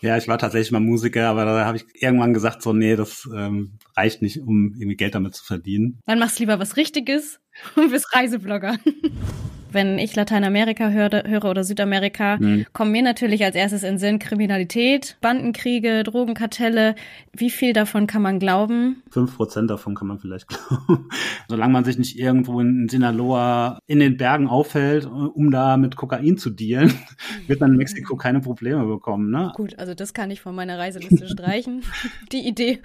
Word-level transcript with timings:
Ja, 0.00 0.16
ich 0.16 0.28
war 0.28 0.38
tatsächlich 0.38 0.70
mal 0.70 0.80
Musiker, 0.80 1.28
aber 1.28 1.44
da 1.44 1.64
habe 1.64 1.76
ich 1.78 1.84
irgendwann 1.94 2.34
gesagt, 2.34 2.62
so, 2.62 2.72
nee, 2.72 2.94
das 2.94 3.28
ähm, 3.34 3.72
reicht 3.96 4.22
nicht, 4.22 4.38
um 4.40 4.74
irgendwie 4.74 4.96
Geld 4.96 5.14
damit 5.14 5.34
zu 5.34 5.44
verdienen. 5.44 5.98
Dann 6.06 6.18
machst 6.18 6.38
du 6.38 6.42
lieber 6.42 6.58
was 6.58 6.76
Richtiges 6.76 7.40
und 7.76 7.90
bist 7.90 8.14
Reiseblogger. 8.14 8.78
Wenn 9.70 9.98
ich 9.98 10.16
Lateinamerika 10.16 10.90
höre, 10.90 11.24
höre 11.26 11.44
oder 11.44 11.64
Südamerika, 11.64 12.36
mhm. 12.38 12.66
kommen 12.72 12.92
mir 12.92 13.02
natürlich 13.02 13.44
als 13.44 13.54
erstes 13.54 13.82
in 13.82 13.98
Sinn 13.98 14.18
Kriminalität, 14.18 15.16
Bandenkriege, 15.20 16.04
Drogenkartelle. 16.04 16.94
Wie 17.32 17.50
viel 17.50 17.72
davon 17.72 18.06
kann 18.06 18.22
man 18.22 18.38
glauben? 18.38 19.02
Fünf 19.10 19.36
Prozent 19.36 19.70
davon 19.70 19.94
kann 19.94 20.08
man 20.08 20.18
vielleicht 20.18 20.48
glauben. 20.48 21.08
Solange 21.48 21.72
man 21.72 21.84
sich 21.84 21.98
nicht 21.98 22.18
irgendwo 22.18 22.60
in 22.60 22.88
Sinaloa 22.88 23.78
in 23.86 24.00
den 24.00 24.16
Bergen 24.16 24.48
aufhält, 24.48 25.06
um 25.06 25.50
da 25.50 25.76
mit 25.76 25.96
Kokain 25.96 26.38
zu 26.38 26.50
dealen, 26.50 26.92
wird 27.46 27.60
man 27.60 27.72
in 27.72 27.78
Mexiko 27.78 28.16
keine 28.16 28.40
Probleme 28.40 28.86
bekommen. 28.86 29.30
Ne? 29.30 29.52
Gut, 29.54 29.78
also 29.78 29.94
das 29.94 30.14
kann 30.14 30.30
ich 30.30 30.40
von 30.40 30.54
meiner 30.54 30.78
Reiseliste 30.78 31.28
streichen. 31.28 31.82
Die 32.32 32.46
Idee. 32.46 32.80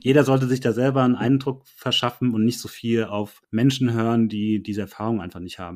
Jeder 0.00 0.24
sollte 0.24 0.46
sich 0.46 0.60
da 0.60 0.72
selber 0.72 1.02
einen 1.02 1.16
Eindruck 1.16 1.62
verschaffen 1.66 2.34
und 2.34 2.44
nicht 2.44 2.60
so 2.60 2.68
viel 2.68 3.04
auf 3.04 3.42
Menschen 3.50 3.92
hören, 3.92 4.28
die 4.28 4.62
diese 4.62 4.82
Erfahrung 4.82 5.20
einfach 5.20 5.40
nicht 5.40 5.58
haben. 5.58 5.73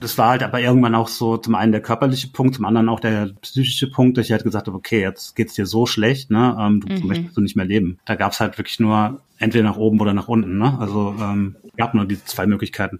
Das 0.00 0.18
war 0.18 0.30
halt 0.30 0.42
aber 0.42 0.58
irgendwann 0.60 0.96
auch 0.96 1.06
so 1.06 1.36
zum 1.36 1.54
einen 1.54 1.70
der 1.70 1.80
körperliche 1.80 2.28
Punkt, 2.28 2.56
zum 2.56 2.64
anderen 2.64 2.88
auch 2.88 2.98
der 2.98 3.30
psychische 3.40 3.88
Punkt, 3.88 4.18
dass 4.18 4.26
ich 4.26 4.32
halt 4.32 4.42
gesagt 4.42 4.66
habe, 4.66 4.76
okay, 4.76 5.00
jetzt 5.00 5.36
geht's 5.36 5.54
dir 5.54 5.64
so 5.64 5.86
schlecht, 5.86 6.30
ne, 6.30 6.56
ähm, 6.58 6.80
du 6.80 6.92
mhm. 6.92 7.06
möchtest 7.06 7.36
du 7.36 7.40
nicht 7.40 7.54
mehr 7.54 7.66
leben. 7.66 7.98
Da 8.04 8.16
gab's 8.16 8.40
halt 8.40 8.58
wirklich 8.58 8.80
nur 8.80 9.20
entweder 9.38 9.64
nach 9.64 9.76
oben 9.76 10.00
oder 10.00 10.12
nach 10.12 10.26
unten, 10.26 10.58
ne? 10.58 10.76
Also 10.80 11.14
ähm, 11.20 11.54
gab 11.76 11.94
nur 11.94 12.04
diese 12.04 12.24
zwei 12.24 12.46
Möglichkeiten. 12.46 12.98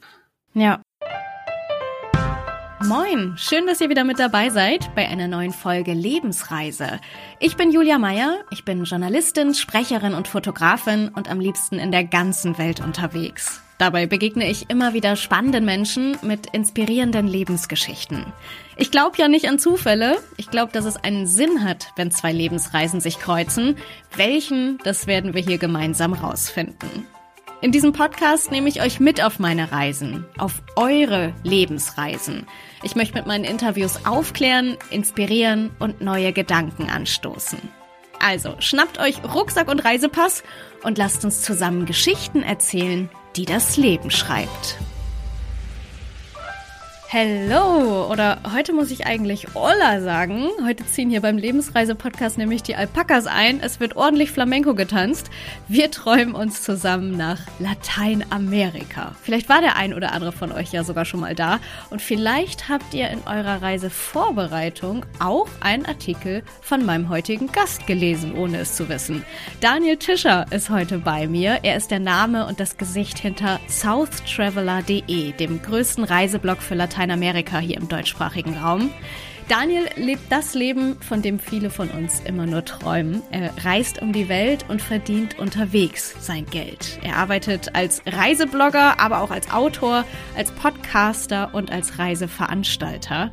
Ja. 0.55 0.81
Moin, 2.87 3.35
schön, 3.37 3.67
dass 3.67 3.81
ihr 3.81 3.91
wieder 3.91 4.03
mit 4.03 4.19
dabei 4.19 4.51
seid 4.51 4.93
bei 4.97 5.09
einer 5.09 5.29
neuen 5.29 5.53
Folge 5.53 5.93
Lebensreise. 5.93 7.01
Ich 7.39 7.57
bin 7.57 7.71
Julia 7.71 7.99
Meyer, 7.99 8.39
ich 8.51 8.65
bin 8.65 8.85
Journalistin, 8.85 9.55
Sprecherin 9.55 10.15
und 10.15 10.27
Fotografin 10.27 11.09
und 11.09 11.31
am 11.31 11.39
liebsten 11.39 11.79
in 11.79 11.93
der 11.93 12.05
ganzen 12.05 12.59
Welt 12.59 12.81
unterwegs. 12.81 13.61
Dabei 13.83 14.07
begegne 14.07 14.49
ich 14.49 14.71
immer 14.71 14.95
wieder 14.95 15.17
spannenden 15.17 15.65
Menschen 15.65 16.17
mit 16.23 16.47
inspirierenden 16.53 17.27
Lebensgeschichten. 17.27 18.33
Ich 18.77 18.93
glaube 18.93 19.17
ja 19.19 19.27
nicht 19.27 19.49
an 19.49 19.59
Zufälle. 19.59 20.19
Ich 20.37 20.51
glaube, 20.51 20.71
dass 20.71 20.85
es 20.85 20.95
einen 20.95 21.27
Sinn 21.27 21.65
hat, 21.65 21.89
wenn 21.97 22.13
zwei 22.13 22.31
Lebensreisen 22.31 23.01
sich 23.01 23.19
kreuzen. 23.19 23.75
Welchen, 24.15 24.79
das 24.85 25.09
werden 25.09 25.35
wir 25.35 25.43
hier 25.43 25.59
gemeinsam 25.59 26.13
rausfinden. 26.13 27.09
In 27.61 27.73
diesem 27.73 27.93
Podcast 27.93 28.53
nehme 28.53 28.69
ich 28.69 28.81
euch 28.83 29.01
mit 29.01 29.21
auf 29.21 29.41
meine 29.41 29.73
Reisen, 29.73 30.27
auf 30.39 30.63
eure 30.77 31.33
Lebensreisen. 31.43 32.47
Ich 32.85 32.95
möchte 32.95 33.17
mit 33.17 33.27
meinen 33.27 33.45
Interviews 33.45 34.07
aufklären, 34.07 34.77
inspirieren 34.91 35.71
und 35.81 36.01
neue 36.01 36.33
Gedanken 36.33 36.89
anstoßen. 36.89 37.59
Also 38.21 38.55
schnappt 38.61 39.01
euch 39.01 39.17
Rucksack 39.25 39.69
und 39.69 39.85
Reisepass 39.85 40.45
und 40.85 40.99
lasst 40.99 41.25
uns 41.25 41.43
zusammen 41.43 41.85
Geschichten 41.85 42.45
erzählen, 42.45 43.11
die 43.37 43.45
das 43.45 43.77
Leben 43.77 44.11
schreibt. 44.11 44.79
Hello! 47.15 48.11
Oder 48.11 48.39
heute 48.55 48.73
muss 48.73 48.91
ich 48.91 49.05
eigentlich 49.05 49.49
Hola 49.55 50.01
sagen. 50.01 50.49
Heute 50.65 50.87
ziehen 50.87 51.11
hier 51.11 51.21
beim 51.21 51.37
Lebensreise-Podcast 51.37 52.39
nämlich 52.39 52.63
die 52.63 52.75
Alpakas 52.75 53.27
ein. 53.27 53.61
Es 53.61 53.81
wird 53.81 53.97
ordentlich 53.97 54.31
Flamenco 54.31 54.75
getanzt. 54.75 55.29
Wir 55.69 55.91
träumen 55.91 56.35
uns 56.35 56.63
zusammen 56.63 57.15
nach 57.15 57.41
Lateinamerika. 57.59 59.15
Vielleicht 59.21 59.51
war 59.51 59.61
der 59.61 59.77
ein 59.77 59.93
oder 59.93 60.13
andere 60.13 60.33
von 60.33 60.53
euch 60.53 60.73
ja 60.73 60.85
sogar 60.85 61.05
schon 61.05 61.21
mal 61.21 61.35
da. 61.35 61.61
Und 61.91 62.01
vielleicht 62.01 62.71
habt 62.71 62.95
ihr 62.95 63.11
in 63.11 63.19
eurer 63.27 63.61
Reisevorbereitung 63.61 65.05
auch 65.19 65.49
einen 65.61 65.85
Artikel 65.85 66.43
von 66.63 66.87
meinem 66.87 67.11
heutigen 67.11 67.53
Gast 67.53 67.87
gelesen, 67.87 68.35
ohne 68.35 68.61
es 68.61 68.75
zu 68.75 68.89
wissen. 68.89 69.23
Daniel 69.61 69.99
Tischer 69.99 70.47
ist 70.51 70.71
heute 70.71 70.97
bei 70.97 71.27
mir. 71.27 71.59
Er 71.63 71.77
ist 71.77 71.91
der 71.91 72.01
Name 72.01 72.47
und 72.47 72.59
das 72.59 72.79
Gesicht 72.79 73.19
hinter 73.19 73.61
southtraveler.de, 73.69 75.33
dem 75.33 75.61
größten 75.61 76.05
Reiseblog 76.05 76.63
für 76.63 76.75
Lateinamerika 76.75 77.02
Lateinamerika 77.03 77.59
hier 77.59 77.79
im 77.79 77.89
deutschsprachigen 77.89 78.57
Raum. 78.57 78.91
Daniel 79.49 79.89
lebt 79.97 80.31
das 80.31 80.55
Leben, 80.55 81.01
von 81.01 81.21
dem 81.21 81.41
viele 81.41 81.69
von 81.69 81.89
uns 81.89 82.21
immer 82.21 82.47
nur 82.47 82.65
träumen. 82.65 83.23
Er 83.33 83.53
reist 83.65 84.01
um 84.01 84.13
die 84.13 84.29
Welt 84.29 84.65
und 84.69 84.81
verdient 84.81 85.37
unterwegs 85.41 86.15
sein 86.21 86.47
Geld. 86.47 87.01
Er 87.03 87.17
arbeitet 87.17 87.75
als 87.75 88.03
Reiseblogger, 88.07 89.01
aber 89.01 89.21
auch 89.21 89.33
als 89.33 89.51
Autor, 89.51 90.05
als 90.37 90.53
Podcaster 90.53 91.53
und 91.55 91.73
als 91.73 91.99
Reiseveranstalter. 91.99 93.33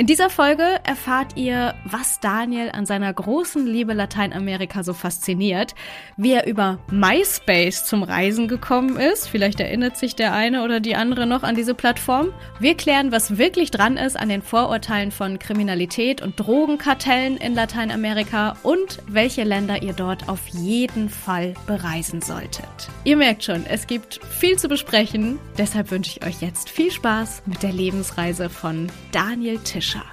In 0.00 0.06
dieser 0.06 0.30
Folge 0.30 0.64
erfahrt 0.82 1.36
ihr, 1.36 1.74
was 1.84 2.20
Daniel 2.20 2.70
an 2.72 2.86
seiner 2.86 3.12
großen 3.12 3.66
Liebe 3.66 3.92
Lateinamerika 3.92 4.82
so 4.82 4.94
fasziniert, 4.94 5.74
wie 6.16 6.32
er 6.32 6.46
über 6.46 6.78
MySpace 6.90 7.84
zum 7.84 8.02
Reisen 8.02 8.48
gekommen 8.48 8.96
ist. 8.96 9.28
Vielleicht 9.28 9.60
erinnert 9.60 9.98
sich 9.98 10.16
der 10.16 10.32
eine 10.32 10.64
oder 10.64 10.80
die 10.80 10.96
andere 10.96 11.26
noch 11.26 11.42
an 11.42 11.54
diese 11.54 11.74
Plattform. 11.74 12.32
Wir 12.58 12.78
klären, 12.78 13.12
was 13.12 13.36
wirklich 13.36 13.70
dran 13.72 13.98
ist 13.98 14.18
an 14.18 14.30
den 14.30 14.40
Vorurteilen 14.40 15.10
von 15.10 15.38
Kriminalität 15.38 16.22
und 16.22 16.40
Drogenkartellen 16.40 17.36
in 17.36 17.54
Lateinamerika 17.54 18.56
und 18.62 19.02
welche 19.06 19.44
Länder 19.44 19.82
ihr 19.82 19.92
dort 19.92 20.30
auf 20.30 20.48
jeden 20.48 21.10
Fall 21.10 21.52
bereisen 21.66 22.22
solltet. 22.22 22.88
Ihr 23.04 23.18
merkt 23.18 23.44
schon, 23.44 23.66
es 23.66 23.86
gibt 23.86 24.18
viel 24.30 24.58
zu 24.58 24.68
besprechen. 24.68 25.38
Deshalb 25.58 25.90
wünsche 25.90 26.18
ich 26.18 26.26
euch 26.26 26.40
jetzt 26.40 26.70
viel 26.70 26.90
Spaß 26.90 27.42
mit 27.44 27.62
der 27.62 27.72
Lebensreise 27.72 28.48
von 28.48 28.90
Daniel 29.12 29.58
Tisch. 29.58 29.89
Fischer. 29.90 30.04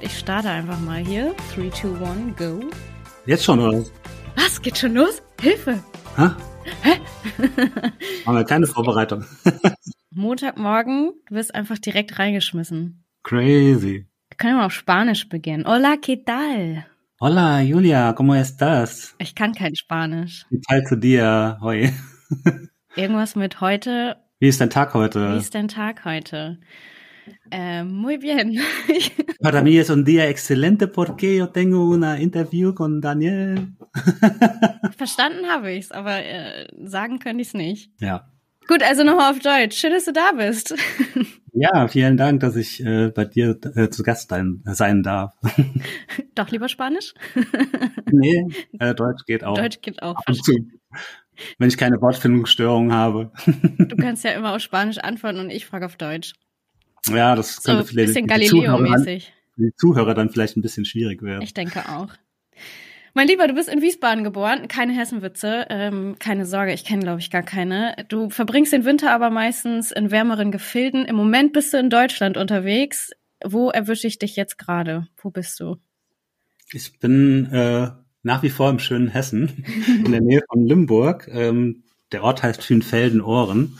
Ich 0.00 0.18
starte 0.18 0.48
einfach 0.48 0.80
mal 0.80 1.04
hier. 1.04 1.34
3, 1.54 1.70
2, 1.70 2.06
1, 2.06 2.36
go. 2.36 2.60
Jetzt 3.26 3.44
schon, 3.44 3.60
oder? 3.60 3.84
Was? 4.36 4.62
Geht 4.62 4.78
schon 4.78 4.94
los? 4.94 5.22
Hilfe! 5.40 5.82
Hä? 6.16 6.30
Hä? 6.82 7.00
Haben 8.26 8.36
wir 8.36 8.44
keine 8.44 8.66
Vorbereitung. 8.66 9.24
Montagmorgen, 10.10 11.12
du 11.28 11.34
wirst 11.34 11.54
einfach 11.54 11.78
direkt 11.78 12.18
reingeschmissen. 12.18 13.04
Crazy. 13.24 14.06
Wir 14.30 14.36
können 14.38 14.56
mal 14.56 14.66
auf 14.66 14.72
Spanisch 14.72 15.28
beginnen. 15.28 15.66
Hola, 15.66 15.96
¿qué 16.00 16.24
tal? 16.24 16.86
Hola, 17.20 17.60
Julia, 17.60 18.14
¿cómo 18.14 18.34
estás? 18.34 19.14
Ich 19.18 19.34
kann 19.34 19.52
kein 19.52 19.76
Spanisch. 19.76 20.46
Wie 20.48 20.62
tal 20.62 20.84
zu 20.84 20.96
dir 20.96 21.58
hoy? 21.60 21.92
Irgendwas 22.96 23.36
mit 23.36 23.60
heute. 23.60 24.16
Wie 24.38 24.48
ist 24.48 24.62
dein 24.62 24.70
Tag 24.70 24.94
heute? 24.94 25.34
Wie 25.34 25.38
ist 25.38 25.54
dein 25.54 25.68
Tag 25.68 26.06
heute? 26.06 26.58
Eh, 27.50 27.84
muy 27.84 28.16
bien. 28.16 28.58
Para 29.40 29.62
mí 29.62 29.76
es 29.78 29.90
un 29.90 30.04
día 30.04 30.28
excelente 30.28 30.86
porque 30.86 31.36
yo 31.36 31.48
tengo 31.48 31.88
una 31.88 32.20
interview 32.20 32.74
con 32.74 33.00
Daniel. 33.00 33.74
Verstanden 34.96 35.46
habe 35.46 35.74
ich's, 35.74 35.90
aber 35.90 36.22
äh, 36.22 36.68
sagen 36.84 37.18
könnte 37.18 37.42
ich's 37.42 37.54
nicht. 37.54 37.90
Ja. 38.00 38.30
Gut, 38.68 38.82
also 38.82 39.02
nochmal 39.02 39.32
auf 39.32 39.40
Deutsch. 39.40 39.78
Schön, 39.78 39.92
dass 39.92 40.04
du 40.04 40.12
da 40.12 40.32
bist. 40.32 40.74
Ja, 41.52 41.88
vielen 41.88 42.16
Dank, 42.16 42.40
dass 42.40 42.54
ich 42.54 42.80
äh, 42.84 43.08
bei 43.08 43.24
dir 43.24 43.58
äh, 43.74 43.90
zu 43.90 44.04
Gast 44.04 44.30
sein, 44.30 44.62
sein 44.64 45.02
darf. 45.02 45.34
Doch 46.36 46.48
lieber 46.50 46.68
Spanisch? 46.68 47.12
nee, 48.06 48.46
äh, 48.78 48.94
Deutsch 48.94 49.24
geht 49.26 49.42
auch. 49.42 49.56
Deutsch 49.56 49.80
geht 49.80 50.00
auch. 50.00 50.14
Wenn 51.58 51.68
ich 51.68 51.76
keine 51.76 52.00
Wortfindungsstörungen 52.00 52.92
habe. 52.92 53.32
du 53.78 53.96
kannst 53.96 54.22
ja 54.22 54.30
immer 54.30 54.54
auf 54.54 54.62
Spanisch 54.62 54.98
antworten 54.98 55.40
und 55.40 55.50
ich 55.50 55.66
frage 55.66 55.86
auf 55.86 55.96
Deutsch. 55.96 56.34
Ja, 57.08 57.34
das 57.34 57.62
könnte 57.62 57.82
so, 57.82 57.88
vielleicht 57.88 58.14
bisschen 58.14 58.26
Galileo-mäßig. 58.26 59.32
Die 59.56 59.74
Zuhörer 59.76 60.14
dann 60.14 60.30
vielleicht 60.30 60.56
ein 60.56 60.62
bisschen 60.62 60.84
schwierig 60.84 61.22
werden. 61.22 61.42
Ich 61.42 61.54
denke 61.54 61.88
auch. 61.88 62.08
Mein 63.12 63.26
Lieber, 63.26 63.48
du 63.48 63.54
bist 63.54 63.68
in 63.68 63.82
Wiesbaden 63.82 64.22
geboren, 64.22 64.68
keine 64.68 64.92
Hessenwitze, 64.92 65.66
ähm, 65.68 66.16
keine 66.20 66.46
Sorge, 66.46 66.72
ich 66.72 66.84
kenne, 66.84 67.02
glaube 67.02 67.18
ich, 67.18 67.30
gar 67.30 67.42
keine. 67.42 67.96
Du 68.08 68.30
verbringst 68.30 68.72
den 68.72 68.84
Winter 68.84 69.12
aber 69.12 69.30
meistens 69.30 69.90
in 69.90 70.12
wärmeren 70.12 70.52
Gefilden. 70.52 71.06
Im 71.06 71.16
Moment 71.16 71.52
bist 71.52 71.72
du 71.72 71.78
in 71.78 71.90
Deutschland 71.90 72.36
unterwegs. 72.36 73.10
Wo 73.44 73.70
erwische 73.70 74.06
ich 74.06 74.18
dich 74.18 74.36
jetzt 74.36 74.58
gerade? 74.58 75.08
Wo 75.20 75.30
bist 75.30 75.58
du? 75.58 75.76
Ich 76.72 77.00
bin 77.00 77.46
äh, 77.46 77.90
nach 78.22 78.42
wie 78.44 78.50
vor 78.50 78.70
im 78.70 78.78
schönen 78.78 79.08
Hessen, 79.08 79.64
in 80.04 80.12
der 80.12 80.20
Nähe 80.20 80.42
von 80.48 80.64
Limburg. 80.64 81.28
Ähm, 81.32 81.82
der 82.12 82.22
Ort 82.22 82.42
heißt 82.42 82.62
Hünfelden-Ohren 82.62 83.76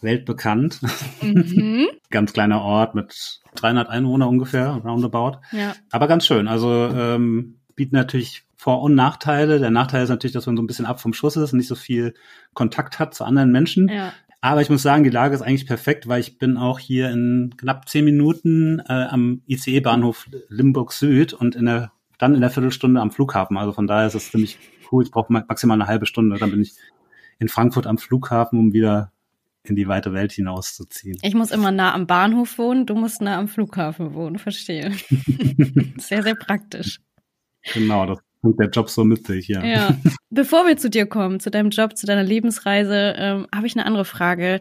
weltbekannt. 0.00 0.80
Mhm. 1.22 1.86
ganz 2.10 2.32
kleiner 2.32 2.62
Ort 2.62 2.94
mit 2.94 3.40
300 3.56 3.88
Einwohner 3.88 4.28
ungefähr, 4.28 4.70
roundabout. 4.84 5.38
Ja. 5.52 5.74
Aber 5.90 6.08
ganz 6.08 6.26
schön. 6.26 6.48
Also 6.48 6.88
ähm, 6.94 7.56
bietet 7.74 7.92
natürlich 7.92 8.44
Vor- 8.56 8.82
und 8.82 8.94
Nachteile. 8.94 9.58
Der 9.58 9.70
Nachteil 9.70 10.04
ist 10.04 10.10
natürlich, 10.10 10.34
dass 10.34 10.46
man 10.46 10.56
so 10.56 10.62
ein 10.62 10.66
bisschen 10.66 10.86
ab 10.86 11.00
vom 11.00 11.12
Schuss 11.12 11.36
ist 11.36 11.52
und 11.52 11.58
nicht 11.58 11.68
so 11.68 11.74
viel 11.74 12.14
Kontakt 12.54 12.98
hat 12.98 13.14
zu 13.14 13.24
anderen 13.24 13.52
Menschen. 13.52 13.88
Ja. 13.88 14.12
Aber 14.40 14.60
ich 14.60 14.70
muss 14.70 14.82
sagen, 14.82 15.04
die 15.04 15.10
Lage 15.10 15.34
ist 15.34 15.42
eigentlich 15.42 15.66
perfekt, 15.66 16.08
weil 16.08 16.20
ich 16.20 16.38
bin 16.38 16.56
auch 16.56 16.78
hier 16.78 17.10
in 17.10 17.54
knapp 17.56 17.88
zehn 17.88 18.04
Minuten 18.04 18.80
äh, 18.86 19.06
am 19.10 19.42
ICE-Bahnhof 19.48 20.26
Limburg 20.48 20.92
Süd 20.92 21.32
und 21.32 21.56
in 21.56 21.66
der, 21.66 21.90
dann 22.18 22.34
in 22.34 22.42
der 22.42 22.50
Viertelstunde 22.50 23.00
am 23.00 23.10
Flughafen. 23.10 23.56
Also 23.56 23.72
von 23.72 23.86
daher 23.86 24.06
ist 24.06 24.14
es 24.14 24.30
ziemlich 24.30 24.58
cool. 24.92 25.02
Ich 25.02 25.10
brauche 25.10 25.32
maximal 25.32 25.80
eine 25.80 25.88
halbe 25.88 26.06
Stunde. 26.06 26.38
Dann 26.38 26.50
bin 26.50 26.62
ich 26.62 26.74
in 27.38 27.48
Frankfurt 27.48 27.86
am 27.86 27.98
Flughafen, 27.98 28.58
um 28.58 28.72
wieder 28.72 29.12
in 29.70 29.76
die 29.76 29.88
weite 29.88 30.12
Welt 30.12 30.32
hinauszuziehen. 30.32 31.18
Ich 31.22 31.34
muss 31.34 31.50
immer 31.50 31.70
nah 31.70 31.94
am 31.94 32.06
Bahnhof 32.06 32.58
wohnen, 32.58 32.86
du 32.86 32.94
musst 32.94 33.20
nah 33.20 33.38
am 33.38 33.48
Flughafen 33.48 34.14
wohnen, 34.14 34.38
verstehe. 34.38 34.92
sehr, 35.98 36.22
sehr 36.22 36.34
praktisch. 36.34 37.00
Genau, 37.74 38.06
das 38.06 38.18
bringt 38.42 38.60
der 38.60 38.68
Job 38.68 38.88
so 38.88 39.04
mit 39.04 39.26
sich, 39.26 39.48
ja. 39.48 39.64
Ja. 39.64 39.96
Bevor 40.30 40.66
wir 40.66 40.76
zu 40.76 40.90
dir 40.90 41.06
kommen, 41.06 41.40
zu 41.40 41.50
deinem 41.50 41.70
Job, 41.70 41.96
zu 41.96 42.06
deiner 42.06 42.22
Lebensreise, 42.22 43.14
ähm, 43.16 43.46
habe 43.54 43.66
ich 43.66 43.76
eine 43.76 43.86
andere 43.86 44.04
Frage. 44.04 44.60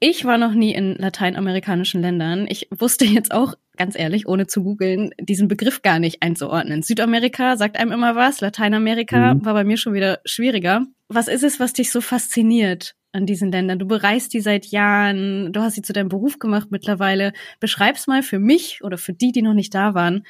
Ich 0.00 0.24
war 0.24 0.38
noch 0.38 0.52
nie 0.52 0.74
in 0.74 0.96
lateinamerikanischen 0.96 2.02
Ländern. 2.02 2.46
Ich 2.48 2.68
wusste 2.70 3.04
jetzt 3.04 3.32
auch, 3.32 3.54
ganz 3.76 3.98
ehrlich, 3.98 4.28
ohne 4.28 4.46
zu 4.46 4.62
googeln, 4.62 5.10
diesen 5.18 5.48
Begriff 5.48 5.82
gar 5.82 5.98
nicht 5.98 6.22
einzuordnen. 6.22 6.82
Südamerika 6.82 7.56
sagt 7.56 7.76
einem 7.76 7.92
immer 7.92 8.14
was, 8.14 8.40
Lateinamerika 8.40 9.34
mhm. 9.34 9.44
war 9.44 9.54
bei 9.54 9.64
mir 9.64 9.76
schon 9.76 9.94
wieder 9.94 10.20
schwieriger. 10.24 10.86
Was 11.08 11.28
ist 11.28 11.42
es, 11.42 11.60
was 11.60 11.72
dich 11.72 11.90
so 11.90 12.00
fasziniert 12.00 12.94
an 13.12 13.26
diesen 13.26 13.52
Ländern? 13.52 13.78
Du 13.78 13.86
bereist 13.86 14.32
die 14.32 14.40
seit 14.40 14.66
Jahren, 14.66 15.52
du 15.52 15.60
hast 15.60 15.74
sie 15.74 15.82
zu 15.82 15.92
deinem 15.92 16.08
Beruf 16.08 16.38
gemacht 16.38 16.68
mittlerweile. 16.70 17.32
Beschreib's 17.60 18.06
mal 18.06 18.22
für 18.22 18.38
mich 18.38 18.82
oder 18.82 18.98
für 18.98 19.12
die, 19.12 19.32
die 19.32 19.42
noch 19.42 19.54
nicht 19.54 19.74
da 19.74 19.94
waren. 19.94 20.26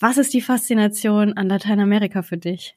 Was 0.00 0.18
ist 0.18 0.34
die 0.34 0.40
Faszination 0.40 1.34
an 1.34 1.48
Lateinamerika 1.48 2.22
für 2.22 2.38
dich? 2.38 2.76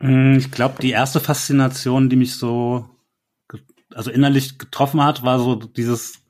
Mm, 0.00 0.36
ich 0.36 0.50
glaube, 0.50 0.82
die 0.82 0.90
erste 0.90 1.20
Faszination, 1.20 2.10
die 2.10 2.16
mich 2.16 2.34
so 2.34 2.88
also 3.94 4.10
innerlich 4.10 4.58
getroffen 4.58 5.02
hat, 5.02 5.22
war 5.22 5.38
so 5.38 5.54
dieses 5.54 6.20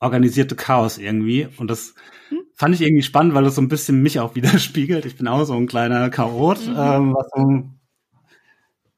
organisierte 0.00 0.56
Chaos 0.56 0.98
irgendwie. 0.98 1.48
Und 1.58 1.68
das 1.68 1.94
hm? 2.28 2.40
fand 2.54 2.74
ich 2.74 2.80
irgendwie 2.80 3.02
spannend, 3.02 3.34
weil 3.34 3.46
es 3.46 3.54
so 3.54 3.62
ein 3.62 3.68
bisschen 3.68 4.02
mich 4.02 4.18
auch 4.20 4.34
widerspiegelt. 4.34 5.06
Ich 5.06 5.16
bin 5.16 5.28
auch 5.28 5.44
so 5.44 5.54
ein 5.54 5.66
kleiner 5.66 6.10
Chaot, 6.10 6.66
mhm. 6.66 6.74
ähm, 6.76 7.14
was 7.14 7.26
so, 7.34 7.70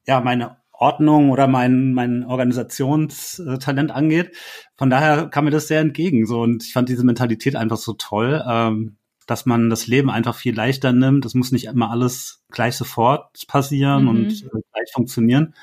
ja, 0.06 0.20
meine 0.20 0.56
Ordnung 0.72 1.30
oder 1.30 1.46
mein, 1.46 1.94
mein 1.94 2.24
Organisationstalent 2.24 3.90
angeht. 3.90 4.36
Von 4.76 4.90
daher 4.90 5.28
kam 5.28 5.44
mir 5.44 5.50
das 5.50 5.68
sehr 5.68 5.80
entgegen. 5.80 6.26
So, 6.26 6.42
und 6.42 6.64
ich 6.64 6.72
fand 6.72 6.88
diese 6.88 7.04
Mentalität 7.04 7.56
einfach 7.56 7.76
so 7.76 7.94
toll, 7.94 8.42
ähm, 8.46 8.96
dass 9.26 9.46
man 9.46 9.70
das 9.70 9.86
Leben 9.86 10.10
einfach 10.10 10.34
viel 10.34 10.54
leichter 10.54 10.92
nimmt. 10.92 11.24
Es 11.24 11.34
muss 11.34 11.52
nicht 11.52 11.66
immer 11.66 11.90
alles 11.90 12.44
gleich 12.50 12.76
sofort 12.76 13.46
passieren 13.46 14.02
mhm. 14.02 14.08
und 14.08 14.26
äh, 14.42 14.48
gleich 14.72 14.92
funktionieren. 14.92 15.54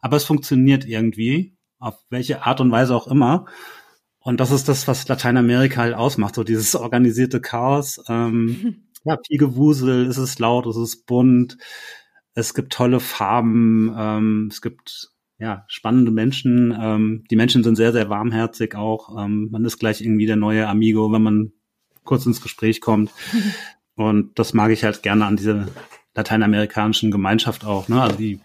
Aber 0.00 0.16
es 0.16 0.24
funktioniert 0.24 0.84
irgendwie 0.84 1.56
auf 1.78 1.96
welche 2.10 2.44
Art 2.44 2.60
und 2.60 2.70
Weise 2.70 2.94
auch 2.94 3.08
immer. 3.08 3.46
Und 4.20 4.40
das 4.40 4.50
ist 4.50 4.68
das, 4.68 4.86
was 4.86 5.08
Lateinamerika 5.08 5.80
halt 5.80 5.94
ausmacht, 5.94 6.34
so 6.34 6.44
dieses 6.44 6.74
organisierte 6.74 7.40
Chaos. 7.40 8.00
Ähm, 8.08 8.84
ja, 9.04 9.16
viel 9.26 9.38
Gewusel, 9.38 10.06
es 10.06 10.18
ist 10.18 10.38
laut, 10.38 10.66
es 10.66 10.76
ist 10.76 11.06
bunt, 11.06 11.56
es 12.38 12.54
gibt 12.54 12.72
tolle 12.72 13.00
Farben, 13.00 13.92
ähm, 13.96 14.48
es 14.50 14.62
gibt 14.62 15.10
ja 15.38 15.64
spannende 15.66 16.10
Menschen. 16.10 16.76
Ähm, 16.80 17.24
die 17.30 17.36
Menschen 17.36 17.64
sind 17.64 17.74
sehr, 17.76 17.92
sehr 17.92 18.08
warmherzig 18.08 18.76
auch. 18.76 19.16
Ähm, 19.18 19.48
man 19.50 19.64
ist 19.64 19.78
gleich 19.78 20.00
irgendwie 20.00 20.26
der 20.26 20.36
neue 20.36 20.68
Amigo, 20.68 21.10
wenn 21.12 21.22
man 21.22 21.52
kurz 22.04 22.26
ins 22.26 22.40
Gespräch 22.40 22.80
kommt. 22.80 23.10
Und 23.96 24.38
das 24.38 24.54
mag 24.54 24.70
ich 24.70 24.84
halt 24.84 25.02
gerne 25.02 25.26
an 25.26 25.36
dieser 25.36 25.66
lateinamerikanischen 26.14 27.10
Gemeinschaft 27.10 27.64
auch. 27.64 27.88
Ne? 27.88 28.00
Also 28.00 28.16
die 28.16 28.40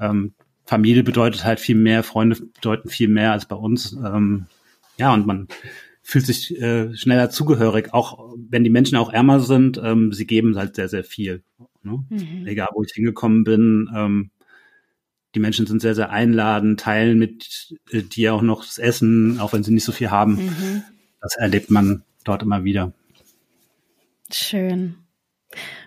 ähm, 0.00 0.32
Familie 0.64 1.02
bedeutet 1.02 1.44
halt 1.44 1.60
viel 1.60 1.76
mehr, 1.76 2.02
Freunde 2.02 2.36
bedeuten 2.36 2.88
viel 2.88 3.08
mehr 3.08 3.32
als 3.32 3.44
bei 3.44 3.56
uns. 3.56 3.92
Ähm, 3.92 4.46
ja, 4.96 5.12
und 5.12 5.26
man 5.26 5.48
fühlt 6.02 6.26
sich 6.26 6.60
äh, 6.60 6.94
schneller 6.96 7.30
zugehörig, 7.30 7.94
auch 7.94 8.34
wenn 8.36 8.64
die 8.64 8.70
Menschen 8.70 8.96
auch 8.96 9.12
ärmer 9.12 9.40
sind, 9.40 9.80
ähm, 9.82 10.12
sie 10.12 10.26
geben 10.26 10.56
halt 10.56 10.74
sehr, 10.74 10.88
sehr 10.88 11.04
viel. 11.04 11.42
Ne? 11.82 12.04
Mhm. 12.08 12.46
Egal, 12.46 12.68
wo 12.74 12.82
ich 12.82 12.92
hingekommen 12.92 13.44
bin, 13.44 13.88
ähm, 13.94 14.30
die 15.34 15.40
Menschen 15.40 15.66
sind 15.66 15.80
sehr, 15.80 15.94
sehr 15.94 16.10
einladend, 16.10 16.80
teilen 16.80 17.18
mit 17.18 17.74
äh, 17.90 18.02
dir 18.02 18.34
auch 18.34 18.42
noch 18.42 18.64
das 18.64 18.78
Essen, 18.78 19.40
auch 19.40 19.52
wenn 19.52 19.62
sie 19.62 19.72
nicht 19.72 19.84
so 19.84 19.92
viel 19.92 20.10
haben. 20.10 20.34
Mhm. 20.34 20.82
Das 21.20 21.36
erlebt 21.36 21.70
man 21.70 22.02
dort 22.24 22.42
immer 22.42 22.64
wieder. 22.64 22.92
Schön. 24.30 24.96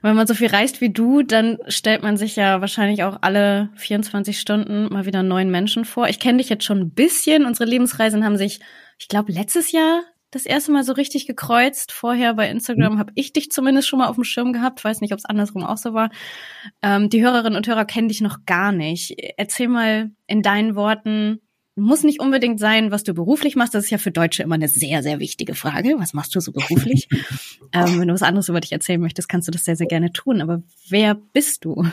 Wenn 0.02 0.16
man 0.16 0.28
so 0.28 0.34
viel 0.34 0.48
reist 0.48 0.82
wie 0.82 0.92
du, 0.92 1.24
dann 1.24 1.58
stellt 1.68 2.04
man 2.04 2.18
sich 2.18 2.36
ja 2.36 2.62
wahrscheinlich 2.62 3.04
auch 3.04 3.18
alle 3.22 3.70
24 3.76 4.40
Stunden 4.40 4.92
mal 4.92 5.06
wieder 5.06 5.24
neuen 5.24 5.50
Menschen 5.50 5.86
vor. 5.86 6.08
Ich 6.08 6.20
kenne 6.20 6.38
dich 6.40 6.50
jetzt 6.50 6.64
schon 6.64 6.80
ein 6.80 6.92
bisschen. 6.92 7.46
Unsere 7.46 7.70
Lebensreisen 7.70 8.24
haben 8.24 8.38
sich, 8.38 8.60
ich 8.98 9.08
glaube, 9.08 9.32
letztes 9.32 9.72
Jahr 9.72 10.04
das 10.32 10.46
erste 10.46 10.72
Mal 10.72 10.84
so 10.84 10.94
richtig 10.94 11.28
gekreuzt. 11.28 11.92
Vorher 11.94 12.34
bei 12.34 12.50
Instagram 12.50 12.96
mhm. 12.96 13.00
habe 13.00 13.14
ich 13.16 13.32
dich 13.32 13.52
zumindest 13.52 13.88
schon 13.88 14.00
mal 14.00 14.08
auf 14.08 14.16
dem 14.16 14.26
Schirm 14.26 14.52
gehabt. 14.52 14.84
Weiß 14.84 15.02
nicht, 15.02 15.14
ob 15.14 15.20
es 15.20 15.26
andersrum 15.26 15.64
auch 15.64 15.78
so 15.78 15.94
war. 15.94 16.10
Ähm, 16.82 17.10
die 17.10 17.24
Hörerinnen 17.24 17.56
und 17.56 17.68
Hörer 17.68 17.86
kennen 17.86 18.10
dich 18.10 18.22
noch 18.22 18.40
gar 18.46 18.72
nicht. 18.72 19.16
Erzähl 19.38 19.70
mal 19.70 20.12
in 20.28 20.42
deinen 20.42 20.76
Worten, 20.76 21.40
muss 21.76 22.04
nicht 22.04 22.22
unbedingt 22.22 22.60
sein, 22.60 22.92
was 22.92 23.04
du 23.04 23.14
beruflich 23.14 23.56
machst. 23.56 23.76
Das 23.76 23.84
ist 23.86 23.90
ja 23.90 23.98
für 23.98 24.12
Deutsche 24.12 24.44
immer 24.44 24.56
eine 24.56 24.70
sehr, 24.70 25.04
sehr 25.04 25.20
wichtige 25.20 25.56
Frage. 25.56 25.96
Was 25.98 26.14
machst 26.14 26.34
du 26.34 26.40
so 26.40 26.54
beruflich? 26.54 27.10
ähm, 27.74 28.00
wenn 28.00 28.08
du 28.08 28.14
was 28.14 28.24
anderes 28.24 28.48
über 28.48 28.62
dich 28.62 28.72
erzählen 28.72 29.02
möchtest, 29.02 29.28
kannst 29.28 29.48
du 29.48 29.52
das 29.52 29.66
sehr, 29.66 29.76
sehr 29.76 29.88
gerne 29.88 30.14
tun. 30.14 30.42
Aber 30.42 30.64
wer 30.90 31.16
bist 31.16 31.66
du? 31.66 31.86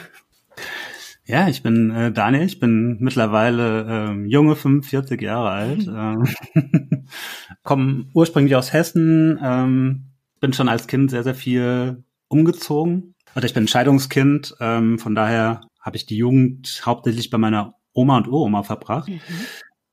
Ja, 1.24 1.48
ich 1.48 1.62
bin 1.62 1.90
äh, 1.90 2.12
Daniel, 2.12 2.44
ich 2.44 2.60
bin 2.60 2.98
mittlerweile 3.00 3.86
ähm, 3.88 4.26
junge 4.26 4.56
45 4.56 5.20
Jahre 5.20 5.50
alt, 5.50 5.86
ähm, 5.86 6.26
komme 7.62 8.06
ursprünglich 8.12 8.56
aus 8.56 8.72
Hessen, 8.72 9.38
ähm, 9.42 10.10
bin 10.40 10.52
schon 10.52 10.68
als 10.68 10.88
Kind 10.88 11.10
sehr, 11.10 11.22
sehr 11.22 11.36
viel 11.36 12.04
umgezogen. 12.28 13.14
Oder 13.34 13.46
ich 13.46 13.54
bin 13.54 13.68
Scheidungskind, 13.68 14.56
ähm, 14.60 14.98
von 14.98 15.14
daher 15.14 15.62
habe 15.80 15.96
ich 15.96 16.06
die 16.06 16.16
Jugend 16.16 16.82
hauptsächlich 16.84 17.30
bei 17.30 17.38
meiner 17.38 17.74
Oma 17.92 18.16
und 18.18 18.28
Uroma 18.28 18.62
verbracht. 18.62 19.08
Mhm 19.08 19.20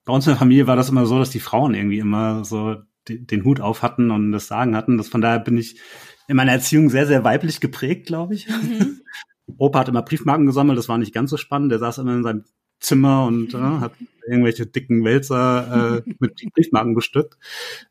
bei 0.10 0.16
uns 0.16 0.26
in 0.26 0.32
der 0.32 0.40
Familie 0.40 0.66
war 0.66 0.76
das 0.76 0.90
immer 0.90 1.06
so, 1.06 1.20
dass 1.20 1.30
die 1.30 1.40
Frauen 1.40 1.76
irgendwie 1.76 2.00
immer 2.00 2.44
so 2.44 2.78
den 3.08 3.44
Hut 3.44 3.62
auf 3.62 3.84
hatten 3.84 4.10
und 4.10 4.32
das 4.32 4.48
Sagen 4.48 4.76
hatten. 4.76 4.98
Das, 4.98 5.08
von 5.08 5.22
daher 5.22 5.38
bin 5.38 5.56
ich 5.56 5.80
in 6.28 6.36
meiner 6.36 6.52
Erziehung 6.52 6.90
sehr, 6.90 7.06
sehr 7.06 7.24
weiblich 7.24 7.60
geprägt, 7.60 8.08
glaube 8.08 8.34
ich. 8.34 8.50
Mhm. 8.50 9.02
Opa 9.60 9.82
hat 9.82 9.88
immer 9.88 10.02
Briefmarken 10.02 10.48
gesammelt, 10.48 10.80
das 10.80 10.90
war 10.90 10.98
nicht 10.98 11.14
ganz 11.14 11.30
so 11.30 11.38
spannend. 11.38 11.72
Der 11.72 11.78
saß 11.78 12.00
immer 12.00 12.16
in 12.16 12.24
seinem 12.24 12.44
Zimmer 12.80 13.28
und 13.28 13.54
äh, 13.54 13.58
hat 13.60 13.92
irgendwelche 14.28 14.66
dicken 14.66 15.06
Wälzer 15.06 16.04
äh, 16.04 16.14
mit 16.18 16.42
Briefmarken 16.56 16.96
bestückt. 16.96 17.38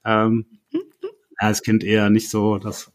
Ähm, 0.04 0.46
als 1.36 1.62
Kind 1.62 1.84
eher 1.84 2.10
nicht 2.10 2.30
so 2.30 2.58
das 2.58 2.90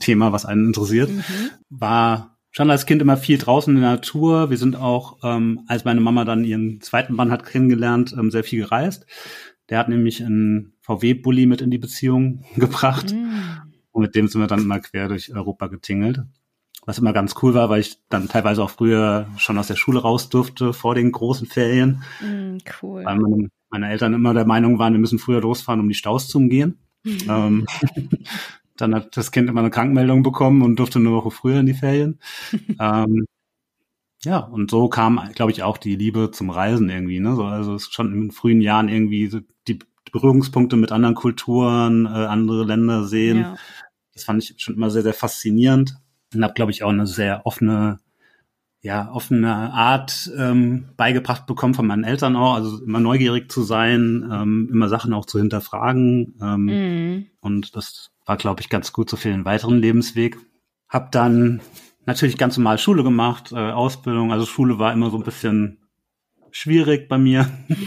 Thema, 0.00 0.32
was 0.32 0.46
einen 0.46 0.68
interessiert. 0.68 1.10
Mhm. 1.10 1.50
War 1.68 2.38
schon 2.52 2.70
als 2.70 2.86
Kind 2.86 3.02
immer 3.02 3.16
viel 3.16 3.38
draußen 3.38 3.74
in 3.74 3.80
der 3.82 3.92
Natur. 3.92 4.50
Wir 4.50 4.58
sind 4.58 4.76
auch, 4.76 5.18
ähm, 5.24 5.62
als 5.66 5.84
meine 5.84 6.00
Mama 6.00 6.24
dann 6.24 6.44
ihren 6.44 6.80
zweiten 6.80 7.14
Mann 7.14 7.32
hat 7.32 7.44
kennengelernt, 7.44 8.14
ähm, 8.16 8.30
sehr 8.30 8.44
viel 8.44 8.60
gereist. 8.60 9.06
Der 9.68 9.78
hat 9.78 9.88
nämlich 9.88 10.22
einen 10.24 10.74
VW-Bully 10.82 11.46
mit 11.46 11.62
in 11.62 11.70
die 11.70 11.78
Beziehung 11.78 12.44
gebracht. 12.56 13.12
Mm. 13.12 13.72
Und 13.90 14.02
mit 14.02 14.14
dem 14.14 14.28
sind 14.28 14.40
wir 14.40 14.46
dann 14.46 14.60
immer 14.60 14.80
quer 14.80 15.08
durch 15.08 15.34
Europa 15.34 15.66
getingelt. 15.66 16.22
Was 16.84 16.98
immer 16.98 17.12
ganz 17.12 17.34
cool 17.42 17.54
war, 17.54 17.70
weil 17.70 17.80
ich 17.80 17.98
dann 18.08 18.28
teilweise 18.28 18.62
auch 18.62 18.70
früher 18.70 19.28
schon 19.36 19.56
aus 19.56 19.68
der 19.68 19.76
Schule 19.76 20.00
raus 20.00 20.28
durfte 20.28 20.72
vor 20.72 20.94
den 20.94 21.12
großen 21.12 21.46
Ferien. 21.46 22.02
Mm, 22.20 22.58
cool. 22.82 23.04
Weil 23.04 23.16
meine, 23.16 23.48
meine, 23.70 23.90
Eltern 23.90 24.14
immer 24.14 24.34
der 24.34 24.46
Meinung 24.46 24.78
waren, 24.78 24.92
wir 24.92 25.00
müssen 25.00 25.18
früher 25.18 25.40
losfahren, 25.40 25.80
um 25.80 25.88
die 25.88 25.94
Staus 25.94 26.28
zu 26.28 26.38
umgehen. 26.38 26.78
ähm, 27.04 27.66
dann 28.82 28.94
hat 28.94 29.16
das 29.16 29.30
Kind 29.30 29.48
immer 29.48 29.60
eine 29.60 29.70
Krankmeldung 29.70 30.22
bekommen 30.22 30.62
und 30.62 30.76
durfte 30.76 30.98
eine 30.98 31.12
Woche 31.12 31.30
früher 31.30 31.60
in 31.60 31.66
die 31.66 31.74
Ferien. 31.74 32.18
ähm, 32.80 33.26
ja, 34.24 34.38
und 34.38 34.70
so 34.70 34.88
kam, 34.88 35.30
glaube 35.34 35.50
ich, 35.52 35.62
auch 35.62 35.78
die 35.78 35.96
Liebe 35.96 36.30
zum 36.30 36.50
Reisen 36.50 36.88
irgendwie. 36.88 37.20
Ne? 37.20 37.34
So, 37.34 37.44
also 37.44 37.74
es 37.74 37.84
ist 37.84 37.94
schon 37.94 38.12
in 38.12 38.30
frühen 38.30 38.60
Jahren 38.60 38.88
irgendwie 38.88 39.26
so 39.26 39.40
die 39.66 39.80
Berührungspunkte 40.12 40.76
mit 40.76 40.92
anderen 40.92 41.14
Kulturen, 41.14 42.06
äh, 42.06 42.08
andere 42.08 42.64
Länder 42.64 43.04
sehen. 43.04 43.40
Ja. 43.40 43.56
Das 44.14 44.24
fand 44.24 44.42
ich 44.42 44.54
schon 44.62 44.76
immer 44.76 44.90
sehr, 44.90 45.02
sehr 45.02 45.14
faszinierend 45.14 45.96
und 46.34 46.44
habe, 46.44 46.54
glaube 46.54 46.70
ich, 46.70 46.84
auch 46.84 46.90
eine 46.90 47.06
sehr 47.06 47.46
offene, 47.46 47.98
ja, 48.80 49.10
offene 49.10 49.72
Art 49.72 50.30
ähm, 50.36 50.90
beigebracht 50.96 51.46
bekommen 51.46 51.74
von 51.74 51.86
meinen 51.86 52.04
Eltern 52.04 52.36
auch. 52.36 52.54
Also 52.54 52.84
immer 52.84 53.00
neugierig 53.00 53.50
zu 53.50 53.62
sein, 53.62 54.28
ähm, 54.30 54.68
immer 54.70 54.88
Sachen 54.88 55.12
auch 55.14 55.24
zu 55.24 55.38
hinterfragen. 55.38 56.36
Ähm, 56.40 56.64
mm. 56.66 57.26
Und 57.40 57.74
das 57.74 58.11
war, 58.26 58.36
glaube 58.36 58.60
ich, 58.60 58.68
ganz 58.68 58.92
gut 58.92 59.10
so 59.10 59.16
für 59.16 59.28
den 59.28 59.44
weiteren 59.44 59.78
Lebensweg. 59.78 60.38
Hab 60.88 61.12
dann 61.12 61.60
natürlich 62.06 62.38
ganz 62.38 62.56
normal 62.56 62.78
Schule 62.78 63.02
gemacht, 63.02 63.52
äh, 63.52 63.56
Ausbildung. 63.56 64.32
Also 64.32 64.46
Schule 64.46 64.78
war 64.78 64.92
immer 64.92 65.10
so 65.10 65.16
ein 65.16 65.24
bisschen 65.24 65.78
schwierig 66.50 67.08
bei 67.08 67.18
mir. 67.18 67.50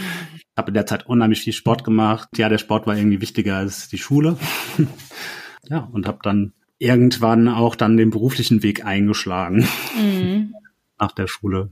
habe 0.58 0.70
in 0.70 0.74
der 0.74 0.86
Zeit 0.86 1.06
unheimlich 1.06 1.42
viel 1.42 1.54
Sport 1.54 1.84
gemacht. 1.84 2.30
Ja, 2.38 2.50
der 2.50 2.58
Sport 2.58 2.88
war 2.88 2.96
irgendwie 2.96 3.22
wichtiger 3.22 3.58
als 3.58 3.90
die 3.90 3.98
Schule. 3.98 4.38
ja, 5.64 5.80
und 5.92 6.08
habe 6.08 6.20
dann 6.24 6.54
irgendwann 6.78 7.48
auch 7.48 7.76
dann 7.76 7.98
den 7.98 8.10
beruflichen 8.10 8.64
Weg 8.64 8.86
eingeschlagen 8.86 9.68
mhm. 9.98 10.54
nach 11.00 11.12
der 11.12 11.28
Schule. 11.28 11.72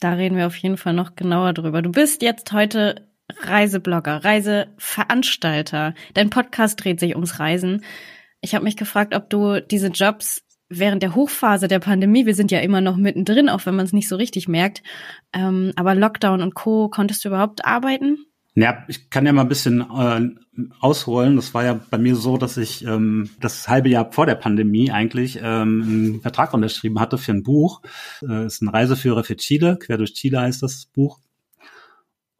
Da 0.00 0.14
reden 0.14 0.36
wir 0.36 0.46
auf 0.46 0.56
jeden 0.56 0.78
Fall 0.78 0.94
noch 0.94 1.14
genauer 1.14 1.52
drüber. 1.52 1.82
Du 1.82 1.92
bist 1.92 2.22
jetzt 2.22 2.52
heute 2.52 3.09
Reiseblogger, 3.42 4.24
Reiseveranstalter. 4.24 5.94
Dein 6.14 6.30
Podcast 6.30 6.82
dreht 6.82 7.00
sich 7.00 7.14
ums 7.14 7.38
Reisen. 7.38 7.84
Ich 8.40 8.54
habe 8.54 8.64
mich 8.64 8.76
gefragt, 8.76 9.14
ob 9.14 9.30
du 9.30 9.60
diese 9.60 9.88
Jobs 9.88 10.42
während 10.68 11.02
der 11.02 11.14
Hochphase 11.14 11.68
der 11.68 11.80
Pandemie, 11.80 12.26
wir 12.26 12.34
sind 12.34 12.50
ja 12.50 12.60
immer 12.60 12.80
noch 12.80 12.96
mittendrin, 12.96 13.48
auch 13.48 13.66
wenn 13.66 13.74
man 13.74 13.84
es 13.84 13.92
nicht 13.92 14.08
so 14.08 14.16
richtig 14.16 14.48
merkt, 14.48 14.82
ähm, 15.32 15.72
aber 15.76 15.94
Lockdown 15.94 16.40
und 16.40 16.54
Co, 16.54 16.88
konntest 16.88 17.24
du 17.24 17.28
überhaupt 17.28 17.64
arbeiten? 17.64 18.18
Ja, 18.54 18.84
ich 18.88 19.10
kann 19.10 19.26
ja 19.26 19.32
mal 19.32 19.42
ein 19.42 19.48
bisschen 19.48 19.80
äh, 19.80 20.66
ausholen. 20.80 21.36
Das 21.36 21.54
war 21.54 21.64
ja 21.64 21.80
bei 21.88 21.98
mir 21.98 22.16
so, 22.16 22.36
dass 22.36 22.56
ich 22.56 22.84
ähm, 22.84 23.30
das 23.40 23.68
halbe 23.68 23.88
Jahr 23.88 24.10
vor 24.12 24.26
der 24.26 24.34
Pandemie 24.34 24.90
eigentlich 24.90 25.38
ähm, 25.40 25.82
einen 25.82 26.20
Vertrag 26.20 26.52
unterschrieben 26.52 26.98
hatte 26.98 27.16
für 27.16 27.32
ein 27.32 27.44
Buch. 27.44 27.80
Äh, 28.28 28.46
ist 28.46 28.60
ein 28.60 28.68
Reiseführer 28.68 29.22
für 29.22 29.36
Chile, 29.36 29.78
quer 29.78 29.98
durch 29.98 30.14
Chile 30.14 30.40
heißt 30.40 30.62
das 30.62 30.86
Buch. 30.86 31.20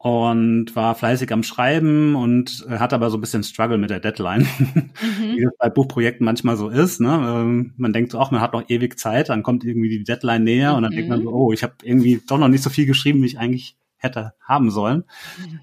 Und 0.03 0.75
war 0.75 0.95
fleißig 0.95 1.31
am 1.31 1.43
Schreiben 1.43 2.15
und 2.15 2.65
hatte 2.67 2.95
aber 2.95 3.11
so 3.11 3.17
ein 3.17 3.21
bisschen 3.21 3.43
Struggle 3.43 3.77
mit 3.77 3.91
der 3.91 3.99
Deadline, 3.99 4.47
mhm. 4.57 4.91
wie 5.37 5.43
das 5.43 5.53
bei 5.59 5.69
Buchprojekten 5.69 6.25
manchmal 6.25 6.57
so 6.57 6.69
ist. 6.69 6.99
Ne? 6.99 7.09
Ähm, 7.09 7.73
man 7.77 7.93
denkt 7.93 8.11
so, 8.11 8.19
ach, 8.19 8.31
man 8.31 8.41
hat 8.41 8.53
noch 8.53 8.67
ewig 8.67 8.97
Zeit, 8.97 9.29
dann 9.29 9.43
kommt 9.43 9.63
irgendwie 9.63 9.89
die 9.89 10.03
Deadline 10.03 10.43
näher 10.43 10.73
und 10.73 10.81
dann 10.81 10.91
mhm. 10.91 10.95
denkt 10.95 11.09
man 11.11 11.19
mhm. 11.19 11.25
so, 11.25 11.29
oh, 11.29 11.53
ich 11.53 11.61
habe 11.61 11.75
irgendwie 11.83 12.19
doch 12.27 12.39
noch 12.39 12.47
nicht 12.47 12.63
so 12.63 12.71
viel 12.71 12.87
geschrieben, 12.87 13.21
wie 13.21 13.27
ich 13.27 13.37
eigentlich 13.37 13.75
hätte 13.97 14.33
haben 14.41 14.71
sollen. 14.71 15.03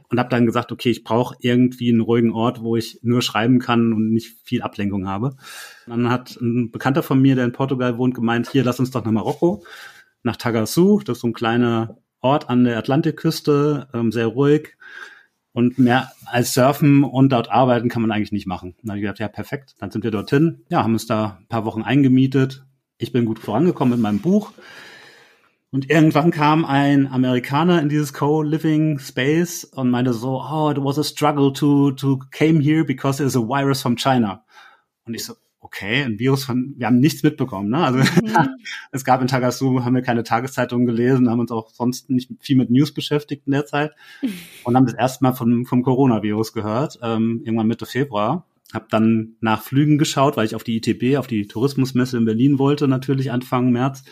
Und 0.08 0.20
habe 0.20 0.28
dann 0.28 0.46
gesagt, 0.46 0.70
okay, 0.70 0.90
ich 0.90 1.02
brauche 1.02 1.34
irgendwie 1.40 1.90
einen 1.90 2.00
ruhigen 2.00 2.30
Ort, 2.30 2.62
wo 2.62 2.76
ich 2.76 3.00
nur 3.02 3.22
schreiben 3.22 3.58
kann 3.58 3.92
und 3.92 4.12
nicht 4.12 4.36
viel 4.44 4.62
Ablenkung 4.62 5.08
habe. 5.08 5.36
dann 5.88 6.10
hat 6.10 6.40
ein 6.40 6.70
Bekannter 6.70 7.02
von 7.02 7.20
mir, 7.20 7.34
der 7.34 7.44
in 7.44 7.52
Portugal 7.52 7.98
wohnt, 7.98 8.14
gemeint, 8.14 8.48
hier, 8.48 8.62
lass 8.62 8.78
uns 8.78 8.92
doch 8.92 9.04
nach 9.04 9.10
Marokko, 9.10 9.64
nach 10.22 10.36
Tagasu. 10.36 11.00
Das 11.00 11.16
ist 11.18 11.22
so 11.22 11.26
ein 11.26 11.32
kleiner 11.32 11.98
Ort 12.20 12.50
an 12.50 12.64
der 12.64 12.78
Atlantikküste, 12.78 13.88
ähm, 13.94 14.12
sehr 14.12 14.26
ruhig. 14.26 14.76
Und 15.52 15.78
mehr 15.78 16.12
als 16.26 16.54
surfen 16.54 17.02
und 17.02 17.30
dort 17.30 17.50
arbeiten 17.50 17.88
kann 17.88 18.02
man 18.02 18.12
eigentlich 18.12 18.32
nicht 18.32 18.46
machen. 18.46 18.76
Dann 18.82 18.90
habe 18.90 18.98
ich 18.98 19.02
gedacht, 19.02 19.18
ja, 19.18 19.28
perfekt. 19.28 19.74
Dann 19.78 19.90
sind 19.90 20.04
wir 20.04 20.10
dorthin. 20.10 20.64
Ja, 20.68 20.82
haben 20.82 20.92
uns 20.92 21.06
da 21.06 21.38
ein 21.40 21.48
paar 21.48 21.64
Wochen 21.64 21.82
eingemietet. 21.82 22.64
Ich 22.98 23.12
bin 23.12 23.24
gut 23.24 23.38
vorangekommen 23.38 23.94
mit 23.94 24.00
meinem 24.00 24.20
Buch. 24.20 24.52
Und 25.70 25.90
irgendwann 25.90 26.30
kam 26.30 26.64
ein 26.64 27.06
Amerikaner 27.06 27.82
in 27.82 27.88
dieses 27.88 28.14
Co-Living 28.14 28.98
Space 28.98 29.64
und 29.64 29.90
meinte 29.90 30.14
so, 30.14 30.40
oh, 30.40 30.70
it 30.70 30.78
was 30.78 30.98
a 30.98 31.04
struggle 31.04 31.52
to, 31.52 31.90
to 31.92 32.20
came 32.30 32.60
here 32.60 32.84
because 32.84 33.18
there's 33.18 33.36
a 33.36 33.40
virus 33.40 33.82
from 33.82 33.96
China. 33.96 34.44
Und 35.04 35.14
ich 35.14 35.24
so, 35.24 35.34
okay, 35.60 36.02
ein 36.02 36.18
Virus 36.18 36.44
von, 36.44 36.74
wir 36.76 36.86
haben 36.86 37.00
nichts 37.00 37.22
mitbekommen, 37.22 37.68
ne? 37.68 37.78
Also 37.78 37.98
mhm. 37.98 38.48
es 38.92 39.04
gab 39.04 39.20
in 39.20 39.26
Tagasu, 39.26 39.84
haben 39.84 39.94
wir 39.94 40.02
keine 40.02 40.22
Tageszeitungen 40.22 40.86
gelesen, 40.86 41.28
haben 41.28 41.40
uns 41.40 41.50
auch 41.50 41.70
sonst 41.70 42.10
nicht 42.10 42.30
viel 42.40 42.56
mit 42.56 42.70
News 42.70 42.92
beschäftigt 42.92 43.42
in 43.46 43.52
der 43.52 43.66
Zeit 43.66 43.92
und 44.64 44.76
haben 44.76 44.86
das 44.86 44.94
erste 44.94 45.24
Mal 45.24 45.32
vom, 45.32 45.66
vom 45.66 45.82
Coronavirus 45.82 46.52
gehört, 46.52 46.98
ähm, 47.02 47.42
irgendwann 47.44 47.66
Mitte 47.66 47.86
Februar. 47.86 48.46
Hab 48.72 48.90
dann 48.90 49.36
nach 49.40 49.62
Flügen 49.62 49.96
geschaut, 49.96 50.36
weil 50.36 50.44
ich 50.44 50.54
auf 50.54 50.62
die 50.62 50.76
ITB, 50.76 51.16
auf 51.16 51.26
die 51.26 51.46
Tourismusmesse 51.46 52.18
in 52.18 52.26
Berlin 52.26 52.58
wollte, 52.58 52.86
natürlich 52.86 53.32
Anfang 53.32 53.70
März 53.70 54.04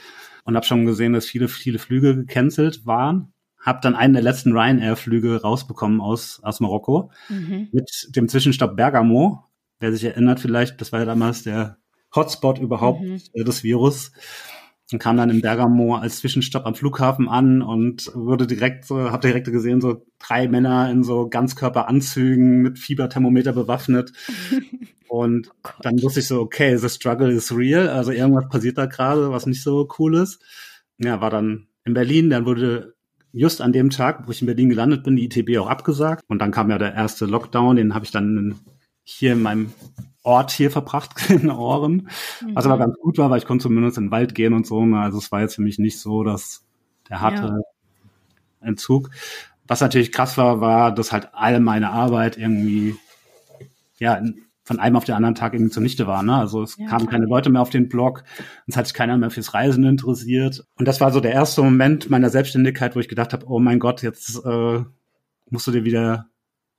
und 0.44 0.56
habe 0.56 0.64
schon 0.64 0.86
gesehen, 0.86 1.12
dass 1.12 1.26
viele, 1.26 1.48
viele 1.48 1.78
Flüge 1.78 2.16
gecancelt 2.16 2.86
waren. 2.86 3.32
Hab 3.60 3.82
dann 3.82 3.94
einen 3.96 4.14
der 4.14 4.22
letzten 4.22 4.52
Ryanair-Flüge 4.52 5.42
rausbekommen 5.42 6.00
aus, 6.00 6.40
aus 6.42 6.60
Marokko 6.60 7.10
mhm. 7.28 7.68
mit 7.72 8.08
dem 8.14 8.28
Zwischenstopp 8.28 8.76
Bergamo. 8.76 9.44
Wer 9.78 9.92
sich 9.92 10.04
erinnert 10.04 10.40
vielleicht, 10.40 10.80
das 10.80 10.92
war 10.92 11.00
ja 11.00 11.06
damals 11.06 11.42
der 11.42 11.78
Hotspot 12.14 12.58
überhaupt 12.58 13.02
mhm. 13.02 13.20
des 13.34 13.62
Virus 13.62 14.12
und 14.92 15.00
kam 15.00 15.16
dann 15.16 15.30
in 15.30 15.40
Bergamo 15.40 15.96
als 15.96 16.18
Zwischenstopp 16.18 16.64
am 16.64 16.74
Flughafen 16.74 17.28
an 17.28 17.60
und 17.60 18.10
wurde 18.14 18.46
direkt 18.46 18.84
so, 18.84 19.10
hab 19.10 19.20
direkt 19.20 19.50
gesehen, 19.50 19.80
so 19.80 20.06
drei 20.18 20.46
Männer 20.46 20.90
in 20.90 21.02
so 21.02 21.28
Ganzkörperanzügen 21.28 22.62
mit 22.62 22.78
Fieberthermometer 22.78 23.52
bewaffnet. 23.52 24.12
und 25.08 25.50
oh 25.64 25.70
dann 25.82 26.00
wusste 26.02 26.20
ich 26.20 26.28
so, 26.28 26.40
okay, 26.40 26.76
the 26.76 26.88
struggle 26.88 27.32
is 27.32 27.54
real. 27.54 27.88
Also 27.88 28.12
irgendwas 28.12 28.48
passiert 28.48 28.78
da 28.78 28.86
gerade, 28.86 29.30
was 29.32 29.46
nicht 29.46 29.62
so 29.62 29.88
cool 29.98 30.16
ist. 30.16 30.40
Ja, 30.98 31.20
war 31.20 31.30
dann 31.30 31.66
in 31.84 31.94
Berlin, 31.94 32.30
dann 32.30 32.46
wurde 32.46 32.94
just 33.32 33.60
an 33.60 33.72
dem 33.72 33.90
Tag, 33.90 34.26
wo 34.26 34.30
ich 34.30 34.40
in 34.40 34.46
Berlin 34.46 34.70
gelandet 34.70 35.02
bin, 35.02 35.16
die 35.16 35.24
ITB 35.24 35.58
auch 35.58 35.68
abgesagt. 35.68 36.22
Und 36.28 36.38
dann 36.38 36.52
kam 36.52 36.70
ja 36.70 36.78
der 36.78 36.94
erste 36.94 37.26
Lockdown, 37.26 37.76
den 37.76 37.94
habe 37.94 38.04
ich 38.04 38.12
dann 38.12 38.60
hier 39.08 39.32
in 39.32 39.42
meinem 39.42 39.72
Ort 40.24 40.50
hier 40.50 40.72
verbracht 40.72 41.14
in 41.30 41.48
Ohren. 41.48 42.10
Mhm. 42.42 42.54
Was 42.54 42.66
aber 42.66 42.78
ganz 42.78 42.96
gut 42.98 43.16
war, 43.16 43.30
weil 43.30 43.38
ich 43.38 43.46
konnte 43.46 43.62
zumindest 43.62 43.96
in 43.96 44.06
den 44.06 44.10
Wald 44.10 44.34
gehen 44.34 44.52
und 44.52 44.66
so. 44.66 44.84
Ne? 44.84 44.98
Also 45.00 45.18
es 45.18 45.30
war 45.30 45.40
jetzt 45.40 45.54
für 45.54 45.62
mich 45.62 45.78
nicht 45.78 46.00
so, 46.00 46.24
dass 46.24 46.64
der 47.08 47.20
harte 47.20 47.42
ja. 47.42 48.68
Entzug. 48.68 49.10
Was 49.68 49.80
natürlich 49.80 50.10
krass 50.10 50.36
war, 50.36 50.60
war, 50.60 50.92
dass 50.92 51.12
halt 51.12 51.30
all 51.32 51.60
meine 51.60 51.90
Arbeit 51.90 52.36
irgendwie, 52.36 52.96
ja, 53.98 54.20
von 54.64 54.80
einem 54.80 54.96
auf 54.96 55.04
den 55.04 55.14
anderen 55.14 55.36
Tag 55.36 55.54
irgendwie 55.54 55.70
zunichte 55.70 56.08
war. 56.08 56.24
Ne? 56.24 56.34
Also 56.34 56.64
es 56.64 56.76
ja, 56.76 56.88
kamen 56.88 57.06
keine 57.06 57.26
Leute 57.26 57.50
mehr 57.50 57.62
auf 57.62 57.70
den 57.70 57.88
Blog, 57.88 58.24
es 58.66 58.76
hat 58.76 58.86
sich 58.86 58.94
keiner 58.94 59.16
mehr 59.16 59.30
fürs 59.30 59.54
Reisen 59.54 59.84
interessiert. 59.84 60.66
Und 60.76 60.88
das 60.88 61.00
war 61.00 61.12
so 61.12 61.20
der 61.20 61.32
erste 61.32 61.62
Moment 61.62 62.10
meiner 62.10 62.30
Selbstständigkeit, 62.30 62.96
wo 62.96 63.00
ich 63.00 63.08
gedacht 63.08 63.32
habe, 63.32 63.46
oh 63.48 63.60
mein 63.60 63.78
Gott, 63.78 64.02
jetzt 64.02 64.44
äh, 64.44 64.82
musst 65.50 65.68
du 65.68 65.70
dir 65.70 65.84
wieder 65.84 66.26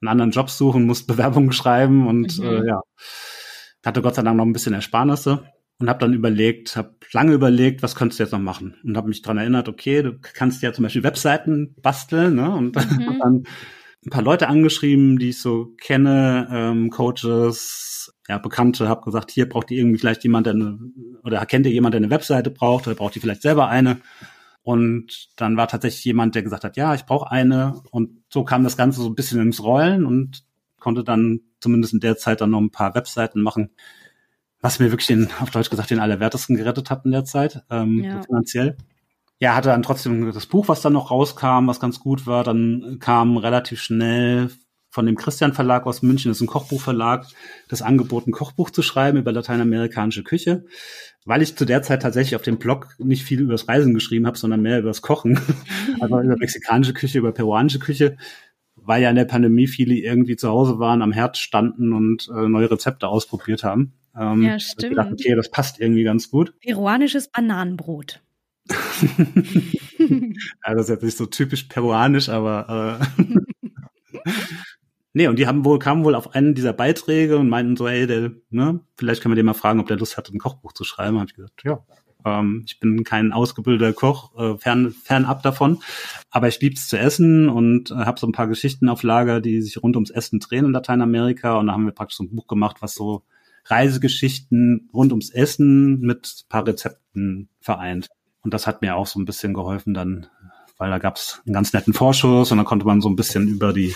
einen 0.01 0.09
anderen 0.09 0.31
Job 0.31 0.49
suchen, 0.49 0.85
musst 0.85 1.07
Bewerbungen 1.07 1.51
schreiben 1.51 2.07
und 2.07 2.37
mhm. 2.39 2.45
äh, 2.45 2.67
ja 2.67 2.81
hatte 3.87 4.01
Gott 4.01 4.15
sei 4.15 4.21
Dank 4.21 4.37
noch 4.37 4.45
ein 4.45 4.53
bisschen 4.53 4.73
Ersparnisse 4.73 5.45
und 5.79 5.89
habe 5.89 5.99
dann 5.99 6.13
überlegt, 6.13 6.75
habe 6.75 6.95
lange 7.13 7.33
überlegt, 7.33 7.81
was 7.81 7.95
könntest 7.95 8.19
du 8.19 8.23
jetzt 8.23 8.33
noch 8.33 8.39
machen 8.39 8.75
und 8.83 8.97
habe 8.97 9.07
mich 9.07 9.21
dran 9.21 9.37
erinnert, 9.37 9.69
okay, 9.69 10.03
du 10.03 10.19
kannst 10.19 10.61
ja 10.61 10.73
zum 10.73 10.83
Beispiel 10.83 11.03
Webseiten 11.03 11.75
basteln 11.81 12.35
ne? 12.35 12.53
und 12.53 12.75
mhm. 12.91 13.19
dann 13.19 13.43
ein 14.05 14.09
paar 14.09 14.21
Leute 14.21 14.47
angeschrieben, 14.47 15.17
die 15.17 15.29
ich 15.29 15.41
so 15.41 15.73
kenne, 15.81 16.47
ähm, 16.51 16.89
Coaches, 16.89 18.13
ja, 18.27 18.37
Bekannte, 18.37 18.87
habe 18.87 19.03
gesagt, 19.03 19.31
hier 19.31 19.47
braucht 19.49 19.71
ihr 19.71 19.79
irgendwie 19.79 19.97
vielleicht 19.97 20.23
jemand, 20.23 20.47
der 20.47 20.53
eine, 20.53 20.79
oder 21.23 21.45
kennt 21.45 21.65
ihr 21.65 21.71
jemand, 21.71 21.93
der 21.93 21.99
eine 21.99 22.09
Webseite 22.09 22.51
braucht, 22.51 22.87
oder 22.87 22.95
braucht 22.95 23.15
ihr 23.15 23.21
vielleicht 23.21 23.41
selber 23.41 23.67
eine? 23.67 23.97
Und 24.67 25.29
dann 25.37 25.55
war 25.55 25.69
tatsächlich 25.69 26.03
jemand, 26.03 26.35
der 26.35 26.43
gesagt 26.43 26.65
hat, 26.65 26.75
ja, 26.75 26.93
ich 26.93 27.05
brauche 27.05 27.31
eine. 27.31 27.79
Und 27.89 28.21
so 28.27 28.43
kam 28.43 28.65
das 28.65 28.75
Ganze 28.75 28.99
so 28.99 29.07
ein 29.07 29.15
bisschen 29.15 29.39
ins 29.39 29.63
Rollen 29.63 30.05
und 30.05 30.43
konnte 30.77 31.05
dann 31.05 31.39
zumindest 31.61 31.93
in 31.93 32.01
der 32.01 32.17
Zeit 32.17 32.41
dann 32.41 32.49
noch 32.49 32.59
ein 32.59 32.69
paar 32.69 32.93
Webseiten 32.93 33.41
machen, 33.41 33.69
was 34.59 34.79
mir 34.79 34.91
wirklich 34.91 35.07
den, 35.07 35.29
auf 35.39 35.51
Deutsch 35.51 35.69
gesagt, 35.69 35.89
den 35.89 36.01
Allerwertesten 36.01 36.57
gerettet 36.57 36.89
hat 36.89 37.05
in 37.05 37.11
der 37.11 37.23
Zeit, 37.23 37.63
ähm, 37.69 38.03
ja. 38.03 38.21
finanziell. 38.23 38.75
Ja, 39.39 39.55
hatte 39.55 39.69
dann 39.69 39.83
trotzdem 39.83 40.33
das 40.33 40.47
Buch, 40.47 40.67
was 40.67 40.81
dann 40.81 40.91
noch 40.91 41.11
rauskam, 41.11 41.67
was 41.67 41.79
ganz 41.79 42.01
gut 42.01 42.27
war. 42.27 42.43
Dann 42.43 42.97
kam 42.99 43.37
relativ 43.37 43.79
schnell 43.79 44.49
von 44.97 45.05
dem 45.05 45.15
Christian 45.15 45.53
Verlag 45.53 45.85
aus 45.85 46.01
München, 46.01 46.31
das 46.31 46.39
ist 46.39 46.41
ein 46.41 46.47
Kochbuchverlag, 46.47 47.27
das 47.67 47.83
Angebot, 47.83 48.25
ein 48.25 48.31
Kochbuch 48.31 48.71
zu 48.71 48.81
schreiben 48.81 49.19
über 49.19 49.31
lateinamerikanische 49.31 50.23
Küche. 50.23 50.65
Weil 51.23 51.43
ich 51.43 51.55
zu 51.55 51.65
der 51.65 51.83
Zeit 51.83 52.01
tatsächlich 52.01 52.35
auf 52.35 52.41
dem 52.41 52.57
Blog 52.57 52.95
nicht 52.97 53.23
viel 53.23 53.41
übers 53.41 53.67
Reisen 53.67 53.93
geschrieben 53.93 54.25
habe, 54.25 54.39
sondern 54.39 54.63
mehr 54.63 54.79
übers 54.79 55.03
Kochen. 55.03 55.39
also 55.99 56.19
über 56.19 56.35
mexikanische 56.35 56.93
Küche, 56.93 57.19
über 57.19 57.31
peruanische 57.31 57.77
Küche 57.77 58.17
weil 58.75 59.03
ja 59.03 59.09
in 59.09 59.17
der 59.17 59.25
Pandemie 59.25 59.67
viele 59.67 59.95
irgendwie 59.95 60.37
zu 60.37 60.47
Hause 60.47 60.79
waren, 60.79 61.01
am 61.01 61.11
Herd 61.11 61.37
standen 61.37 61.91
und 61.91 62.29
äh, 62.33 62.47
neue 62.47 62.71
Rezepte 62.71 63.09
ausprobiert 63.09 63.65
haben. 63.65 63.91
Ähm, 64.17 64.43
ja, 64.43 64.57
stimmt. 64.59 64.91
Gedacht, 64.91 65.11
okay, 65.11 65.35
das 65.35 65.51
passt 65.51 65.81
irgendwie 65.81 66.03
ganz 66.03 66.31
gut. 66.31 66.57
Peruanisches 66.61 67.27
Bananenbrot. 67.27 68.21
ja, 68.69 70.73
das 70.73 70.83
ist 70.83 70.89
jetzt 70.89 71.03
nicht 71.03 71.17
so 71.17 71.25
typisch 71.25 71.63
peruanisch, 71.63 72.29
aber 72.29 73.01
äh, 73.11 73.17
nee, 75.17 75.27
und 75.27 75.37
die 75.39 75.47
haben 75.47 75.65
wohl, 75.65 75.79
kamen 75.79 76.03
wohl 76.03 76.15
auf 76.15 76.35
einen 76.35 76.53
dieser 76.53 76.73
Beiträge 76.73 77.37
und 77.37 77.49
meinten 77.49 77.75
so, 77.75 77.87
ey, 77.87 78.05
der, 78.05 78.31
ne, 78.51 78.79
vielleicht 78.95 79.21
können 79.21 79.31
wir 79.31 79.35
den 79.35 79.47
mal 79.47 79.53
fragen, 79.53 79.79
ob 79.79 79.87
der 79.87 79.97
Lust 79.97 80.15
hat, 80.15 80.29
ein 80.29 80.39
Kochbuch 80.39 80.73
zu 80.73 80.83
schreiben. 80.83 81.17
Habe 81.17 81.27
ich 81.27 81.35
gesagt, 81.35 81.63
ja, 81.65 81.83
ähm, 82.23 82.63
ich 82.67 82.79
bin 82.79 83.03
kein 83.03 83.33
ausgebildeter 83.33 83.93
Koch, 83.93 84.37
äh, 84.37 84.57
fern, 84.57 84.91
fernab 84.91 85.41
davon. 85.41 85.79
Aber 86.29 86.47
ich 86.47 86.61
lieb's 86.61 86.87
zu 86.87 86.99
essen 86.99 87.49
und 87.49 87.89
äh, 87.89 87.95
habe 87.95 88.19
so 88.19 88.27
ein 88.27 88.31
paar 88.31 88.47
Geschichten 88.47 88.89
auf 88.89 89.01
Lager, 89.01 89.41
die 89.41 89.61
sich 89.61 89.81
rund 89.81 89.95
ums 89.95 90.11
Essen 90.11 90.39
drehen 90.39 90.65
in 90.65 90.71
Lateinamerika. 90.71 91.57
Und 91.57 91.67
da 91.67 91.73
haben 91.73 91.85
wir 91.85 91.93
praktisch 91.93 92.17
so 92.17 92.23
ein 92.23 92.35
Buch 92.35 92.45
gemacht, 92.45 92.77
was 92.81 92.93
so 92.93 93.23
Reisegeschichten 93.65 94.87
rund 94.93 95.11
ums 95.11 95.31
Essen 95.31 95.99
mit 95.99 96.45
paar 96.47 96.65
Rezepten 96.67 97.49
vereint. 97.59 98.07
Und 98.41 98.53
das 98.53 98.67
hat 98.67 98.83
mir 98.83 98.95
auch 98.95 99.07
so 99.07 99.19
ein 99.19 99.25
bisschen 99.25 99.55
geholfen 99.55 99.95
dann, 99.95 100.27
weil 100.77 100.89
da 100.89 100.97
gab's 100.97 101.41
einen 101.45 101.53
ganz 101.53 101.73
netten 101.73 101.93
Vorschuss 101.93 102.51
und 102.51 102.57
dann 102.57 102.65
konnte 102.65 102.85
man 102.85 103.01
so 103.01 103.09
ein 103.09 103.15
bisschen 103.15 103.47
über 103.47 103.73
die 103.73 103.95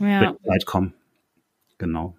ja. 0.00 0.34
Zeit 0.44 0.66
kommen. 0.66 0.94
Genau. 1.78 2.16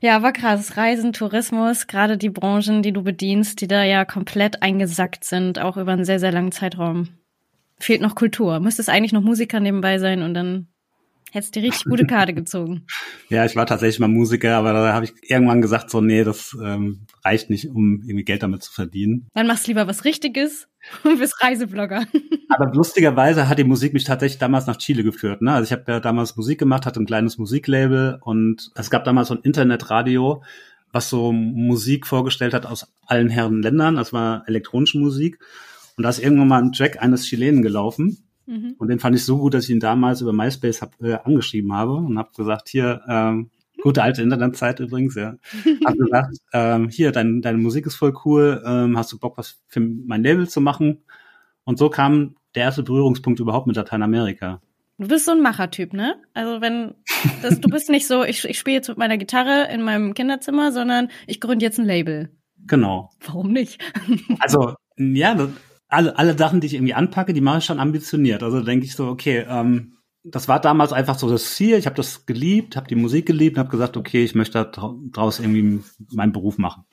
Ja, 0.00 0.16
aber 0.16 0.32
krass. 0.32 0.76
Reisen, 0.76 1.12
Tourismus, 1.12 1.86
gerade 1.86 2.18
die 2.18 2.28
Branchen, 2.28 2.82
die 2.82 2.92
du 2.92 3.04
bedienst, 3.04 3.60
die 3.60 3.68
da 3.68 3.84
ja 3.84 4.04
komplett 4.04 4.60
eingesackt 4.60 5.22
sind, 5.22 5.60
auch 5.60 5.76
über 5.76 5.92
einen 5.92 6.04
sehr, 6.04 6.18
sehr 6.18 6.32
langen 6.32 6.50
Zeitraum. 6.50 7.10
Fehlt 7.78 8.00
noch 8.00 8.16
Kultur. 8.16 8.58
Müsstest 8.58 8.88
eigentlich 8.88 9.12
noch 9.12 9.22
Musiker 9.22 9.60
nebenbei 9.60 10.00
sein 10.00 10.22
und 10.22 10.34
dann 10.34 10.66
hättest 11.32 11.56
du 11.56 11.60
die 11.60 11.66
richtig 11.66 11.86
gute 11.86 12.06
Karte 12.06 12.34
gezogen. 12.34 12.86
ja, 13.30 13.44
ich 13.44 13.56
war 13.56 13.66
tatsächlich 13.66 13.98
mal 13.98 14.08
Musiker, 14.08 14.56
aber 14.56 14.72
da 14.74 14.92
habe 14.92 15.06
ich 15.06 15.14
irgendwann 15.22 15.62
gesagt, 15.62 15.90
so, 15.90 16.00
nee, 16.00 16.24
das 16.24 16.56
ähm, 16.62 17.06
reicht 17.24 17.48
nicht, 17.48 17.68
um 17.68 18.02
irgendwie 18.02 18.24
Geld 18.24 18.42
damit 18.42 18.62
zu 18.62 18.70
verdienen. 18.70 19.26
Dann 19.34 19.46
machst 19.46 19.66
du 19.66 19.70
lieber 19.70 19.86
was 19.86 20.04
Richtiges 20.04 20.68
und 21.04 21.18
bist 21.18 21.42
Reiseblogger. 21.42 22.04
aber 22.50 22.72
lustigerweise 22.74 23.48
hat 23.48 23.58
die 23.58 23.64
Musik 23.64 23.94
mich 23.94 24.04
tatsächlich 24.04 24.38
damals 24.38 24.66
nach 24.66 24.76
Chile 24.76 25.02
geführt. 25.02 25.40
Ne? 25.40 25.52
Also 25.52 25.64
ich 25.64 25.72
habe 25.72 25.90
ja 25.90 26.00
damals 26.00 26.36
Musik 26.36 26.58
gemacht, 26.58 26.84
hatte 26.84 27.00
ein 27.00 27.06
kleines 27.06 27.38
Musiklabel 27.38 28.18
und 28.20 28.70
es 28.74 28.90
gab 28.90 29.04
damals 29.04 29.28
so 29.28 29.34
ein 29.34 29.42
Internetradio, 29.42 30.42
was 30.92 31.08
so 31.08 31.32
Musik 31.32 32.06
vorgestellt 32.06 32.52
hat 32.52 32.66
aus 32.66 32.92
allen 33.06 33.30
Herren 33.30 33.62
Ländern. 33.62 33.96
Das 33.96 34.12
war 34.12 34.44
elektronische 34.46 34.98
Musik. 34.98 35.38
Und 35.96 36.04
da 36.04 36.10
ist 36.10 36.18
irgendwann 36.18 36.48
mal 36.48 36.62
ein 36.62 36.72
Track 36.72 37.02
eines 37.02 37.24
Chilenen 37.24 37.62
gelaufen 37.62 38.24
Mhm. 38.46 38.74
Und 38.78 38.88
den 38.88 38.98
fand 38.98 39.16
ich 39.16 39.24
so 39.24 39.38
gut, 39.38 39.54
dass 39.54 39.64
ich 39.64 39.70
ihn 39.70 39.80
damals 39.80 40.20
über 40.20 40.32
MySpace 40.32 40.82
hab, 40.82 41.00
äh, 41.02 41.14
angeschrieben 41.24 41.72
habe 41.72 41.94
und 41.94 42.18
habe 42.18 42.30
gesagt, 42.36 42.68
hier, 42.68 43.02
ähm, 43.08 43.50
gute 43.82 44.02
alte 44.02 44.22
Internetzeit 44.22 44.80
übrigens, 44.80 45.14
ja. 45.14 45.36
Hab 45.84 45.96
gesagt, 45.96 46.36
ähm, 46.52 46.88
hier, 46.88 47.12
dein, 47.12 47.42
deine 47.42 47.58
Musik 47.58 47.86
ist 47.86 47.96
voll 47.96 48.14
cool, 48.24 48.62
ähm, 48.64 48.96
hast 48.96 49.12
du 49.12 49.18
Bock, 49.18 49.38
was 49.38 49.60
für 49.66 49.80
mein 49.80 50.22
Label 50.22 50.48
zu 50.48 50.60
machen? 50.60 50.98
Und 51.64 51.78
so 51.78 51.90
kam 51.90 52.36
der 52.54 52.64
erste 52.64 52.82
Berührungspunkt 52.82 53.40
überhaupt 53.40 53.66
mit 53.66 53.76
Lateinamerika. 53.76 54.60
Du 54.98 55.08
bist 55.08 55.24
so 55.24 55.32
ein 55.32 55.42
Machertyp, 55.42 55.94
ne? 55.94 56.16
Also 56.34 56.60
wenn 56.60 56.94
das, 57.42 57.60
du 57.60 57.68
bist 57.68 57.88
nicht 57.88 58.06
so, 58.06 58.24
ich, 58.24 58.44
ich 58.44 58.58
spiele 58.58 58.76
jetzt 58.76 58.88
mit 58.88 58.98
meiner 58.98 59.18
Gitarre 59.18 59.68
in 59.72 59.82
meinem 59.82 60.14
Kinderzimmer, 60.14 60.70
sondern 60.70 61.08
ich 61.26 61.40
gründe 61.40 61.64
jetzt 61.64 61.78
ein 61.78 61.86
Label. 61.86 62.30
Genau. 62.66 63.10
Warum 63.26 63.52
nicht? 63.52 63.82
also, 64.38 64.74
ja, 64.96 65.48
alle, 65.92 66.18
alle 66.18 66.36
Sachen, 66.36 66.60
die 66.60 66.66
ich 66.66 66.74
irgendwie 66.74 66.94
anpacke, 66.94 67.34
die 67.34 67.40
mache 67.40 67.58
ich 67.58 67.64
schon 67.64 67.78
ambitioniert. 67.78 68.42
Also 68.42 68.62
denke 68.62 68.86
ich 68.86 68.94
so, 68.94 69.08
okay, 69.08 69.44
ähm, 69.48 69.98
das 70.24 70.48
war 70.48 70.60
damals 70.60 70.92
einfach 70.92 71.18
so 71.18 71.28
das 71.28 71.54
Ziel. 71.54 71.76
Ich 71.76 71.86
habe 71.86 71.96
das 71.96 72.26
geliebt, 72.26 72.76
habe 72.76 72.88
die 72.88 72.94
Musik 72.94 73.26
geliebt 73.26 73.56
und 73.56 73.60
habe 73.60 73.70
gesagt, 73.70 73.96
okay, 73.96 74.24
ich 74.24 74.34
möchte 74.34 74.70
daraus 75.12 75.40
irgendwie 75.40 75.82
meinen 76.10 76.32
Beruf 76.32 76.58
machen. 76.58 76.84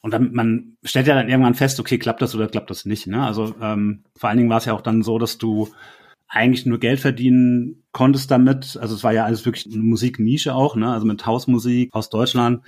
Und 0.00 0.14
dann, 0.14 0.32
man 0.32 0.76
stellt 0.82 1.08
ja 1.08 1.14
dann 1.14 1.28
irgendwann 1.28 1.54
fest, 1.54 1.78
okay, 1.78 1.98
klappt 1.98 2.22
das 2.22 2.34
oder 2.34 2.48
klappt 2.48 2.70
das 2.70 2.86
nicht. 2.86 3.06
Ne? 3.06 3.22
Also 3.22 3.54
ähm, 3.60 4.04
vor 4.16 4.30
allen 4.30 4.38
Dingen 4.38 4.50
war 4.50 4.58
es 4.58 4.64
ja 4.64 4.72
auch 4.72 4.80
dann 4.80 5.02
so, 5.02 5.18
dass 5.18 5.36
du 5.36 5.68
eigentlich 6.26 6.64
nur 6.64 6.78
Geld 6.78 7.00
verdienen 7.00 7.82
konntest 7.92 8.30
damit. 8.30 8.78
Also 8.80 8.94
es 8.94 9.04
war 9.04 9.12
ja 9.12 9.24
alles 9.24 9.44
wirklich 9.44 9.66
eine 9.66 9.82
Musiknische 9.82 10.54
auch, 10.54 10.76
ne? 10.76 10.90
Also 10.92 11.04
mit 11.04 11.26
Hausmusik 11.26 11.92
aus 11.92 12.08
Deutschland 12.08 12.64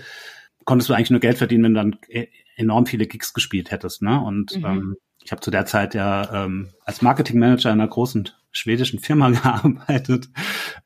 konntest 0.65 0.91
du 0.91 0.95
eigentlich 0.95 1.11
nur 1.11 1.21
Geld 1.21 1.39
verdienen, 1.39 1.63
wenn 1.65 1.75
du 1.75 1.81
dann 1.81 1.97
e-, 2.09 2.27
enorm 2.57 2.87
viele 2.87 3.07
Gigs 3.07 3.33
gespielt 3.33 3.71
hättest, 3.71 4.03
ne? 4.03 4.21
Und 4.21 4.57
mhm. 4.57 4.65
ähm, 4.65 4.97
ich 5.33 5.35
habe 5.35 5.41
zu 5.41 5.51
der 5.51 5.65
Zeit 5.65 5.95
ja 5.95 6.45
ähm, 6.45 6.69
als 6.85 7.01
Marketingmanager 7.01 7.73
in 7.73 7.81
einer 7.81 7.89
großen 7.89 8.29
schwedischen 8.51 8.99
Firma 8.99 9.31
gearbeitet. 9.31 10.29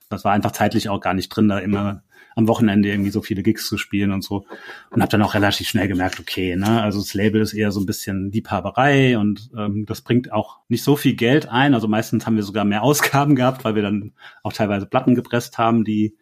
Das 0.09 0.25
war 0.25 0.35
einfach 0.35 0.53
zeitlich 0.53 0.89
auch 0.89 1.01
gar 1.01 1.15
nicht 1.15 1.31
drin, 1.31 1.49
da 1.49 1.59
immer 1.59 2.05
am 2.37 2.47
Wochenende 2.47 2.89
irgendwie 2.89 3.11
so 3.11 3.23
viele 3.23 3.43
Gigs 3.43 3.67
zu 3.67 3.77
spielen 3.77 4.13
und 4.13 4.23
so. 4.23 4.47
Und 4.91 5.03
habe 5.03 5.11
dann 5.11 5.23
auch 5.23 5.35
relativ 5.35 5.67
schnell 5.69 5.89
gemerkt, 5.89 6.21
okay, 6.21 6.55
ne, 6.55 6.81
also 6.81 7.01
das 7.01 7.13
Label 7.13 7.41
ist 7.41 7.55
eher 7.55 7.73
so 7.73 7.81
ein 7.81 7.87
bisschen 7.87 8.31
Liebhaberei 8.31 9.19
und 9.19 9.51
ähm, 9.59 9.85
das 9.85 10.03
bringt 10.03 10.31
auch 10.31 10.59
nicht 10.69 10.85
so 10.85 10.95
viel 10.95 11.17
Geld 11.17 11.49
ein. 11.49 11.75
Also 11.75 11.89
meistens 11.89 12.25
haben 12.25 12.37
wir 12.37 12.45
sogar 12.45 12.65
mehr 12.65 12.85
Ausgaben 12.85 13.35
gehabt, 13.35 13.65
weil 13.65 13.75
wir 13.75 13.83
dann 13.83 14.13
auch 14.45 14.53
teilweise 14.53 14.87
Platten 14.87 15.17
gepresst 15.17 15.59
haben, 15.59 15.83
die 15.83 16.15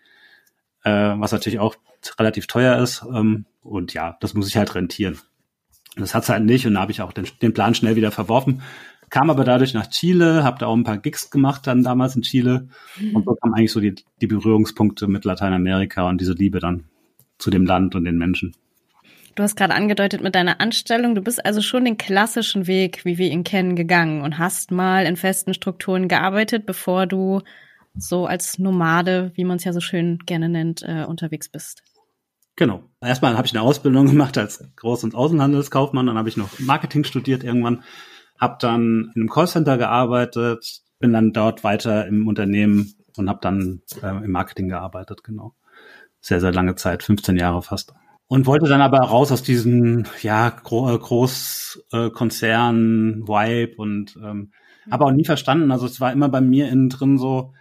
äh, 0.82 0.90
was 0.90 1.32
natürlich 1.32 1.58
auch 1.58 1.76
relativ 2.18 2.46
teuer 2.46 2.78
ist. 2.78 3.04
Ähm, 3.14 3.44
und 3.60 3.92
ja, 3.92 4.16
das 4.20 4.32
muss 4.32 4.48
ich 4.48 4.56
halt 4.56 4.74
rentieren. 4.74 5.20
Das 5.96 6.14
hat's 6.14 6.28
halt 6.28 6.44
nicht 6.44 6.66
und 6.66 6.74
da 6.74 6.80
habe 6.80 6.92
ich 6.92 7.00
auch 7.00 7.12
den, 7.12 7.26
den 7.40 7.54
Plan 7.54 7.74
schnell 7.74 7.96
wieder 7.96 8.10
verworfen. 8.10 8.62
Kam 9.10 9.30
aber 9.30 9.44
dadurch 9.44 9.74
nach 9.74 9.88
Chile, 9.88 10.42
habe 10.42 10.58
da 10.58 10.66
auch 10.66 10.74
ein 10.74 10.84
paar 10.84 10.98
Gigs 10.98 11.30
gemacht 11.30 11.66
dann 11.66 11.84
damals 11.84 12.16
in 12.16 12.22
Chile 12.22 12.68
und 13.12 13.24
so 13.24 13.34
kamen 13.34 13.54
eigentlich 13.54 13.70
so 13.70 13.80
die, 13.80 13.94
die 14.20 14.26
Berührungspunkte 14.26 15.06
mit 15.06 15.24
Lateinamerika 15.24 16.08
und 16.08 16.20
diese 16.20 16.32
Liebe 16.32 16.58
dann 16.58 16.84
zu 17.38 17.50
dem 17.50 17.64
Land 17.64 17.94
und 17.94 18.04
den 18.04 18.18
Menschen. 18.18 18.54
Du 19.36 19.42
hast 19.42 19.56
gerade 19.56 19.74
angedeutet 19.74 20.20
mit 20.20 20.34
deiner 20.34 20.60
Anstellung, 20.60 21.14
du 21.14 21.20
bist 21.20 21.44
also 21.44 21.60
schon 21.60 21.84
den 21.84 21.96
klassischen 21.96 22.66
Weg, 22.66 23.04
wie 23.04 23.18
wir 23.18 23.30
ihn 23.30 23.44
kennen, 23.44 23.76
gegangen 23.76 24.22
und 24.22 24.38
hast 24.38 24.70
mal 24.70 25.06
in 25.06 25.16
festen 25.16 25.54
Strukturen 25.54 26.08
gearbeitet, 26.08 26.66
bevor 26.66 27.06
du 27.06 27.40
so 27.96 28.26
als 28.26 28.58
Nomade, 28.58 29.30
wie 29.34 29.44
man 29.44 29.58
es 29.58 29.64
ja 29.64 29.72
so 29.72 29.80
schön 29.80 30.18
gerne 30.26 30.48
nennt, 30.48 30.82
äh, 30.82 31.04
unterwegs 31.04 31.48
bist. 31.48 31.83
Genau. 32.56 32.82
Erstmal 33.00 33.36
habe 33.36 33.46
ich 33.46 33.52
eine 33.52 33.62
Ausbildung 33.62 34.06
gemacht 34.10 34.36
als 34.38 34.64
Groß- 34.76 35.04
und 35.04 35.14
Außenhandelskaufmann, 35.14 36.06
dann 36.06 36.18
habe 36.18 36.28
ich 36.28 36.36
noch 36.36 36.58
Marketing 36.58 37.04
studiert 37.04 37.44
irgendwann, 37.44 37.84
habe 38.38 38.56
dann 38.60 39.12
in 39.14 39.22
einem 39.22 39.28
Callcenter 39.28 39.78
gearbeitet, 39.78 40.80
bin 40.98 41.12
dann 41.12 41.32
dort 41.32 41.62
weiter 41.64 42.06
im 42.06 42.28
Unternehmen 42.28 42.94
und 43.16 43.28
habe 43.28 43.40
dann 43.42 43.82
äh, 44.02 44.24
im 44.24 44.30
Marketing 44.30 44.68
gearbeitet, 44.68 45.24
genau. 45.24 45.54
Sehr, 46.20 46.40
sehr 46.40 46.52
lange 46.52 46.76
Zeit, 46.76 47.02
15 47.02 47.36
Jahre 47.36 47.62
fast. 47.62 47.92
Und 48.26 48.46
wollte 48.46 48.66
dann 48.66 48.80
aber 48.80 49.00
raus 49.00 49.30
aus 49.30 49.42
diesem 49.42 50.04
ja, 50.22 50.48
Gro 50.48 50.94
äh, 50.94 50.98
Großkonzern-Vibe 50.98 53.76
und 53.76 54.16
ähm, 54.16 54.52
habe 54.90 55.04
auch 55.04 55.12
nie 55.12 55.24
verstanden, 55.24 55.70
also 55.70 55.84
es 55.86 56.00
war 56.00 56.10
immer 56.12 56.30
bei 56.30 56.40
mir 56.40 56.70
innen 56.70 56.88
drin 56.88 57.18
so, 57.18 57.52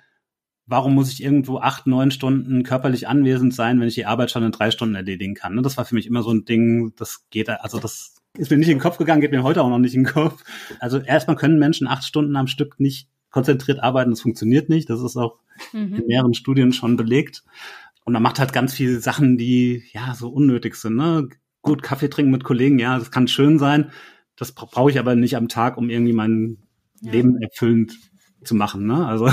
warum 0.65 0.95
muss 0.95 1.11
ich 1.11 1.23
irgendwo 1.23 1.57
acht, 1.57 1.87
neun 1.87 2.11
Stunden 2.11 2.63
körperlich 2.63 3.07
anwesend 3.07 3.53
sein, 3.53 3.79
wenn 3.79 3.87
ich 3.87 3.95
die 3.95 4.05
Arbeit 4.05 4.31
schon 4.31 4.43
in 4.43 4.51
drei 4.51 4.71
Stunden 4.71 4.95
erledigen 4.95 5.33
kann? 5.33 5.55
Ne? 5.55 5.61
Das 5.61 5.77
war 5.77 5.85
für 5.85 5.95
mich 5.95 6.07
immer 6.07 6.23
so 6.23 6.31
ein 6.31 6.45
Ding, 6.45 6.93
das 6.95 7.25
geht, 7.29 7.49
also 7.49 7.79
das 7.79 8.15
ist 8.37 8.49
mir 8.49 8.57
nicht 8.57 8.69
in 8.69 8.77
den 8.77 8.81
Kopf 8.81 8.97
gegangen, 8.97 9.21
geht 9.21 9.31
mir 9.31 9.43
heute 9.43 9.61
auch 9.61 9.69
noch 9.69 9.79
nicht 9.79 9.93
in 9.93 10.03
den 10.03 10.13
Kopf. 10.13 10.43
Also 10.79 10.99
erstmal 10.99 11.35
können 11.35 11.59
Menschen 11.59 11.87
acht 11.87 12.03
Stunden 12.03 12.35
am 12.35 12.47
Stück 12.47 12.79
nicht 12.79 13.09
konzentriert 13.29 13.81
arbeiten, 13.81 14.11
das 14.11 14.21
funktioniert 14.21 14.69
nicht. 14.69 14.89
Das 14.89 15.01
ist 15.01 15.17
auch 15.17 15.39
mhm. 15.73 15.95
in 15.95 16.07
mehreren 16.07 16.33
Studien 16.33 16.71
schon 16.71 16.97
belegt. 16.97 17.43
Und 18.05 18.13
man 18.13 18.23
macht 18.23 18.39
halt 18.39 18.53
ganz 18.53 18.73
viele 18.73 18.99
Sachen, 18.99 19.37
die 19.37 19.83
ja 19.91 20.13
so 20.13 20.29
unnötig 20.29 20.75
sind. 20.75 20.95
Ne? 20.95 21.29
Gut, 21.61 21.83
Kaffee 21.83 22.09
trinken 22.09 22.31
mit 22.31 22.43
Kollegen, 22.43 22.79
ja, 22.79 22.97
das 22.97 23.11
kann 23.11 23.27
schön 23.27 23.59
sein. 23.59 23.91
Das 24.35 24.51
brauche 24.51 24.89
ich 24.89 24.99
aber 24.99 25.15
nicht 25.15 25.37
am 25.37 25.47
Tag, 25.47 25.77
um 25.77 25.89
irgendwie 25.89 26.13
mein 26.13 26.57
ja. 27.01 27.11
Leben 27.11 27.41
erfüllend 27.41 27.97
zu 28.43 28.55
machen. 28.55 28.85
Ne? 28.85 29.05
Also 29.05 29.29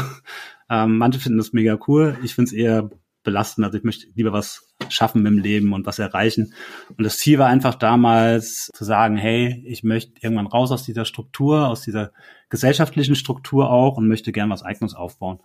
ähm, 0.71 0.99
manche 0.99 1.19
finden 1.19 1.39
das 1.39 1.53
mega 1.53 1.79
cool. 1.89 2.17
Ich 2.23 2.35
finde 2.35 2.49
es 2.49 2.53
eher 2.53 2.91
belastend. 3.23 3.65
Also 3.65 3.77
ich 3.77 3.85
möchte 3.85 4.07
lieber 4.15 4.33
was 4.33 4.73
schaffen 4.89 5.27
im 5.27 5.39
Leben 5.39 5.73
und 5.73 5.85
was 5.85 5.99
erreichen. 5.99 6.55
Und 6.97 7.05
das 7.05 7.19
Ziel 7.19 7.39
war 7.39 7.49
einfach 7.49 7.75
damals 7.75 8.71
zu 8.73 8.85
sagen, 8.85 9.17
hey, 9.17 9.63
ich 9.67 9.85
möchte 9.85 10.13
irgendwann 10.23 10.47
raus 10.47 10.71
aus 10.71 10.85
dieser 10.85 11.05
Struktur, 11.05 11.69
aus 11.69 11.83
dieser 11.83 12.13
gesellschaftlichen 12.49 13.15
Struktur 13.15 13.71
auch 13.71 13.97
und 13.97 14.09
möchte 14.09 14.33
gern 14.33 14.51
was 14.51 14.63
Eigenes 14.63 14.95
aufbauen. 14.95 15.41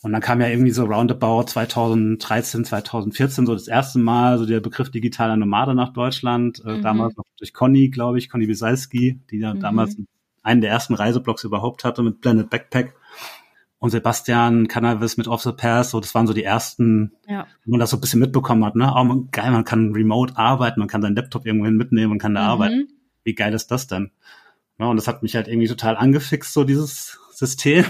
Und 0.00 0.12
dann 0.12 0.22
kam 0.22 0.40
ja 0.40 0.48
irgendwie 0.48 0.70
so 0.70 0.84
roundabout 0.84 1.44
2013, 1.44 2.64
2014 2.64 3.46
so 3.46 3.52
das 3.52 3.66
erste 3.66 3.98
Mal 3.98 4.38
so 4.38 4.46
der 4.46 4.60
Begriff 4.60 4.90
digitaler 4.90 5.36
Nomade 5.36 5.74
nach 5.74 5.92
Deutschland. 5.92 6.62
Äh, 6.64 6.78
mhm. 6.78 6.82
Damals 6.82 7.16
noch 7.16 7.24
durch 7.36 7.52
Conny, 7.52 7.88
glaube 7.90 8.18
ich, 8.18 8.30
Conny 8.30 8.48
Wisalski, 8.48 9.20
die 9.30 9.38
ja 9.38 9.54
mhm. 9.54 9.60
damals 9.60 9.96
einen 10.42 10.60
der 10.60 10.70
ersten 10.70 10.94
Reiseblogs 10.94 11.44
überhaupt 11.44 11.84
hatte 11.84 12.02
mit 12.02 12.20
Blended 12.20 12.48
Backpack 12.48 12.94
und 13.78 13.90
Sebastian 13.90 14.66
Cannabis 14.66 15.16
mit 15.16 15.28
Off 15.28 15.42
the 15.42 15.52
Pass, 15.52 15.90
so 15.90 16.00
das 16.00 16.14
waren 16.14 16.26
so 16.26 16.32
die 16.32 16.42
ersten, 16.42 17.12
ja. 17.28 17.46
wo 17.64 17.72
man 17.72 17.80
das 17.80 17.90
so 17.90 17.96
ein 17.96 18.00
bisschen 18.00 18.20
mitbekommen 18.20 18.64
hat, 18.64 18.74
ne? 18.74 18.92
Oh, 18.94 19.26
geil, 19.30 19.50
man 19.52 19.64
kann 19.64 19.92
remote 19.92 20.36
arbeiten, 20.36 20.80
man 20.80 20.88
kann 20.88 21.02
seinen 21.02 21.16
Laptop 21.16 21.46
irgendwohin 21.46 21.76
mitnehmen 21.76 22.12
und 22.12 22.18
kann 22.18 22.34
da 22.34 22.42
mhm. 22.42 22.48
arbeiten. 22.48 22.88
Wie 23.22 23.34
geil 23.34 23.54
ist 23.54 23.70
das 23.70 23.86
denn? 23.86 24.10
Ja, 24.78 24.86
und 24.86 24.96
das 24.96 25.06
hat 25.06 25.22
mich 25.22 25.36
halt 25.36 25.48
irgendwie 25.48 25.68
total 25.68 25.96
angefixt, 25.96 26.52
so 26.52 26.64
dieses 26.64 27.18
System. 27.32 27.84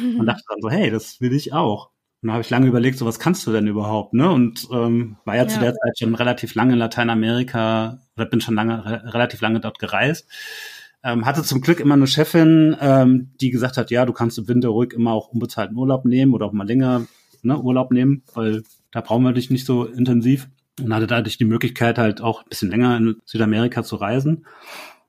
Mhm. 0.00 0.16
Und 0.20 0.26
dachte 0.26 0.42
dann 0.48 0.60
so, 0.60 0.70
hey, 0.70 0.90
das 0.90 1.20
will 1.20 1.32
ich 1.32 1.52
auch. 1.52 1.90
Und 2.22 2.28
da 2.28 2.34
habe 2.34 2.42
ich 2.42 2.50
lange 2.50 2.66
überlegt, 2.66 2.98
so 2.98 3.06
was 3.06 3.18
kannst 3.18 3.46
du 3.46 3.52
denn 3.52 3.66
überhaupt, 3.66 4.14
ne? 4.14 4.30
Und 4.30 4.66
ähm, 4.72 5.16
war 5.24 5.36
ja, 5.36 5.42
ja, 5.42 5.48
zu 5.48 5.60
der 5.60 5.74
Zeit 5.74 5.98
schon 5.98 6.14
relativ 6.14 6.54
lange 6.54 6.72
in 6.72 6.78
Lateinamerika 6.78 7.98
oder 8.16 8.26
bin 8.26 8.40
schon 8.40 8.54
lange, 8.54 9.04
relativ 9.12 9.40
lange 9.40 9.60
dort 9.60 9.78
gereist 9.78 10.28
ähm, 11.04 11.26
hatte 11.26 11.42
zum 11.42 11.60
Glück 11.60 11.80
immer 11.80 11.94
eine 11.94 12.06
Chefin, 12.06 12.76
ähm, 12.80 13.30
die 13.40 13.50
gesagt 13.50 13.76
hat, 13.76 13.90
ja, 13.90 14.06
du 14.06 14.12
kannst 14.12 14.38
im 14.38 14.48
Winter 14.48 14.70
ruhig 14.70 14.94
immer 14.94 15.12
auch 15.12 15.28
unbezahlten 15.28 15.76
Urlaub 15.76 16.06
nehmen 16.06 16.32
oder 16.32 16.46
auch 16.46 16.52
mal 16.52 16.66
länger 16.66 17.06
ne, 17.42 17.60
Urlaub 17.60 17.92
nehmen, 17.92 18.22
weil 18.32 18.62
da 18.90 19.02
brauchen 19.02 19.22
wir 19.22 19.32
dich 19.32 19.50
nicht 19.50 19.66
so 19.66 19.84
intensiv. 19.84 20.48
Und 20.80 20.92
hatte 20.92 21.06
dadurch 21.06 21.38
die 21.38 21.44
Möglichkeit, 21.44 21.98
halt 21.98 22.20
auch 22.20 22.42
ein 22.42 22.48
bisschen 22.48 22.68
länger 22.68 22.96
in 22.96 23.16
Südamerika 23.24 23.84
zu 23.84 23.94
reisen. 23.94 24.44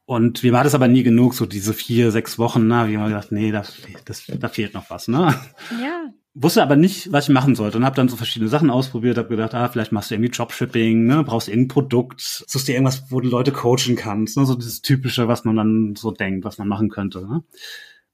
Und 0.05 0.43
mir 0.43 0.53
war 0.53 0.63
das 0.63 0.75
aber 0.75 0.87
nie 0.87 1.01
genug, 1.01 1.33
so 1.33 1.47
diese 1.47 1.73
vier, 1.73 2.11
sechs 2.11 2.37
Wochen, 2.37 2.67
na, 2.67 2.87
wie 2.87 2.97
wir 2.97 3.07
gedacht, 3.07 3.31
nee, 3.31 3.51
da, 3.51 3.63
das, 4.05 4.27
da 4.27 4.47
fehlt 4.47 4.75
noch 4.75 4.91
was, 4.91 5.07
ne? 5.07 5.33
Ja 5.81 6.11
wusste 6.35 6.61
aber 6.61 6.75
nicht, 6.75 7.11
was 7.13 7.29
ich 7.29 7.33
machen 7.33 7.55
sollte 7.55 7.77
und 7.77 7.85
habe 7.85 7.95
dann 7.95 8.09
so 8.09 8.17
verschiedene 8.17 8.49
Sachen 8.49 8.69
ausprobiert, 8.69 9.17
habe 9.17 9.29
gedacht, 9.29 9.55
ah, 9.55 9.69
vielleicht 9.69 9.93
machst 9.93 10.11
du 10.11 10.15
irgendwie 10.15 10.31
Dropshipping, 10.31 11.05
ne, 11.05 11.23
brauchst 11.23 11.47
irgendein 11.47 11.69
Produkt, 11.69 12.19
suchst 12.21 12.67
dir 12.67 12.73
irgendwas, 12.73 13.09
wo 13.09 13.21
du 13.21 13.29
Leute 13.29 13.53
coachen 13.53 13.95
kannst, 13.95 14.37
ne, 14.37 14.45
so 14.45 14.55
dieses 14.55 14.81
typische, 14.81 15.29
was 15.29 15.45
man 15.45 15.55
dann 15.55 15.95
so 15.95 16.11
denkt, 16.11 16.43
was 16.43 16.57
man 16.57 16.67
machen 16.67 16.89
könnte, 16.89 17.21
ne? 17.25 17.43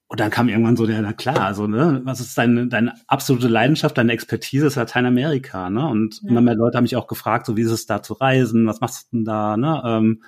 Und 0.06 0.20
dann 0.20 0.30
kam 0.30 0.50
irgendwann 0.50 0.76
so 0.76 0.86
der, 0.86 1.00
na 1.00 1.14
klar, 1.14 1.40
also, 1.40 1.66
ne, 1.66 2.02
was 2.04 2.20
ist 2.20 2.36
deine, 2.36 2.68
deine 2.68 2.94
absolute 3.06 3.48
Leidenschaft, 3.48 3.96
deine 3.96 4.12
Expertise 4.12 4.66
ist 4.66 4.76
Lateinamerika, 4.76 5.68
ne? 5.68 5.88
Und 5.88 6.20
ja. 6.22 6.28
immer 6.28 6.42
mehr 6.42 6.54
Leute 6.54 6.76
haben 6.76 6.84
mich 6.84 6.96
auch 6.96 7.08
gefragt, 7.08 7.46
so 7.46 7.56
wie 7.56 7.62
ist 7.62 7.70
es 7.70 7.86
da 7.86 8.02
zu 8.02 8.12
reisen, 8.12 8.66
was 8.66 8.80
machst 8.80 9.08
du 9.10 9.16
denn 9.16 9.24
da, 9.24 9.56
ne? 9.56 9.82
Ähm, 9.84 10.22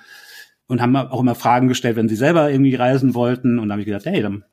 und 0.67 0.81
haben 0.81 0.95
auch 0.95 1.19
immer 1.21 1.35
Fragen 1.35 1.67
gestellt, 1.67 1.95
wenn 1.95 2.09
sie 2.09 2.15
selber 2.15 2.49
irgendwie 2.49 2.75
reisen 2.75 3.13
wollten. 3.13 3.59
Und 3.59 3.69
da 3.69 3.73
habe 3.73 3.81
ich 3.81 3.85
gedacht, 3.85 4.05
hey, 4.05 4.21
dann 4.21 4.43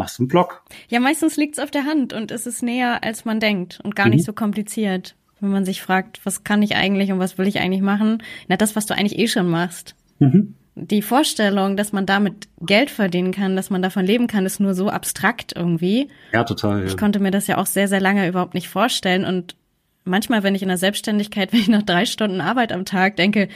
machst 0.00 0.18
du 0.18 0.22
einen 0.22 0.28
Blog. 0.28 0.62
Ja, 0.88 0.98
meistens 0.98 1.36
liegt 1.36 1.58
es 1.58 1.62
auf 1.62 1.70
der 1.70 1.84
Hand 1.84 2.14
und 2.14 2.30
es 2.30 2.46
ist 2.46 2.62
näher, 2.62 3.04
als 3.04 3.26
man 3.26 3.38
denkt 3.38 3.80
und 3.84 3.94
gar 3.94 4.06
mhm. 4.06 4.14
nicht 4.14 4.24
so 4.24 4.32
kompliziert. 4.32 5.14
Wenn 5.40 5.50
man 5.50 5.64
sich 5.66 5.82
fragt, 5.82 6.20
was 6.24 6.42
kann 6.42 6.62
ich 6.62 6.74
eigentlich 6.74 7.12
und 7.12 7.18
was 7.18 7.36
will 7.38 7.46
ich 7.46 7.60
eigentlich 7.60 7.82
machen? 7.82 8.22
Na, 8.48 8.56
das, 8.56 8.76
was 8.76 8.86
du 8.86 8.94
eigentlich 8.94 9.18
eh 9.18 9.28
schon 9.28 9.48
machst. 9.48 9.94
Mhm. 10.18 10.54
Die 10.74 11.02
Vorstellung, 11.02 11.76
dass 11.76 11.92
man 11.92 12.06
damit 12.06 12.48
Geld 12.60 12.88
verdienen 12.88 13.32
kann, 13.32 13.56
dass 13.56 13.68
man 13.68 13.82
davon 13.82 14.06
leben 14.06 14.26
kann, 14.26 14.46
ist 14.46 14.58
nur 14.58 14.74
so 14.74 14.88
abstrakt 14.88 15.52
irgendwie. 15.54 16.08
Ja, 16.32 16.44
total. 16.44 16.80
Ja. 16.80 16.86
Ich 16.86 16.96
konnte 16.96 17.20
mir 17.20 17.30
das 17.30 17.46
ja 17.46 17.58
auch 17.58 17.66
sehr, 17.66 17.88
sehr 17.88 18.00
lange 18.00 18.26
überhaupt 18.26 18.54
nicht 18.54 18.68
vorstellen. 18.68 19.26
Und 19.26 19.56
manchmal, 20.04 20.42
wenn 20.42 20.54
ich 20.54 20.62
in 20.62 20.68
der 20.68 20.78
Selbstständigkeit, 20.78 21.52
wenn 21.52 21.60
ich 21.60 21.68
nach 21.68 21.82
drei 21.82 22.06
Stunden 22.06 22.40
Arbeit 22.40 22.72
am 22.72 22.86
Tag 22.86 23.16
denke, 23.16 23.48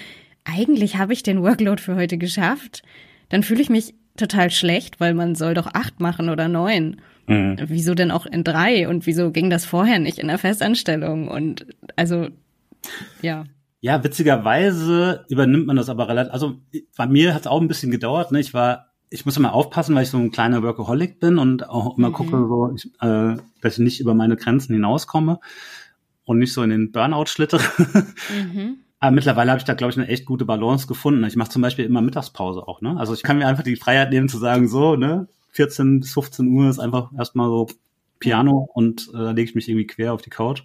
eigentlich 0.45 0.97
habe 0.97 1.15
ich 1.15 1.23
den 1.23 1.43
Workload 1.43 1.81
für 1.81 1.97
heute 1.97 2.19
geschafft, 2.19 2.83
dann 3.31 3.43
fühle 3.43 3.63
ich 3.63 3.71
mich 3.71 3.95
total 4.17 4.51
schlecht, 4.51 5.01
weil 5.01 5.15
man 5.15 5.35
soll 5.35 5.55
doch 5.55 5.67
acht 5.73 6.01
machen 6.01 6.29
oder 6.29 6.49
neun. 6.49 7.01
Mhm. 7.27 7.57
Wieso 7.67 7.95
denn 7.95 8.11
auch 8.11 8.27
in 8.27 8.45
drei? 8.45 8.89
Und 8.89 9.07
wieso 9.07 9.31
ging 9.31 9.51
das 9.51 9.65
vorher 9.65 9.99
nicht 9.99 10.19
in 10.19 10.29
der 10.29 10.39
Festanstellung? 10.39 11.29
Und 11.29 11.67
also, 11.97 12.29
ja. 13.23 13.45
Ja, 13.81 14.03
witzigerweise 14.03 15.25
übernimmt 15.29 15.67
man 15.67 15.77
das 15.77 15.89
aber 15.89 16.09
relativ, 16.09 16.33
also 16.33 16.57
bei 16.97 17.07
mir 17.07 17.35
hat 17.35 17.43
es 17.43 17.47
auch 17.47 17.61
ein 17.61 17.69
bisschen 17.69 17.91
gedauert, 17.91 18.33
ne? 18.33 18.41
Ich 18.41 18.55
war, 18.55 18.93
ich 19.11 19.27
muss 19.27 19.37
immer 19.37 19.53
aufpassen, 19.53 19.95
weil 19.95 20.05
ich 20.05 20.11
so 20.11 20.17
ein 20.17 20.33
kleiner 20.33 20.63
Workaholic 20.63 21.21
bin 21.21 21.39
und 21.39 21.69
auch 21.69 21.99
immer 21.99 22.09
mhm. 22.09 22.15
gucke, 22.15 22.31
so, 22.31 22.73
ich, 22.75 22.87
äh, 23.01 23.37
dass 23.61 23.75
ich 23.75 23.79
nicht 23.79 24.01
über 24.01 24.15
meine 24.15 24.37
Grenzen 24.37 24.75
hinauskomme 24.75 25.39
und 26.25 26.39
nicht 26.39 26.55
so 26.55 26.63
in 26.63 26.71
den 26.71 26.93
Burnout 26.93 27.27
schlittere. 27.27 27.63
Mhm. 28.33 28.79
Aber 29.05 29.15
mittlerweile 29.15 29.51
habe 29.51 29.59
ich 29.59 29.65
da, 29.65 29.75
glaube 29.75 29.93
ich, 29.93 29.99
eine 29.99 30.09
echt 30.09 30.25
gute 30.25 30.45
Balance 30.45 30.87
gefunden. 30.87 31.25
Ich 31.25 31.37
mache 31.37 31.51
zum 31.51 31.63
Beispiel 31.63 31.85
immer 31.85 32.01
Mittagspause 32.01 32.67
auch, 32.67 32.81
ne? 32.81 32.97
Also 32.99 33.15
ich 33.15 33.23
kann 33.23 33.39
mir 33.39 33.47
einfach 33.47 33.63
die 33.63 33.77
Freiheit 33.77 34.11
nehmen 34.11 34.29
zu 34.29 34.39
sagen, 34.39 34.69
so, 34.69 34.97
ne, 34.97 35.29
14 35.51 36.01
bis 36.01 36.13
15 36.15 36.49
Uhr 36.49 36.69
ist 36.69 36.79
einfach 36.79 37.11
erstmal 37.17 37.49
so 37.49 37.69
Piano 38.19 38.69
und 38.75 39.11
äh, 39.15 39.33
lege 39.33 39.43
ich 39.43 39.55
mich 39.55 39.69
irgendwie 39.69 39.87
quer 39.87 40.15
auf 40.15 40.23
die 40.23 40.31
Couch 40.31 40.63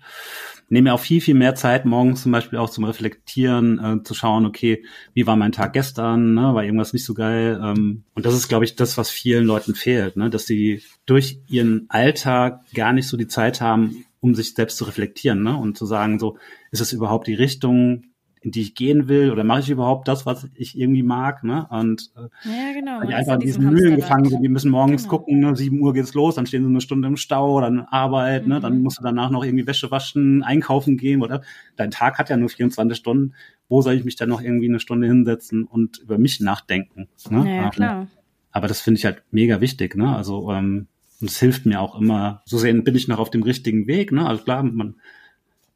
nehme 0.70 0.90
mir 0.90 0.94
auch 0.94 1.00
viel, 1.00 1.20
viel 1.20 1.36
mehr 1.36 1.56
Zeit 1.56 1.86
morgens 1.86 2.24
zum 2.24 2.32
Beispiel 2.32 2.60
auch 2.60 2.70
zum 2.70 2.84
Reflektieren, 2.84 3.80
äh, 3.80 4.04
zu 4.04 4.14
schauen, 4.14 4.46
okay, 4.46 4.84
wie 5.14 5.28
war 5.28 5.36
mein 5.36 5.52
Tag 5.52 5.74
gestern, 5.74 6.36
ne? 6.36 6.54
war 6.54 6.64
irgendwas 6.64 6.94
nicht 6.94 7.06
so 7.06 7.14
geil. 7.14 7.60
Ähm, 7.62 8.04
und 8.14 8.26
das 8.26 8.36
ist, 8.36 8.48
glaube 8.48 8.66
ich, 8.66 8.76
das, 8.76 8.98
was 8.98 9.10
vielen 9.10 9.46
Leuten 9.46 9.76
fehlt, 9.76 10.16
ne? 10.16 10.30
dass 10.30 10.46
sie 10.46 10.84
durch 11.06 11.40
ihren 11.48 11.86
Alltag 11.90 12.62
gar 12.74 12.94
nicht 12.94 13.08
so 13.08 13.18
die 13.18 13.28
Zeit 13.28 13.62
haben, 13.62 14.06
um 14.22 14.36
sich 14.36 14.54
selbst 14.54 14.78
zu 14.78 14.86
reflektieren 14.86 15.42
ne? 15.42 15.58
und 15.58 15.78
zu 15.78 15.86
sagen, 15.86 16.20
so, 16.20 16.38
ist 16.72 16.82
es 16.82 16.94
überhaupt 16.94 17.28
die 17.28 17.34
Richtung, 17.34 18.04
in 18.42 18.52
die 18.52 18.62
ich 18.62 18.76
gehen 18.76 19.10
will 19.10 19.32
oder 19.32 19.44
mache 19.44 19.60
ich 19.60 19.70
überhaupt 19.70 20.08
das, 20.08 20.26
was 20.26 20.48
ich 20.56 20.78
irgendwie 20.78 21.04
mag, 21.04 21.44
ne? 21.44 21.68
Und 21.70 22.12
äh, 22.16 22.50
ja, 22.50 22.74
genau. 22.74 23.02
die 23.06 23.14
einfach 23.14 23.34
in 23.34 23.42
diesen 23.42 23.66
Mühlen 23.70 23.98
gefangen 23.98 24.30
sind, 24.30 24.42
die 24.42 24.48
müssen 24.48 24.72
morgens 24.72 25.04
genau. 25.04 25.18
gucken, 25.18 25.40
ne? 25.40 25.56
sieben 25.56 25.82
Uhr 25.82 25.94
geht's 25.94 26.14
los, 26.14 26.36
dann 26.36 26.46
stehen 26.46 26.64
sie 26.64 26.70
eine 26.70 26.80
Stunde 26.80 27.08
im 27.08 27.18
Stau, 27.18 27.60
dann 27.60 27.82
Arbeit, 27.82 28.44
mhm. 28.44 28.54
ne? 28.54 28.60
Dann 28.62 28.78
mhm. 28.78 28.84
musst 28.84 29.00
du 29.00 29.04
danach 29.04 29.30
noch 29.30 29.44
irgendwie 29.44 29.68
Wäsche 29.68 29.92
waschen, 29.92 30.42
einkaufen 30.44 30.96
gehen 30.96 31.22
oder 31.22 31.42
dein 31.76 31.92
Tag 31.92 32.18
hat 32.18 32.30
ja 32.30 32.38
nur 32.38 32.50
24 32.50 32.98
Stunden. 32.98 33.34
Wo 33.68 33.82
soll 33.82 33.94
ich 33.94 34.06
mich 34.06 34.16
dann 34.16 34.30
noch 34.30 34.42
irgendwie 34.42 34.68
eine 34.68 34.80
Stunde 34.80 35.08
hinsetzen 35.08 35.66
und 35.66 36.00
über 36.00 36.18
mich 36.18 36.40
nachdenken? 36.40 37.08
Ne? 37.30 37.56
Ja, 37.56 37.70
klar. 37.70 38.08
Aber 38.52 38.68
das 38.68 38.82
finde 38.82 38.98
ich 39.00 39.06
halt 39.06 39.22
mega 39.32 39.62
wichtig, 39.62 39.96
ne? 39.96 40.16
Also 40.16 40.52
ähm, 40.52 40.88
und 41.22 41.30
es 41.30 41.40
hilft 41.40 41.66
mir 41.66 41.82
auch 41.82 42.00
immer. 42.00 42.42
So 42.46 42.58
sehen 42.58 42.84
bin 42.84 42.96
ich 42.96 43.08
noch 43.08 43.20
auf 43.20 43.30
dem 43.30 43.44
richtigen 43.44 43.88
Weg, 43.88 44.12
ne? 44.12 44.26
Also 44.26 44.44
klar, 44.44 44.64
man 44.64 44.96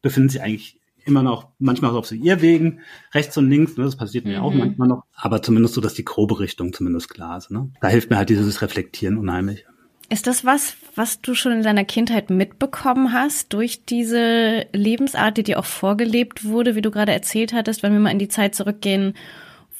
befindet 0.00 0.32
sich 0.32 0.42
eigentlich 0.42 0.78
immer 1.04 1.22
noch 1.22 1.48
manchmal 1.58 1.90
auf 1.92 2.06
so 2.06 2.14
Irrwegen, 2.14 2.80
rechts 3.12 3.36
und 3.36 3.48
links, 3.48 3.76
ne, 3.76 3.84
das 3.84 3.96
passiert 3.96 4.24
mir 4.24 4.38
mhm. 4.38 4.44
auch 4.44 4.54
manchmal 4.54 4.88
noch, 4.88 5.04
aber 5.14 5.42
zumindest 5.42 5.74
so, 5.74 5.80
dass 5.80 5.94
die 5.94 6.04
grobe 6.04 6.40
Richtung 6.40 6.72
zumindest 6.72 7.08
klar 7.10 7.38
ist. 7.38 7.50
Ne? 7.50 7.70
Da 7.80 7.88
hilft 7.88 8.10
mir 8.10 8.16
halt 8.16 8.28
dieses 8.28 8.62
Reflektieren 8.62 9.18
unheimlich. 9.18 9.66
Ist 10.10 10.26
das 10.26 10.44
was, 10.44 10.76
was 10.94 11.22
du 11.22 11.34
schon 11.34 11.52
in 11.52 11.62
deiner 11.62 11.84
Kindheit 11.84 12.28
mitbekommen 12.28 13.12
hast, 13.12 13.52
durch 13.52 13.84
diese 13.86 14.66
Lebensart, 14.72 15.38
die 15.38 15.42
dir 15.42 15.58
auch 15.58 15.64
vorgelebt 15.64 16.44
wurde, 16.44 16.74
wie 16.74 16.82
du 16.82 16.90
gerade 16.90 17.12
erzählt 17.12 17.52
hattest, 17.52 17.82
wenn 17.82 17.92
wir 17.92 18.00
mal 18.00 18.10
in 18.10 18.18
die 18.18 18.28
Zeit 18.28 18.54
zurückgehen, 18.54 19.14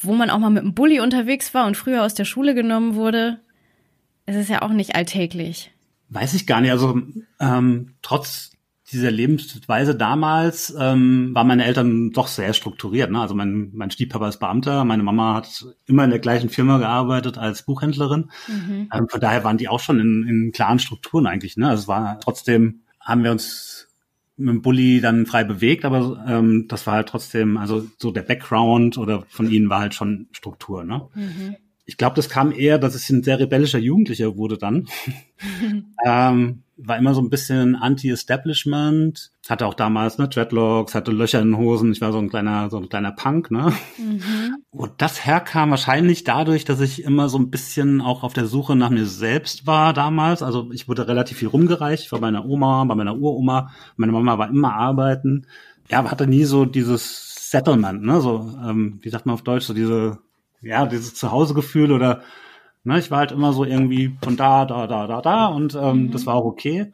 wo 0.00 0.14
man 0.14 0.30
auch 0.30 0.38
mal 0.38 0.50
mit 0.50 0.62
einem 0.62 0.74
Bulli 0.74 1.00
unterwegs 1.00 1.52
war 1.52 1.66
und 1.66 1.76
früher 1.76 2.02
aus 2.02 2.14
der 2.14 2.24
Schule 2.24 2.54
genommen 2.54 2.94
wurde? 2.94 3.40
Es 4.26 4.36
ist 4.36 4.48
ja 4.48 4.62
auch 4.62 4.70
nicht 4.70 4.96
alltäglich. 4.96 5.72
Weiß 6.08 6.32
ich 6.34 6.46
gar 6.46 6.60
nicht. 6.60 6.70
Also 6.70 7.00
ähm, 7.40 7.94
trotz 8.00 8.53
dieser 8.92 9.10
Lebensweise 9.10 9.94
damals 9.94 10.74
ähm, 10.78 11.34
waren 11.34 11.46
meine 11.46 11.64
Eltern 11.64 12.10
doch 12.10 12.26
sehr 12.26 12.52
strukturiert. 12.52 13.10
Ne? 13.10 13.20
Also 13.20 13.34
mein, 13.34 13.70
mein 13.72 13.90
Stiefpapa 13.90 14.28
ist 14.28 14.40
Beamter, 14.40 14.84
meine 14.84 15.02
Mama 15.02 15.34
hat 15.34 15.64
immer 15.86 16.04
in 16.04 16.10
der 16.10 16.18
gleichen 16.18 16.50
Firma 16.50 16.78
gearbeitet 16.78 17.38
als 17.38 17.62
Buchhändlerin. 17.64 18.30
Mhm. 18.46 18.90
Ähm, 18.92 19.08
von 19.08 19.20
daher 19.20 19.42
waren 19.42 19.56
die 19.56 19.68
auch 19.68 19.80
schon 19.80 20.00
in, 20.00 20.28
in 20.28 20.52
klaren 20.52 20.78
Strukturen 20.78 21.26
eigentlich. 21.26 21.56
Ne? 21.56 21.68
Also 21.68 21.82
es 21.82 21.88
war 21.88 22.20
trotzdem, 22.20 22.82
haben 23.00 23.24
wir 23.24 23.30
uns 23.30 23.88
mit 24.36 24.48
dem 24.48 24.62
Bulli 24.62 25.00
dann 25.00 25.26
frei 25.26 25.44
bewegt, 25.44 25.84
aber 25.84 26.22
ähm, 26.26 26.66
das 26.68 26.86
war 26.86 26.94
halt 26.94 27.08
trotzdem, 27.08 27.56
also 27.56 27.86
so 27.98 28.10
der 28.10 28.22
Background 28.22 28.98
oder 28.98 29.24
von 29.28 29.50
ihnen 29.50 29.70
war 29.70 29.80
halt 29.80 29.94
schon 29.94 30.28
Struktur. 30.32 30.84
Ne? 30.84 31.08
Mhm 31.14 31.56
ich 31.86 31.96
glaube, 31.96 32.16
das 32.16 32.28
kam 32.28 32.52
eher, 32.52 32.78
dass 32.78 32.96
ich 32.96 33.10
ein 33.10 33.22
sehr 33.22 33.38
rebellischer 33.38 33.78
Jugendlicher 33.78 34.36
wurde 34.36 34.56
dann. 34.56 34.88
ähm, 36.04 36.62
war 36.76 36.98
immer 36.98 37.14
so 37.14 37.20
ein 37.20 37.30
bisschen 37.30 37.76
Anti-Establishment, 37.76 39.30
hatte 39.48 39.66
auch 39.66 39.74
damals 39.74 40.18
ne, 40.18 40.28
Dreadlocks, 40.28 40.94
hatte 40.94 41.12
Löcher 41.12 41.40
in 41.40 41.52
den 41.52 41.58
Hosen, 41.58 41.92
ich 41.92 42.00
war 42.00 42.10
so 42.10 42.18
ein 42.18 42.30
kleiner, 42.30 42.68
so 42.70 42.78
ein 42.78 42.88
kleiner 42.88 43.12
Punk, 43.12 43.50
ne? 43.50 43.72
Mhm. 43.96 44.56
Und 44.70 44.92
das 44.98 45.24
herkam 45.24 45.70
wahrscheinlich 45.70 46.24
dadurch, 46.24 46.64
dass 46.64 46.80
ich 46.80 47.04
immer 47.04 47.28
so 47.28 47.38
ein 47.38 47.50
bisschen 47.50 48.00
auch 48.00 48.24
auf 48.24 48.32
der 48.32 48.46
Suche 48.46 48.74
nach 48.74 48.90
mir 48.90 49.06
selbst 49.06 49.66
war 49.66 49.92
damals. 49.92 50.42
Also 50.42 50.70
ich 50.72 50.88
wurde 50.88 51.06
relativ 51.06 51.38
viel 51.38 51.48
rumgereicht, 51.48 52.10
bei 52.10 52.18
meiner 52.18 52.44
Oma, 52.44 52.84
bei 52.84 52.94
meiner 52.94 53.16
Uroma. 53.16 53.70
Meine 53.96 54.12
Mama 54.12 54.38
war 54.38 54.48
immer 54.48 54.74
arbeiten. 54.74 55.46
Ja, 55.90 56.10
hatte 56.10 56.26
nie 56.26 56.44
so 56.44 56.64
dieses 56.64 57.50
Settlement, 57.50 58.02
ne? 58.02 58.20
So, 58.20 58.52
ähm, 58.66 58.98
wie 59.02 59.10
sagt 59.10 59.26
man 59.26 59.34
auf 59.34 59.42
Deutsch, 59.42 59.66
so 59.66 59.74
diese 59.74 60.18
ja, 60.64 60.86
dieses 60.86 61.14
Zuhausegefühl 61.14 61.92
oder 61.92 62.22
ne, 62.84 62.98
ich 62.98 63.10
war 63.10 63.18
halt 63.18 63.32
immer 63.32 63.52
so 63.52 63.64
irgendwie 63.64 64.16
von 64.22 64.36
da, 64.36 64.64
da, 64.64 64.86
da, 64.86 65.06
da, 65.06 65.20
da 65.20 65.46
und 65.46 65.74
ähm, 65.74 66.04
mhm. 66.04 66.10
das 66.10 66.26
war 66.26 66.34
auch 66.34 66.44
okay. 66.44 66.92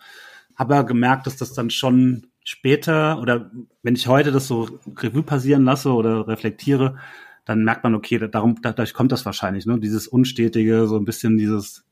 Habe 0.56 0.74
ja 0.74 0.82
gemerkt, 0.82 1.26
dass 1.26 1.36
das 1.36 1.52
dann 1.52 1.70
schon 1.70 2.26
später 2.44 3.20
oder 3.20 3.50
wenn 3.82 3.94
ich 3.94 4.06
heute 4.06 4.32
das 4.32 4.46
so 4.46 4.68
Revue 4.96 5.22
passieren 5.22 5.64
lasse 5.64 5.92
oder 5.92 6.26
reflektiere, 6.28 6.96
dann 7.44 7.64
merkt 7.64 7.84
man, 7.84 7.94
okay, 7.94 8.18
darum, 8.30 8.56
dadurch 8.62 8.94
kommt 8.94 9.12
das 9.12 9.24
wahrscheinlich, 9.26 9.66
ne? 9.66 9.78
Dieses 9.78 10.06
Unstetige, 10.06 10.86
so 10.86 10.96
ein 10.96 11.04
bisschen 11.04 11.38
dieses 11.38 11.84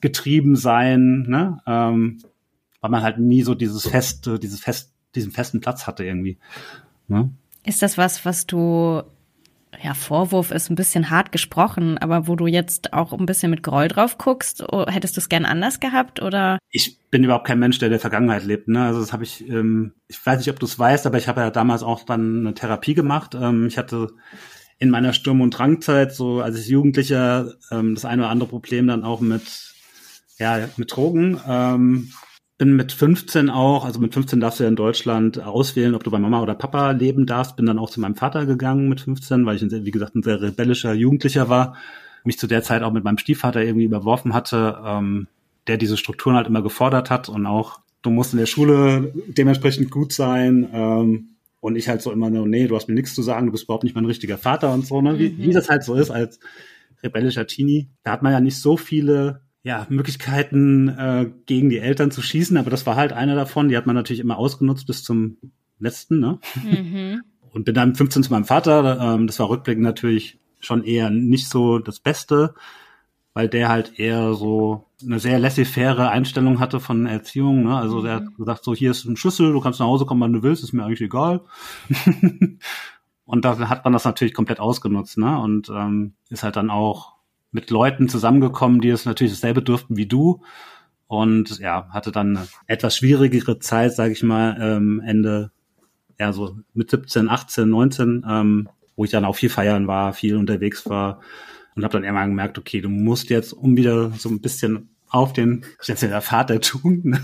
Getriebensein, 0.00 1.22
ne? 1.22 1.60
Ähm, 1.66 2.18
weil 2.80 2.90
man 2.90 3.02
halt 3.02 3.18
nie 3.18 3.42
so 3.42 3.54
dieses 3.54 3.88
feste, 3.88 4.38
dieses 4.38 4.60
fest, 4.60 4.92
diesen 5.14 5.32
festen 5.32 5.60
Platz 5.60 5.86
hatte 5.86 6.04
irgendwie. 6.04 6.38
Ne? 7.08 7.30
Ist 7.64 7.82
das 7.82 7.98
was, 7.98 8.24
was 8.24 8.46
du 8.46 9.02
ja, 9.82 9.94
Vorwurf 9.94 10.50
ist 10.50 10.70
ein 10.70 10.74
bisschen 10.74 11.10
hart 11.10 11.32
gesprochen, 11.32 11.98
aber 11.98 12.26
wo 12.28 12.36
du 12.36 12.46
jetzt 12.46 12.92
auch 12.92 13.12
ein 13.12 13.26
bisschen 13.26 13.50
mit 13.50 13.62
Groll 13.62 13.88
drauf 13.88 14.18
guckst, 14.18 14.64
oh, 14.72 14.86
hättest 14.86 15.16
du 15.16 15.20
es 15.20 15.28
gern 15.28 15.44
anders 15.44 15.80
gehabt 15.80 16.22
oder? 16.22 16.58
Ich 16.70 16.98
bin 17.10 17.24
überhaupt 17.24 17.46
kein 17.46 17.58
Mensch, 17.58 17.78
der 17.78 17.88
der 17.88 18.00
Vergangenheit 18.00 18.44
lebt. 18.44 18.68
Ne? 18.68 18.84
Also 18.84 19.00
das 19.00 19.12
habe 19.12 19.24
ich, 19.24 19.48
ähm, 19.48 19.92
ich 20.08 20.24
weiß 20.24 20.38
nicht, 20.38 20.50
ob 20.50 20.58
du 20.58 20.66
es 20.66 20.78
weißt, 20.78 21.06
aber 21.06 21.18
ich 21.18 21.28
habe 21.28 21.40
ja 21.40 21.50
damals 21.50 21.82
auch 21.82 22.04
dann 22.04 22.40
eine 22.40 22.54
Therapie 22.54 22.94
gemacht. 22.94 23.34
Ähm, 23.34 23.66
ich 23.66 23.78
hatte 23.78 24.08
in 24.78 24.90
meiner 24.90 25.12
Sturm- 25.12 25.40
und 25.40 25.50
Drangzeit, 25.50 26.14
so 26.14 26.40
als 26.40 26.58
ich 26.58 26.68
Jugendlicher, 26.68 27.54
ähm, 27.70 27.94
das 27.94 28.04
eine 28.04 28.22
oder 28.22 28.30
andere 28.30 28.48
Problem 28.48 28.86
dann 28.86 29.04
auch 29.04 29.20
mit, 29.20 29.74
ja, 30.38 30.68
mit 30.76 30.94
Drogen. 30.94 31.40
Ähm, 31.46 32.12
bin 32.58 32.74
mit 32.74 32.92
15 32.92 33.50
auch, 33.50 33.84
also 33.84 34.00
mit 34.00 34.14
15 34.14 34.40
darfst 34.40 34.60
du 34.60 34.64
ja 34.64 34.68
in 34.68 34.76
Deutschland 34.76 35.42
auswählen, 35.42 35.94
ob 35.94 36.04
du 36.04 36.10
bei 36.10 36.18
Mama 36.18 36.40
oder 36.40 36.54
Papa 36.54 36.92
leben 36.92 37.26
darfst. 37.26 37.56
Bin 37.56 37.66
dann 37.66 37.78
auch 37.78 37.90
zu 37.90 38.00
meinem 38.00 38.14
Vater 38.14 38.46
gegangen 38.46 38.88
mit 38.88 39.00
15, 39.00 39.44
weil 39.44 39.56
ich, 39.56 39.62
ein, 39.62 39.84
wie 39.84 39.90
gesagt, 39.90 40.14
ein 40.14 40.22
sehr 40.22 40.40
rebellischer 40.40 40.94
Jugendlicher 40.94 41.48
war. 41.48 41.76
Mich 42.24 42.38
zu 42.38 42.46
der 42.46 42.62
Zeit 42.62 42.82
auch 42.82 42.92
mit 42.92 43.04
meinem 43.04 43.18
Stiefvater 43.18 43.62
irgendwie 43.62 43.84
überworfen 43.84 44.32
hatte, 44.32 44.78
ähm, 44.84 45.28
der 45.66 45.76
diese 45.76 45.96
Strukturen 45.96 46.36
halt 46.36 46.46
immer 46.46 46.62
gefordert 46.62 47.10
hat 47.10 47.28
und 47.28 47.46
auch, 47.46 47.80
du 48.02 48.10
musst 48.10 48.32
in 48.32 48.38
der 48.38 48.46
Schule 48.46 49.12
dementsprechend 49.26 49.90
gut 49.90 50.12
sein. 50.12 50.68
Ähm, 50.72 51.28
und 51.60 51.76
ich 51.76 51.88
halt 51.88 52.00
so 52.00 52.12
immer, 52.12 52.30
nee, 52.30 52.68
du 52.68 52.76
hast 52.76 52.88
mir 52.88 52.94
nichts 52.94 53.14
zu 53.14 53.22
sagen, 53.22 53.46
du 53.46 53.52
bist 53.52 53.64
überhaupt 53.64 53.84
nicht 53.84 53.96
mein 53.96 54.04
richtiger 54.04 54.38
Vater 54.38 54.72
und 54.72 54.86
so, 54.86 55.02
ne? 55.02 55.18
Wie, 55.18 55.30
mhm. 55.30 55.38
wie 55.38 55.52
das 55.52 55.68
halt 55.68 55.82
so 55.84 55.94
ist 55.94 56.10
als 56.10 56.38
rebellischer 57.02 57.46
Teenie. 57.46 57.88
Da 58.02 58.12
hat 58.12 58.22
man 58.22 58.32
ja 58.32 58.40
nicht 58.40 58.58
so 58.60 58.76
viele 58.76 59.40
ja, 59.66 59.84
Möglichkeiten, 59.88 60.88
äh, 60.88 61.28
gegen 61.46 61.70
die 61.70 61.80
Eltern 61.80 62.12
zu 62.12 62.22
schießen, 62.22 62.56
aber 62.56 62.70
das 62.70 62.86
war 62.86 62.94
halt 62.94 63.12
einer 63.12 63.34
davon. 63.34 63.68
Die 63.68 63.76
hat 63.76 63.84
man 63.84 63.96
natürlich 63.96 64.20
immer 64.20 64.38
ausgenutzt 64.38 64.86
bis 64.86 65.02
zum 65.02 65.38
letzten, 65.80 66.20
ne? 66.20 66.38
Mhm. 66.62 67.22
Und 67.50 67.64
bin 67.64 67.74
dann 67.74 67.96
15 67.96 68.22
zu 68.22 68.32
meinem 68.32 68.44
Vater. 68.44 69.00
Ähm, 69.00 69.26
das 69.26 69.40
war 69.40 69.48
rückblickend 69.48 69.82
natürlich 69.82 70.38
schon 70.60 70.84
eher 70.84 71.10
nicht 71.10 71.48
so 71.48 71.80
das 71.80 71.98
Beste, 71.98 72.54
weil 73.34 73.48
der 73.48 73.68
halt 73.68 73.98
eher 73.98 74.34
so 74.34 74.86
eine 75.04 75.18
sehr 75.18 75.40
laissez-faire 75.40 76.10
Einstellung 76.10 76.60
hatte 76.60 76.78
von 76.78 77.06
Erziehung. 77.06 77.64
Ne? 77.64 77.76
Also 77.76 77.98
mhm. 77.98 78.04
der 78.04 78.14
hat 78.14 78.24
mhm. 78.24 78.36
gesagt, 78.36 78.62
so 78.62 78.72
hier 78.72 78.92
ist 78.92 79.04
ein 79.04 79.16
Schlüssel, 79.16 79.50
du 79.50 79.60
kannst 79.60 79.80
nach 79.80 79.86
Hause 79.86 80.06
kommen, 80.06 80.20
wann 80.20 80.32
du 80.32 80.44
willst, 80.44 80.62
ist 80.62 80.74
mir 80.74 80.84
eigentlich 80.84 81.00
egal. 81.00 81.40
und 83.24 83.44
da 83.44 83.58
hat 83.68 83.82
man 83.82 83.92
das 83.92 84.04
natürlich 84.04 84.32
komplett 84.32 84.60
ausgenutzt, 84.60 85.18
ne? 85.18 85.40
Und 85.40 85.70
ähm, 85.70 86.14
ist 86.30 86.44
halt 86.44 86.54
dann 86.54 86.70
auch 86.70 87.15
mit 87.56 87.70
Leuten 87.70 88.10
zusammengekommen, 88.10 88.82
die 88.82 88.90
es 88.90 89.06
natürlich 89.06 89.32
dasselbe 89.32 89.62
durften 89.62 89.96
wie 89.96 90.06
du. 90.06 90.42
Und 91.08 91.58
ja, 91.58 91.88
hatte 91.90 92.12
dann 92.12 92.36
eine 92.36 92.48
etwas 92.66 92.96
schwierigere 92.96 93.58
Zeit, 93.58 93.94
sage 93.94 94.12
ich 94.12 94.22
mal, 94.22 94.58
ähm, 94.60 95.00
Ende, 95.04 95.50
ja, 96.18 96.32
so 96.34 96.58
mit 96.74 96.90
17, 96.90 97.30
18, 97.30 97.68
19, 97.68 98.26
ähm, 98.28 98.68
wo 98.94 99.04
ich 99.04 99.10
dann 99.10 99.24
auch 99.24 99.36
viel 99.36 99.48
feiern 99.48 99.86
war, 99.86 100.12
viel 100.12 100.36
unterwegs 100.36 100.86
war 100.86 101.20
und 101.74 101.84
habe 101.84 101.92
dann 101.92 102.04
irgendwann 102.04 102.30
gemerkt, 102.30 102.58
okay, 102.58 102.82
du 102.82 102.90
musst 102.90 103.30
jetzt, 103.30 103.54
um 103.54 103.76
wieder 103.76 104.10
so 104.10 104.28
ein 104.28 104.40
bisschen 104.42 104.90
auf 105.08 105.32
den, 105.32 105.64
jetzt 105.82 106.02
in 106.02 106.10
der 106.10 106.20
Vater 106.20 106.60
tun, 106.60 107.18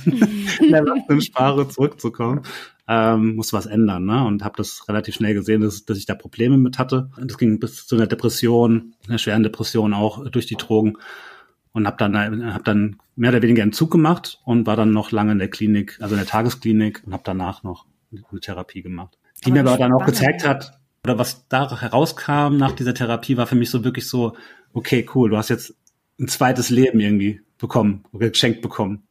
in 0.61 0.71
der 1.09 1.21
Sprache 1.21 1.68
zurückzukommen, 1.68 2.42
ähm, 2.88 3.37
muss 3.37 3.53
was 3.53 3.66
ändern, 3.66 4.05
ne? 4.05 4.25
Und 4.25 4.45
habe 4.45 4.57
das 4.57 4.88
relativ 4.88 5.14
schnell 5.14 5.35
gesehen, 5.35 5.61
dass, 5.61 5.85
dass 5.85 5.99
ich 5.99 6.07
da 6.07 6.14
Probleme 6.14 6.57
mit 6.57 6.79
hatte. 6.79 7.11
Das 7.21 7.38
ging 7.38 7.61
bis 7.61 7.87
zu 7.87 7.97
einer 7.97 8.07
Depression, 8.07 8.95
einer 9.09 9.18
schweren 9.18 9.42
Depression 9.42 9.95
auch 9.95 10.29
durch 10.29 10.47
die 10.47 10.57
Drogen 10.57 10.99
und 11.73 11.87
habe 11.87 11.97
dann 11.97 12.55
hab 12.55 12.64
dann 12.64 12.97
mehr 13.16 13.31
oder 13.31 13.42
weniger 13.42 13.62
einen 13.62 13.73
Zug 13.73 13.90
gemacht 13.90 14.40
und 14.45 14.66
war 14.66 14.77
dann 14.77 14.90
noch 14.90 15.11
lange 15.11 15.33
in 15.33 15.38
der 15.38 15.49
Klinik, 15.49 15.99
also 16.01 16.14
in 16.14 16.21
der 16.21 16.29
Tagesklinik 16.29 17.03
und 17.07 17.12
habe 17.12 17.23
danach 17.25 17.62
noch 17.62 17.87
eine 18.12 18.40
Therapie 18.40 18.83
gemacht, 18.83 19.18
die 19.45 19.51
aber 19.51 19.62
mir 19.62 19.68
aber 19.68 19.79
dann 19.79 19.92
auch 19.92 20.05
gezeigt 20.05 20.47
hat, 20.47 20.79
oder 21.05 21.18
was 21.18 21.49
da 21.49 21.81
herauskam 21.81 22.57
nach 22.57 22.73
dieser 22.73 22.95
Therapie, 22.95 23.37
war 23.37 23.47
für 23.47 23.57
mich 23.57 23.71
so 23.71 23.85
wirklich 23.85 24.09
so, 24.09 24.37
okay, 24.73 25.07
cool, 25.14 25.31
du 25.31 25.37
hast 25.37 25.49
jetzt 25.49 25.75
ein 26.21 26.29
zweites 26.29 26.71
Leben 26.71 27.01
irgendwie 27.01 27.40
bekommen 27.59 28.05
geschenkt 28.12 28.61
bekommen. 28.61 29.05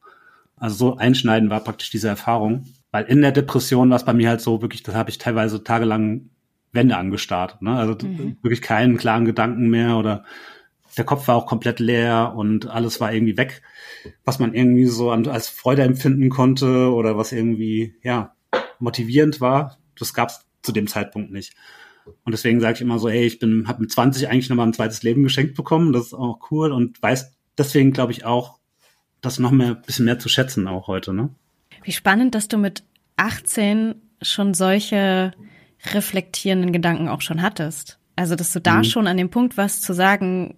Also 0.56 0.76
so 0.76 0.96
einschneiden 0.96 1.50
war 1.50 1.60
praktisch 1.60 1.90
diese 1.90 2.08
Erfahrung. 2.08 2.66
Weil 2.92 3.04
in 3.04 3.22
der 3.22 3.32
Depression 3.32 3.90
war 3.90 3.96
es 3.96 4.04
bei 4.04 4.12
mir 4.12 4.28
halt 4.28 4.40
so 4.40 4.62
wirklich, 4.62 4.82
da 4.82 4.92
habe 4.92 5.10
ich 5.10 5.18
teilweise 5.18 5.64
tagelang 5.64 6.30
Wände 6.72 6.96
angestarrt. 6.96 7.60
Ne? 7.60 7.74
Also 7.74 7.96
mhm. 8.06 8.36
wirklich 8.42 8.62
keinen 8.62 8.96
klaren 8.96 9.24
Gedanken 9.24 9.68
mehr 9.68 9.96
oder 9.96 10.24
der 10.96 11.04
Kopf 11.04 11.26
war 11.26 11.36
auch 11.36 11.46
komplett 11.46 11.80
leer 11.80 12.34
und 12.36 12.66
alles 12.66 13.00
war 13.00 13.12
irgendwie 13.12 13.36
weg, 13.36 13.62
was 14.24 14.38
man 14.38 14.54
irgendwie 14.54 14.84
so 14.84 15.10
an, 15.10 15.26
als 15.26 15.48
Freude 15.48 15.82
empfinden 15.82 16.28
konnte 16.28 16.92
oder 16.92 17.16
was 17.16 17.32
irgendwie 17.32 17.94
ja 18.02 18.34
motivierend 18.78 19.40
war. 19.40 19.78
Das 19.98 20.12
gab 20.12 20.28
es 20.28 20.44
zu 20.60 20.72
dem 20.72 20.86
Zeitpunkt 20.86 21.32
nicht. 21.32 21.54
Und 22.04 22.32
deswegen 22.32 22.60
sage 22.60 22.74
ich 22.74 22.80
immer 22.80 22.98
so, 22.98 23.08
hey, 23.08 23.24
ich 23.24 23.38
bin, 23.38 23.68
habe 23.68 23.80
mit 23.80 23.92
20 23.92 24.28
eigentlich 24.28 24.50
nochmal 24.50 24.66
ein 24.66 24.74
zweites 24.74 25.02
Leben 25.02 25.22
geschenkt 25.22 25.54
bekommen. 25.54 25.92
Das 25.92 26.06
ist 26.06 26.14
auch 26.14 26.50
cool 26.50 26.72
und 26.72 27.00
weiß 27.02 27.32
deswegen, 27.56 27.92
glaube 27.92 28.12
ich, 28.12 28.24
auch, 28.24 28.58
das 29.20 29.38
noch 29.38 29.52
mehr, 29.52 29.76
bisschen 29.76 30.04
mehr 30.04 30.18
zu 30.18 30.28
schätzen 30.28 30.66
auch 30.66 30.88
heute. 30.88 31.14
Ne? 31.14 31.30
Wie 31.82 31.92
spannend, 31.92 32.34
dass 32.34 32.48
du 32.48 32.58
mit 32.58 32.84
18 33.16 33.94
schon 34.20 34.54
solche 34.54 35.32
reflektierenden 35.92 36.72
Gedanken 36.72 37.08
auch 37.08 37.20
schon 37.20 37.42
hattest. 37.42 37.98
Also, 38.14 38.36
dass 38.36 38.52
du 38.52 38.60
da 38.60 38.78
mhm. 38.78 38.84
schon 38.84 39.06
an 39.06 39.16
dem 39.16 39.30
Punkt 39.30 39.56
warst 39.56 39.82
zu 39.82 39.94
sagen, 39.94 40.54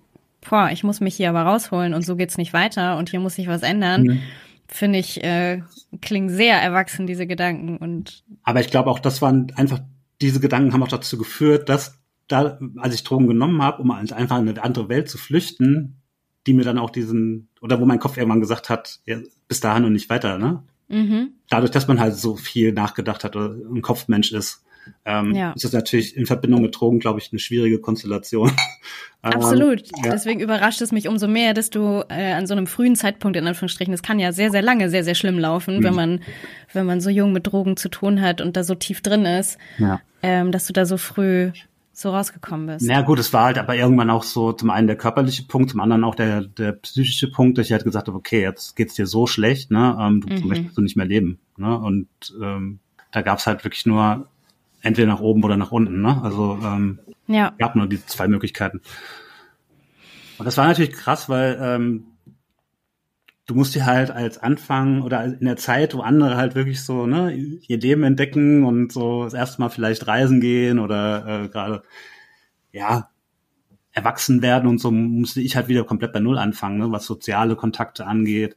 boah, 0.49 0.71
ich 0.71 0.85
muss 0.85 1.01
mich 1.01 1.17
hier 1.17 1.31
aber 1.31 1.43
rausholen 1.43 1.95
und 1.95 2.03
so 2.03 2.17
geht's 2.17 2.37
nicht 2.37 2.53
weiter 2.53 2.99
und 2.99 3.11
hier 3.11 3.21
muss 3.21 3.37
sich 3.37 3.49
was 3.49 3.63
ändern. 3.63 4.03
Mhm. 4.03 4.21
Finde 4.67 4.99
ich, 4.99 5.23
äh, 5.23 5.63
klingen 6.01 6.31
sehr 6.31 6.61
erwachsen, 6.61 7.07
diese 7.07 7.27
Gedanken. 7.27 7.77
Und 7.77 8.25
aber 8.43 8.61
ich 8.61 8.71
glaube 8.71 8.91
auch, 8.91 8.99
das 8.99 9.23
waren 9.23 9.53
einfach 9.57 9.81
diese 10.21 10.41
Gedanken 10.41 10.73
haben 10.73 10.83
auch 10.83 10.89
dazu 10.89 11.19
geführt, 11.19 11.69
dass 11.69 11.99
da, 12.29 12.59
als 12.79 12.95
ich 12.95 13.05
Drogen 13.05 13.27
genommen 13.27 13.63
habe, 13.63 13.83
um 13.83 13.91
einfach 13.91 14.39
in 14.39 14.49
eine 14.49 14.63
andere 14.63 14.89
Welt 14.89 15.09
zu 15.09 15.19
flüchten, 15.19 16.01
die 16.47 16.55
mir 16.55 16.65
dann 16.65 16.79
auch 16.79 16.91
diesen, 16.91 17.49
oder 17.61 17.81
wo 17.81 17.85
mein 17.85 17.99
Kopf 17.99 18.17
irgendwann 18.17 18.41
gesagt 18.41 18.71
hat, 18.71 19.01
ja, 19.07 19.19
bis 19.49 19.61
dahin 19.61 19.85
und 19.85 19.93
nicht 19.93 20.09
weiter, 20.11 20.39
ne? 20.39 20.63
Mhm. 20.89 21.33
Dadurch, 21.49 21.71
dass 21.71 21.89
man 21.89 22.01
halt 22.01 22.15
so 22.17 22.37
viel 22.37 22.73
nachgedacht 22.73 23.25
hat 23.25 23.37
oder 23.37 23.55
ein 23.55 23.83
Kopfmensch 23.83 24.33
ist, 24.33 24.65
ähm, 25.05 25.35
ja. 25.35 25.53
ist 25.53 25.65
das 25.65 25.73
natürlich 25.73 26.17
in 26.17 26.27
Verbindung 26.27 26.63
mit 26.63 26.79
Drogen, 26.79 26.99
glaube 26.99 27.19
ich, 27.19 27.31
eine 27.33 27.39
schwierige 27.39 27.79
Konstellation. 27.79 28.53
Absolut. 29.23 29.83
Ähm, 29.83 30.05
ja. 30.05 30.11
Deswegen 30.11 30.41
überrascht 30.41 30.83
es 30.83 30.93
mich 30.93 31.09
umso 31.09 31.27
mehr, 31.27 31.55
dass 31.55 31.71
du 31.71 32.05
äh, 32.09 32.33
an 32.33 32.47
so 32.47 32.55
einem 32.55 32.67
frühen 32.67 32.97
Zeitpunkt, 32.97 33.37
in 33.37 33.47
Anführungsstrichen, 33.47 33.93
das 33.93 34.03
kann 34.03 34.19
ja 34.19 34.33
sehr, 34.33 34.51
sehr 34.51 34.63
lange 34.63 34.91
sehr, 34.91 35.05
sehr 35.05 35.15
schlimm 35.15 35.39
laufen, 35.39 35.79
mhm. 35.79 35.85
wenn 35.85 35.95
man, 35.95 36.21
wenn 36.73 36.87
man 36.87 37.01
so 37.01 37.11
jung 37.11 37.33
mit 37.33 37.47
Drogen 37.47 37.77
zu 37.77 37.89
tun 37.89 38.21
hat 38.21 38.41
und 38.41 38.57
da 38.57 38.65
so 38.65 38.75
tief 38.75 39.01
drin 39.01 39.25
ist, 39.25 39.59
ja. 39.79 40.01
ähm, 40.23 40.53
dass 40.53 40.67
du 40.67 40.73
da 40.73 40.85
so 40.85 40.99
früh 40.99 41.53
so 41.95 42.11
rausgekommen 42.11 42.67
bist. 42.67 42.87
Na 42.87 43.03
gut, 43.03 43.19
es 43.19 43.33
war 43.33 43.45
halt 43.45 43.59
aber 43.59 43.77
irgendwann 43.77 44.11
auch 44.11 44.25
so 44.25 44.53
zum 44.53 44.71
einen 44.71 44.87
der 44.87 44.97
körperliche 44.97 45.45
Punkt, 45.45 45.71
zum 45.71 45.81
anderen 45.81 46.05
auch 46.05 46.15
der, 46.15 46.43
der 46.43 46.73
psychische 46.73 47.31
Punkt, 47.31 47.57
dass 47.57 47.67
ich 47.67 47.73
halt 47.73 47.85
gesagt 47.85 48.09
habe, 48.09 48.17
okay, 48.19 48.43
jetzt 48.43 48.77
geht's 48.77 48.95
dir 48.95 49.07
so 49.07 49.27
schlecht, 49.27 49.71
ne, 49.71 49.97
ähm, 50.01 50.21
du 50.21 50.35
mhm. 50.35 50.49
möchtest 50.49 50.77
du 50.77 50.83
nicht 50.83 50.97
mehr 50.97 51.07
leben. 51.07 51.39
Ne? 51.57 51.79
Und 51.79 52.09
ähm, 52.43 52.81
da 53.13 53.23
gab's 53.23 53.47
halt 53.47 53.65
wirklich 53.65 53.87
nur 53.87 54.27
entweder 54.83 55.09
nach 55.09 55.21
oben 55.21 55.45
oder 55.45 55.57
nach 55.57 55.73
unten. 55.73 56.03
Ne? 56.03 56.21
Also 56.23 56.59
ähm, 56.63 56.99
ja. 57.29 57.53
gab 57.59 57.77
nur 57.77 57.87
die 57.87 58.05
zwei 58.05 58.29
Möglichkeiten. 58.29 58.81
Und 60.39 60.47
das 60.47 60.57
war 60.57 60.67
natürlich 60.67 60.93
krass, 60.93 61.29
weil 61.29 61.59
ähm, 61.61 62.05
du 63.47 63.55
musst 63.55 63.75
dir 63.75 63.87
halt 63.87 64.11
als 64.11 64.39
Anfang 64.39 65.03
oder 65.03 65.25
in 65.25 65.45
der 65.45 65.57
Zeit, 65.57 65.95
wo 65.95 66.01
andere 66.01 66.37
halt 66.37 66.55
wirklich 66.55 66.83
so 66.83 67.07
ne, 67.07 67.35
ihr 67.35 67.79
Leben 67.79 68.03
entdecken 68.03 68.65
und 68.65 68.93
so 68.93 69.25
das 69.25 69.35
erste 69.35 69.61
Mal 69.61 69.69
vielleicht 69.69 70.07
reisen 70.07 70.41
gehen 70.41 70.79
oder 70.79 71.45
äh, 71.45 71.49
gerade 71.49 71.83
ja 72.73 73.11
erwachsen 73.93 74.43
werden 74.43 74.69
und 74.69 74.79
so 74.79 74.91
musste 74.91 75.41
ich 75.41 75.57
halt 75.57 75.69
wieder 75.69 75.85
komplett 75.85 76.13
bei 76.13 76.21
Null 76.21 76.39
anfangen, 76.39 76.79
ne, 76.79 76.91
was 76.91 77.07
soziale 77.07 77.55
Kontakte 77.55 78.07
angeht, 78.07 78.57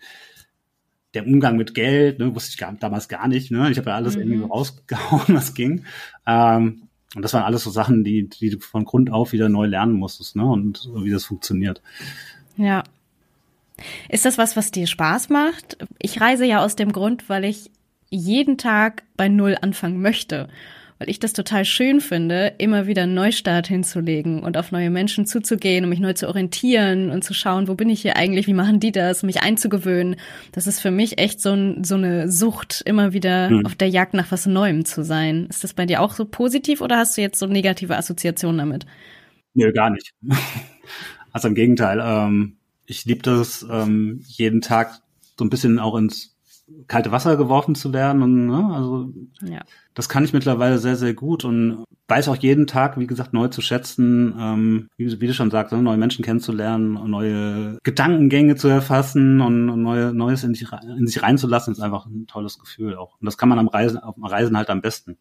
der 1.14 1.28
Umgang 1.28 1.58
mit 1.58 1.74
Geld, 1.74 2.20
ne, 2.20 2.34
wusste 2.34 2.52
ich 2.52 2.58
gar, 2.58 2.74
damals 2.74 3.08
gar 3.08 3.28
nicht. 3.28 3.52
Ne? 3.52 3.70
Ich 3.70 3.78
habe 3.78 3.90
ja 3.90 3.96
alles 3.96 4.16
mhm. 4.16 4.22
irgendwie 4.22 4.44
rausgehauen, 4.50 5.24
was 5.36 5.54
ging. 5.54 5.84
Ähm, 6.26 6.88
und 7.16 7.22
das 7.22 7.34
waren 7.34 7.44
alles 7.44 7.64
so 7.64 7.70
Sachen, 7.70 8.04
die, 8.04 8.28
die 8.28 8.50
du 8.50 8.60
von 8.60 8.86
Grund 8.86 9.12
auf 9.12 9.32
wieder 9.32 9.50
neu 9.50 9.66
lernen 9.66 9.94
musstest, 9.94 10.36
ne? 10.36 10.46
Und 10.46 10.90
wie 10.94 11.10
das 11.10 11.26
funktioniert. 11.26 11.82
Ja. 12.58 12.84
Ist 14.10 14.26
das 14.26 14.38
was, 14.38 14.56
was 14.56 14.72
dir 14.72 14.88
Spaß 14.88 15.30
macht? 15.30 15.78
Ich 16.00 16.20
reise 16.22 16.46
ja 16.46 16.64
aus 16.64 16.76
dem 16.76 16.92
Grund, 16.92 17.30
weil 17.30 17.46
ich 17.46 17.72
jeden 18.10 18.58
Tag 18.58 19.04
bei 19.16 19.28
Null 19.28 19.58
anfangen 19.62 20.02
möchte 20.02 20.48
weil 21.00 21.10
ich 21.10 21.20
das 21.20 21.34
total 21.34 21.64
schön 21.66 22.02
finde, 22.02 22.54
immer 22.58 22.88
wieder 22.88 23.04
einen 23.04 23.14
Neustart 23.14 23.68
hinzulegen 23.68 24.42
und 24.42 24.58
auf 24.58 24.72
neue 24.72 24.90
Menschen 24.90 25.26
zuzugehen 25.26 25.84
und 25.84 25.90
mich 25.90 26.00
neu 26.00 26.14
zu 26.14 26.28
orientieren 26.28 27.12
und 27.12 27.24
zu 27.24 27.34
schauen, 27.34 27.68
wo 27.68 27.76
bin 27.76 27.90
ich 27.90 28.02
hier 28.02 28.18
eigentlich, 28.18 28.48
wie 28.48 28.54
machen 28.54 28.80
die 28.80 28.92
das, 28.92 29.24
mich 29.24 29.42
einzugewöhnen. 29.42 30.16
Das 30.54 30.66
ist 30.66 30.80
für 30.80 30.92
mich 30.92 31.20
echt 31.20 31.40
so, 31.40 31.52
ein, 31.52 31.84
so 31.84 31.96
eine 31.96 32.32
Sucht, 32.32 32.82
immer 32.86 33.14
wieder 33.14 33.50
mhm. 33.50 33.66
auf 33.66 33.76
der 33.76 33.90
Jagd 33.90 34.14
nach 34.14 34.32
was 34.32 34.46
Neuem 34.48 34.86
zu 34.86 35.04
sein. 35.04 35.48
Ist 35.50 35.64
das 35.64 35.74
bei 35.74 35.86
dir 35.86 36.02
auch 36.02 36.14
so 36.14 36.26
positiv 36.26 36.82
oder 36.82 36.98
hast 36.98 37.18
du 37.18 37.22
jetzt 37.22 37.40
so 37.40 37.46
negative 37.46 37.96
Assoziationen 37.96 38.58
damit? 38.58 38.86
Nö, 39.54 39.72
gar 39.72 39.90
nicht. 39.90 40.14
Also 41.34 41.50
im 41.50 41.56
Gegenteil. 41.56 42.00
Ähm, 42.02 42.57
ich 42.88 43.06
liebe 43.06 43.22
das, 43.22 43.66
ähm, 43.70 44.22
jeden 44.26 44.62
Tag 44.62 45.02
so 45.38 45.46
ein 45.46 45.50
bisschen 45.50 45.78
auch 45.78 45.96
ins 45.96 46.38
kalte 46.88 47.12
Wasser 47.12 47.38
geworfen 47.38 47.76
zu 47.76 47.94
werden. 47.94 48.22
Und, 48.22 48.48
ne, 48.48 48.70
also 48.74 49.14
ja. 49.42 49.62
das 49.94 50.10
kann 50.10 50.24
ich 50.24 50.34
mittlerweile 50.34 50.80
sehr, 50.80 50.96
sehr 50.96 51.14
gut 51.14 51.46
und 51.46 51.84
weiß 52.08 52.30
auch 52.30 52.36
jeden 52.36 52.68
Tag, 52.68 52.98
wie 52.98 53.08
gesagt, 53.08 53.34
neu 53.34 53.48
zu 53.50 53.62
schätzen, 53.62 54.34
ähm, 54.40 54.90
wie, 54.98 55.20
wie 55.22 55.28
du 55.28 55.34
schon 55.34 55.52
sagst, 55.52 55.74
ne, 55.74 55.82
neue 55.82 55.98
Menschen 55.98 56.26
kennenzulernen, 56.26 56.94
neue 57.10 57.78
Gedankengänge 57.84 58.56
zu 58.56 58.68
erfassen 58.68 59.42
und, 59.42 59.70
und 59.70 59.82
neue, 59.82 60.14
Neues 60.14 60.44
in 60.44 60.54
sich, 60.54 60.68
in 60.98 61.08
sich 61.08 61.22
reinzulassen, 61.22 61.74
ist 61.74 61.82
einfach 61.82 62.06
ein 62.06 62.28
tolles 62.28 62.60
Gefühl 62.60 62.96
auch. 62.96 63.20
Und 63.20 63.26
das 63.26 63.38
kann 63.38 63.50
man 63.50 63.60
am 63.60 63.68
Reisen, 63.68 64.00
auf 64.00 64.16
dem 64.16 64.26
Reisen 64.26 64.58
halt 64.58 64.70
am 64.70 64.82
besten. 64.82 65.18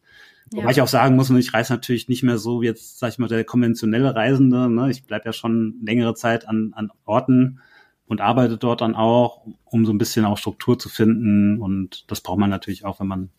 Ja. 0.53 0.59
Wobei 0.59 0.71
ich 0.71 0.81
auch 0.81 0.87
sagen 0.87 1.15
muss, 1.15 1.29
ich 1.29 1.53
reise 1.53 1.73
natürlich 1.73 2.07
nicht 2.07 2.23
mehr 2.23 2.37
so 2.37 2.61
wie 2.61 2.65
jetzt, 2.65 2.99
sag 2.99 3.09
ich 3.09 3.19
mal, 3.19 3.27
der 3.27 3.43
konventionelle 3.43 4.15
Reisende. 4.15 4.69
Ne? 4.69 4.89
Ich 4.89 5.03
bleib 5.03 5.25
ja 5.25 5.33
schon 5.33 5.75
längere 5.83 6.13
Zeit 6.13 6.47
an, 6.47 6.71
an 6.75 6.91
Orten, 7.05 7.59
und 8.07 8.21
arbeitet 8.21 8.63
dort 8.63 8.81
dann 8.81 8.95
auch, 8.95 9.45
um 9.65 9.85
so 9.85 9.91
ein 9.91 9.97
bisschen 9.97 10.25
auch 10.25 10.37
Struktur 10.37 10.79
zu 10.79 10.89
finden. 10.89 11.61
Und 11.61 12.09
das 12.09 12.21
braucht 12.21 12.39
man 12.39 12.49
natürlich 12.49 12.85
auch, 12.85 12.99
wenn 12.99 13.07
man, 13.07 13.29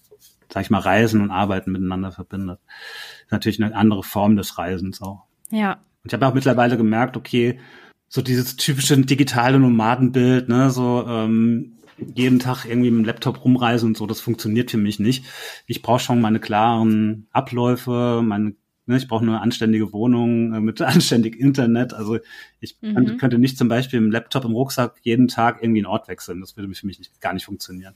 sag 0.53 0.63
ich 0.63 0.71
mal, 0.71 0.81
Reisen 0.81 1.23
und 1.23 1.31
Arbeiten 1.31 1.73
miteinander 1.73 2.13
verbindet. 2.13 2.61
Ist 3.25 3.33
natürlich 3.33 3.63
eine 3.63 3.75
andere 3.75 4.03
Form 4.03 4.37
des 4.37 4.59
Reisens 4.59 5.01
auch. 5.01 5.25
Ja. 5.51 5.73
Und 6.05 6.09
ich 6.09 6.13
habe 6.13 6.27
auch 6.27 6.35
mittlerweile 6.35 6.77
gemerkt, 6.77 7.17
okay, 7.17 7.59
so 8.09 8.23
dieses 8.23 8.57
typische 8.57 8.99
digitale 8.99 9.59
Nomadenbild, 9.59 10.49
ne, 10.49 10.71
so 10.71 11.05
ähm, 11.07 11.78
jeden 12.15 12.39
Tag 12.39 12.65
irgendwie 12.65 12.91
mit 12.91 13.01
dem 13.01 13.05
Laptop 13.05 13.45
rumreisen 13.45 13.89
und 13.89 13.97
so, 13.97 14.07
das 14.07 14.21
funktioniert 14.21 14.71
für 14.71 14.79
mich 14.79 14.99
nicht. 14.99 15.25
Ich 15.67 15.83
brauche 15.83 16.01
schon 16.01 16.21
meine 16.21 16.41
klaren 16.41 17.27
Abläufe, 17.33 18.23
meine 18.25 18.55
Ne, 18.89 18.97
ich 18.97 19.07
brauche 19.07 19.23
nur 19.23 19.35
eine 19.35 19.43
anständige 19.43 19.93
Wohnung 19.93 20.55
äh, 20.55 20.61
mit 20.61 20.81
anständig 20.81 21.39
Internet. 21.39 21.93
Also 21.93 22.19
ich 22.59 22.79
mhm. 22.81 22.95
könnte, 22.95 23.17
könnte 23.19 23.39
nicht 23.39 23.59
zum 23.59 23.69
Beispiel 23.69 23.99
im 23.99 24.11
Laptop 24.11 24.47
im 24.47 24.53
Rucksack 24.53 24.95
jeden 25.03 25.29
Tag 25.29 25.63
irgendwie 25.63 25.81
einen 25.81 25.87
Ort 25.87 26.09
wechseln. 26.09 26.41
Das 26.41 26.57
würde 26.57 26.75
für 26.75 26.87
mich 26.87 26.99
nicht, 26.99 27.21
gar 27.21 27.35
nicht 27.35 27.45
funktionieren. 27.45 27.95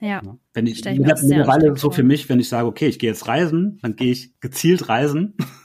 Ja. 0.00 0.22
Wenn 0.54 0.66
ich, 0.66 0.86
ich 0.86 0.98
mittlerweile 0.98 1.76
so 1.76 1.90
für 1.90 2.02
mich, 2.02 2.30
wenn 2.30 2.40
ich 2.40 2.48
sage, 2.48 2.66
okay, 2.66 2.86
ich 2.86 2.98
gehe 2.98 3.10
jetzt 3.10 3.28
reisen, 3.28 3.78
dann 3.82 3.94
gehe 3.94 4.10
ich 4.10 4.40
gezielt 4.40 4.88
reisen. 4.88 5.34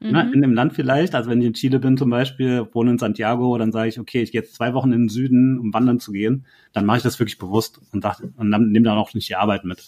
Ne, 0.00 0.24
mhm. 0.24 0.32
in 0.32 0.42
dem 0.42 0.54
Land 0.54 0.72
vielleicht. 0.72 1.14
Also 1.14 1.30
wenn 1.30 1.40
ich 1.40 1.46
in 1.46 1.54
Chile 1.54 1.78
bin 1.78 1.96
zum 1.96 2.10
Beispiel, 2.10 2.66
wohne 2.72 2.92
in 2.92 2.98
Santiago, 2.98 3.56
dann 3.58 3.72
sage 3.72 3.88
ich, 3.88 4.00
okay, 4.00 4.22
ich 4.22 4.32
gehe 4.32 4.40
jetzt 4.40 4.54
zwei 4.54 4.74
Wochen 4.74 4.92
in 4.92 5.02
den 5.02 5.08
Süden, 5.08 5.58
um 5.58 5.72
wandern 5.74 6.00
zu 6.00 6.12
gehen. 6.12 6.46
Dann 6.72 6.86
mache 6.86 6.98
ich 6.98 7.02
das 7.02 7.18
wirklich 7.18 7.38
bewusst 7.38 7.80
und, 7.92 8.02
sag, 8.02 8.20
und 8.36 8.50
dann 8.50 8.70
nehme 8.70 8.84
dann 8.84 8.98
auch 8.98 9.14
nicht 9.14 9.28
die 9.28 9.36
Arbeit 9.36 9.64
mit. 9.64 9.86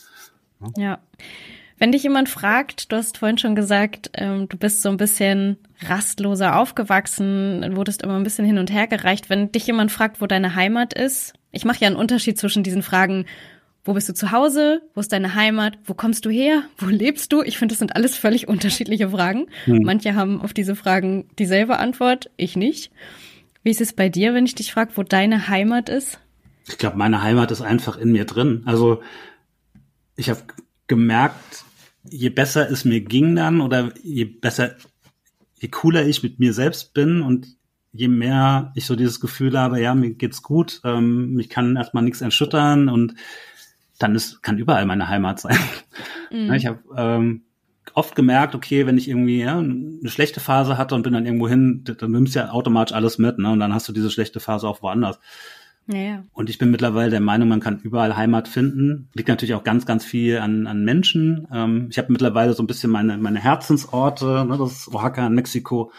Ja. 0.76 0.98
Wenn 1.78 1.90
dich 1.90 2.04
jemand 2.04 2.28
fragt, 2.28 2.92
du 2.92 2.96
hast 2.96 3.18
vorhin 3.18 3.38
schon 3.38 3.56
gesagt, 3.56 4.10
ähm, 4.14 4.48
du 4.48 4.56
bist 4.56 4.82
so 4.82 4.88
ein 4.88 4.98
bisschen 4.98 5.56
rastloser 5.80 6.56
aufgewachsen, 6.56 7.74
wurdest 7.74 8.02
immer 8.02 8.16
ein 8.16 8.22
bisschen 8.22 8.44
hin 8.44 8.58
und 8.58 8.72
her 8.72 8.86
gereicht. 8.86 9.30
Wenn 9.30 9.50
dich 9.50 9.66
jemand 9.66 9.90
fragt, 9.90 10.20
wo 10.20 10.26
deine 10.26 10.54
Heimat 10.54 10.94
ist, 10.94 11.32
ich 11.50 11.64
mache 11.64 11.80
ja 11.80 11.88
einen 11.88 11.96
Unterschied 11.96 12.38
zwischen 12.38 12.62
diesen 12.62 12.82
Fragen, 12.82 13.26
wo 13.84 13.94
bist 13.94 14.08
du 14.08 14.14
zu 14.14 14.30
Hause? 14.30 14.82
Wo 14.94 15.00
ist 15.00 15.12
deine 15.12 15.34
Heimat? 15.34 15.78
Wo 15.84 15.94
kommst 15.94 16.24
du 16.24 16.30
her? 16.30 16.62
Wo 16.78 16.86
lebst 16.86 17.32
du? 17.32 17.42
Ich 17.42 17.58
finde, 17.58 17.72
das 17.72 17.80
sind 17.80 17.96
alles 17.96 18.16
völlig 18.16 18.46
unterschiedliche 18.46 19.10
Fragen. 19.10 19.46
Hm. 19.64 19.82
Manche 19.82 20.14
haben 20.14 20.40
auf 20.40 20.52
diese 20.52 20.76
Fragen 20.76 21.28
dieselbe 21.38 21.78
Antwort, 21.78 22.30
ich 22.36 22.56
nicht. 22.56 22.92
Wie 23.64 23.70
ist 23.70 23.80
es 23.80 23.92
bei 23.92 24.08
dir, 24.08 24.34
wenn 24.34 24.44
ich 24.44 24.54
dich 24.54 24.72
frage, 24.72 24.92
wo 24.94 25.02
deine 25.02 25.48
Heimat 25.48 25.88
ist? 25.88 26.20
Ich 26.68 26.78
glaube, 26.78 26.96
meine 26.96 27.22
Heimat 27.22 27.50
ist 27.50 27.60
einfach 27.60 27.96
in 27.96 28.12
mir 28.12 28.24
drin. 28.24 28.62
Also 28.66 29.02
ich 30.16 30.30
habe 30.30 30.42
gemerkt, 30.86 31.64
je 32.08 32.28
besser 32.28 32.70
es 32.70 32.84
mir 32.84 33.00
ging 33.00 33.34
dann 33.34 33.60
oder 33.60 33.92
je 34.02 34.24
besser, 34.24 34.76
je 35.58 35.68
cooler 35.68 36.06
ich 36.06 36.22
mit 36.22 36.38
mir 36.38 36.52
selbst 36.52 36.94
bin 36.94 37.22
und 37.22 37.56
je 37.92 38.08
mehr 38.08 38.72
ich 38.74 38.86
so 38.86 38.96
dieses 38.96 39.20
Gefühl 39.20 39.58
habe, 39.58 39.80
ja, 39.80 39.94
mir 39.94 40.14
geht's 40.14 40.42
gut, 40.42 40.80
ähm, 40.84 41.34
mich 41.34 41.48
kann 41.48 41.76
erstmal 41.76 42.02
nichts 42.02 42.20
erschüttern 42.20 42.88
und 42.88 43.14
dann 44.02 44.14
ist, 44.14 44.42
kann 44.42 44.58
überall 44.58 44.86
meine 44.86 45.08
Heimat 45.08 45.40
sein. 45.40 45.56
Mhm. 46.30 46.52
Ich 46.54 46.66
habe 46.66 46.80
ähm, 46.96 47.42
oft 47.94 48.14
gemerkt, 48.14 48.54
okay, 48.54 48.86
wenn 48.86 48.98
ich 48.98 49.08
irgendwie 49.08 49.40
ja, 49.40 49.58
eine 49.58 50.08
schlechte 50.08 50.40
Phase 50.40 50.78
hatte 50.78 50.94
und 50.94 51.02
bin 51.02 51.12
dann 51.12 51.26
irgendwo 51.26 51.48
hin, 51.48 51.84
dann 51.84 52.10
nimmst 52.10 52.34
du 52.34 52.40
ja 52.40 52.50
automatisch 52.50 52.94
alles 52.94 53.18
mit, 53.18 53.38
ne? 53.38 53.50
Und 53.50 53.60
dann 53.60 53.74
hast 53.74 53.88
du 53.88 53.92
diese 53.92 54.10
schlechte 54.10 54.40
Phase 54.40 54.68
auch 54.68 54.82
woanders. 54.82 55.18
Ja. 55.88 56.22
Und 56.32 56.48
ich 56.48 56.58
bin 56.58 56.70
mittlerweile 56.70 57.10
der 57.10 57.20
Meinung, 57.20 57.48
man 57.48 57.60
kann 57.60 57.80
überall 57.80 58.16
Heimat 58.16 58.46
finden. 58.46 59.08
Liegt 59.14 59.28
natürlich 59.28 59.54
auch 59.54 59.64
ganz, 59.64 59.84
ganz 59.84 60.04
viel 60.04 60.38
an, 60.38 60.66
an 60.66 60.84
Menschen. 60.84 61.48
Ähm, 61.52 61.88
ich 61.90 61.98
habe 61.98 62.12
mittlerweile 62.12 62.54
so 62.54 62.62
ein 62.62 62.66
bisschen 62.66 62.90
meine, 62.90 63.18
meine 63.18 63.40
Herzensorte. 63.40 64.44
Ne? 64.46 64.56
Das 64.58 64.72
ist 64.72 64.88
Oaxaca 64.88 65.26
in 65.26 65.34
Mexiko, 65.34 65.92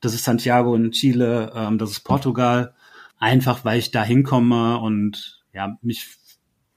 das 0.00 0.14
ist 0.14 0.24
Santiago 0.24 0.74
in 0.74 0.90
Chile, 0.90 1.52
ähm, 1.54 1.78
das 1.78 1.90
ist 1.90 2.00
Portugal. 2.00 2.74
Einfach, 3.18 3.64
weil 3.64 3.78
ich 3.78 3.90
da 3.90 4.02
hinkomme 4.02 4.78
und 4.78 5.42
ja, 5.54 5.78
mich 5.80 6.06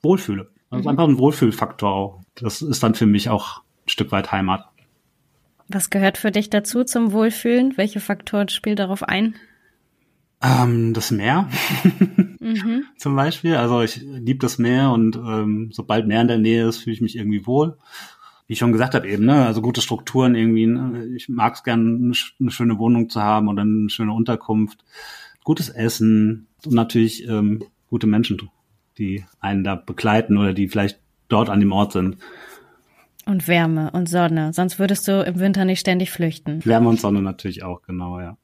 wohlfühle. 0.01 0.49
Das 0.69 0.79
ist 0.79 0.85
mhm. 0.85 0.91
einfach 0.91 1.07
ein 1.07 1.17
Wohlfühlfaktor 1.17 1.91
auch. 1.91 2.21
Das 2.35 2.61
ist 2.61 2.83
dann 2.83 2.95
für 2.95 3.05
mich 3.05 3.29
auch 3.29 3.59
ein 3.85 3.89
Stück 3.89 4.11
weit 4.11 4.31
Heimat. 4.31 4.65
Was 5.69 5.89
gehört 5.89 6.17
für 6.17 6.31
dich 6.31 6.49
dazu 6.49 6.83
zum 6.83 7.11
Wohlfühlen? 7.11 7.73
Welche 7.77 7.99
Faktoren 7.99 8.49
spielen 8.49 8.77
darauf 8.77 9.03
ein? 9.03 9.35
Ähm, 10.41 10.93
das 10.93 11.11
Meer 11.11 11.49
mhm. 12.39 12.83
zum 12.97 13.15
Beispiel. 13.15 13.55
Also 13.55 13.81
ich 13.81 13.97
liebe 13.97 14.39
das 14.39 14.59
Meer 14.59 14.91
und 14.91 15.15
ähm, 15.15 15.69
sobald 15.71 16.07
Meer 16.07 16.21
in 16.21 16.27
der 16.27 16.37
Nähe 16.37 16.67
ist, 16.67 16.77
fühle 16.77 16.93
ich 16.93 17.01
mich 17.01 17.15
irgendwie 17.17 17.45
wohl. 17.47 17.77
Wie 18.45 18.53
ich 18.53 18.59
schon 18.59 18.71
gesagt 18.71 18.95
habe 18.95 19.09
eben, 19.09 19.25
ne, 19.25 19.45
also 19.45 19.61
gute 19.61 19.81
Strukturen 19.81 20.35
irgendwie. 20.35 20.67
Ne? 20.67 21.07
Ich 21.15 21.27
mag 21.27 21.55
es 21.55 21.63
gern, 21.63 22.13
eine 22.39 22.51
schöne 22.51 22.77
Wohnung 22.77 23.09
zu 23.09 23.21
haben 23.21 23.49
oder 23.49 23.63
eine 23.63 23.89
schöne 23.89 24.13
Unterkunft, 24.13 24.85
gutes 25.43 25.69
Essen 25.69 26.47
und 26.65 26.73
natürlich 26.73 27.27
ähm, 27.27 27.63
gute 27.89 28.07
Menschen, 28.07 28.37
die 28.97 29.25
einen 29.39 29.63
da 29.63 29.75
begleiten 29.75 30.37
oder 30.37 30.53
die 30.53 30.67
vielleicht 30.67 30.99
dort 31.27 31.49
an 31.49 31.59
dem 31.59 31.71
Ort 31.71 31.93
sind. 31.93 32.17
Und 33.25 33.47
Wärme 33.47 33.91
und 33.91 34.07
Sonne, 34.07 34.53
sonst 34.53 34.79
würdest 34.79 35.07
du 35.07 35.21
im 35.23 35.39
Winter 35.39 35.65
nicht 35.65 35.81
ständig 35.81 36.11
flüchten. 36.11 36.63
Wärme 36.65 36.87
und 36.87 36.99
Sonne 36.99 37.21
natürlich 37.21 37.63
auch, 37.63 37.81
genau, 37.81 38.19
ja. 38.19 38.37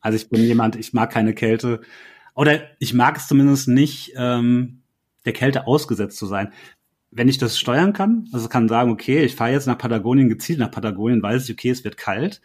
Also 0.00 0.16
ich 0.16 0.28
bin 0.28 0.42
jemand, 0.42 0.76
ich 0.76 0.92
mag 0.92 1.10
keine 1.10 1.34
Kälte. 1.34 1.80
Oder 2.34 2.60
ich 2.78 2.94
mag 2.94 3.16
es 3.16 3.28
zumindest 3.28 3.68
nicht, 3.68 4.12
ähm, 4.16 4.82
der 5.24 5.32
Kälte 5.32 5.66
ausgesetzt 5.66 6.16
zu 6.18 6.26
sein. 6.26 6.52
Wenn 7.10 7.28
ich 7.28 7.38
das 7.38 7.58
steuern 7.58 7.92
kann, 7.92 8.28
also 8.32 8.48
kann 8.48 8.68
sagen, 8.68 8.90
okay, 8.90 9.24
ich 9.24 9.34
fahre 9.34 9.52
jetzt 9.52 9.66
nach 9.66 9.78
Patagonien, 9.78 10.28
gezielt 10.28 10.58
nach 10.58 10.70
Patagonien, 10.70 11.22
weiß 11.22 11.44
ich, 11.44 11.52
okay, 11.52 11.70
es 11.70 11.84
wird 11.84 11.96
kalt, 11.96 12.40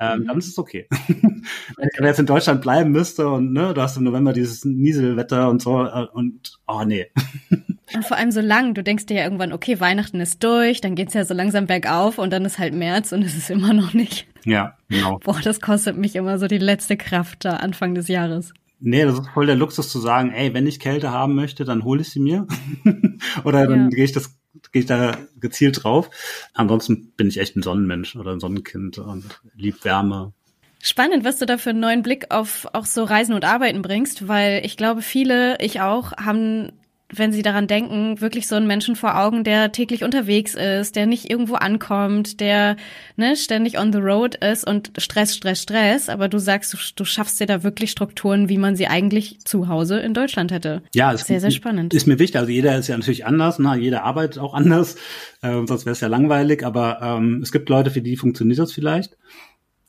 ähm, 0.00 0.20
mhm. 0.20 0.26
dann 0.26 0.38
ist 0.38 0.48
es 0.48 0.58
okay. 0.58 0.86
Wenn 1.08 1.88
ich 1.90 2.00
jetzt 2.00 2.20
in 2.20 2.26
Deutschland 2.26 2.60
bleiben 2.60 2.90
müsste 2.90 3.28
und 3.28 3.52
ne, 3.52 3.74
du 3.74 3.80
hast 3.80 3.96
im 3.96 4.04
November 4.04 4.32
dieses 4.32 4.64
Nieselwetter 4.64 5.48
und 5.48 5.62
so 5.62 5.84
äh, 5.84 6.06
und 6.12 6.58
oh 6.66 6.84
nee. 6.84 7.06
Und 7.94 8.04
vor 8.04 8.18
allem 8.18 8.30
so 8.30 8.42
lang, 8.42 8.74
du 8.74 8.82
denkst 8.82 9.06
dir 9.06 9.16
ja 9.16 9.24
irgendwann, 9.24 9.50
okay, 9.50 9.80
Weihnachten 9.80 10.20
ist 10.20 10.44
durch, 10.44 10.82
dann 10.82 10.94
geht's 10.94 11.14
ja 11.14 11.24
so 11.24 11.32
langsam 11.32 11.66
bergauf 11.66 12.18
und 12.18 12.30
dann 12.30 12.44
ist 12.44 12.58
halt 12.58 12.74
März 12.74 13.12
und 13.12 13.22
es 13.22 13.34
ist 13.34 13.48
immer 13.48 13.72
noch 13.72 13.94
nicht. 13.94 14.26
Ja, 14.44 14.76
genau. 14.90 15.18
Boah, 15.24 15.40
das 15.42 15.62
kostet 15.62 15.96
mich 15.96 16.14
immer 16.14 16.38
so 16.38 16.48
die 16.48 16.58
letzte 16.58 16.98
Kraft 16.98 17.46
da 17.46 17.56
Anfang 17.56 17.94
des 17.94 18.08
Jahres. 18.08 18.52
Nee, 18.80 19.04
das 19.04 19.18
ist 19.18 19.28
voll 19.30 19.46
der 19.46 19.56
Luxus 19.56 19.88
zu 19.88 19.98
sagen, 19.98 20.30
ey, 20.30 20.54
wenn 20.54 20.66
ich 20.66 20.78
Kälte 20.78 21.10
haben 21.10 21.34
möchte, 21.34 21.64
dann 21.64 21.82
hole 21.82 22.02
ich 22.02 22.10
sie 22.10 22.20
mir. 22.20 22.46
oder 23.44 23.66
dann 23.66 23.84
ja. 23.84 23.88
gehe 23.88 24.04
ich 24.04 24.12
das 24.12 24.37
gehe 24.72 24.80
ich 24.80 24.86
da 24.86 25.16
gezielt 25.40 25.82
drauf. 25.82 26.10
Ansonsten 26.54 27.12
bin 27.16 27.28
ich 27.28 27.38
echt 27.38 27.56
ein 27.56 27.62
Sonnenmensch 27.62 28.16
oder 28.16 28.32
ein 28.32 28.40
Sonnenkind 28.40 28.98
und 28.98 29.40
lieb 29.54 29.84
Wärme. 29.84 30.32
Spannend, 30.80 31.24
was 31.24 31.38
du 31.38 31.46
da 31.46 31.58
für 31.58 31.70
einen 31.70 31.80
neuen 31.80 32.02
Blick 32.02 32.30
auf 32.30 32.66
auch 32.72 32.86
so 32.86 33.02
Reisen 33.02 33.34
und 33.34 33.44
Arbeiten 33.44 33.82
bringst, 33.82 34.28
weil 34.28 34.64
ich 34.64 34.76
glaube, 34.76 35.02
viele, 35.02 35.60
ich 35.60 35.80
auch, 35.80 36.12
haben 36.12 36.72
wenn 37.14 37.32
sie 37.32 37.42
daran 37.42 37.66
denken, 37.66 38.20
wirklich 38.20 38.46
so 38.46 38.54
einen 38.54 38.66
Menschen 38.66 38.94
vor 38.94 39.18
Augen, 39.18 39.42
der 39.42 39.72
täglich 39.72 40.04
unterwegs 40.04 40.54
ist, 40.54 40.94
der 40.94 41.06
nicht 41.06 41.30
irgendwo 41.30 41.54
ankommt, 41.54 42.40
der 42.40 42.76
ne, 43.16 43.34
ständig 43.34 43.78
on 43.78 43.92
the 43.92 43.98
road 43.98 44.34
ist 44.34 44.66
und 44.66 44.92
Stress, 44.98 45.34
Stress, 45.34 45.62
Stress. 45.62 46.08
Aber 46.10 46.28
du 46.28 46.38
sagst, 46.38 46.72
du, 46.74 46.76
du 46.96 47.04
schaffst 47.04 47.40
dir 47.40 47.46
da 47.46 47.62
wirklich 47.62 47.90
Strukturen, 47.90 48.48
wie 48.50 48.58
man 48.58 48.76
sie 48.76 48.88
eigentlich 48.88 49.40
zu 49.40 49.68
Hause 49.68 49.98
in 50.00 50.12
Deutschland 50.12 50.52
hätte. 50.52 50.82
Ja, 50.94 51.12
ist 51.12 51.26
sehr, 51.26 51.40
sehr 51.40 51.50
spannend. 51.50 51.94
Ist 51.94 52.06
mir 52.06 52.18
wichtig. 52.18 52.38
Also 52.38 52.50
jeder 52.50 52.76
ist 52.76 52.88
ja 52.88 52.96
natürlich 52.96 53.24
anders, 53.24 53.58
ne? 53.58 53.76
jeder 53.76 54.04
arbeitet 54.04 54.38
auch 54.38 54.52
anders, 54.52 54.96
äh, 55.40 55.52
sonst 55.66 55.86
wäre 55.86 55.92
es 55.92 56.00
ja 56.00 56.08
langweilig. 56.08 56.64
Aber 56.64 57.00
ähm, 57.00 57.40
es 57.42 57.52
gibt 57.52 57.70
Leute, 57.70 57.90
für 57.90 58.02
die 58.02 58.16
funktioniert 58.16 58.58
das 58.58 58.72
vielleicht 58.72 59.16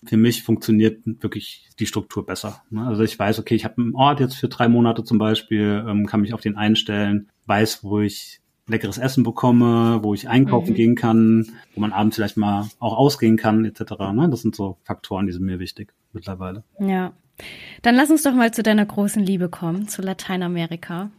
für 0.03 0.17
mich 0.17 0.43
funktioniert 0.43 1.01
wirklich 1.05 1.67
die 1.79 1.85
Struktur 1.85 2.25
besser. 2.25 2.62
Ne? 2.69 2.85
Also 2.85 3.03
ich 3.03 3.17
weiß, 3.17 3.39
okay, 3.39 3.55
ich 3.55 3.65
habe 3.65 3.81
einen 3.81 3.95
Ort 3.95 4.19
jetzt 4.19 4.35
für 4.35 4.47
drei 4.47 4.69
Monate 4.69 5.03
zum 5.03 5.17
Beispiel, 5.17 5.83
ähm, 5.88 6.05
kann 6.05 6.21
mich 6.21 6.33
auf 6.33 6.41
den 6.41 6.55
einstellen, 6.55 7.29
weiß, 7.45 7.83
wo 7.83 7.99
ich 7.99 8.39
leckeres 8.67 8.97
Essen 8.97 9.23
bekomme, 9.23 9.99
wo 10.03 10.13
ich 10.13 10.29
einkaufen 10.29 10.71
mhm. 10.71 10.75
gehen 10.75 10.95
kann, 10.95 11.51
wo 11.75 11.81
man 11.81 11.91
abends 11.91 12.15
vielleicht 12.15 12.38
mal 12.38 12.69
auch 12.79 12.95
ausgehen 12.95 13.35
kann, 13.35 13.65
etc. 13.65 13.81
Ne? 14.13 14.29
Das 14.29 14.41
sind 14.41 14.55
so 14.55 14.77
Faktoren, 14.83 15.25
die 15.25 15.33
sind 15.33 15.43
mir 15.43 15.59
wichtig 15.59 15.93
mittlerweile. 16.13 16.63
Ja. 16.79 17.13
Dann 17.81 17.95
lass 17.95 18.12
uns 18.12 18.23
doch 18.23 18.33
mal 18.33 18.53
zu 18.53 18.63
deiner 18.63 18.85
großen 18.85 19.23
Liebe 19.23 19.49
kommen, 19.49 19.88
zu 19.88 20.01
Lateinamerika. 20.01 21.09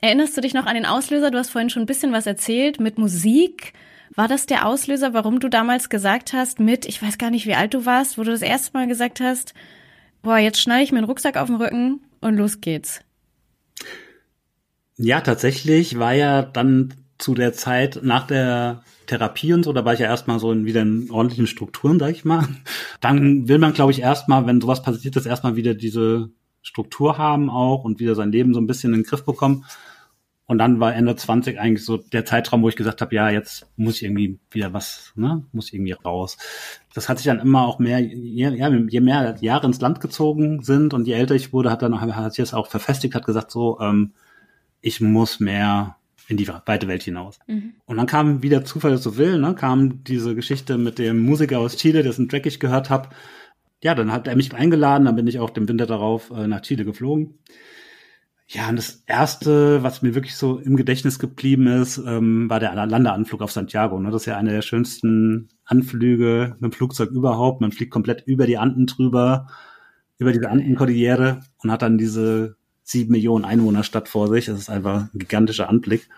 Erinnerst 0.00 0.36
du 0.36 0.40
dich 0.40 0.54
noch 0.54 0.66
an 0.66 0.74
den 0.74 0.86
Auslöser? 0.86 1.30
Du 1.30 1.38
hast 1.38 1.50
vorhin 1.50 1.70
schon 1.70 1.82
ein 1.82 1.86
bisschen 1.86 2.12
was 2.12 2.26
erzählt 2.26 2.78
mit 2.78 2.98
Musik. 2.98 3.72
War 4.14 4.28
das 4.28 4.46
der 4.46 4.66
Auslöser, 4.66 5.14
warum 5.14 5.40
du 5.40 5.48
damals 5.48 5.88
gesagt 5.88 6.32
hast, 6.32 6.60
mit, 6.60 6.86
ich 6.86 7.02
weiß 7.02 7.18
gar 7.18 7.30
nicht, 7.30 7.46
wie 7.46 7.54
alt 7.54 7.74
du 7.74 7.86
warst, 7.86 8.18
wo 8.18 8.22
du 8.22 8.30
das 8.30 8.42
erste 8.42 8.76
Mal 8.76 8.88
gesagt 8.88 9.20
hast, 9.20 9.54
boah, 10.22 10.38
jetzt 10.38 10.60
schneide 10.60 10.84
ich 10.84 10.92
mir 10.92 10.98
einen 10.98 11.06
Rucksack 11.06 11.36
auf 11.36 11.48
den 11.48 11.56
Rücken 11.56 12.00
und 12.20 12.36
los 12.36 12.60
geht's? 12.60 13.00
Ja, 14.96 15.20
tatsächlich 15.20 15.98
war 15.98 16.14
ja 16.14 16.42
dann 16.42 16.94
zu 17.18 17.34
der 17.34 17.52
Zeit 17.52 18.00
nach 18.02 18.26
der 18.26 18.82
Therapie 19.06 19.52
und 19.52 19.64
so, 19.64 19.72
da 19.72 19.84
war 19.84 19.94
ich 19.94 20.00
ja 20.00 20.06
erstmal 20.06 20.38
so 20.38 20.52
in 20.52 20.64
wieder 20.66 20.82
in 20.82 21.10
ordentlichen 21.10 21.46
Strukturen, 21.46 21.98
sag 21.98 22.10
ich 22.10 22.24
mal. 22.24 22.46
Dann 23.00 23.48
will 23.48 23.58
man, 23.58 23.72
glaube 23.72 23.92
ich, 23.92 24.00
erstmal, 24.00 24.46
wenn 24.46 24.60
sowas 24.60 24.82
passiert 24.82 25.16
ist, 25.16 25.26
erstmal 25.26 25.56
wieder 25.56 25.74
diese 25.74 26.30
Struktur 26.62 27.18
haben 27.18 27.50
auch 27.50 27.84
und 27.84 28.00
wieder 28.00 28.14
sein 28.14 28.32
Leben 28.32 28.54
so 28.54 28.60
ein 28.60 28.66
bisschen 28.66 28.92
in 28.92 29.00
den 29.00 29.06
Griff 29.06 29.24
bekommen. 29.24 29.64
Und 30.48 30.56
dann 30.56 30.80
war 30.80 30.94
Ende 30.94 31.14
20 31.14 31.60
eigentlich 31.60 31.84
so 31.84 31.98
der 31.98 32.24
Zeitraum, 32.24 32.62
wo 32.62 32.70
ich 32.70 32.74
gesagt 32.74 33.02
habe, 33.02 33.14
ja, 33.14 33.28
jetzt 33.28 33.66
muss 33.76 33.96
ich 33.96 34.04
irgendwie 34.04 34.38
wieder 34.50 34.72
was, 34.72 35.12
ne, 35.14 35.44
muss 35.52 35.74
irgendwie 35.74 35.92
raus. 35.92 36.38
Das 36.94 37.10
hat 37.10 37.18
sich 37.18 37.26
dann 37.26 37.38
immer 37.38 37.66
auch 37.66 37.78
mehr, 37.78 38.00
je, 38.00 38.48
ja, 38.48 38.70
je 38.70 39.00
mehr 39.00 39.36
Jahre 39.42 39.66
ins 39.66 39.82
Land 39.82 40.00
gezogen 40.00 40.62
sind 40.62 40.94
und 40.94 41.06
je 41.06 41.12
älter 41.12 41.34
ich 41.34 41.52
wurde, 41.52 41.70
hat 41.70 41.82
dann 41.82 42.00
hat 42.00 42.32
sich 42.32 42.42
das 42.42 42.54
auch 42.54 42.66
verfestigt, 42.66 43.14
hat 43.14 43.26
gesagt 43.26 43.50
so, 43.50 43.78
ähm, 43.78 44.14
ich 44.80 45.02
muss 45.02 45.38
mehr 45.38 45.96
in 46.28 46.38
die 46.38 46.48
weite 46.48 46.88
Welt 46.88 47.02
hinaus. 47.02 47.38
Mhm. 47.46 47.74
Und 47.84 47.98
dann 47.98 48.06
kam 48.06 48.42
wieder 48.42 48.64
Zufall 48.64 48.96
so 48.96 49.18
will, 49.18 49.38
ne, 49.38 49.54
kam 49.54 50.02
diese 50.02 50.34
Geschichte 50.34 50.78
mit 50.78 50.98
dem 50.98 51.18
Musiker 51.26 51.58
aus 51.58 51.76
Chile, 51.76 52.02
dessen 52.02 52.30
Track 52.30 52.46
ich 52.46 52.58
gehört 52.58 52.88
habe. 52.88 53.10
Ja, 53.82 53.94
dann 53.94 54.12
hat 54.12 54.26
er 54.26 54.34
mich 54.34 54.54
eingeladen, 54.54 55.04
dann 55.04 55.16
bin 55.16 55.26
ich 55.26 55.40
auch 55.40 55.50
dem 55.50 55.68
Winter 55.68 55.84
darauf 55.84 56.30
äh, 56.30 56.46
nach 56.46 56.62
Chile 56.62 56.86
geflogen. 56.86 57.38
Ja, 58.50 58.70
und 58.70 58.76
das 58.76 59.02
erste, 59.06 59.82
was 59.82 60.00
mir 60.00 60.14
wirklich 60.14 60.34
so 60.34 60.58
im 60.58 60.76
Gedächtnis 60.76 61.18
geblieben 61.18 61.66
ist, 61.66 61.98
ähm, 61.98 62.48
war 62.48 62.58
der 62.60 62.74
Landeanflug 62.74 63.42
auf 63.42 63.52
Santiago. 63.52 64.00
Ne? 64.00 64.10
Das 64.10 64.22
ist 64.22 64.26
ja 64.26 64.38
einer 64.38 64.52
der 64.52 64.62
schönsten 64.62 65.50
Anflüge 65.66 66.56
mit 66.58 66.72
dem 66.72 66.72
Flugzeug 66.72 67.10
überhaupt. 67.10 67.60
Man 67.60 67.72
fliegt 67.72 67.92
komplett 67.92 68.26
über 68.26 68.46
die 68.46 68.56
Anden 68.56 68.86
drüber, 68.86 69.48
über 70.16 70.32
diese 70.32 70.48
Andenkordillere 70.48 71.40
und 71.58 71.70
hat 71.70 71.82
dann 71.82 71.98
diese 71.98 72.56
sieben 72.84 73.12
Millionen 73.12 73.44
Einwohnerstadt 73.44 74.08
vor 74.08 74.28
sich. 74.28 74.46
Das 74.46 74.58
ist 74.58 74.70
einfach 74.70 75.12
ein 75.12 75.18
gigantischer 75.18 75.68
Anblick. 75.68 76.08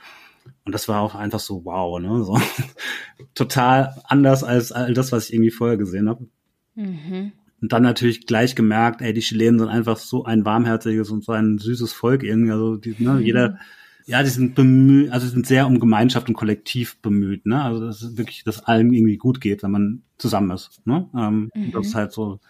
Und 0.65 0.73
das 0.73 0.87
war 0.87 1.01
auch 1.01 1.17
einfach 1.17 1.41
so 1.41 1.65
wow, 1.65 1.99
ne? 1.99 2.23
So 2.23 2.41
total 3.35 4.01
anders 4.05 4.45
als 4.45 4.71
all 4.71 4.95
das, 4.95 5.11
was 5.11 5.25
ich 5.27 5.35
irgendwie 5.35 5.51
vorher 5.51 5.77
gesehen 5.77 6.09
habe. 6.09 6.29
Mhm. 6.77 7.33
Und 7.61 7.73
dann 7.73 7.83
natürlich 7.83 8.27
gleich 8.27 8.55
gemerkt, 8.55 9.03
ey, 9.03 9.13
die 9.13 9.21
Chilenen 9.21 9.59
sind 9.59 9.69
einfach 9.69 9.99
so 9.99 10.25
ein 10.25 10.45
warmherziges 10.45 11.11
und 11.11 11.25
so 11.25 11.33
ein 11.33 11.59
süßes 11.59 11.93
Volk 11.93 12.23
irgendwie. 12.23 12.53
Also 12.53 12.77
die, 12.77 12.95
ne, 12.99 13.15
mhm. 13.15 13.21
jeder, 13.21 13.59
ja, 14.07 14.23
die 14.23 14.31
sind 14.31 14.55
bemüht, 14.55 15.13
also 15.13 15.27
die 15.27 15.33
sind 15.33 15.47
sehr 15.47 15.67
um 15.67 15.79
Gemeinschaft 15.79 16.29
und 16.29 16.35
Kollektiv 16.35 16.97
bemüht, 17.03 17.47
ne? 17.47 17.63
Also 17.63 17.87
das 17.87 18.03
ist 18.03 18.19
wirklich, 18.19 18.45
dass 18.45 18.65
allem 18.65 18.93
irgendwie 18.93 19.19
gut 19.19 19.41
geht, 19.41 19.63
wenn 19.63 19.71
man 19.71 20.03
zusammen 20.19 20.51
ist. 20.51 20.85
Ne? 20.87 21.09
Ähm, 21.15 21.51
mhm. 21.55 21.73
Das 21.73 21.87
ist 21.87 21.95
halt 21.95 22.13
so, 22.13 22.41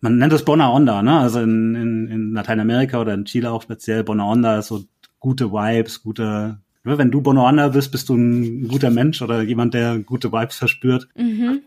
man 0.00 0.18
nennt 0.18 0.32
es 0.32 0.44
Bona 0.44 0.70
Onda, 0.70 1.02
ne? 1.02 1.18
Also 1.18 1.40
in, 1.40 1.74
in, 1.74 2.08
in 2.08 2.32
Lateinamerika 2.32 3.00
oder 3.00 3.14
in 3.14 3.24
Chile 3.24 3.52
auch 3.52 3.62
speziell, 3.62 4.04
Bona 4.04 4.24
Onda 4.24 4.58
ist 4.58 4.68
so 4.68 4.84
gute 5.20 5.52
Vibes, 5.52 6.02
gute, 6.02 6.58
ne, 6.82 6.98
wenn 6.98 7.10
du 7.10 7.20
Bona 7.20 7.48
Onda 7.48 7.68
bist, 7.68 7.92
bist 7.92 8.08
du 8.08 8.16
ein 8.16 8.66
guter 8.68 8.90
Mensch 8.90 9.22
oder 9.22 9.42
jemand, 9.42 9.74
der 9.74 9.98
gute 10.00 10.32
Vibes 10.32 10.56
verspürt, 10.56 11.08
mhm. 11.14 11.60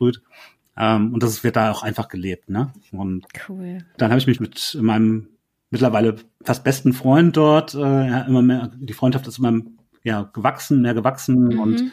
Ähm, 0.78 1.14
und 1.14 1.24
das 1.24 1.44
wird 1.44 1.56
da 1.56 1.72
auch 1.72 1.84
einfach 1.84 2.08
gelebt, 2.08 2.50
ne? 2.50 2.72
Und 2.92 3.26
cool. 3.50 3.80
dann 3.98 4.12
habe 4.12 4.20
ich 4.20 4.28
mich 4.28 4.40
mit 4.40 4.78
meinem 4.82 5.30
mittlerweile 5.70 6.16
fast 6.44 6.64
besten 6.64 6.94
Freund 6.94 7.36
dort, 7.36 7.74
äh, 7.74 7.80
ja, 7.80 8.22
immer 8.22 8.42
mehr, 8.42 8.72
die 8.78 8.94
Freundschaft 8.94 9.28
ist 9.28 9.40
immer 9.40 9.60
ja, 10.04 10.24
gewachsen, 10.24 10.82
mehr 10.82 10.94
gewachsen 10.94 11.50
mhm. 11.50 11.60
und 11.60 11.84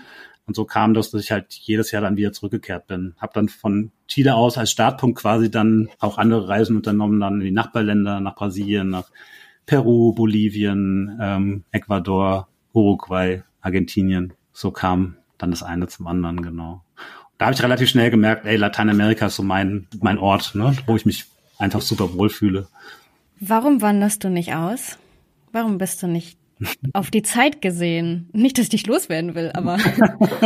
Und 0.47 0.55
so 0.55 0.67
kam 0.67 0.93
das, 0.93 1.11
dass 1.11 1.23
ich 1.23 1.31
halt 1.31 1.55
jedes 1.55 1.91
Jahr 1.91 2.03
dann 2.03 2.19
wieder 2.19 2.33
zurückgekehrt 2.33 2.87
bin. 2.87 3.15
Hab 3.17 3.33
dann 3.33 3.49
von 3.49 3.93
Chile 4.09 4.35
aus 4.35 4.59
als 4.59 4.71
Startpunkt 4.71 5.19
quasi 5.19 5.51
dann 5.51 5.89
auch 5.99 6.19
andere 6.19 6.49
Reisen 6.49 6.77
unternommen, 6.77 7.19
dann 7.19 7.41
in 7.41 7.47
die 7.47 7.51
Nachbarländer, 7.51 8.21
nach 8.21 8.35
Brasilien, 8.35 8.91
nach 8.91 9.09
Peru, 9.65 10.13
Bolivien, 10.13 11.19
ähm, 11.19 11.65
Ecuador, 11.73 12.49
Uruguay, 12.75 13.43
Argentinien. 13.63 14.35
So 14.53 14.71
kam 14.71 15.17
dann 15.39 15.51
das 15.51 15.63
eine 15.63 15.87
zum 15.87 16.07
anderen, 16.07 16.43
genau. 16.43 16.84
Da 17.45 17.49
habe 17.49 17.57
ich 17.57 17.63
relativ 17.63 17.91
schnell 17.91 18.11
gemerkt, 18.11 18.47
ey, 18.47 18.57
Lateinamerika 18.57 19.27
ist 19.27 19.37
so 19.37 19.43
mein, 19.43 19.87
mein 20.01 20.17
Ort, 20.17 20.55
ne, 20.55 20.75
wo 20.87 20.97
ich 20.97 21.05
mich 21.05 21.27
einfach 21.59 21.83
super 21.83 22.15
wohl 22.15 22.31
fühle. 22.31 22.69
Warum 23.39 23.83
wanderst 23.83 24.25
du 24.25 24.31
nicht 24.31 24.55
aus? 24.55 24.97
Warum 25.53 25.77
bist 25.77 26.03
du 26.03 26.07
nicht 26.07 26.39
auf 26.95 27.11
die 27.11 27.21
Zeit 27.21 27.61
gesehen? 27.61 28.31
Nicht, 28.33 28.57
dass 28.57 28.63
ich 28.63 28.71
dich 28.71 28.87
loswerden 28.87 29.35
will, 29.35 29.51
aber 29.53 29.77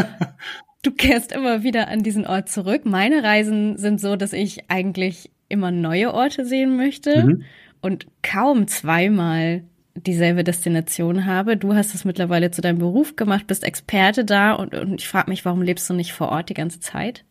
du 0.82 0.90
kehrst 0.90 1.30
immer 1.30 1.62
wieder 1.62 1.86
an 1.86 2.02
diesen 2.02 2.26
Ort 2.26 2.48
zurück. 2.48 2.84
Meine 2.84 3.22
Reisen 3.22 3.76
sind 3.76 4.00
so, 4.00 4.16
dass 4.16 4.32
ich 4.32 4.68
eigentlich 4.68 5.30
immer 5.48 5.70
neue 5.70 6.12
Orte 6.12 6.44
sehen 6.44 6.76
möchte 6.76 7.26
mhm. 7.26 7.44
und 7.80 8.08
kaum 8.24 8.66
zweimal 8.66 9.62
dieselbe 10.06 10.44
Destination 10.44 11.26
habe. 11.26 11.56
Du 11.56 11.74
hast 11.74 11.94
es 11.94 12.04
mittlerweile 12.04 12.50
zu 12.50 12.60
deinem 12.60 12.78
Beruf 12.78 13.16
gemacht, 13.16 13.46
bist 13.46 13.64
Experte 13.64 14.24
da 14.24 14.52
und, 14.52 14.74
und 14.74 15.00
ich 15.00 15.08
frage 15.08 15.30
mich, 15.30 15.44
warum 15.44 15.62
lebst 15.62 15.88
du 15.88 15.94
nicht 15.94 16.12
vor 16.12 16.28
Ort 16.28 16.48
die 16.48 16.54
ganze 16.54 16.80
Zeit? 16.80 17.24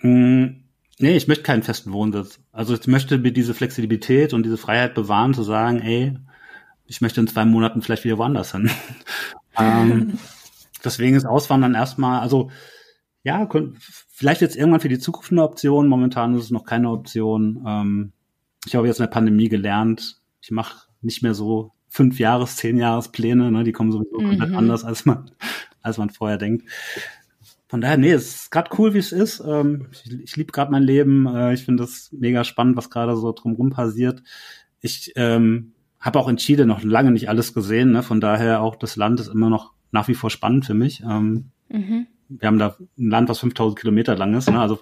Mm, 0.00 0.46
nee, 0.98 1.16
ich 1.16 1.28
möchte 1.28 1.44
keinen 1.44 1.62
festen 1.62 1.92
Wohnsitz. 1.92 2.40
Also 2.52 2.74
ich 2.74 2.86
möchte 2.86 3.18
mir 3.18 3.32
diese 3.32 3.54
Flexibilität 3.54 4.32
und 4.32 4.44
diese 4.44 4.58
Freiheit 4.58 4.94
bewahren, 4.94 5.34
zu 5.34 5.42
sagen, 5.42 5.80
ey, 5.80 6.16
ich 6.86 7.00
möchte 7.00 7.20
in 7.20 7.26
zwei 7.26 7.44
Monaten 7.44 7.82
vielleicht 7.82 8.04
wieder 8.04 8.18
woanders 8.18 8.52
hin. 8.52 8.70
ähm, 9.58 10.18
deswegen 10.84 11.16
ist 11.16 11.24
Auswandern 11.24 11.74
erstmal, 11.74 12.20
also 12.20 12.50
ja, 13.22 13.48
vielleicht 14.10 14.42
jetzt 14.42 14.56
irgendwann 14.56 14.80
für 14.80 14.90
die 14.90 14.98
Zukunft 14.98 15.32
eine 15.32 15.42
Option. 15.42 15.88
Momentan 15.88 16.34
ist 16.34 16.44
es 16.44 16.50
noch 16.50 16.64
keine 16.64 16.90
Option. 16.90 17.64
Ähm, 17.66 18.12
ich 18.66 18.74
habe 18.74 18.86
jetzt 18.86 19.00
in 19.00 19.04
der 19.04 19.10
Pandemie 19.10 19.48
gelernt, 19.48 20.20
ich 20.40 20.50
mache 20.50 20.88
nicht 21.00 21.22
mehr 21.22 21.34
so 21.34 21.72
fünf 21.94 22.18
Jahres, 22.18 22.56
zehn 22.56 22.76
Jahres 22.76 23.12
Pläne, 23.12 23.52
ne, 23.52 23.62
die 23.62 23.70
kommen 23.70 23.92
sowieso 23.92 24.18
mhm. 24.18 24.30
komplett 24.30 24.52
anders, 24.52 24.84
als 24.84 25.04
man, 25.06 25.30
als 25.80 25.96
man 25.96 26.10
vorher 26.10 26.38
denkt. 26.38 26.68
Von 27.68 27.80
daher, 27.80 27.96
nee, 27.96 28.10
es 28.10 28.34
ist 28.34 28.50
gerade 28.50 28.70
cool, 28.78 28.94
wie 28.94 28.98
es 28.98 29.12
ist. 29.12 29.40
Ähm, 29.46 29.86
ich 29.92 30.12
ich 30.12 30.36
liebe 30.36 30.50
gerade 30.50 30.72
mein 30.72 30.82
Leben. 30.82 31.26
Äh, 31.26 31.54
ich 31.54 31.64
finde 31.64 31.84
es 31.84 32.10
mega 32.12 32.42
spannend, 32.42 32.76
was 32.76 32.90
gerade 32.90 33.16
so 33.16 33.30
drumherum 33.32 33.70
passiert. 33.70 34.24
Ich 34.80 35.12
ähm, 35.14 35.72
habe 36.00 36.18
auch 36.18 36.28
in 36.28 36.36
Chile 36.36 36.66
noch 36.66 36.82
lange 36.82 37.12
nicht 37.12 37.28
alles 37.28 37.54
gesehen. 37.54 37.92
Ne? 37.92 38.02
Von 38.02 38.20
daher 38.20 38.60
auch 38.60 38.74
das 38.74 38.96
Land 38.96 39.20
ist 39.20 39.28
immer 39.28 39.48
noch 39.48 39.72
nach 39.92 40.08
wie 40.08 40.14
vor 40.14 40.30
spannend 40.30 40.66
für 40.66 40.74
mich. 40.74 41.00
Ähm, 41.08 41.50
mhm. 41.68 42.08
Wir 42.28 42.46
haben 42.46 42.58
da 42.58 42.76
ein 42.98 43.10
Land, 43.10 43.28
was 43.28 43.38
5000 43.40 43.78
Kilometer 43.78 44.16
lang 44.16 44.34
ist. 44.34 44.50
Ne? 44.50 44.60
Also 44.60 44.80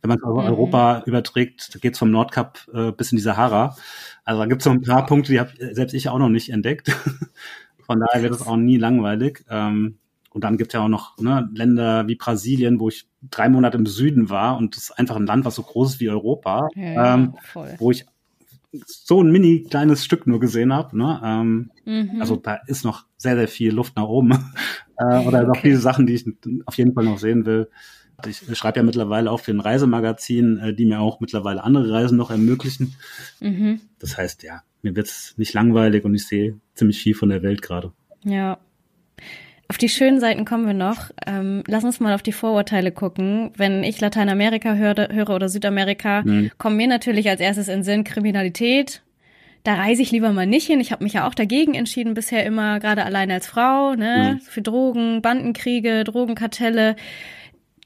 wenn 0.00 0.08
man 0.08 0.18
es 0.18 0.24
mhm. 0.24 0.38
Europa 0.38 1.02
überträgt, 1.06 1.80
geht 1.80 1.94
es 1.94 1.98
vom 1.98 2.10
Nordkap 2.10 2.66
äh, 2.72 2.92
bis 2.92 3.12
in 3.12 3.16
die 3.16 3.22
Sahara. 3.22 3.76
Also 4.24 4.40
da 4.40 4.46
gibt 4.46 4.62
es 4.62 4.64
so 4.64 4.70
ein 4.70 4.82
paar 4.82 5.06
Punkte, 5.06 5.32
die 5.32 5.40
habe 5.40 5.52
selbst 5.74 5.94
ich 5.94 6.08
auch 6.08 6.18
noch 6.18 6.28
nicht 6.28 6.50
entdeckt. 6.50 6.90
Von 7.86 8.00
daher 8.00 8.22
wird 8.22 8.32
es 8.32 8.46
auch 8.46 8.56
nie 8.56 8.78
langweilig. 8.78 9.44
Ähm, 9.48 9.98
und 10.30 10.44
dann 10.44 10.56
gibt 10.56 10.72
es 10.72 10.74
ja 10.74 10.84
auch 10.84 10.88
noch 10.88 11.18
ne, 11.18 11.48
Länder 11.54 12.08
wie 12.08 12.14
Brasilien, 12.14 12.80
wo 12.80 12.88
ich 12.88 13.06
drei 13.30 13.48
Monate 13.48 13.76
im 13.76 13.86
Süden 13.86 14.30
war 14.30 14.56
und 14.56 14.76
das 14.76 14.84
ist 14.84 14.98
einfach 14.98 15.16
ein 15.16 15.26
Land, 15.26 15.44
was 15.44 15.54
so 15.56 15.62
groß 15.62 15.94
ist 15.94 16.00
wie 16.00 16.08
Europa, 16.08 16.68
ja, 16.74 17.14
ähm, 17.14 17.34
wo 17.78 17.90
ich 17.90 18.06
so 18.86 19.22
ein 19.22 19.30
mini 19.30 19.64
kleines 19.68 20.04
Stück 20.04 20.26
nur 20.26 20.40
gesehen 20.40 20.72
habe. 20.72 20.96
Ne? 20.96 21.20
Ähm, 21.24 21.70
mhm. 21.84 22.20
Also 22.20 22.36
da 22.36 22.58
ist 22.66 22.84
noch 22.84 23.06
sehr, 23.16 23.36
sehr 23.36 23.48
viel 23.48 23.72
Luft 23.72 23.96
nach 23.96 24.08
oben. 24.08 24.32
äh, 24.96 25.18
oder 25.26 25.40
okay. 25.40 25.46
noch 25.46 25.56
viele 25.56 25.78
Sachen, 25.78 26.06
die 26.06 26.14
ich 26.14 26.26
auf 26.66 26.76
jeden 26.76 26.94
Fall 26.94 27.04
noch 27.04 27.18
sehen 27.18 27.46
will. 27.46 27.68
Ich 28.26 28.56
schreibe 28.56 28.78
ja 28.78 28.82
mittlerweile 28.84 29.30
auch 29.30 29.40
für 29.40 29.50
ein 29.50 29.60
Reisemagazin, 29.60 30.58
äh, 30.58 30.74
die 30.74 30.86
mir 30.86 31.00
auch 31.00 31.20
mittlerweile 31.20 31.64
andere 31.64 31.90
Reisen 31.92 32.16
noch 32.16 32.30
ermöglichen. 32.30 32.94
Mhm. 33.40 33.80
Das 33.98 34.16
heißt, 34.16 34.42
ja, 34.42 34.62
mir 34.82 34.96
wird's 34.96 35.34
nicht 35.36 35.52
langweilig 35.54 36.04
und 36.04 36.14
ich 36.14 36.26
sehe 36.26 36.58
ziemlich 36.74 37.00
viel 37.00 37.14
von 37.14 37.28
der 37.28 37.42
Welt 37.42 37.62
gerade. 37.62 37.92
Ja. 38.24 38.58
Auf 39.72 39.78
die 39.78 39.88
schönen 39.88 40.20
Seiten 40.20 40.44
kommen 40.44 40.66
wir 40.66 40.74
noch. 40.74 41.10
Ähm, 41.26 41.64
lass 41.66 41.82
uns 41.82 41.98
mal 41.98 42.12
auf 42.12 42.20
die 42.20 42.32
Vorurteile 42.32 42.92
gucken. 42.92 43.52
Wenn 43.56 43.82
ich 43.84 44.02
Lateinamerika 44.02 44.74
höre, 44.74 45.08
höre 45.10 45.30
oder 45.30 45.48
Südamerika, 45.48 46.20
mhm. 46.26 46.50
kommen 46.58 46.76
mir 46.76 46.88
natürlich 46.88 47.30
als 47.30 47.40
erstes 47.40 47.68
in 47.68 47.82
Sinn 47.82 48.04
Kriminalität. 48.04 49.00
Da 49.64 49.76
reise 49.76 50.02
ich 50.02 50.10
lieber 50.10 50.30
mal 50.32 50.46
nicht 50.46 50.66
hin. 50.66 50.78
Ich 50.78 50.92
habe 50.92 51.02
mich 51.02 51.14
ja 51.14 51.26
auch 51.26 51.32
dagegen 51.32 51.72
entschieden 51.72 52.12
bisher 52.12 52.44
immer, 52.44 52.80
gerade 52.80 53.02
alleine 53.06 53.32
als 53.32 53.46
Frau, 53.46 53.94
ne, 53.94 54.34
mhm. 54.34 54.40
für 54.40 54.60
Drogen, 54.60 55.22
Bandenkriege, 55.22 56.04
Drogenkartelle. 56.04 56.94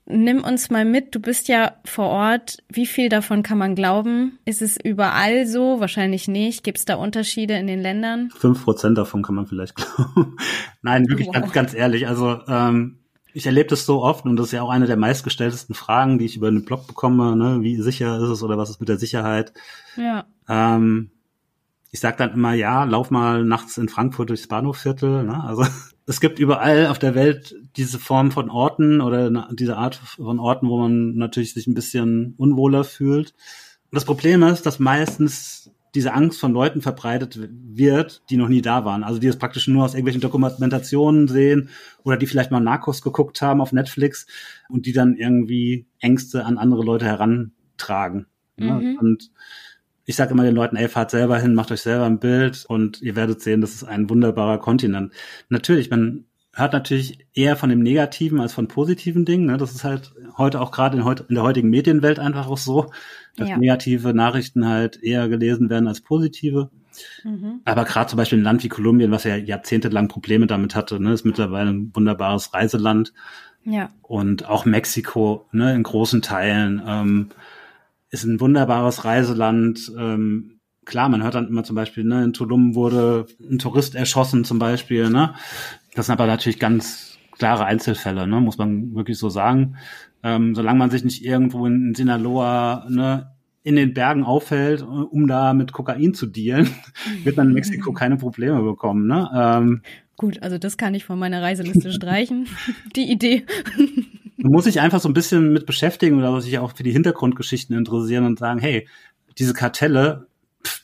Nimm 0.09 0.44
uns 0.44 0.70
mal 0.70 0.84
mit, 0.84 1.16
du 1.16 1.20
bist 1.20 1.48
ja 1.48 1.72
vor 1.84 2.07
Ort. 2.07 2.59
Wie 2.68 2.86
viel 2.86 3.09
davon 3.09 3.42
kann 3.42 3.59
man 3.59 3.74
glauben? 3.74 4.38
Ist 4.44 4.62
es 4.62 4.78
überall 4.82 5.48
so? 5.48 5.80
Wahrscheinlich 5.80 6.28
nicht. 6.28 6.62
Gibt 6.62 6.78
es 6.78 6.84
da 6.84 6.94
Unterschiede 6.94 7.54
in 7.54 7.66
den 7.66 7.80
Ländern? 7.80 8.30
Fünf 8.30 8.62
Prozent 8.62 8.96
davon 8.96 9.22
kann 9.22 9.34
man 9.34 9.48
vielleicht 9.48 9.74
glauben. 9.76 10.36
Nein, 10.82 11.09
wirklich 11.09 11.26
wow. 11.26 11.34
ganz, 11.34 11.52
ganz 11.52 11.74
ehrlich. 11.74 12.07
Also 12.07 12.38
ähm, 12.46 13.00
ich 13.32 13.46
erlebe 13.46 13.68
das 13.68 13.84
so 13.84 14.02
oft 14.02 14.24
und 14.26 14.36
das 14.36 14.46
ist 14.46 14.52
ja 14.52 14.62
auch 14.62 14.70
eine 14.70 14.86
der 14.86 14.96
meistgestelltesten 14.96 15.74
Fragen, 15.74 16.18
die 16.18 16.24
ich 16.24 16.36
über 16.36 16.46
einen 16.48 16.64
Blog 16.64 16.86
bekomme. 16.86 17.34
Ne? 17.34 17.62
Wie 17.62 17.82
sicher 17.82 18.16
ist 18.16 18.28
es 18.28 18.44
oder 18.44 18.57
was 18.57 18.70
ist 18.70 18.78
mit 18.78 18.88
der 18.88 18.98
Sicherheit? 18.98 19.52
Ja. 19.96 20.24
Ähm, 20.48 21.11
ich 21.90 21.98
sag 21.98 22.16
dann 22.16 22.32
immer, 22.32 22.52
ja, 22.52 22.84
lauf 22.84 23.11
mal 23.11 23.44
nachts 23.44 23.76
in 23.76 23.88
Frankfurt 23.88 24.30
durchs 24.30 24.46
Bahnhofviertel. 24.46 25.24
Ne? 25.24 25.42
Also 25.42 25.64
es 26.07 26.20
gibt 26.20 26.38
überall 26.38 26.86
auf 26.86 26.98
der 26.98 27.14
Welt 27.14 27.57
diese 27.76 27.98
Form 27.98 28.30
von 28.30 28.48
Orten 28.48 29.00
oder 29.00 29.48
diese 29.52 29.76
Art 29.76 29.96
von 29.96 30.38
Orten, 30.38 30.68
wo 30.68 30.78
man 30.78 31.16
natürlich 31.16 31.52
sich 31.52 31.66
ein 31.66 31.74
bisschen 31.74 32.34
unwohler 32.36 32.84
fühlt. 32.84 33.34
Und 33.90 33.94
das 33.94 34.04
Problem 34.04 34.42
ist, 34.44 34.66
dass 34.66 34.78
meistens 34.78 35.72
diese 35.96 36.12
Angst 36.12 36.38
von 36.38 36.52
Leuten 36.52 36.82
verbreitet 36.82 37.38
wird, 37.50 38.22
die 38.30 38.36
noch 38.36 38.48
nie 38.48 38.61
da 38.61 38.84
waren. 38.84 39.02
Also 39.02 39.18
die 39.18 39.26
es 39.26 39.38
praktisch 39.38 39.66
nur 39.66 39.84
aus 39.84 39.94
irgendwelchen 39.94 40.20
Dokumentationen 40.20 41.26
sehen 41.26 41.70
oder 42.04 42.16
die 42.16 42.26
vielleicht 42.26 42.50
mal 42.50 42.61
Narcos 42.61 43.02
geguckt 43.02 43.40
haben 43.40 43.61
auf 43.61 43.72
Netflix 43.72 44.26
und 44.68 44.86
die 44.86 44.92
dann 44.92 45.16
irgendwie 45.16 45.86
Ängste 45.98 46.44
an 46.44 46.59
andere 46.59 46.84
Leute 46.84 47.07
herantragen. 47.07 48.26
Ne? 48.57 48.72
Mhm. 48.72 48.98
Und 48.98 49.30
ich 50.07 50.16
sage 50.16 50.30
immer 50.30 50.44
den 50.44 50.54
Leuten, 50.54 50.76
ey, 50.76 50.88
fahrt 50.88 51.11
selber 51.11 51.38
hin, 51.38 51.54
macht 51.54 51.72
euch 51.72 51.82
selber 51.82 52.07
ein 52.07 52.20
Bild 52.20 52.64
und 52.68 53.02
ihr 53.02 53.16
werdet 53.16 53.42
sehen, 53.42 53.61
das 53.61 53.74
ist 53.74 53.84
ein 53.84 54.09
wunderbarer 54.09 54.59
Kontinent. 54.59 55.12
Natürlich, 55.48 55.90
man 55.90 56.24
hört 56.54 56.72
natürlich 56.72 57.26
eher 57.34 57.57
von 57.57 57.68
dem 57.68 57.82
negativen 57.82 58.40
als 58.40 58.54
von 58.54 58.68
positiven 58.68 59.24
Dingen. 59.24 59.46
Ne? 59.46 59.59
Das 59.59 59.72
ist 59.72 59.84
halt 59.84 60.14
heute 60.38 60.61
auch 60.61 60.70
gerade 60.70 60.96
in, 60.96 61.07
in, 61.07 61.34
der 61.34 61.42
heutigen 61.42 61.68
Medienwelt 61.68 62.18
einfach 62.18 62.46
auch 62.46 62.57
so, 62.57 62.90
dass 63.36 63.50
ja. 63.50 63.59
negative 63.59 64.14
Nachrichten 64.14 64.66
halt 64.66 65.02
eher 65.02 65.28
gelesen 65.28 65.68
werden 65.68 65.88
als 65.88 66.00
positive. 66.00 66.70
Mhm. 67.24 67.61
Aber 67.64 67.84
gerade 67.84 68.09
zum 68.09 68.16
Beispiel 68.16 68.38
ein 68.38 68.44
Land 68.44 68.64
wie 68.64 68.68
Kolumbien, 68.68 69.11
was 69.11 69.24
ja 69.24 69.36
jahrzehntelang 69.36 70.09
Probleme 70.09 70.46
damit 70.46 70.74
hatte, 70.74 70.98
ne, 70.98 71.12
ist 71.12 71.26
mittlerweile 71.26 71.70
ein 71.70 71.90
wunderbares 71.94 72.54
Reiseland. 72.54 73.12
Ja. 73.64 73.90
Und 74.02 74.48
auch 74.48 74.64
Mexiko, 74.64 75.46
ne, 75.52 75.74
in 75.74 75.82
großen 75.82 76.22
Teilen. 76.22 76.80
Ähm, 76.86 77.28
ist 78.11 78.24
ein 78.24 78.40
wunderbares 78.40 79.04
Reiseland. 79.04 79.92
Ähm, 79.98 80.61
klar, 80.84 81.09
man 81.09 81.22
hört 81.22 81.34
dann 81.34 81.48
immer 81.48 81.64
zum 81.64 81.76
Beispiel, 81.76 82.04
ne, 82.04 82.24
in 82.24 82.32
Tulum 82.32 82.74
wurde 82.74 83.26
ein 83.40 83.59
Tourist 83.59 83.94
erschossen 83.94 84.44
zum 84.44 84.59
Beispiel, 84.59 85.11
ne. 85.11 85.34
Das 85.94 86.07
sind 86.07 86.12
aber 86.14 86.26
natürlich 86.26 86.59
ganz 86.59 87.18
klare 87.32 87.64
Einzelfälle, 87.64 88.26
ne, 88.26 88.40
muss 88.40 88.59
man 88.59 88.94
wirklich 88.94 89.18
so 89.18 89.28
sagen. 89.28 89.76
Ähm, 90.22 90.54
solange 90.54 90.78
man 90.78 90.90
sich 90.90 91.04
nicht 91.04 91.24
irgendwo 91.24 91.66
in 91.66 91.94
Sinaloa, 91.94 92.86
ne, 92.88 93.32
in 93.62 93.76
den 93.76 93.94
Bergen 93.94 94.22
aufhält, 94.22 94.82
um 94.82 95.26
da 95.26 95.52
mit 95.52 95.72
Kokain 95.72 96.14
zu 96.14 96.26
dealen, 96.26 96.70
wird 97.24 97.36
man 97.36 97.48
in 97.48 97.54
Mexiko 97.54 97.92
keine 97.92 98.16
Probleme 98.16 98.62
bekommen, 98.62 99.07
ne. 99.07 99.28
Ähm, 99.34 99.82
Gut, 100.16 100.42
also 100.42 100.57
das 100.57 100.78
kann 100.78 100.94
ich 100.94 101.04
von 101.04 101.18
meiner 101.18 101.42
Reiseliste 101.42 101.92
streichen, 101.92 102.46
die 102.96 103.11
Idee. 103.11 103.44
Man 104.37 104.53
muss 104.53 104.64
sich 104.64 104.80
einfach 104.80 105.01
so 105.01 105.09
ein 105.09 105.14
bisschen 105.14 105.53
mit 105.53 105.66
beschäftigen 105.66 106.18
oder 106.18 106.41
sich 106.41 106.59
auch 106.59 106.76
für 106.76 106.82
die 106.82 106.93
Hintergrundgeschichten 106.93 107.76
interessieren 107.76 108.24
und 108.24 108.39
sagen, 108.39 108.61
hey, 108.61 108.89
diese 109.39 109.55
Kartelle, 109.55 110.26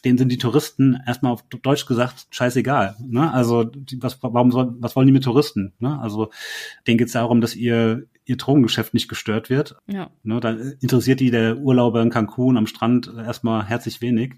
denen 0.05 0.18
sind 0.18 0.30
die 0.30 0.38
Touristen 0.38 0.98
erstmal 1.07 1.32
auf 1.32 1.42
Deutsch 1.42 1.86
gesagt 1.86 2.26
scheißegal. 2.30 2.96
Ne? 3.00 3.32
Also 3.32 3.64
die, 3.64 4.03
was, 4.03 4.22
warum 4.22 4.50
soll, 4.53 4.74
was 4.78 4.96
wollen 4.96 5.07
die 5.07 5.12
mit 5.12 5.24
Touristen? 5.24 5.72
Ne? 5.80 5.98
Also 6.00 6.30
denen 6.86 6.98
geht 6.98 7.09
es 7.09 7.14
darum, 7.14 7.40
dass 7.40 7.55
ihr 7.55 8.07
ihr 8.24 8.36
Drogengeschäft 8.36 8.94
nicht 8.94 9.09
gestört 9.09 9.50
wird. 9.50 9.76
Ja. 9.86 10.11
Ne, 10.22 10.40
da 10.40 10.50
interessiert 10.80 11.20
die 11.20 11.30
der 11.30 11.59
Urlauber 11.59 12.03
in 12.03 12.11
Cancun 12.11 12.57
am 12.57 12.66
Strand 12.66 13.12
erstmal 13.16 13.66
herzlich 13.66 14.00
wenig. 14.00 14.34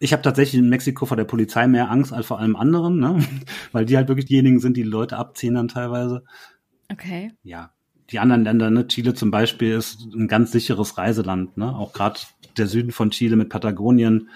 Ich 0.00 0.12
habe 0.12 0.22
tatsächlich 0.22 0.60
in 0.60 0.68
Mexiko 0.68 1.06
vor 1.06 1.16
der 1.16 1.24
Polizei 1.24 1.66
mehr 1.66 1.90
Angst 1.90 2.12
als 2.12 2.26
vor 2.26 2.38
allem 2.38 2.56
anderen, 2.56 2.98
ne? 2.98 3.22
weil 3.72 3.84
die 3.84 3.96
halt 3.96 4.08
wirklich 4.08 4.26
diejenigen 4.26 4.60
sind, 4.60 4.76
die 4.76 4.82
Leute 4.82 5.16
abziehen 5.16 5.54
dann 5.54 5.68
teilweise. 5.68 6.24
Okay. 6.90 7.32
Ja, 7.42 7.72
die 8.10 8.18
anderen 8.18 8.44
Länder, 8.44 8.70
ne, 8.70 8.86
Chile 8.86 9.14
zum 9.14 9.30
Beispiel 9.30 9.74
ist 9.74 10.00
ein 10.14 10.28
ganz 10.28 10.52
sicheres 10.52 10.96
Reiseland, 10.96 11.56
ne? 11.56 11.74
Auch 11.74 11.92
gerade 11.92 12.20
der 12.56 12.66
Süden 12.66 12.90
von 12.90 13.10
Chile 13.10 13.36
mit 13.36 13.50
Patagonien 13.50 14.30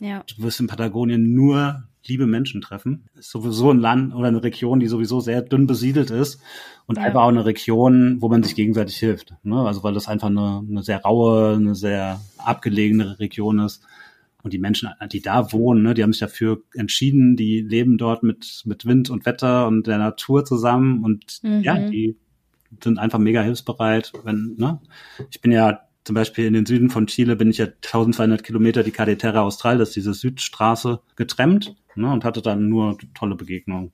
Ja. 0.00 0.24
Du 0.26 0.42
wirst 0.42 0.60
in 0.60 0.66
Patagonien 0.66 1.34
nur 1.34 1.84
liebe 2.06 2.26
Menschen 2.26 2.62
treffen. 2.62 3.04
Ist 3.14 3.30
sowieso 3.30 3.70
ein 3.70 3.78
Land 3.78 4.14
oder 4.14 4.28
eine 4.28 4.42
Region, 4.42 4.80
die 4.80 4.86
sowieso 4.86 5.20
sehr 5.20 5.42
dünn 5.42 5.66
besiedelt 5.66 6.10
ist 6.10 6.40
und 6.86 6.96
ja. 6.96 7.04
einfach 7.04 7.22
auch 7.22 7.28
eine 7.28 7.44
Region, 7.44 8.22
wo 8.22 8.28
man 8.28 8.42
sich 8.42 8.54
gegenseitig 8.54 8.96
hilft. 8.96 9.34
Ne? 9.42 9.56
Also 9.60 9.82
weil 9.82 9.92
das 9.92 10.08
einfach 10.08 10.28
eine, 10.28 10.62
eine 10.66 10.82
sehr 10.82 11.02
raue, 11.02 11.56
eine 11.56 11.74
sehr 11.74 12.20
abgelegene 12.38 13.18
Region 13.18 13.58
ist. 13.58 13.84
Und 14.42 14.54
die 14.54 14.58
Menschen, 14.58 14.88
die 15.12 15.20
da 15.20 15.52
wohnen, 15.52 15.82
ne, 15.82 15.92
die 15.92 16.02
haben 16.02 16.14
sich 16.14 16.20
dafür 16.20 16.62
entschieden, 16.72 17.36
die 17.36 17.60
leben 17.60 17.98
dort 17.98 18.22
mit, 18.22 18.62
mit 18.64 18.86
Wind 18.86 19.10
und 19.10 19.26
Wetter 19.26 19.66
und 19.66 19.86
der 19.86 19.98
Natur 19.98 20.46
zusammen 20.46 21.04
und 21.04 21.40
mhm. 21.42 21.60
ja, 21.60 21.76
die 21.76 22.16
sind 22.82 22.98
einfach 22.98 23.18
mega 23.18 23.42
hilfsbereit. 23.42 24.12
Wenn, 24.24 24.54
ne? 24.56 24.80
Ich 25.30 25.40
bin 25.40 25.52
ja 25.52 25.80
zum 26.04 26.14
Beispiel 26.14 26.46
in 26.46 26.54
den 26.54 26.66
Süden 26.66 26.90
von 26.90 27.06
Chile 27.06 27.36
bin 27.36 27.50
ich 27.50 27.58
ja 27.58 27.66
1200 27.66 28.42
Kilometer 28.42 28.82
die 28.82 28.90
Carretera 28.90 29.42
Austral, 29.42 29.78
das 29.78 29.90
ist 29.90 29.96
diese 29.96 30.14
Südstraße, 30.14 31.00
getrennt 31.14 31.76
ne, 31.94 32.10
und 32.10 32.24
hatte 32.24 32.42
dann 32.42 32.68
nur 32.68 32.96
tolle 33.14 33.34
Begegnungen 33.34 33.92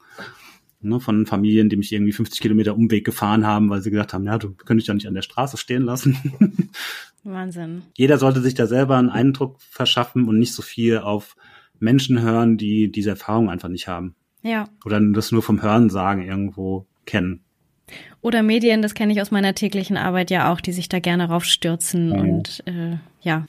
ne, 0.81 1.01
von 1.01 1.27
Familien, 1.27 1.69
die 1.69 1.77
mich 1.77 1.93
irgendwie 1.93 2.13
50 2.13 2.41
Kilometer 2.41 2.77
Umweg 2.77 3.05
gefahren 3.05 3.47
haben, 3.47 3.71
weil 3.71 3.83
sie 3.83 3.91
gesagt 3.91 4.15
haben, 4.15 4.25
ja, 4.25 4.39
du 4.39 4.53
könntest 4.53 4.89
ja 4.89 4.95
nicht 4.95 5.09
an 5.09 5.15
der 5.15 5.23
Straße 5.23 5.57
stehen 5.57 5.83
lassen. 5.83 6.71
Wahnsinn. 7.25 7.83
Jeder 7.97 8.19
sollte 8.19 8.41
sich 8.41 8.55
da 8.55 8.67
selber 8.67 8.97
einen 8.97 9.11
Eindruck 9.11 9.61
verschaffen 9.61 10.29
und 10.29 10.39
nicht 10.39 10.55
so 10.55 10.63
viel 10.63 10.99
auf 10.99 11.37
Menschen 11.79 12.21
hören, 12.23 12.57
die 12.57 12.91
diese 12.91 13.11
Erfahrung 13.11 13.51
einfach 13.51 13.69
nicht 13.69 13.89
haben. 13.89 14.15
Ja. 14.43 14.69
Oder 14.85 15.01
das 15.13 15.33
nur 15.33 15.43
vom 15.43 15.61
Hören 15.61 15.91
sagen 15.91 16.23
irgendwo 16.23 16.87
kennen. 17.05 17.43
Oder 18.27 18.43
Medien, 18.43 18.83
das 18.83 18.95
kenne 18.95 19.13
ich 19.13 19.23
aus 19.23 19.31
meiner 19.31 19.55
täglichen 19.55 19.97
Arbeit 19.97 20.33
ja 20.33 20.53
auch, 20.53 20.61
die 20.61 20.73
sich 20.73 20.89
da 20.89 20.99
gerne 20.99 21.29
raufstürzen 21.29 22.09
mhm. 22.09 22.19
und 22.19 22.63
äh, 22.67 22.97
ja. 23.21 23.47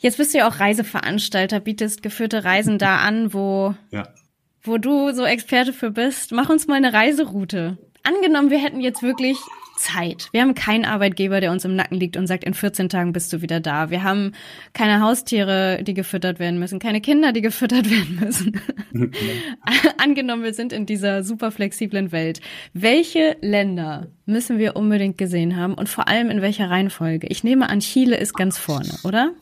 Jetzt 0.00 0.18
bist 0.18 0.34
du 0.34 0.38
ja 0.38 0.48
auch 0.48 0.60
Reiseveranstalter, 0.60 1.60
bietest 1.60 2.02
geführte 2.02 2.44
Reisen 2.44 2.76
da 2.76 2.98
an, 2.98 3.32
wo, 3.32 3.74
ja. 3.90 4.06
wo 4.60 4.76
du 4.76 5.12
so 5.12 5.24
Experte 5.24 5.72
für 5.72 5.90
bist. 5.90 6.30
Mach 6.30 6.50
uns 6.50 6.66
mal 6.66 6.74
eine 6.74 6.92
Reiseroute. 6.92 7.78
Angenommen, 8.02 8.50
wir 8.50 8.62
hätten 8.62 8.82
jetzt 8.82 9.02
wirklich 9.02 9.38
Zeit. 9.80 10.28
Wir 10.32 10.42
haben 10.42 10.54
keinen 10.54 10.84
Arbeitgeber, 10.84 11.40
der 11.40 11.50
uns 11.50 11.64
im 11.64 11.74
Nacken 11.74 11.98
liegt 11.98 12.16
und 12.16 12.26
sagt, 12.26 12.44
in 12.44 12.54
14 12.54 12.88
Tagen 12.88 13.12
bist 13.12 13.32
du 13.32 13.40
wieder 13.42 13.60
da. 13.60 13.90
Wir 13.90 14.02
haben 14.02 14.32
keine 14.74 15.00
Haustiere, 15.00 15.82
die 15.82 15.94
gefüttert 15.94 16.38
werden 16.38 16.58
müssen, 16.58 16.78
keine 16.78 17.00
Kinder, 17.00 17.32
die 17.32 17.40
gefüttert 17.50 17.90
werden 17.90 18.18
müssen. 18.20 18.60
Angenommen, 19.98 20.42
wir 20.42 20.54
sind 20.54 20.72
in 20.72 20.86
dieser 20.86 21.24
super 21.24 21.50
flexiblen 21.50 22.12
Welt. 22.12 22.40
Welche 22.74 23.36
Länder 23.40 24.08
müssen 24.26 24.58
wir 24.58 24.76
unbedingt 24.76 25.18
gesehen 25.18 25.56
haben 25.56 25.74
und 25.74 25.88
vor 25.88 26.08
allem 26.08 26.30
in 26.30 26.42
welcher 26.42 26.68
Reihenfolge? 26.68 27.26
Ich 27.28 27.42
nehme 27.42 27.68
an, 27.68 27.80
Chile 27.80 28.16
ist 28.16 28.34
ganz 28.34 28.58
vorne, 28.58 28.90
oder? 29.02 29.32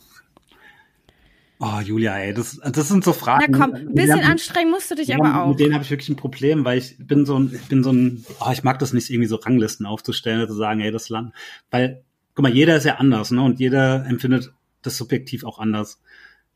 Oh, 1.60 1.80
Julia, 1.80 2.16
ey, 2.16 2.32
das, 2.32 2.60
das 2.60 2.88
sind 2.88 3.02
so 3.02 3.12
Fragen. 3.12 3.46
Na 3.50 3.58
komm, 3.58 3.74
ein 3.74 3.94
bisschen 3.94 4.20
anstrengen 4.20 4.70
musst 4.70 4.90
du 4.90 4.94
dich 4.94 5.12
aber 5.12 5.32
haben, 5.32 5.40
auch. 5.40 5.48
Mit 5.50 5.60
denen 5.60 5.74
habe 5.74 5.82
ich 5.82 5.90
wirklich 5.90 6.08
ein 6.08 6.16
Problem, 6.16 6.64
weil 6.64 6.78
ich 6.78 6.96
bin 6.98 7.26
so 7.26 7.36
ein, 7.36 7.52
ich 7.52 7.68
bin 7.68 7.82
so 7.82 7.90
ein, 7.90 8.24
oh, 8.40 8.50
ich 8.52 8.62
mag 8.62 8.78
das 8.78 8.92
nicht 8.92 9.10
irgendwie 9.10 9.26
so 9.26 9.36
Ranglisten 9.36 9.84
aufzustellen, 9.84 10.46
zu 10.46 10.54
sagen, 10.54 10.80
ey, 10.80 10.92
das 10.92 11.08
Land, 11.08 11.32
weil, 11.70 12.04
guck 12.34 12.44
mal, 12.44 12.52
jeder 12.52 12.76
ist 12.76 12.84
ja 12.84 12.96
anders, 12.96 13.32
ne, 13.32 13.42
und 13.42 13.58
jeder 13.58 14.06
empfindet 14.06 14.52
das 14.82 14.96
subjektiv 14.96 15.44
auch 15.44 15.58
anders. 15.58 16.00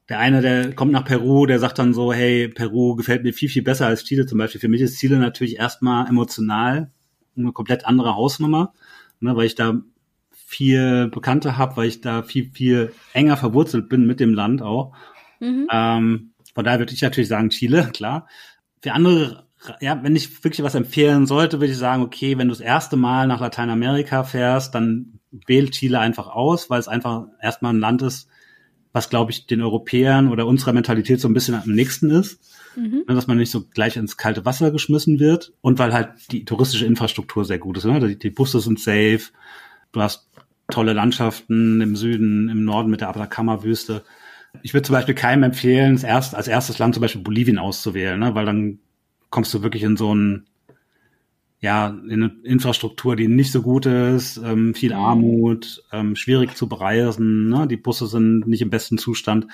Der 0.08 0.20
eine, 0.20 0.40
der 0.40 0.72
kommt 0.72 0.92
nach 0.92 1.04
Peru, 1.04 1.46
der 1.46 1.58
sagt 1.58 1.80
dann 1.80 1.94
so, 1.94 2.12
hey, 2.12 2.48
Peru 2.48 2.94
gefällt 2.94 3.24
mir 3.24 3.32
viel, 3.32 3.48
viel 3.48 3.62
besser 3.62 3.86
als 3.86 4.04
Chile 4.04 4.26
zum 4.26 4.38
Beispiel. 4.38 4.60
Für 4.60 4.68
mich 4.68 4.82
ist 4.82 4.98
Chile 4.98 5.18
natürlich 5.18 5.56
erstmal 5.56 6.06
emotional 6.08 6.92
eine 7.36 7.52
komplett 7.52 7.86
andere 7.86 8.14
Hausnummer, 8.14 8.72
ne, 9.18 9.34
weil 9.34 9.46
ich 9.46 9.56
da 9.56 9.80
viel 10.52 11.08
Bekannte 11.08 11.56
habe, 11.56 11.76
weil 11.78 11.88
ich 11.88 12.02
da 12.02 12.22
viel, 12.22 12.50
viel 12.52 12.92
enger 13.14 13.38
verwurzelt 13.38 13.88
bin 13.88 14.06
mit 14.06 14.20
dem 14.20 14.34
Land 14.34 14.60
auch. 14.60 14.92
Mhm. 15.40 15.66
Ähm, 15.72 16.32
von 16.54 16.64
daher 16.64 16.78
würde 16.78 16.92
ich 16.92 17.00
natürlich 17.00 17.28
sagen 17.28 17.48
Chile, 17.48 17.90
klar. 17.94 18.28
Für 18.82 18.92
andere, 18.92 19.46
ja, 19.80 19.98
wenn 20.02 20.14
ich 20.14 20.44
wirklich 20.44 20.62
was 20.62 20.74
empfehlen 20.74 21.26
sollte, 21.26 21.58
würde 21.58 21.72
ich 21.72 21.78
sagen, 21.78 22.02
okay, 22.02 22.36
wenn 22.36 22.48
du 22.48 22.54
das 22.54 22.60
erste 22.60 22.96
Mal 22.96 23.26
nach 23.26 23.40
Lateinamerika 23.40 24.24
fährst, 24.24 24.74
dann 24.74 25.20
wähl 25.30 25.70
Chile 25.70 25.98
einfach 25.98 26.28
aus, 26.28 26.68
weil 26.68 26.80
es 26.80 26.88
einfach 26.88 27.24
erstmal 27.40 27.72
ein 27.72 27.80
Land 27.80 28.02
ist, 28.02 28.28
was, 28.92 29.08
glaube 29.08 29.30
ich, 29.30 29.46
den 29.46 29.62
Europäern 29.62 30.28
oder 30.28 30.46
unserer 30.46 30.74
Mentalität 30.74 31.18
so 31.18 31.28
ein 31.28 31.34
bisschen 31.34 31.54
am 31.54 31.70
nächsten 31.70 32.10
ist. 32.10 32.40
Mhm. 32.76 33.04
Ne, 33.06 33.14
dass 33.14 33.26
man 33.26 33.38
nicht 33.38 33.50
so 33.50 33.64
gleich 33.64 33.96
ins 33.96 34.18
kalte 34.18 34.44
Wasser 34.44 34.70
geschmissen 34.70 35.18
wird 35.18 35.52
und 35.60 35.78
weil 35.78 35.92
halt 35.92 36.10
die 36.30 36.44
touristische 36.44 36.86
Infrastruktur 36.86 37.44
sehr 37.44 37.58
gut 37.58 37.78
ist. 37.78 37.84
Ne? 37.84 38.00
Die, 38.00 38.18
die 38.18 38.30
Busse 38.30 38.60
sind 38.60 38.80
safe, 38.80 39.20
du 39.92 40.00
hast 40.00 40.28
tolle 40.72 40.92
Landschaften 40.92 41.80
im 41.80 41.96
Süden, 41.96 42.48
im 42.48 42.64
Norden 42.64 42.90
mit 42.90 43.00
der 43.00 43.08
Atacama-Wüste. 43.08 44.02
Ich 44.62 44.74
würde 44.74 44.86
zum 44.86 44.94
Beispiel 44.94 45.14
keinem 45.14 45.44
empfehlen, 45.44 45.92
als, 45.92 46.04
erst, 46.04 46.34
als 46.34 46.48
erstes 46.48 46.78
Land 46.78 46.94
zum 46.94 47.00
Beispiel 47.00 47.22
Bolivien 47.22 47.58
auszuwählen, 47.58 48.18
ne? 48.18 48.34
weil 48.34 48.44
dann 48.44 48.80
kommst 49.30 49.54
du 49.54 49.62
wirklich 49.62 49.82
in 49.82 49.96
so 49.96 50.14
ein 50.14 50.46
ja, 51.62 51.86
in 51.86 52.24
eine 52.24 52.32
Infrastruktur, 52.42 53.14
die 53.14 53.28
nicht 53.28 53.52
so 53.52 53.62
gut 53.62 53.86
ist, 53.86 54.36
ähm, 54.36 54.74
viel 54.74 54.92
mhm. 54.92 55.00
Armut, 55.00 55.84
ähm, 55.92 56.16
schwierig 56.16 56.56
zu 56.56 56.68
bereisen, 56.68 57.50
ne? 57.50 57.68
die 57.68 57.76
Busse 57.76 58.08
sind 58.08 58.48
nicht 58.48 58.62
im 58.62 58.70
besten 58.70 58.98
Zustand. 58.98 59.46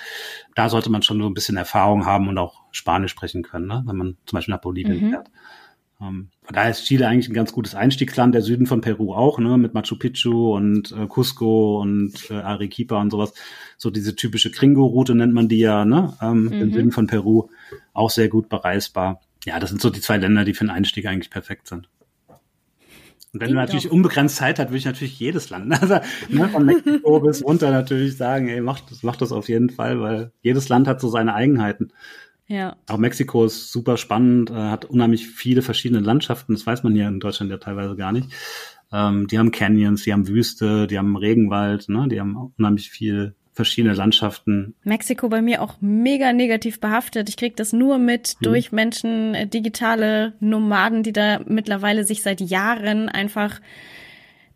Da 0.55 0.71
sollte 0.71 0.91
man 0.91 1.03
schon 1.03 1.21
so 1.21 1.27
ein 1.27 1.35
bisschen 1.35 1.59
Erfahrung 1.59 2.07
haben 2.07 2.27
und 2.29 2.39
auch 2.39 2.63
Spanisch 2.73 3.11
sprechen 3.11 3.43
können, 3.43 3.67
ne? 3.67 3.83
wenn 3.85 3.97
man 3.97 4.17
zum 4.25 4.39
Beispiel 4.39 4.55
nach 4.55 4.63
Bolivien 4.63 5.05
mhm. 5.05 5.11
fährt. 5.11 5.31
Ähm, 6.01 6.31
von 6.43 6.55
daher 6.55 6.71
ist 6.71 6.85
Chile 6.85 7.09
eigentlich 7.09 7.29
ein 7.29 7.35
ganz 7.35 7.53
gutes 7.53 7.75
Einstiegsland, 7.75 8.35
der 8.35 8.43
Süden 8.43 8.67
von 8.67 8.81
Peru 8.81 9.15
auch, 9.15 9.39
ne, 9.39 9.59
mit 9.59 9.75
Machu 9.75 9.97
Picchu 9.97 10.55
und 10.55 10.93
äh, 10.93 11.07
Cusco 11.07 11.81
und 11.81 12.31
äh, 12.31 12.35
Arequipa 12.35 13.01
und 13.01 13.11
sowas. 13.11 13.35
So 13.77 13.91
diese 13.91 14.15
typische 14.15 14.51
Gringo-Route 14.51 15.15
nennt 15.15 15.35
man 15.35 15.49
die 15.49 15.59
ja, 15.59 15.85
ne, 15.85 16.17
ähm, 16.23 16.45
mhm. 16.45 16.53
im 16.53 16.73
Süden 16.73 16.93
von 16.93 17.07
Peru 17.09 17.49
auch 17.95 18.11
sehr 18.11 18.29
gut 18.29 18.49
bereisbar. 18.49 19.21
Ja, 19.45 19.59
das 19.59 19.71
sind 19.71 19.81
so 19.81 19.91
die 19.91 20.01
zwei 20.01 20.19
Länder, 20.19 20.45
die 20.45 20.55
für 20.55 20.63
einen 20.63 20.71
Einstieg 20.71 21.07
eigentlich 21.07 21.31
perfekt 21.31 21.67
sind. 21.67 21.89
Und 23.33 23.41
wenn 23.41 23.53
man 23.53 23.67
natürlich 23.67 23.91
unbegrenzt 23.91 24.37
Zeit 24.37 24.59
hat, 24.59 24.69
würde 24.69 24.79
ich 24.79 24.85
natürlich 24.85 25.19
jedes 25.19 25.51
Land, 25.51 25.73
also 25.83 25.99
ne, 26.29 26.49
von 26.49 26.65
Mexiko 26.65 27.21
bis 27.21 27.45
runter 27.45 27.71
natürlich 27.71 28.17
sagen, 28.17 28.49
ey, 28.49 28.61
mach 28.61 28.81
das, 28.81 29.03
mach 29.03 29.17
das 29.17 29.33
auf 29.33 29.49
jeden 29.49 29.71
Fall, 29.71 30.01
weil 30.01 30.33
jedes 30.43 30.69
Land 30.69 30.89
hat 30.89 31.01
so 31.01 31.09
seine 31.09 31.35
Eigenheiten. 31.35 31.93
Ja. 32.49 32.77
Auch 32.89 32.97
Mexiko 32.97 33.45
ist 33.45 33.71
super 33.71 33.97
spannend, 33.97 34.51
äh, 34.51 34.55
hat 34.55 34.87
unheimlich 34.87 35.29
viele 35.29 35.63
verschiedene 35.63 36.01
Landschaften. 36.01 36.55
Das 36.55 36.67
weiß 36.67 36.83
man 36.83 36.95
hier 36.95 37.07
in 37.07 37.21
Deutschland 37.21 37.51
ja 37.51 37.59
teilweise 37.59 37.95
gar 37.95 38.11
nicht. 38.11 38.31
Ähm, 38.91 39.27
die 39.27 39.39
haben 39.39 39.51
Canyons, 39.51 40.03
die 40.03 40.13
haben 40.13 40.27
Wüste, 40.27 40.87
die 40.87 40.99
haben 40.99 41.15
Regenwald, 41.17 41.91
ne? 41.91 42.09
die 42.09 42.21
haben 42.21 42.53
unheimlich 42.57 42.91
viel 42.91 43.35
verschiedene 43.53 43.93
Landschaften. 43.93 44.75
Mexiko 44.85 45.29
bei 45.29 45.43
mir 45.43 45.61
auch 45.61 45.75
mega 45.81 46.33
negativ 46.33 46.81
behaftet. 46.81 47.29
Ich 47.29 47.37
krieg 47.37 47.57
das 47.57 47.73
nur 47.73 47.99
mit 47.99 48.37
mhm. 48.39 48.45
durch 48.45 48.73
Menschen, 48.73 49.35
äh, 49.35 49.47
digitale 49.47 50.33
Nomaden, 50.41 51.03
die 51.03 51.13
da 51.13 51.41
mittlerweile 51.45 52.05
sich 52.05 52.23
seit 52.23 52.41
Jahren 52.41 53.09
einfach 53.11 53.61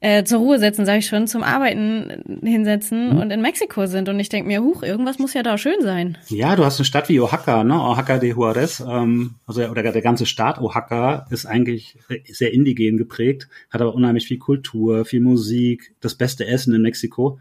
äh, 0.02 0.24
zur 0.24 0.40
Ruhe 0.40 0.58
setzen, 0.58 0.84
sage 0.84 0.98
ich 0.98 1.06
schon, 1.06 1.28
zum 1.28 1.44
Arbeiten 1.44 2.40
hinsetzen 2.42 3.14
mhm. 3.14 3.20
und 3.20 3.30
in 3.30 3.40
Mexiko 3.40 3.86
sind. 3.86 4.08
Und 4.08 4.18
ich 4.18 4.28
denke 4.28 4.48
mir, 4.48 4.60
huch, 4.60 4.82
irgendwas 4.82 5.20
muss 5.20 5.32
ja 5.32 5.44
da 5.44 5.56
schön 5.56 5.80
sein. 5.80 6.18
Ja, 6.28 6.56
du 6.56 6.64
hast 6.64 6.80
eine 6.80 6.86
Stadt 6.86 7.08
wie 7.08 7.20
Oaxaca, 7.20 7.62
ne? 7.62 7.80
Oaxaca 7.80 8.18
de 8.18 8.30
Juarez, 8.30 8.80
ähm, 8.80 9.36
also 9.46 9.64
oder 9.64 9.84
der 9.84 10.02
ganze 10.02 10.26
Staat 10.26 10.60
Oaxaca 10.60 11.26
ist 11.30 11.46
eigentlich 11.46 11.96
sehr 12.28 12.52
indigen 12.52 12.96
geprägt, 12.96 13.48
hat 13.70 13.80
aber 13.80 13.94
unheimlich 13.94 14.26
viel 14.26 14.38
Kultur, 14.38 15.04
viel 15.04 15.20
Musik, 15.20 15.94
das 16.00 16.16
beste 16.16 16.48
Essen 16.48 16.74
in 16.74 16.82
Mexiko. 16.82 17.38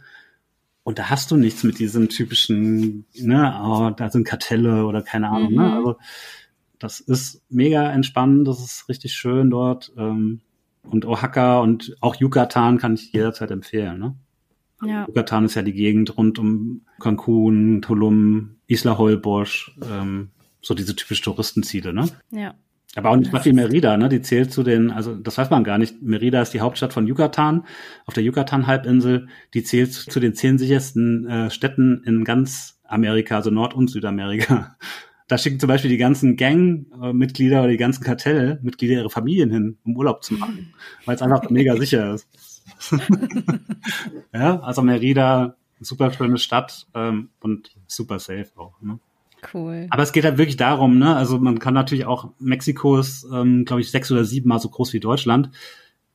Und 0.84 1.00
da 1.00 1.10
hast 1.10 1.32
du 1.32 1.38
nichts 1.38 1.64
mit 1.64 1.80
diesem 1.80 2.10
typischen, 2.10 3.06
ne, 3.16 3.60
oh, 3.64 3.90
da 3.90 4.12
sind 4.12 4.28
Kartelle 4.28 4.86
oder 4.86 5.02
keine 5.02 5.30
Ahnung, 5.30 5.54
ne? 5.54 5.64
mhm. 5.64 5.68
ne? 5.68 5.76
Also 5.78 5.96
das 6.78 7.00
ist 7.00 7.42
mega 7.50 7.92
entspannend, 7.92 8.48
das 8.48 8.60
ist 8.60 8.88
richtig 8.88 9.14
schön 9.14 9.50
dort. 9.50 9.92
Ähm, 9.98 10.42
und 10.84 11.06
Oaxaca 11.06 11.60
und 11.60 11.96
auch 12.02 12.16
Yucatan 12.16 12.78
kann 12.78 12.96
ich 12.96 13.12
jederzeit 13.14 13.52
empfehlen. 13.52 14.00
Ne? 14.00 14.16
Ja. 14.84 15.06
Yucatan 15.08 15.46
ist 15.46 15.56
ja 15.56 15.62
die 15.62 15.74
Gegend 15.74 16.18
rund 16.18 16.40
um 16.40 16.82
Cancun, 17.00 17.82
Tulum, 17.82 18.56
Isla 18.68 18.98
Holbosch, 18.98 19.78
ähm, 19.90 20.30
so 20.62 20.74
diese 20.74 20.96
typischen 20.96 21.24
Touristenziele, 21.24 21.94
ne? 21.94 22.08
Ja. 22.32 22.56
Aber 22.96 23.12
auch 23.12 23.16
nicht 23.16 23.32
mal 23.32 23.40
viel 23.40 23.54
Merida, 23.54 23.96
ne? 23.96 24.10
Die 24.10 24.22
zählt 24.22 24.52
zu 24.52 24.64
den, 24.64 24.92
also 24.92 25.16
das 25.16 25.38
weiß 25.38 25.50
man 25.50 25.64
gar 25.64 25.78
nicht. 25.78 26.02
Merida 26.02 26.42
ist 26.42 26.54
die 26.54 26.60
Hauptstadt 26.60 26.92
von 26.92 27.08
Yucatan, 27.08 27.66
auf 28.06 28.14
der 28.14 28.24
Yucatan-Halbinsel. 28.24 29.28
Die 29.54 29.64
zählt 29.64 29.94
zu 29.94 30.20
den 30.20 30.34
zehn 30.34 30.58
sichersten 30.58 31.26
äh, 31.26 31.50
Städten 31.50 32.04
in 32.06 32.26
ganz 32.26 32.82
Amerika, 32.84 33.38
also 33.38 33.50
Nord- 33.50 33.76
und 33.76 33.90
Südamerika. 33.90 34.76
Da 35.32 35.38
schicken 35.38 35.62
zum 35.62 35.70
Beispiel 35.70 35.90
die 35.90 35.96
ganzen 35.96 36.36
Gang-Mitglieder 36.36 37.62
oder 37.62 37.70
die 37.70 37.78
ganzen 37.78 38.04
Kartellmitglieder 38.04 38.96
ihre 38.96 39.10
Familien 39.10 39.50
hin, 39.50 39.78
um 39.86 39.96
Urlaub 39.96 40.26
zu 40.26 40.34
machen, 40.34 40.74
weil 41.06 41.16
es 41.16 41.22
einfach 41.22 41.50
mega 41.50 41.78
sicher 41.78 42.16
ist. 42.16 42.28
ja, 44.34 44.60
also 44.60 44.82
Merida, 44.82 45.56
super 45.80 46.12
schöne 46.12 46.38
Stadt 46.38 46.86
ähm, 46.96 47.30
und 47.40 47.72
super 47.88 48.20
safe 48.20 48.50
auch. 48.58 48.74
Ne? 48.82 49.00
Cool. 49.54 49.88
Aber 49.90 50.04
es 50.04 50.12
geht 50.12 50.26
halt 50.26 50.38
wirklich 50.38 50.58
darum, 50.58 51.00
ne? 51.00 51.16
Also 51.16 51.40
man 51.40 51.60
kann 51.60 51.76
natürlich 51.76 52.06
auch, 52.06 52.34
Mexiko 52.40 52.98
ist, 52.98 53.26
ähm, 53.32 53.64
glaube 53.64 53.80
ich, 53.80 53.90
sechs 53.90 54.12
oder 54.12 54.26
sieben 54.26 54.50
Mal 54.50 54.60
so 54.60 54.68
groß 54.68 54.92
wie 54.92 55.00
Deutschland. 55.00 55.50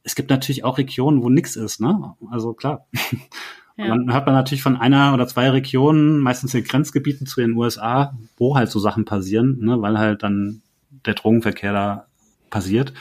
Es 0.02 0.14
gibt 0.14 0.28
natürlich 0.28 0.62
auch 0.62 0.76
Regionen, 0.76 1.22
wo 1.22 1.30
nix 1.30 1.56
ist, 1.56 1.80
ne? 1.80 2.14
Also 2.30 2.52
klar. 2.52 2.86
Ja. 3.76 3.88
Dann 3.88 4.12
hört 4.12 4.26
man 4.26 4.34
natürlich 4.34 4.62
von 4.62 4.76
einer 4.76 5.12
oder 5.12 5.26
zwei 5.28 5.50
Regionen, 5.50 6.18
meistens 6.18 6.54
in 6.54 6.64
Grenzgebieten 6.64 7.26
zu 7.26 7.40
den 7.40 7.52
USA, 7.52 8.16
wo 8.38 8.56
halt 8.56 8.70
so 8.70 8.78
Sachen 8.78 9.04
passieren, 9.04 9.58
ne, 9.60 9.80
weil 9.82 9.98
halt 9.98 10.22
dann 10.22 10.62
der 11.04 11.14
Drogenverkehr 11.14 11.72
da 11.72 12.06
passiert. 12.48 12.94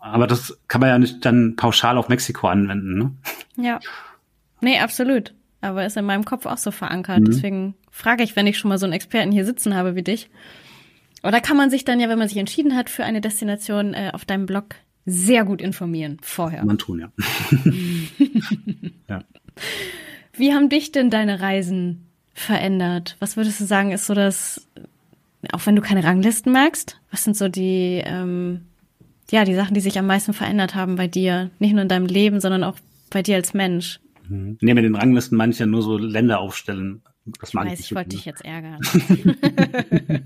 Aber 0.00 0.26
das 0.26 0.58
kann 0.68 0.80
man 0.80 0.90
ja 0.90 0.98
nicht 0.98 1.24
dann 1.24 1.56
pauschal 1.56 1.98
auf 1.98 2.08
Mexiko 2.08 2.48
anwenden, 2.48 2.98
ne? 2.98 3.12
Ja. 3.56 3.80
Nee, 4.60 4.78
absolut. 4.80 5.34
Aber 5.60 5.86
ist 5.86 5.96
in 5.96 6.04
meinem 6.04 6.24
Kopf 6.24 6.46
auch 6.46 6.58
so 6.58 6.70
verankert. 6.70 7.20
Mhm. 7.20 7.24
Deswegen 7.26 7.74
frage 7.90 8.22
ich, 8.22 8.36
wenn 8.36 8.46
ich 8.46 8.58
schon 8.58 8.68
mal 8.68 8.78
so 8.78 8.86
einen 8.86 8.92
Experten 8.92 9.32
hier 9.32 9.44
sitzen 9.44 9.74
habe 9.74 9.94
wie 9.94 10.02
dich. 10.02 10.30
Oder 11.22 11.40
kann 11.40 11.56
man 11.56 11.70
sich 11.70 11.84
dann 11.84 12.00
ja, 12.00 12.08
wenn 12.08 12.18
man 12.18 12.28
sich 12.28 12.38
entschieden 12.38 12.76
hat 12.76 12.90
für 12.90 13.04
eine 13.04 13.20
Destination, 13.20 13.94
äh, 13.94 14.10
auf 14.12 14.24
deinem 14.24 14.46
Blog 14.46 14.76
sehr 15.04 15.44
gut 15.44 15.60
informieren 15.60 16.18
vorher. 16.22 16.64
Man 16.64 16.78
tun, 16.78 17.00
ja. 17.00 17.12
ja. 19.08 19.22
Wie 20.38 20.52
haben 20.52 20.68
dich 20.68 20.92
denn 20.92 21.10
deine 21.10 21.40
Reisen 21.40 22.06
verändert? 22.34 23.16
Was 23.20 23.36
würdest 23.36 23.60
du 23.60 23.64
sagen, 23.64 23.90
ist 23.92 24.06
so 24.06 24.14
das, 24.14 24.66
auch 25.52 25.66
wenn 25.66 25.76
du 25.76 25.82
keine 25.82 26.04
Ranglisten 26.04 26.52
magst, 26.52 27.00
was 27.10 27.24
sind 27.24 27.36
so 27.36 27.48
die, 27.48 28.02
ähm, 28.04 28.62
ja, 29.30 29.44
die 29.44 29.54
Sachen, 29.54 29.74
die 29.74 29.80
sich 29.80 29.98
am 29.98 30.06
meisten 30.06 30.32
verändert 30.32 30.74
haben 30.74 30.96
bei 30.96 31.08
dir? 31.08 31.50
Nicht 31.58 31.72
nur 31.72 31.82
in 31.82 31.88
deinem 31.88 32.06
Leben, 32.06 32.40
sondern 32.40 32.64
auch 32.64 32.76
bei 33.10 33.22
dir 33.22 33.36
als 33.36 33.54
Mensch. 33.54 34.00
Mhm. 34.28 34.58
Nee, 34.60 34.74
mit 34.74 34.84
den 34.84 34.94
Ranglisten 34.94 35.36
meine 35.36 35.52
ich 35.52 35.58
ja 35.58 35.66
nur 35.66 35.82
so 35.82 35.98
Länder 35.98 36.40
aufstellen. 36.40 37.02
Das 37.40 37.52
mag 37.52 37.66
ich, 37.66 37.72
weiß, 37.72 37.80
ich, 37.80 37.86
ich 37.86 37.94
wollte 37.94 38.10
dich 38.10 38.24
jetzt 38.24 38.44
ärgern. 38.44 38.78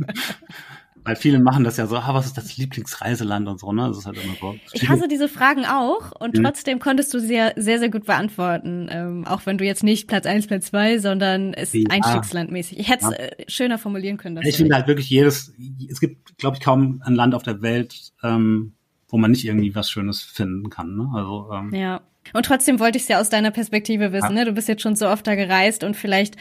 Weil 1.05 1.17
viele 1.17 1.41
machen 1.41 1.65
das 1.65 1.77
ja 1.79 1.87
so, 1.87 1.97
ah, 1.97 2.15
was 2.15 2.27
ist 2.27 2.37
das 2.37 2.57
Lieblingsreiseland 2.57 3.49
und 3.49 3.59
so, 3.59 3.73
ne? 3.73 3.89
Das 3.89 3.99
ist 3.99 4.07
halt 4.07 4.23
immer 4.23 4.35
so. 4.41 4.55
Ich 4.73 4.89
hasse 4.89 5.09
diese 5.09 5.29
Fragen 5.29 5.65
auch 5.65 6.13
und 6.21 6.39
mhm. 6.39 6.45
trotzdem 6.45 6.79
konntest 6.79 7.13
du 7.13 7.19
sie 7.19 7.27
sehr, 7.27 7.55
sehr, 7.57 7.81
sehr 7.81 7.91
gut 7.91 8.07
beantworten. 8.07 8.89
Ähm, 8.91 9.27
auch 9.27 9.45
wenn 9.45 9.59
du 9.59 9.65
jetzt 9.65 9.83
nicht 9.83 10.07
Platz 10.07 10.27
eins, 10.27 10.47
Platz 10.47 10.67
zwei, 10.67 10.99
sondern 10.99 11.55
es 11.55 11.73
ja. 11.73 11.83
Einstiegslandmäßig. 11.91 12.79
Ich 12.79 12.89
hätte 12.89 13.07
es 13.07 13.11
ja. 13.11 13.17
äh, 13.17 13.45
schöner 13.49 13.79
formulieren 13.79 14.17
können. 14.17 14.39
Ich 14.45 14.57
finde 14.57 14.77
halt 14.77 14.87
wirklich 14.87 15.11
jedes, 15.11 15.53
es 15.91 15.99
gibt, 15.99 16.39
glaube 16.39 16.57
ich, 16.57 16.63
kaum 16.63 17.03
ein 17.05 17.15
Land 17.15 17.35
auf 17.35 17.43
der 17.43 17.63
Welt, 17.63 18.13
ähm, 18.23 18.75
wo 19.09 19.19
man 19.19 19.33
nicht 19.33 19.45
irgendwie 19.45 19.75
was 19.75 19.91
Schönes 19.91 20.23
finden 20.23 20.71
kann. 20.71 20.97
Ne? 20.97 21.11
Also, 21.15 21.51
ähm, 21.53 21.75
ja. 21.75 22.01
Und 22.33 22.47
trotzdem 22.47 22.79
wollte 22.79 22.99
ich 22.99 23.03
es 23.03 23.09
ja 23.09 23.21
aus 23.21 23.29
deiner 23.29 23.51
Perspektive 23.51 24.13
wissen. 24.13 24.37
Ja. 24.37 24.45
Ne? 24.45 24.45
Du 24.45 24.53
bist 24.53 24.69
jetzt 24.69 24.83
schon 24.83 24.95
so 24.95 25.09
oft 25.09 25.27
da 25.27 25.35
gereist 25.35 25.83
und 25.83 25.97
vielleicht 25.97 26.37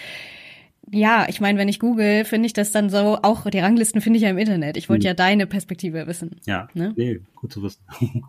ja, 0.94 1.26
ich 1.30 1.39
meine, 1.39 1.58
wenn 1.58 1.70
ich 1.70 1.80
google, 1.80 2.26
finde 2.26 2.48
ich 2.48 2.54
das 2.54 2.72
dann 2.72 2.89
so, 2.89 3.20
auch 3.22 3.50
die 3.50 3.60
Ranglisten 3.60 4.02
finde 4.02 4.18
ich 4.18 4.24
ja 4.24 4.30
im 4.30 4.38
Internet. 4.38 4.76
Ich 4.76 4.89
wollte 4.89 5.04
hm. 5.04 5.08
ja 5.08 5.14
deine 5.14 5.48
Perspektive 5.48 6.06
wissen. 6.06 6.42
Ja, 6.46 6.68
ne? 6.74 6.94
nee, 6.98 7.22
gut 7.36 7.54
zu 7.54 7.64
wissen. 7.64 7.82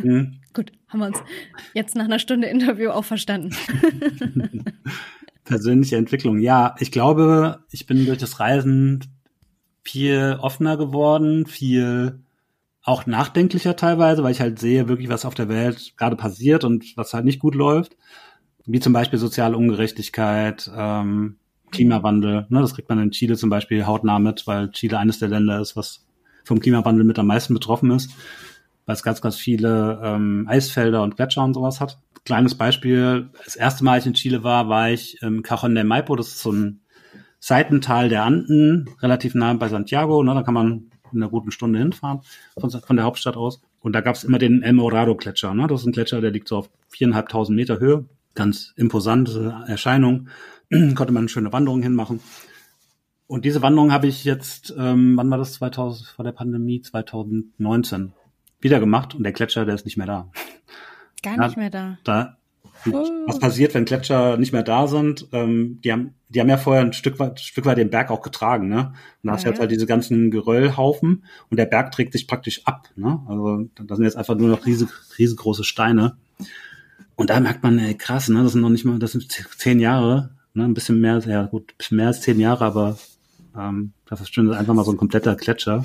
hm. 0.00 0.40
Gut, 0.52 0.72
haben 0.88 1.00
wir 1.00 1.06
uns 1.06 1.18
jetzt 1.72 1.94
nach 1.94 2.06
einer 2.06 2.18
Stunde 2.18 2.48
Interview 2.48 2.90
auch 2.90 3.04
verstanden. 3.04 3.54
Persönliche 5.44 5.96
Entwicklung, 5.96 6.40
ja, 6.40 6.74
ich 6.80 6.90
glaube, 6.90 7.60
ich 7.70 7.86
bin 7.86 8.06
durch 8.06 8.18
das 8.18 8.40
Reisen 8.40 9.04
viel 9.82 10.38
offener 10.40 10.76
geworden, 10.76 11.46
viel 11.46 12.20
auch 12.82 13.06
nachdenklicher 13.06 13.76
teilweise, 13.76 14.24
weil 14.24 14.32
ich 14.32 14.40
halt 14.40 14.58
sehe 14.58 14.88
wirklich, 14.88 15.08
was 15.08 15.24
auf 15.24 15.34
der 15.34 15.48
Welt 15.48 15.96
gerade 15.96 16.16
passiert 16.16 16.64
und 16.64 16.96
was 16.96 17.14
halt 17.14 17.24
nicht 17.24 17.38
gut 17.38 17.54
läuft. 17.54 17.96
Wie 18.66 18.80
zum 18.80 18.92
Beispiel 18.92 19.18
soziale 19.18 19.56
Ungerechtigkeit, 19.56 20.70
ähm, 20.76 21.36
Klimawandel. 21.72 22.46
Ne, 22.48 22.60
das 22.60 22.74
kriegt 22.74 22.88
man 22.88 23.00
in 23.00 23.10
Chile 23.10 23.36
zum 23.36 23.50
Beispiel 23.50 23.86
hautnah 23.86 24.18
mit, 24.18 24.46
weil 24.46 24.70
Chile 24.70 24.98
eines 24.98 25.18
der 25.18 25.28
Länder 25.28 25.60
ist, 25.60 25.76
was 25.76 26.04
vom 26.44 26.60
Klimawandel 26.60 27.04
mit 27.04 27.18
am 27.18 27.26
meisten 27.26 27.54
betroffen 27.54 27.90
ist, 27.90 28.12
weil 28.86 28.94
es 28.94 29.02
ganz, 29.02 29.20
ganz 29.20 29.36
viele 29.36 30.00
ähm, 30.02 30.46
Eisfelder 30.48 31.02
und 31.02 31.16
Gletscher 31.16 31.44
und 31.44 31.54
sowas 31.54 31.80
hat. 31.80 31.98
Kleines 32.24 32.54
Beispiel, 32.54 33.30
das 33.44 33.56
erste 33.56 33.82
Mal, 33.82 33.98
ich 33.98 34.06
in 34.06 34.14
Chile 34.14 34.44
war, 34.44 34.68
war 34.68 34.90
ich 34.90 35.20
im 35.22 35.42
Cajon 35.42 35.74
de 35.74 35.82
Maipo, 35.82 36.14
das 36.14 36.28
ist 36.28 36.40
so 36.40 36.52
ein 36.52 36.80
Seitental 37.40 38.08
der 38.08 38.22
Anden, 38.22 38.88
relativ 39.00 39.34
nah 39.34 39.52
bei 39.54 39.68
Santiago, 39.68 40.22
ne, 40.22 40.32
da 40.34 40.42
kann 40.44 40.54
man 40.54 40.92
in 41.12 41.22
einer 41.22 41.30
guten 41.30 41.50
Stunde 41.50 41.78
hinfahren 41.78 42.20
von, 42.58 42.70
von 42.70 42.96
der 42.96 43.04
Hauptstadt 43.04 43.36
aus. 43.36 43.60
Und 43.80 43.94
da 43.94 44.00
gab 44.00 44.14
es 44.14 44.24
immer 44.24 44.38
den 44.38 44.62
El 44.62 44.74
Morado 44.74 45.16
Gletscher. 45.16 45.54
Ne? 45.54 45.66
Das 45.66 45.80
ist 45.80 45.86
ein 45.86 45.92
Gletscher, 45.92 46.20
der 46.20 46.30
liegt 46.30 46.48
so 46.48 46.58
auf 46.58 46.70
viereinhalbtausend 46.88 47.56
Meter 47.56 47.80
Höhe. 47.80 48.04
Ganz 48.34 48.72
imposante 48.76 49.64
Erscheinung. 49.66 50.28
konnte 50.94 51.12
man 51.12 51.22
eine 51.22 51.28
schöne 51.28 51.52
Wanderung 51.52 51.82
hinmachen. 51.82 52.20
Und 53.26 53.44
diese 53.44 53.62
Wanderung 53.62 53.92
habe 53.92 54.06
ich 54.06 54.24
jetzt, 54.24 54.74
ähm, 54.76 55.16
wann 55.16 55.30
war 55.30 55.38
das 55.38 55.54
2000 55.54 56.08
vor 56.08 56.24
der 56.24 56.32
Pandemie 56.32 56.82
2019 56.82 58.12
wieder 58.60 58.80
gemacht 58.80 59.14
und 59.14 59.22
der 59.22 59.32
Gletscher, 59.32 59.64
der 59.64 59.74
ist 59.74 59.84
nicht 59.84 59.96
mehr 59.96 60.06
da. 60.06 60.30
Gar 61.22 61.46
nicht 61.46 61.56
mehr 61.56 61.70
da. 61.70 61.98
Da 62.04 62.36
was 62.84 63.38
passiert, 63.38 63.74
wenn 63.74 63.84
Gletscher 63.84 64.36
nicht 64.36 64.52
mehr 64.52 64.62
da 64.62 64.86
sind? 64.86 65.28
Ähm, 65.32 65.80
die 65.84 65.92
haben 65.92 66.14
die 66.28 66.40
haben 66.40 66.48
ja 66.48 66.56
vorher 66.56 66.82
ein 66.82 66.92
Stück 66.92 67.18
weit, 67.18 67.40
Stück 67.40 67.66
weit 67.66 67.78
den 67.78 67.90
Berg 67.90 68.10
auch 68.10 68.22
getragen, 68.22 68.68
ne? 68.68 68.94
Und 69.22 69.28
da 69.28 69.32
hast 69.32 69.42
du 69.42 69.48
ja, 69.48 69.52
jetzt 69.52 69.60
halt 69.60 69.70
diese 69.70 69.86
ganzen 69.86 70.30
Geröllhaufen 70.30 71.24
und 71.50 71.56
der 71.58 71.66
Berg 71.66 71.92
trägt 71.92 72.12
sich 72.12 72.26
praktisch 72.26 72.66
ab, 72.66 72.88
ne? 72.96 73.20
Also 73.28 73.68
da 73.74 73.96
sind 73.96 74.04
jetzt 74.04 74.16
einfach 74.16 74.36
nur 74.36 74.48
noch 74.48 74.64
riesig, 74.66 74.88
riesengroße 75.18 75.64
Steine. 75.64 76.16
Und 77.14 77.30
da 77.30 77.38
merkt 77.38 77.62
man, 77.62 77.78
ey, 77.78 77.94
krass, 77.94 78.28
ne? 78.28 78.42
Das 78.42 78.52
sind 78.52 78.62
noch 78.62 78.70
nicht 78.70 78.84
mal, 78.84 78.98
das 78.98 79.12
sind 79.12 79.30
zehn 79.30 79.78
Jahre, 79.78 80.30
ne, 80.54 80.64
ein 80.64 80.74
bisschen 80.74 81.00
mehr, 81.00 81.18
ja 81.20 81.44
gut, 81.44 81.72
ein 81.72 81.76
bisschen 81.78 81.96
mehr 81.96 82.08
als 82.08 82.20
zehn 82.20 82.40
Jahre, 82.40 82.64
aber 82.64 82.98
ähm, 83.56 83.92
das 84.06 84.20
ist 84.20 84.34
schon 84.34 84.52
einfach 84.52 84.74
mal 84.74 84.84
so 84.84 84.92
ein 84.92 84.96
kompletter 84.96 85.34
Gletscher. 85.36 85.84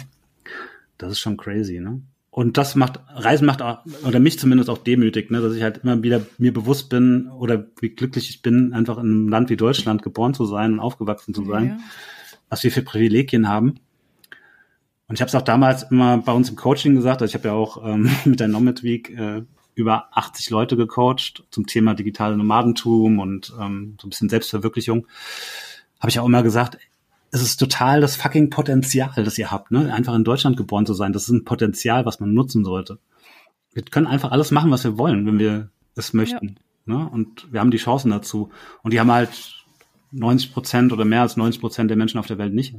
Das 0.97 1.11
ist 1.11 1.19
schon 1.19 1.37
crazy, 1.37 1.79
ne? 1.79 2.01
Und 2.37 2.57
das 2.57 2.75
macht, 2.75 2.99
Reisen 3.15 3.47
macht, 3.47 3.63
auch, 3.63 3.79
oder 4.05 4.19
mich 4.19 4.37
zumindest 4.37 4.69
auch 4.69 4.77
demütig, 4.77 5.31
ne, 5.31 5.41
dass 5.41 5.55
ich 5.55 5.63
halt 5.63 5.79
immer 5.79 6.03
wieder 6.03 6.21
mir 6.37 6.53
bewusst 6.53 6.87
bin 6.87 7.29
oder 7.29 7.65
wie 7.81 7.89
glücklich 7.89 8.29
ich 8.29 8.43
bin, 8.43 8.73
einfach 8.73 8.99
in 8.99 9.05
einem 9.05 9.29
Land 9.29 9.49
wie 9.49 9.57
Deutschland 9.57 10.03
geboren 10.03 10.35
zu 10.35 10.45
sein 10.45 10.73
und 10.73 10.79
aufgewachsen 10.79 11.33
zu 11.33 11.45
sein, 11.45 11.65
ja. 11.65 11.77
was 12.49 12.63
wir 12.63 12.71
für 12.71 12.83
Privilegien 12.83 13.47
haben. 13.47 13.79
Und 15.07 15.15
ich 15.15 15.21
habe 15.21 15.29
es 15.29 15.35
auch 15.35 15.41
damals 15.41 15.89
immer 15.89 16.19
bei 16.19 16.31
uns 16.31 16.49
im 16.49 16.55
Coaching 16.55 16.93
gesagt, 16.93 17.23
also 17.23 17.31
ich 17.31 17.33
habe 17.33 17.47
ja 17.47 17.53
auch 17.55 17.83
ähm, 17.83 18.07
mit 18.25 18.39
der 18.39 18.49
Nomad 18.49 18.83
Week 18.83 19.09
äh, 19.09 19.41
über 19.77 20.07
80 20.11 20.49
Leute 20.49 20.75
gecoacht 20.75 21.43
zum 21.51 21.67
Thema 21.67 21.93
digitale 21.93 22.35
Nomadentum 22.35 23.19
und 23.19 23.53
ähm, 23.61 23.95
so 24.01 24.07
ein 24.07 24.09
bisschen 24.09 24.27
Selbstverwirklichung. 24.27 25.07
Habe 25.99 26.09
ich 26.09 26.19
auch 26.19 26.25
immer 26.25 26.41
gesagt, 26.41 26.79
es 27.31 27.43
ist 27.43 27.57
total 27.57 28.01
das 28.01 28.15
fucking 28.15 28.49
Potenzial, 28.49 29.23
das 29.23 29.37
ihr 29.37 29.51
habt, 29.51 29.69
ne? 29.69 29.93
Einfach 29.93 30.15
in 30.15 30.23
Deutschland 30.23 30.57
geboren 30.57 30.87
zu 30.87 30.95
sein. 30.95 31.13
Das 31.13 31.23
ist 31.23 31.29
ein 31.29 31.45
Potenzial, 31.45 32.05
was 32.05 32.19
man 32.19 32.33
nutzen 32.33 32.65
sollte. 32.65 32.97
Wir 33.73 33.83
können 33.83 34.07
einfach 34.07 34.31
alles 34.31 34.49
machen, 34.49 34.71
was 34.71 34.83
wir 34.83 34.97
wollen, 34.97 35.27
wenn 35.27 35.37
wir 35.37 35.69
es 35.95 36.11
möchten. 36.11 36.57
Ja. 36.87 36.95
Ne? 36.95 37.09
Und 37.09 37.51
wir 37.51 37.59
haben 37.59 37.69
die 37.69 37.77
Chancen 37.77 38.09
dazu. 38.09 38.49
Und 38.81 38.93
die 38.93 38.99
haben 38.99 39.11
halt 39.11 39.57
90 40.11 40.53
Prozent 40.53 40.93
oder 40.93 41.05
mehr 41.05 41.21
als 41.21 41.37
90 41.37 41.61
Prozent 41.61 41.89
der 41.91 41.97
Menschen 41.97 42.17
auf 42.17 42.25
der 42.25 42.39
Welt 42.39 42.53
nicht. 42.53 42.73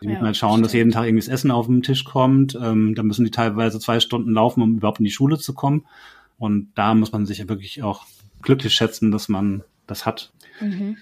Die 0.00 0.06
ja, 0.06 0.12
müssen 0.12 0.24
halt 0.24 0.36
schauen, 0.36 0.62
dass 0.62 0.72
jeden 0.72 0.92
Tag 0.92 1.04
irgendwie 1.04 1.24
das 1.24 1.32
Essen 1.32 1.50
auf 1.50 1.66
den 1.66 1.82
Tisch 1.82 2.04
kommt. 2.04 2.58
Ähm, 2.60 2.94
da 2.94 3.02
müssen 3.02 3.24
die 3.26 3.30
teilweise 3.30 3.80
zwei 3.80 4.00
Stunden 4.00 4.32
laufen, 4.32 4.62
um 4.62 4.76
überhaupt 4.76 5.00
in 5.00 5.04
die 5.04 5.10
Schule 5.10 5.38
zu 5.38 5.52
kommen. 5.52 5.84
Und 6.42 6.72
da 6.74 6.92
muss 6.94 7.12
man 7.12 7.24
sich 7.24 7.48
wirklich 7.48 7.84
auch 7.84 8.04
glücklich 8.42 8.74
schätzen, 8.74 9.12
dass 9.12 9.28
man 9.28 9.62
das 9.86 10.06
hat. 10.06 10.32
Mhm. 10.60 10.96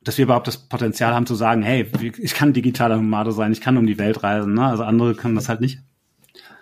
Dass 0.00 0.16
wir 0.16 0.26
überhaupt 0.26 0.46
das 0.46 0.68
Potenzial 0.68 1.12
haben 1.12 1.26
zu 1.26 1.34
sagen, 1.34 1.62
hey, 1.62 1.90
ich 2.18 2.34
kann 2.34 2.52
digitaler 2.52 2.94
Nomade 2.94 3.32
sein, 3.32 3.50
ich 3.50 3.60
kann 3.60 3.76
um 3.76 3.86
die 3.88 3.98
Welt 3.98 4.22
reisen. 4.22 4.54
Ne? 4.54 4.64
Also 4.64 4.84
andere 4.84 5.16
können 5.16 5.34
das 5.34 5.48
halt 5.48 5.60
nicht. 5.60 5.80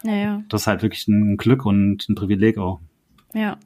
Naja. 0.03 0.43
Das 0.49 0.63
ist 0.63 0.67
halt 0.67 0.81
wirklich 0.81 1.07
ein 1.07 1.37
Glück 1.37 1.67
und 1.67 2.09
ein 2.09 2.15
Privileg 2.15 2.57
auch. 2.57 2.81
Ja. 3.35 3.59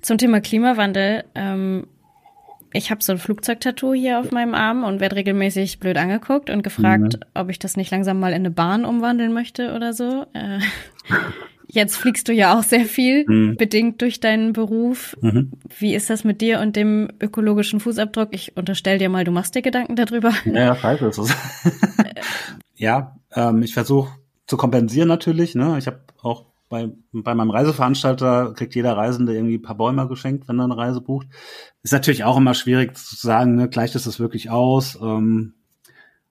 Zum 0.00 0.18
Thema 0.18 0.40
Klimawandel. 0.40 1.22
Ähm, 1.36 1.86
ich 2.72 2.90
habe 2.90 3.00
so 3.00 3.12
ein 3.12 3.18
Flugzeugtattoo 3.18 3.94
hier 3.94 4.18
auf 4.18 4.32
meinem 4.32 4.54
Arm 4.54 4.82
und 4.82 4.98
werde 4.98 5.14
regelmäßig 5.14 5.78
blöd 5.78 5.98
angeguckt 5.98 6.50
und 6.50 6.64
gefragt, 6.64 7.14
mhm. 7.14 7.20
ob 7.34 7.48
ich 7.48 7.60
das 7.60 7.76
nicht 7.76 7.92
langsam 7.92 8.18
mal 8.18 8.30
in 8.30 8.40
eine 8.40 8.50
Bahn 8.50 8.84
umwandeln 8.84 9.32
möchte 9.32 9.72
oder 9.72 9.92
so. 9.92 10.26
Äh, 10.32 10.58
Jetzt 11.74 11.96
fliegst 11.96 12.28
du 12.28 12.34
ja 12.34 12.58
auch 12.58 12.62
sehr 12.62 12.84
viel, 12.84 13.24
mhm. 13.26 13.56
bedingt 13.56 14.02
durch 14.02 14.20
deinen 14.20 14.52
Beruf. 14.52 15.16
Mhm. 15.22 15.52
Wie 15.78 15.94
ist 15.94 16.10
das 16.10 16.22
mit 16.22 16.42
dir 16.42 16.60
und 16.60 16.76
dem 16.76 17.08
ökologischen 17.18 17.80
Fußabdruck? 17.80 18.28
Ich 18.32 18.58
unterstelle 18.58 18.98
dir 18.98 19.08
mal, 19.08 19.24
du 19.24 19.30
machst 19.30 19.54
dir 19.54 19.62
Gedanken 19.62 19.96
darüber. 19.96 20.34
Ja, 20.44 20.74
falsch 20.74 21.00
ist 21.00 21.16
es. 21.16 21.34
ja, 22.76 23.16
ähm, 23.34 23.62
ich 23.62 23.72
versuche 23.72 24.12
zu 24.46 24.58
kompensieren 24.58 25.08
natürlich. 25.08 25.54
Ne? 25.54 25.78
Ich 25.78 25.86
habe 25.86 26.00
auch 26.20 26.44
bei, 26.68 26.90
bei 27.10 27.34
meinem 27.34 27.50
Reiseveranstalter 27.50 28.52
kriegt 28.54 28.74
jeder 28.74 28.94
Reisende 28.94 29.34
irgendwie 29.34 29.56
ein 29.56 29.62
paar 29.62 29.78
Bäume 29.78 30.06
geschenkt, 30.08 30.48
wenn 30.48 30.60
er 30.60 30.64
eine 30.64 30.76
Reise 30.76 31.00
bucht. 31.00 31.26
Ist 31.82 31.94
natürlich 31.94 32.24
auch 32.24 32.36
immer 32.36 32.52
schwierig 32.52 32.98
zu 32.98 33.16
sagen, 33.16 33.54
ne, 33.54 33.70
gleicht 33.70 33.94
es 33.94 34.04
das 34.04 34.20
wirklich 34.20 34.50
aus. 34.50 34.98
Ähm, 35.00 35.54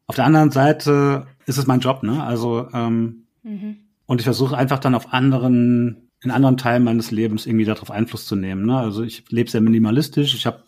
auf 0.06 0.16
der 0.16 0.26
anderen 0.26 0.52
Seite 0.52 1.26
ist 1.48 1.58
es 1.58 1.66
mein 1.66 1.80
Job, 1.80 2.04
ne? 2.04 2.24
Also 2.24 2.68
ähm, 2.74 3.26
mhm 3.42 3.88
und 4.12 4.20
ich 4.20 4.26
versuche 4.26 4.58
einfach 4.58 4.80
dann 4.80 4.94
auf 4.94 5.14
anderen, 5.14 6.10
in 6.22 6.32
anderen 6.32 6.58
Teilen 6.58 6.84
meines 6.84 7.12
Lebens 7.12 7.46
irgendwie 7.46 7.64
darauf 7.64 7.90
Einfluss 7.90 8.26
zu 8.26 8.36
nehmen. 8.36 8.66
Ne? 8.66 8.78
Also 8.78 9.04
ich 9.04 9.24
lebe 9.30 9.50
sehr 9.50 9.62
minimalistisch, 9.62 10.36
ich 10.36 10.46
habe 10.46 10.66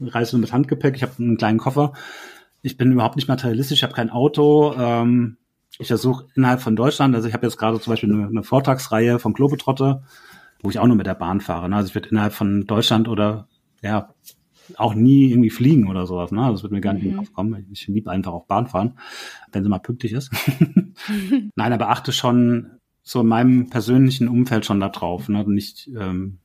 reise 0.00 0.38
mit 0.38 0.50
Handgepäck, 0.50 0.96
ich 0.96 1.02
habe 1.02 1.12
einen 1.18 1.36
kleinen 1.36 1.58
Koffer. 1.58 1.92
Ich 2.62 2.78
bin 2.78 2.90
überhaupt 2.90 3.16
nicht 3.16 3.28
materialistisch, 3.28 3.80
ich 3.80 3.82
habe 3.82 3.92
kein 3.92 4.08
Auto. 4.08 4.72
Ähm, 4.78 5.36
ich 5.78 5.88
versuche 5.88 6.24
innerhalb 6.36 6.62
von 6.62 6.74
Deutschland, 6.74 7.14
also 7.14 7.28
ich 7.28 7.34
habe 7.34 7.44
jetzt 7.44 7.58
gerade 7.58 7.78
zum 7.78 7.92
Beispiel 7.92 8.10
eine, 8.10 8.28
eine 8.28 8.42
Vortragsreihe 8.42 9.18
vom 9.18 9.34
Globetrotter, 9.34 10.02
wo 10.62 10.70
ich 10.70 10.78
auch 10.78 10.86
nur 10.86 10.96
mit 10.96 11.06
der 11.06 11.16
Bahn 11.16 11.42
fahre. 11.42 11.68
Ne? 11.68 11.76
Also 11.76 11.90
ich 11.90 11.94
werde 11.94 12.08
innerhalb 12.08 12.32
von 12.32 12.64
Deutschland 12.64 13.08
oder 13.08 13.46
ja, 13.82 14.14
auch 14.76 14.94
nie 14.94 15.30
irgendwie 15.32 15.50
fliegen 15.50 15.90
oder 15.90 16.06
sowas. 16.06 16.32
Ne? 16.32 16.48
Das 16.50 16.62
wird 16.62 16.72
mir 16.72 16.80
gar 16.80 16.94
nicht 16.94 17.02
mhm. 17.02 17.10
in 17.10 17.14
den 17.16 17.18
Kopf 17.18 17.34
kommen. 17.34 17.66
Ich 17.70 17.86
liebe 17.88 18.10
einfach 18.10 18.32
auch 18.32 18.46
Bahn 18.46 18.68
fahren, 18.68 18.98
wenn 19.52 19.64
sie 19.64 19.68
mal 19.68 19.80
pünktlich 19.80 20.14
ist. 20.14 20.30
Nein, 21.56 21.72
aber 21.74 21.90
achte 21.90 22.10
schon 22.10 22.70
so 23.08 23.20
in 23.20 23.28
meinem 23.28 23.70
persönlichen 23.70 24.26
Umfeld 24.26 24.66
schon 24.66 24.80
da 24.80 24.88
drauf, 24.88 25.28
ne? 25.28 25.44
nicht 25.48 25.88
ähm, 25.96 26.38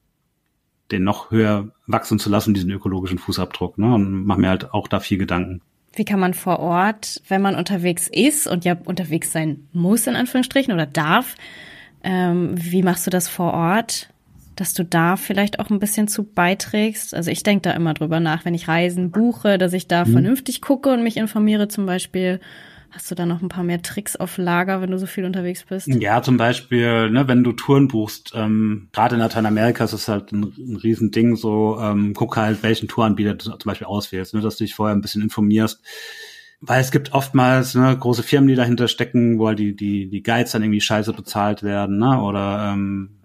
den 0.92 1.04
noch 1.04 1.32
höher 1.32 1.72
wachsen 1.88 2.20
zu 2.20 2.30
lassen, 2.30 2.54
diesen 2.54 2.70
ökologischen 2.70 3.18
Fußabdruck. 3.18 3.80
Ne? 3.80 3.92
Und 3.96 4.26
mache 4.26 4.40
mir 4.40 4.50
halt 4.50 4.72
auch 4.72 4.88
da 4.88 5.00
viel 5.00 5.18
Gedanken. 5.18 5.62
Wie 5.94 6.06
kann 6.06 6.20
man 6.20 6.36
vor 6.36 6.60
Ort, 6.60 7.24
wenn 7.28 7.42
man 7.42 7.56
unterwegs 7.56 8.08
ist 8.08 8.46
und 8.46 8.64
ja 8.64 8.78
unterwegs 8.86 9.32
sein 9.32 9.68
muss, 9.74 10.06
in 10.06 10.16
Anführungsstrichen, 10.16 10.72
oder 10.72 10.86
darf, 10.86 11.36
ähm, 12.04 12.52
wie 12.54 12.84
machst 12.84 13.08
du 13.08 13.12
das 13.12 13.28
vor 13.28 13.54
Ort? 13.54 14.08
dass 14.58 14.76
du 14.76 14.84
da 14.84 15.16
vielleicht 15.16 15.60
auch 15.60 15.72
ein 15.72 15.80
bisschen 15.80 16.08
zu 16.08 16.24
beiträgst. 16.24 17.16
Also 17.16 17.32
ich 17.32 17.42
denke 17.42 17.64
da 17.64 17.72
immer 17.72 17.96
drüber 17.96 18.20
nach, 18.20 18.46
wenn 18.46 18.54
ich 18.54 18.68
Reisen 18.68 19.10
buche, 19.10 19.58
dass 19.58 19.74
ich 19.74 19.88
da 19.88 20.06
mhm. 20.06 20.12
vernünftig 20.12 20.62
gucke 20.62 20.92
und 20.92 21.02
mich 21.02 21.18
informiere 21.18 21.68
zum 21.68 21.88
Beispiel. 21.88 22.40
Hast 22.92 23.10
du 23.10 23.16
da 23.16 23.26
noch 23.26 23.42
ein 23.42 23.48
paar 23.48 23.64
mehr 23.64 23.82
Tricks 23.82 24.18
auf 24.18 24.38
Lager, 24.38 24.82
wenn 24.82 24.92
du 24.92 25.00
so 25.00 25.06
viel 25.06 25.24
unterwegs 25.24 25.64
bist? 25.64 25.88
Ja, 25.88 26.22
zum 26.22 26.36
Beispiel, 26.36 27.10
ne, 27.10 27.26
wenn 27.28 27.44
du 27.44 27.54
Touren 27.54 27.88
buchst, 27.88 28.34
ähm, 28.36 28.90
gerade 28.92 29.16
in 29.16 29.22
Lateinamerika 29.22 29.86
ist 29.86 29.94
es 29.94 30.10
halt 30.10 30.34
ein, 30.34 30.44
ein 30.58 30.76
Riesending, 30.76 31.38
so 31.38 31.80
ähm, 31.80 32.14
guck 32.14 32.36
halt, 32.36 32.64
welchen 32.64 32.90
Touranbieter 32.90 33.36
du 33.36 33.52
zum 33.52 33.60
Beispiel 33.64 33.88
auswählst, 33.88 34.34
ne, 34.34 34.42
dass 34.42 34.58
du 34.58 34.66
dich 34.66 34.76
vorher 34.76 34.94
ein 34.94 35.02
bisschen 35.02 35.22
informierst. 35.22 35.82
Weil 36.60 36.82
es 36.82 36.92
gibt 36.92 37.14
oftmals 37.14 37.76
ne, 37.76 37.98
große 37.98 38.24
Firmen, 38.24 38.50
die 38.50 38.56
dahinter 38.56 38.90
stecken, 38.90 39.40
wo 39.40 39.48
halt 39.48 39.60
die, 39.60 39.74
die, 39.74 40.10
die 40.10 40.22
Guides 40.22 40.52
dann 40.52 40.62
irgendwie 40.62 40.82
scheiße 40.82 41.14
bezahlt 41.14 41.64
werden, 41.64 41.98
ne? 41.98 42.22
Oder 42.22 42.74
ähm, 42.74 43.21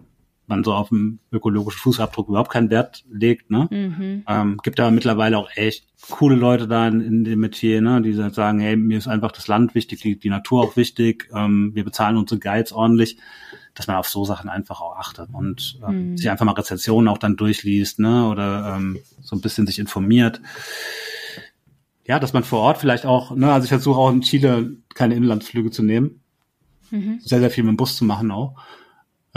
man 0.47 0.63
so 0.63 0.73
auf 0.73 0.89
dem 0.89 1.19
ökologischen 1.31 1.79
Fußabdruck 1.79 2.29
überhaupt 2.29 2.51
keinen 2.51 2.69
Wert 2.69 3.03
legt. 3.11 3.51
Ne? 3.51 3.67
Mhm. 3.69 4.23
Ähm, 4.27 4.57
gibt 4.63 4.79
aber 4.79 4.91
mittlerweile 4.91 5.37
auch 5.37 5.49
echt 5.55 5.85
coole 6.09 6.35
Leute 6.35 6.67
da 6.67 6.87
in, 6.87 7.01
in 7.01 7.23
dem 7.25 7.39
Metier, 7.39 7.81
ne? 7.81 8.01
die 8.01 8.13
sagen, 8.13 8.59
hey, 8.59 8.77
mir 8.77 8.97
ist 8.97 9.07
einfach 9.07 9.33
das 9.33 9.47
Land 9.47 9.75
wichtig, 9.75 10.01
die, 10.01 10.17
die 10.17 10.29
Natur 10.29 10.63
auch 10.63 10.77
wichtig, 10.77 11.29
ähm, 11.35 11.71
wir 11.75 11.83
bezahlen 11.83 12.15
unsere 12.15 12.39
Guides 12.39 12.71
ordentlich, 12.71 13.17
dass 13.75 13.87
man 13.87 13.97
auf 13.97 14.07
so 14.07 14.23
Sachen 14.23 14.49
einfach 14.49 14.79
auch 14.79 14.95
achtet 14.97 15.29
und 15.33 15.79
ähm, 15.87 16.11
mhm. 16.11 16.17
sich 16.17 16.29
einfach 16.29 16.45
mal 16.45 16.53
Rezensionen 16.53 17.09
auch 17.09 17.17
dann 17.17 17.35
durchliest 17.35 17.99
ne? 17.99 18.27
oder 18.29 18.75
ähm, 18.77 18.99
so 19.21 19.35
ein 19.35 19.41
bisschen 19.41 19.67
sich 19.67 19.79
informiert. 19.79 20.41
Ja, 22.05 22.19
dass 22.19 22.31
man 22.31 22.45
vor 22.45 22.59
Ort 22.59 22.77
vielleicht 22.77 23.05
auch, 23.05 23.35
ne, 23.35 23.51
also 23.51 23.65
ich 23.65 23.69
versuche 23.69 23.99
auch 23.99 24.09
in 24.09 24.21
Chile 24.21 24.77
keine 24.95 25.15
Inlandsflüge 25.15 25.71
zu 25.71 25.83
nehmen. 25.83 26.21
Mhm. 26.89 27.19
Sehr, 27.21 27.41
sehr 27.41 27.49
viel 27.49 27.65
mit 27.65 27.73
dem 27.73 27.77
Bus 27.77 27.97
zu 27.97 28.05
machen 28.05 28.31
auch 28.31 28.55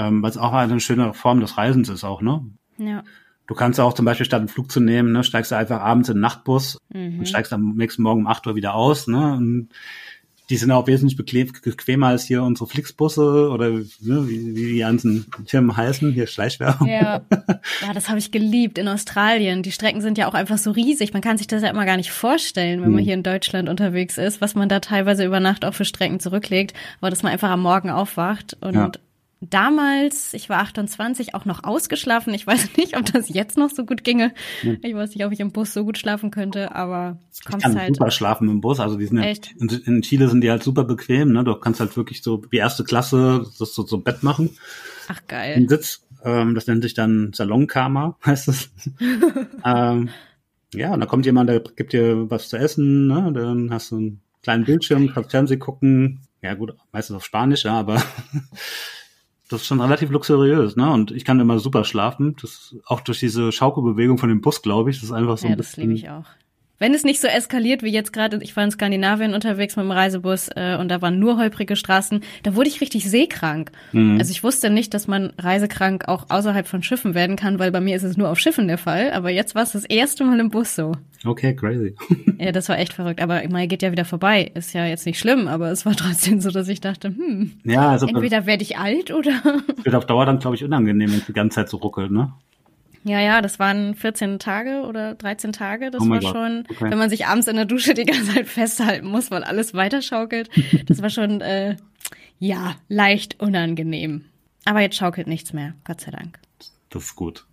ähm, 0.09 0.25
es 0.25 0.39
auch 0.39 0.53
eine 0.53 0.81
schöne 0.81 1.15
Form 1.15 1.41
des 1.41 1.57
Reisens 1.57 1.89
ist 1.89 2.05
auch, 2.05 2.23
ne? 2.23 2.45
Ja. 2.79 3.03
Du 3.47 3.55
kannst 3.55 3.81
auch 3.81 3.95
zum 3.95 4.05
Beispiel 4.05 4.27
statt 4.27 4.39
einen 4.39 4.49
Flug 4.49 4.71
zu 4.71 4.81
nehmen, 4.81 5.13
ne, 5.13 5.25
steigst 5.25 5.51
du 5.51 5.57
einfach 5.57 5.81
abends 5.81 6.09
in 6.09 6.17
den 6.17 6.21
Nachtbus 6.21 6.79
mhm. 6.93 7.19
und 7.19 7.29
steigst 7.29 7.53
am 7.53 7.75
nächsten 7.77 8.03
Morgen 8.03 8.21
um 8.21 8.27
8 8.29 8.47
Uhr 8.47 8.55
wieder 8.55 8.75
aus, 8.75 9.09
ne? 9.09 9.35
Und 9.35 9.71
die 10.51 10.57
sind 10.57 10.73
auch 10.73 10.89
wesentlich 10.89 11.17
bequemer 11.17 12.09
als 12.09 12.25
hier 12.25 12.43
unsere 12.43 12.69
Flixbusse 12.69 13.51
oder 13.51 13.71
ne, 13.71 13.85
wie, 14.01 14.57
wie 14.57 14.73
die 14.73 14.79
ganzen 14.79 15.27
Firmen 15.47 15.77
heißen, 15.77 16.13
hier 16.13 16.27
Schleichwerbung. 16.27 16.89
Ja, 16.89 17.23
ja 17.31 17.93
das 17.95 18.09
habe 18.09 18.19
ich 18.19 18.33
geliebt 18.33 18.77
in 18.77 18.89
Australien. 18.89 19.63
Die 19.63 19.71
Strecken 19.71 20.01
sind 20.01 20.19
ja 20.19 20.29
auch 20.29 20.35
einfach 20.35 20.59
so 20.59 20.73
riesig. 20.73 21.13
Man 21.13 21.23
kann 21.23 21.39
sich 21.39 21.47
das 21.47 21.63
ja 21.63 21.71
immer 21.71 21.87
gar 21.87 21.97
nicht 21.97 22.11
vorstellen, 22.11 22.83
wenn 22.83 22.91
man 22.91 22.99
hm. 22.99 23.05
hier 23.05 23.15
in 23.15 23.23
Deutschland 23.23 23.69
unterwegs 23.69 24.19
ist, 24.19 24.41
was 24.41 24.57
man 24.57 24.69
da 24.69 24.81
teilweise 24.81 25.25
über 25.25 25.39
Nacht 25.39 25.65
auch 25.65 25.75
für 25.75 25.85
Strecken 25.85 26.19
zurücklegt, 26.19 26.75
aber 27.01 27.11
dass 27.11 27.23
man 27.23 27.31
einfach 27.31 27.51
am 27.51 27.63
Morgen 27.63 27.91
aufwacht 27.91 28.57
und 28.61 28.75
ja 28.75 28.91
damals, 29.41 30.35
ich 30.35 30.49
war 30.49 30.59
28, 30.61 31.35
auch 31.35 31.45
noch 31.45 31.65
ausgeschlafen. 31.65 32.35
Ich 32.35 32.47
weiß 32.47 32.71
nicht, 32.77 32.97
ob 32.97 33.07
das 33.07 33.29
jetzt 33.29 33.57
noch 33.57 33.71
so 33.71 33.85
gut 33.85 34.05
ginge. 34.05 34.33
Hm. 34.61 34.79
Ich 34.83 34.95
weiß 34.95 35.15
nicht, 35.15 35.25
ob 35.25 35.33
ich 35.33 35.41
im 35.41 35.53
Bus 35.53 35.73
so 35.73 35.85
gut 35.85 35.99
schlafen 35.99 36.31
könnte, 36.31 36.75
aber 36.75 37.19
kommst 37.45 37.67
ich 37.67 37.73
kann 37.73 37.79
halt. 37.79 37.97
super 37.97 38.11
schlafen 38.11 38.49
im 38.49 38.61
Bus. 38.61 38.81
Also 38.81 38.97
die 38.97 39.07
sind? 39.07 39.19
Ja, 39.19 39.33
in, 39.59 39.69
in, 39.69 40.03
Chile 40.03 40.29
sind 40.29 40.43
die 40.43 40.51
halt 40.51 40.63
super 40.63 40.85
bequem. 40.85 41.33
Ne? 41.33 41.45
Du 41.45 41.55
kannst 41.55 41.81
halt 41.81 41.97
wirklich 41.97 42.23
so 42.23 42.43
wie 42.51 42.59
erste 42.59 42.85
Klasse 42.85 43.47
das 43.59 43.75
so, 43.75 43.87
so 43.87 43.99
Bett 43.99 44.23
machen. 44.23 44.57
Ach 45.09 45.21
geil. 45.27 45.55
Ein 45.57 45.69
Sitz. 45.69 46.07
Ähm, 46.23 46.55
das 46.55 46.67
nennt 46.67 46.83
sich 46.83 46.95
dann 46.95 47.33
Salonkarma, 47.33 48.19
heißt 48.25 48.49
es. 48.49 48.71
ähm, 49.65 50.11
ja, 50.75 50.93
und 50.93 51.01
da 51.01 51.07
kommt 51.07 51.27
jemand, 51.27 51.49
der 51.49 51.61
gibt 51.61 51.93
dir 51.93 52.31
was 52.31 52.49
zu 52.49 52.59
essen. 52.59 53.07
Ne? 53.09 53.33
Dann 53.33 53.73
hast 53.73 53.91
du 53.91 53.97
einen 53.97 54.21
kleinen 54.43 54.65
Bildschirm, 54.65 55.13
kannst 55.13 55.31
Fernsehen 55.31 55.61
gucken. 55.61 56.21
Ja 56.43 56.55
gut, 56.55 56.75
meistens 56.93 57.17
auf 57.17 57.25
Spanisch, 57.25 57.65
ja, 57.65 57.79
aber 57.79 58.03
das 59.51 59.63
ist 59.63 59.67
schon 59.67 59.81
relativ 59.81 60.11
luxuriös, 60.11 60.77
ne? 60.77 60.91
Und 60.93 61.11
ich 61.11 61.25
kann 61.25 61.41
immer 61.41 61.59
super 61.59 61.85
schlafen. 61.85 62.37
Das 62.41 62.77
auch 62.87 63.01
durch 63.01 63.19
diese 63.19 63.51
Schaukelbewegung 63.51 64.17
von 64.17 64.29
dem 64.29 64.41
Bus, 64.41 64.63
glaube 64.63 64.91
ich. 64.91 64.97
Das 64.97 65.05
ist 65.05 65.13
einfach 65.13 65.39
so 65.39 65.47
ja, 65.47 65.53
ein 65.53 65.57
bisschen. 65.57 65.83
Das 65.83 65.89
liebe 65.89 65.93
ich 65.95 66.09
auch. 66.09 66.25
Wenn 66.81 66.95
es 66.95 67.05
nicht 67.05 67.21
so 67.21 67.29
eskaliert 67.29 67.83
wie 67.83 67.91
jetzt 67.91 68.11
gerade, 68.11 68.39
ich 68.43 68.57
war 68.57 68.65
in 68.65 68.71
Skandinavien 68.71 69.35
unterwegs 69.35 69.77
mit 69.77 69.85
dem 69.85 69.91
Reisebus 69.91 70.49
äh, 70.57 70.79
und 70.81 70.89
da 70.89 71.03
waren 71.03 71.19
nur 71.19 71.37
holprige 71.37 71.77
Straßen, 71.77 72.23
da 72.43 72.57
wurde 72.57 72.71
ich 72.71 72.81
richtig 72.81 73.09
seekrank. 73.09 73.71
Mhm. 73.93 74.17
Also 74.19 74.31
ich 74.31 74.43
wusste 74.43 74.71
nicht, 74.71 74.95
dass 74.95 75.07
man 75.07 75.35
reisekrank 75.37 76.09
auch 76.09 76.31
außerhalb 76.31 76.67
von 76.67 76.83
Schiffen 76.83 77.15
werden 77.15 77.37
kann, 77.37 77.59
weil 77.59 77.71
bei 77.71 77.83
mir 77.83 77.97
ist 77.97 78.03
es 78.03 78.17
nur 78.17 78.31
auf 78.31 78.39
Schiffen 78.39 78.67
der 78.67 78.79
Fall. 78.79 79.13
Aber 79.13 79.29
jetzt 79.29 79.55
war 79.55 79.63
es 79.63 79.73
das 79.73 79.85
erste 79.85 80.25
Mal 80.25 80.41
im 80.41 80.49
Bus 80.49 80.75
so. 80.75 80.93
Okay, 81.27 81.55
crazy. 81.55 81.95
ja, 82.39 82.51
das 82.51 82.71
war 82.71 82.79
echt 82.79 82.95
verrückt. 82.95 83.21
Aber 83.21 83.43
mal 83.51 83.67
geht 83.67 83.83
ja 83.83 83.93
wieder 83.93 84.07
vorbei. 84.07 84.51
Ist 84.55 84.73
ja 84.73 84.87
jetzt 84.87 85.05
nicht 85.05 85.19
schlimm, 85.19 85.49
aber 85.49 85.71
es 85.71 85.85
war 85.85 85.95
trotzdem 85.95 86.41
so, 86.41 86.51
dass 86.51 86.67
ich 86.69 86.81
dachte, 86.81 87.09
hm, 87.09 87.61
ja, 87.63 87.91
also 87.91 88.07
entweder 88.07 88.47
werde 88.47 88.63
ich 88.63 88.79
alt 88.79 89.11
oder. 89.11 89.33
wird 89.83 89.95
auf 89.95 90.07
Dauer 90.07 90.25
dann, 90.25 90.39
glaube 90.39 90.57
ich, 90.57 90.65
unangenehm, 90.65 91.13
wenn 91.13 91.19
es 91.19 91.27
die 91.27 91.35
ganze 91.35 91.57
Zeit 91.57 91.69
so 91.69 91.77
ruckelt, 91.77 92.11
ne? 92.11 92.33
Ja, 93.03 93.21
ja, 93.21 93.41
das 93.41 93.59
waren 93.59 93.95
14 93.95 94.39
Tage 94.39 94.83
oder 94.83 95.15
13 95.15 95.53
Tage. 95.53 95.91
Das 95.91 96.03
oh 96.03 96.09
war 96.09 96.21
God. 96.21 96.31
schon, 96.31 96.65
okay. 96.69 96.91
wenn 96.91 96.99
man 96.99 97.09
sich 97.09 97.27
abends 97.27 97.49
in 97.49 97.57
der 97.57 97.65
Dusche 97.65 97.95
die 97.95 98.05
ganze 98.05 98.35
Zeit 98.35 98.49
festhalten 98.49 99.09
muss, 99.09 99.31
weil 99.31 99.45
alles 99.45 99.75
weiterschaukelt. 99.75 100.51
Das 100.87 101.03
war 101.03 101.11
schon, 101.11 101.41
äh, 101.41 101.77
ja, 102.39 102.77
leicht 102.89 103.41
unangenehm. 103.41 104.25
Aber 104.65 104.81
jetzt 104.81 104.97
schaukelt 104.97 105.27
nichts 105.27 105.53
mehr, 105.53 105.75
Gott 105.85 106.01
sei 106.01 106.11
Dank. 106.11 106.39
Das 106.91 107.05
ist 107.05 107.17
gut. 107.17 107.47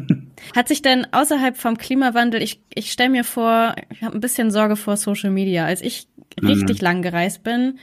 Hat 0.56 0.68
sich 0.68 0.80
denn 0.80 1.06
außerhalb 1.12 1.56
vom 1.56 1.76
Klimawandel, 1.76 2.40
ich, 2.40 2.62
ich 2.72 2.92
stelle 2.92 3.10
mir 3.10 3.24
vor, 3.24 3.74
ich 3.90 4.02
habe 4.02 4.14
ein 4.14 4.20
bisschen 4.20 4.50
Sorge 4.50 4.76
vor 4.76 4.96
Social 4.96 5.30
Media. 5.30 5.66
Als 5.66 5.82
ich 5.82 6.06
richtig 6.40 6.80
mhm. 6.80 6.84
lang 6.84 7.02
gereist 7.02 7.42
bin, 7.42 7.78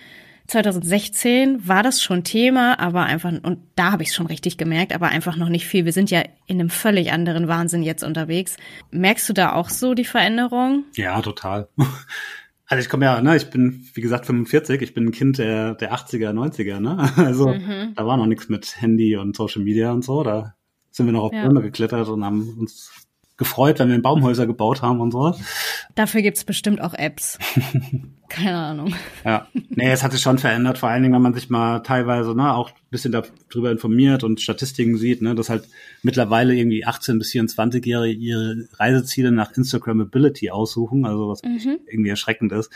2016 0.51 1.65
war 1.65 1.81
das 1.81 2.03
schon 2.03 2.25
Thema, 2.25 2.77
aber 2.77 3.03
einfach, 3.03 3.31
und 3.31 3.59
da 3.75 3.93
habe 3.93 4.03
ich 4.03 4.09
es 4.09 4.15
schon 4.15 4.25
richtig 4.25 4.57
gemerkt, 4.57 4.93
aber 4.93 5.07
einfach 5.07 5.37
noch 5.37 5.47
nicht 5.47 5.65
viel. 5.65 5.85
Wir 5.85 5.93
sind 5.93 6.11
ja 6.11 6.23
in 6.45 6.59
einem 6.59 6.69
völlig 6.69 7.13
anderen 7.13 7.47
Wahnsinn 7.47 7.83
jetzt 7.83 8.03
unterwegs. 8.03 8.57
Merkst 8.91 9.29
du 9.29 9.33
da 9.33 9.53
auch 9.53 9.69
so 9.69 9.93
die 9.93 10.03
Veränderung? 10.03 10.83
Ja, 10.95 11.21
total. 11.21 11.69
Also 12.67 12.83
ich 12.83 12.89
komme 12.89 13.03
ja, 13.03 13.19
ne, 13.21 13.35
ich 13.35 13.49
bin, 13.49 13.85
wie 13.95 13.99
gesagt, 13.99 14.25
45, 14.25 14.81
ich 14.81 14.93
bin 14.93 15.07
ein 15.07 15.11
Kind 15.11 15.39
der, 15.39 15.75
der 15.75 15.93
80er, 15.93 16.31
90er, 16.31 16.79
ne? 16.79 17.11
Also 17.17 17.49
mhm. 17.49 17.91
da 17.97 18.05
war 18.05 18.15
noch 18.15 18.27
nichts 18.27 18.47
mit 18.47 18.81
Handy 18.81 19.17
und 19.17 19.35
Social 19.35 19.61
Media 19.61 19.91
und 19.91 20.05
so. 20.05 20.23
Da 20.23 20.55
sind 20.89 21.05
wir 21.05 21.11
noch 21.11 21.23
auf 21.23 21.31
Bäume 21.31 21.61
geklettert 21.61 22.07
und 22.07 22.23
haben 22.23 22.55
uns 22.57 22.89
gefreut, 23.41 23.79
wenn 23.79 23.89
wir 23.89 23.99
Baumhäuser 23.99 24.45
gebaut 24.45 24.83
haben 24.83 25.01
und 25.01 25.09
so. 25.11 25.35
Dafür 25.95 26.21
gibt's 26.21 26.43
bestimmt 26.43 26.79
auch 26.79 26.93
Apps. 26.93 27.39
Keine 28.29 28.55
Ahnung. 28.55 28.93
Ja, 29.25 29.47
nee, 29.69 29.91
es 29.91 30.03
hat 30.03 30.11
sich 30.11 30.21
schon 30.21 30.37
verändert, 30.37 30.77
vor 30.77 30.89
allen 30.89 31.01
Dingen, 31.01 31.15
wenn 31.15 31.23
man 31.23 31.33
sich 31.33 31.49
mal 31.49 31.79
teilweise 31.79 32.35
ne, 32.35 32.53
auch 32.53 32.69
ein 32.69 32.75
bisschen 32.91 33.11
darüber 33.11 33.71
informiert 33.71 34.23
und 34.23 34.39
Statistiken 34.39 34.95
sieht, 34.95 35.23
ne, 35.23 35.33
dass 35.33 35.49
halt 35.49 35.67
mittlerweile 36.03 36.53
irgendwie 36.55 36.85
18- 36.85 37.17
bis 37.17 37.31
24-Jährige 37.33 38.17
ihre 38.17 38.67
Reiseziele 38.73 39.31
nach 39.31 39.51
Instagrammability 39.57 40.51
aussuchen, 40.51 41.05
also 41.05 41.27
was 41.29 41.41
mhm. 41.41 41.79
irgendwie 41.87 42.11
erschreckend 42.11 42.51
ist 42.51 42.71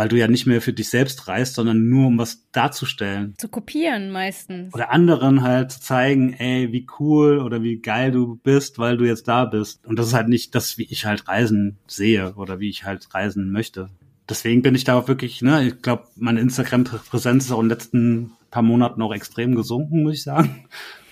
weil 0.00 0.08
du 0.08 0.16
ja 0.16 0.28
nicht 0.28 0.46
mehr 0.46 0.62
für 0.62 0.72
dich 0.72 0.88
selbst 0.88 1.28
reist, 1.28 1.56
sondern 1.56 1.90
nur 1.90 2.06
um 2.06 2.16
was 2.16 2.50
darzustellen. 2.52 3.34
Zu 3.36 3.48
kopieren 3.48 4.10
meistens. 4.10 4.72
Oder 4.72 4.90
anderen 4.92 5.42
halt 5.42 5.72
zu 5.72 5.80
zeigen, 5.82 6.32
ey, 6.32 6.72
wie 6.72 6.86
cool 6.98 7.38
oder 7.38 7.62
wie 7.62 7.80
geil 7.80 8.10
du 8.10 8.36
bist, 8.36 8.78
weil 8.78 8.96
du 8.96 9.04
jetzt 9.04 9.28
da 9.28 9.44
bist. 9.44 9.86
Und 9.86 9.98
das 9.98 10.06
ist 10.06 10.14
halt 10.14 10.30
nicht 10.30 10.54
das, 10.54 10.78
wie 10.78 10.84
ich 10.84 11.04
halt 11.04 11.28
Reisen 11.28 11.76
sehe 11.86 12.32
oder 12.36 12.60
wie 12.60 12.70
ich 12.70 12.84
halt 12.84 13.12
reisen 13.12 13.52
möchte. 13.52 13.90
Deswegen 14.26 14.62
bin 14.62 14.74
ich 14.74 14.84
da 14.84 14.98
auch 14.98 15.06
wirklich, 15.06 15.42
ne, 15.42 15.66
ich 15.66 15.82
glaube, 15.82 16.04
meine 16.16 16.40
Instagram-Präsenz 16.40 17.44
ist 17.44 17.52
auch 17.52 17.60
in 17.60 17.68
den 17.68 17.76
letzten 17.76 18.32
paar 18.50 18.62
Monaten 18.62 19.02
auch 19.02 19.12
extrem 19.12 19.54
gesunken, 19.54 20.04
muss 20.04 20.14
ich 20.14 20.22
sagen. 20.22 20.64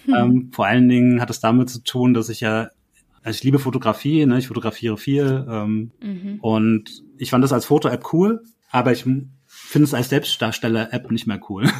Hm. 0.06 0.14
Ähm, 0.14 0.50
vor 0.54 0.64
allen 0.64 0.88
Dingen 0.88 1.20
hat 1.20 1.28
es 1.28 1.40
damit 1.40 1.68
zu 1.68 1.84
tun, 1.84 2.14
dass 2.14 2.30
ich 2.30 2.40
ja 2.40 2.70
also 3.22 3.36
ich 3.36 3.44
liebe 3.44 3.58
Fotografie, 3.58 4.24
ne? 4.24 4.38
ich 4.38 4.48
fotografiere 4.48 4.96
viel 4.96 5.44
ähm, 5.50 5.90
mhm. 6.00 6.38
und 6.40 7.02
ich 7.18 7.30
fand 7.30 7.44
das 7.44 7.52
als 7.52 7.66
Foto-App 7.66 8.14
cool, 8.14 8.42
aber 8.70 8.92
ich 8.92 9.02
finde 9.02 9.84
es 9.84 9.94
als 9.94 10.10
Selbstdarsteller-App 10.10 11.10
nicht 11.10 11.26
mehr 11.26 11.40
cool. 11.48 11.68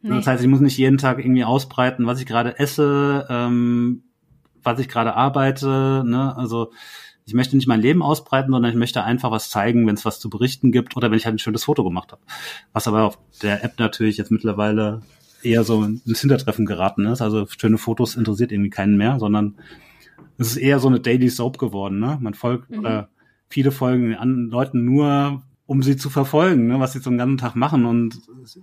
Nee. 0.00 0.10
Das 0.10 0.28
heißt, 0.28 0.44
ich 0.44 0.48
muss 0.48 0.60
nicht 0.60 0.78
jeden 0.78 0.96
Tag 0.96 1.18
irgendwie 1.18 1.42
ausbreiten, 1.42 2.06
was 2.06 2.20
ich 2.20 2.26
gerade 2.26 2.56
esse, 2.60 3.26
ähm, 3.28 4.04
was 4.62 4.78
ich 4.78 4.88
gerade 4.88 5.16
arbeite. 5.16 6.04
Ne? 6.06 6.36
Also 6.36 6.70
ich 7.26 7.34
möchte 7.34 7.56
nicht 7.56 7.66
mein 7.66 7.80
Leben 7.80 8.00
ausbreiten, 8.00 8.52
sondern 8.52 8.70
ich 8.70 8.78
möchte 8.78 9.02
einfach 9.02 9.32
was 9.32 9.50
zeigen, 9.50 9.88
wenn 9.88 9.96
es 9.96 10.04
was 10.04 10.20
zu 10.20 10.30
berichten 10.30 10.70
gibt 10.70 10.96
oder 10.96 11.10
wenn 11.10 11.18
ich 11.18 11.26
halt 11.26 11.34
ein 11.34 11.40
schönes 11.40 11.64
Foto 11.64 11.82
gemacht 11.82 12.12
habe. 12.12 12.22
Was 12.72 12.86
aber 12.86 13.02
auf 13.02 13.18
der 13.42 13.64
App 13.64 13.80
natürlich 13.80 14.18
jetzt 14.18 14.30
mittlerweile 14.30 15.02
eher 15.42 15.64
so 15.64 15.82
ins 15.82 16.20
Hintertreffen 16.20 16.64
geraten 16.64 17.06
ist. 17.06 17.20
Also 17.20 17.46
schöne 17.46 17.78
Fotos 17.78 18.16
interessiert 18.16 18.52
irgendwie 18.52 18.70
keinen 18.70 18.96
mehr, 18.96 19.18
sondern 19.18 19.56
es 20.38 20.48
ist 20.52 20.56
eher 20.56 20.78
so 20.78 20.88
eine 20.88 21.00
Daily 21.00 21.28
Soap 21.28 21.58
geworden, 21.58 21.98
ne? 21.98 22.18
Man 22.20 22.34
folgt 22.34 22.70
mhm. 22.70 22.78
oder 22.78 23.08
viele 23.48 23.72
folgen 23.72 24.14
an 24.14 24.48
Leuten 24.48 24.84
nur, 24.84 25.42
um 25.68 25.82
sie 25.82 25.96
zu 25.96 26.10
verfolgen, 26.10 26.66
ne? 26.66 26.80
was 26.80 26.94
sie 26.94 26.98
so 26.98 27.10
einen 27.10 27.18
ganzen 27.18 27.38
Tag 27.38 27.54
machen 27.54 27.84
und 27.84 28.18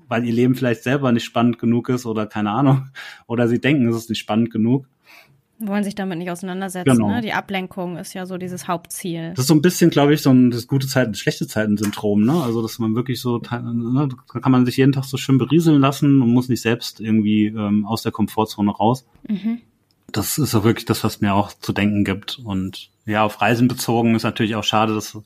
weil 0.07 0.25
ihr 0.25 0.33
Leben 0.33 0.55
vielleicht 0.55 0.83
selber 0.83 1.11
nicht 1.11 1.23
spannend 1.23 1.59
genug 1.59 1.87
ist 1.87 2.05
oder 2.05 2.25
keine 2.25 2.51
Ahnung 2.51 2.89
oder 3.27 3.47
sie 3.47 3.61
denken, 3.61 3.87
es 3.87 3.95
ist 3.95 4.09
nicht 4.09 4.19
spannend 4.19 4.51
genug 4.51 4.87
wollen 5.59 5.83
sich 5.83 5.95
damit 5.95 6.17
nicht 6.17 6.29
auseinandersetzen. 6.29 6.91
Genau. 6.91 7.09
Ne? 7.09 7.21
Die 7.21 7.33
Ablenkung 7.33 7.97
ist 7.97 8.13
ja 8.13 8.25
so 8.25 8.37
dieses 8.37 8.67
Hauptziel. 8.67 9.29
Das 9.31 9.39
ist 9.39 9.47
so 9.47 9.53
ein 9.53 9.61
bisschen, 9.61 9.89
glaube 9.89 10.13
ich, 10.13 10.21
so 10.21 10.29
ein 10.31 10.51
das 10.51 10.67
gute 10.67 10.87
Zeiten, 10.87 11.13
schlechte 11.13 11.47
Zeiten-Syndrom. 11.47 12.25
Ne? 12.25 12.43
Also 12.43 12.61
dass 12.61 12.79
man 12.79 12.95
wirklich 12.95 13.21
so, 13.21 13.37
ne, 13.37 14.09
da 14.33 14.39
kann 14.39 14.51
man 14.51 14.65
sich 14.65 14.77
jeden 14.77 14.91
Tag 14.91 15.05
so 15.05 15.17
schön 15.17 15.37
berieseln 15.37 15.79
lassen 15.79 16.21
und 16.21 16.33
muss 16.33 16.49
nicht 16.49 16.61
selbst 16.61 16.99
irgendwie 16.99 17.47
ähm, 17.47 17.85
aus 17.85 18.01
der 18.01 18.11
Komfortzone 18.11 18.71
raus. 18.71 19.05
Mhm. 19.27 19.61
Das 20.11 20.37
ist 20.37 20.55
auch 20.55 20.63
wirklich 20.63 20.85
das, 20.85 21.03
was 21.03 21.21
mir 21.21 21.33
auch 21.33 21.53
zu 21.53 21.73
denken 21.73 22.03
gibt. 22.03 22.39
Und 22.43 22.91
ja, 23.05 23.23
auf 23.23 23.41
Reisen 23.41 23.67
bezogen 23.67 24.15
ist 24.15 24.23
natürlich 24.23 24.55
auch 24.55 24.63
schade, 24.63 24.93
dass 24.93 25.17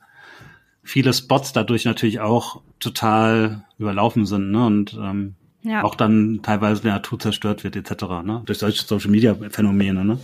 viele 0.84 1.14
Spots 1.14 1.54
dadurch 1.54 1.86
natürlich 1.86 2.20
auch 2.20 2.62
total 2.80 3.66
überlaufen 3.78 4.26
sind. 4.26 4.52
Ne? 4.52 4.66
Und 4.66 4.94
ähm, 4.94 5.36
ja. 5.64 5.84
Auch 5.84 5.96
dann 5.96 6.40
teilweise 6.42 6.82
die 6.82 6.88
Natur 6.88 7.20
zerstört 7.20 7.64
wird, 7.64 7.76
etc. 7.76 8.04
Ne? 8.24 8.42
Durch 8.46 8.60
solche 8.60 8.86
Social 8.86 9.12
Media 9.12 9.36
Phänomene, 9.50 10.06
ne? 10.06 10.20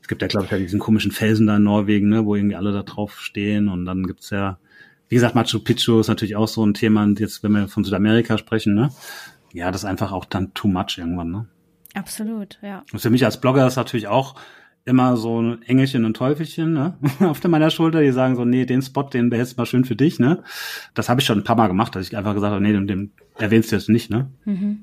Es 0.00 0.08
gibt 0.08 0.22
ja, 0.22 0.28
glaube 0.28 0.46
ich, 0.46 0.50
ja 0.50 0.58
diesen 0.58 0.80
komischen 0.80 1.12
Felsen 1.12 1.46
da 1.46 1.56
in 1.56 1.64
Norwegen, 1.64 2.08
ne, 2.08 2.24
wo 2.24 2.34
irgendwie 2.34 2.56
alle 2.56 2.72
da 2.72 2.82
drauf 2.82 3.20
stehen. 3.20 3.68
Und 3.68 3.84
dann 3.84 4.04
gibt's 4.04 4.30
ja, 4.30 4.58
wie 5.08 5.16
gesagt, 5.16 5.34
Machu 5.34 5.58
Picchu 5.58 6.00
ist 6.00 6.08
natürlich 6.08 6.34
auch 6.34 6.48
so 6.48 6.64
ein 6.64 6.72
Thema, 6.72 7.02
und 7.02 7.20
jetzt, 7.20 7.42
wenn 7.42 7.52
wir 7.52 7.68
von 7.68 7.84
Südamerika 7.84 8.38
sprechen, 8.38 8.74
ne? 8.74 8.88
Ja, 9.52 9.70
das 9.70 9.82
ist 9.82 9.84
einfach 9.84 10.12
auch 10.12 10.24
dann 10.24 10.54
too 10.54 10.68
much 10.68 10.96
irgendwann, 10.96 11.30
ne? 11.30 11.46
Absolut, 11.92 12.58
ja. 12.62 12.84
Und 12.90 13.00
für 13.00 13.10
mich 13.10 13.26
als 13.26 13.38
Blogger 13.38 13.66
ist 13.66 13.76
natürlich 13.76 14.08
auch 14.08 14.34
immer 14.88 15.16
so 15.16 15.40
ein 15.40 15.62
Engelchen 15.62 16.04
und 16.04 16.16
Teufelchen 16.16 16.72
ne? 16.72 16.96
auf 17.20 17.42
meiner 17.44 17.70
Schulter, 17.70 18.00
die 18.00 18.10
sagen 18.10 18.34
so, 18.34 18.44
nee, 18.44 18.66
den 18.66 18.82
Spot, 18.82 19.04
den 19.04 19.30
behältst 19.30 19.52
du 19.52 19.60
mal 19.60 19.66
schön 19.66 19.84
für 19.84 19.96
dich. 19.96 20.18
Ne? 20.18 20.42
Das 20.94 21.08
habe 21.08 21.20
ich 21.20 21.26
schon 21.26 21.38
ein 21.38 21.44
paar 21.44 21.56
Mal 21.56 21.68
gemacht, 21.68 21.94
dass 21.94 22.08
ich 22.08 22.16
einfach 22.16 22.34
gesagt 22.34 22.52
habe, 22.52 22.62
nee, 22.62 22.72
den, 22.72 22.86
den 22.86 23.12
erwähnst 23.36 23.70
du 23.70 23.76
jetzt 23.76 23.88
nicht, 23.88 24.10
ne? 24.10 24.30
Mhm. 24.44 24.80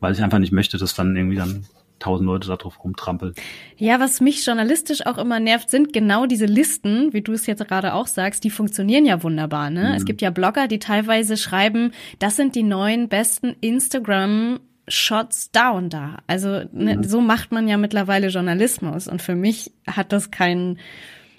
Weil 0.00 0.12
ich 0.12 0.22
einfach 0.22 0.38
nicht 0.38 0.52
möchte, 0.52 0.76
dass 0.78 0.94
dann 0.94 1.16
irgendwie 1.16 1.36
dann 1.36 1.64
tausend 1.98 2.26
Leute 2.26 2.48
da 2.48 2.56
drauf 2.56 2.82
rumtrampeln. 2.82 3.34
Ja, 3.76 4.00
was 4.00 4.20
mich 4.20 4.44
journalistisch 4.44 5.04
auch 5.06 5.18
immer 5.18 5.40
nervt, 5.40 5.70
sind 5.70 5.92
genau 5.92 6.26
diese 6.26 6.46
Listen, 6.46 7.12
wie 7.12 7.22
du 7.22 7.32
es 7.32 7.46
jetzt 7.46 7.66
gerade 7.66 7.94
auch 7.94 8.06
sagst, 8.06 8.44
die 8.44 8.50
funktionieren 8.50 9.04
ja 9.04 9.22
wunderbar. 9.22 9.70
Ne? 9.70 9.88
Mhm. 9.90 9.94
Es 9.94 10.04
gibt 10.04 10.22
ja 10.22 10.30
Blogger, 10.30 10.68
die 10.68 10.78
teilweise 10.78 11.36
schreiben, 11.36 11.92
das 12.18 12.36
sind 12.36 12.54
die 12.54 12.62
neuen 12.62 13.08
besten 13.08 13.56
Instagram 13.60 14.60
Shots 14.88 15.50
und 15.74 15.92
da. 15.92 16.18
Also 16.26 16.62
ne, 16.72 16.96
mhm. 16.96 17.04
so 17.04 17.20
macht 17.20 17.52
man 17.52 17.68
ja 17.68 17.76
mittlerweile 17.76 18.28
Journalismus. 18.28 19.08
Und 19.08 19.22
für 19.22 19.34
mich 19.34 19.72
hat 19.86 20.12
das 20.12 20.30
keinen 20.30 20.78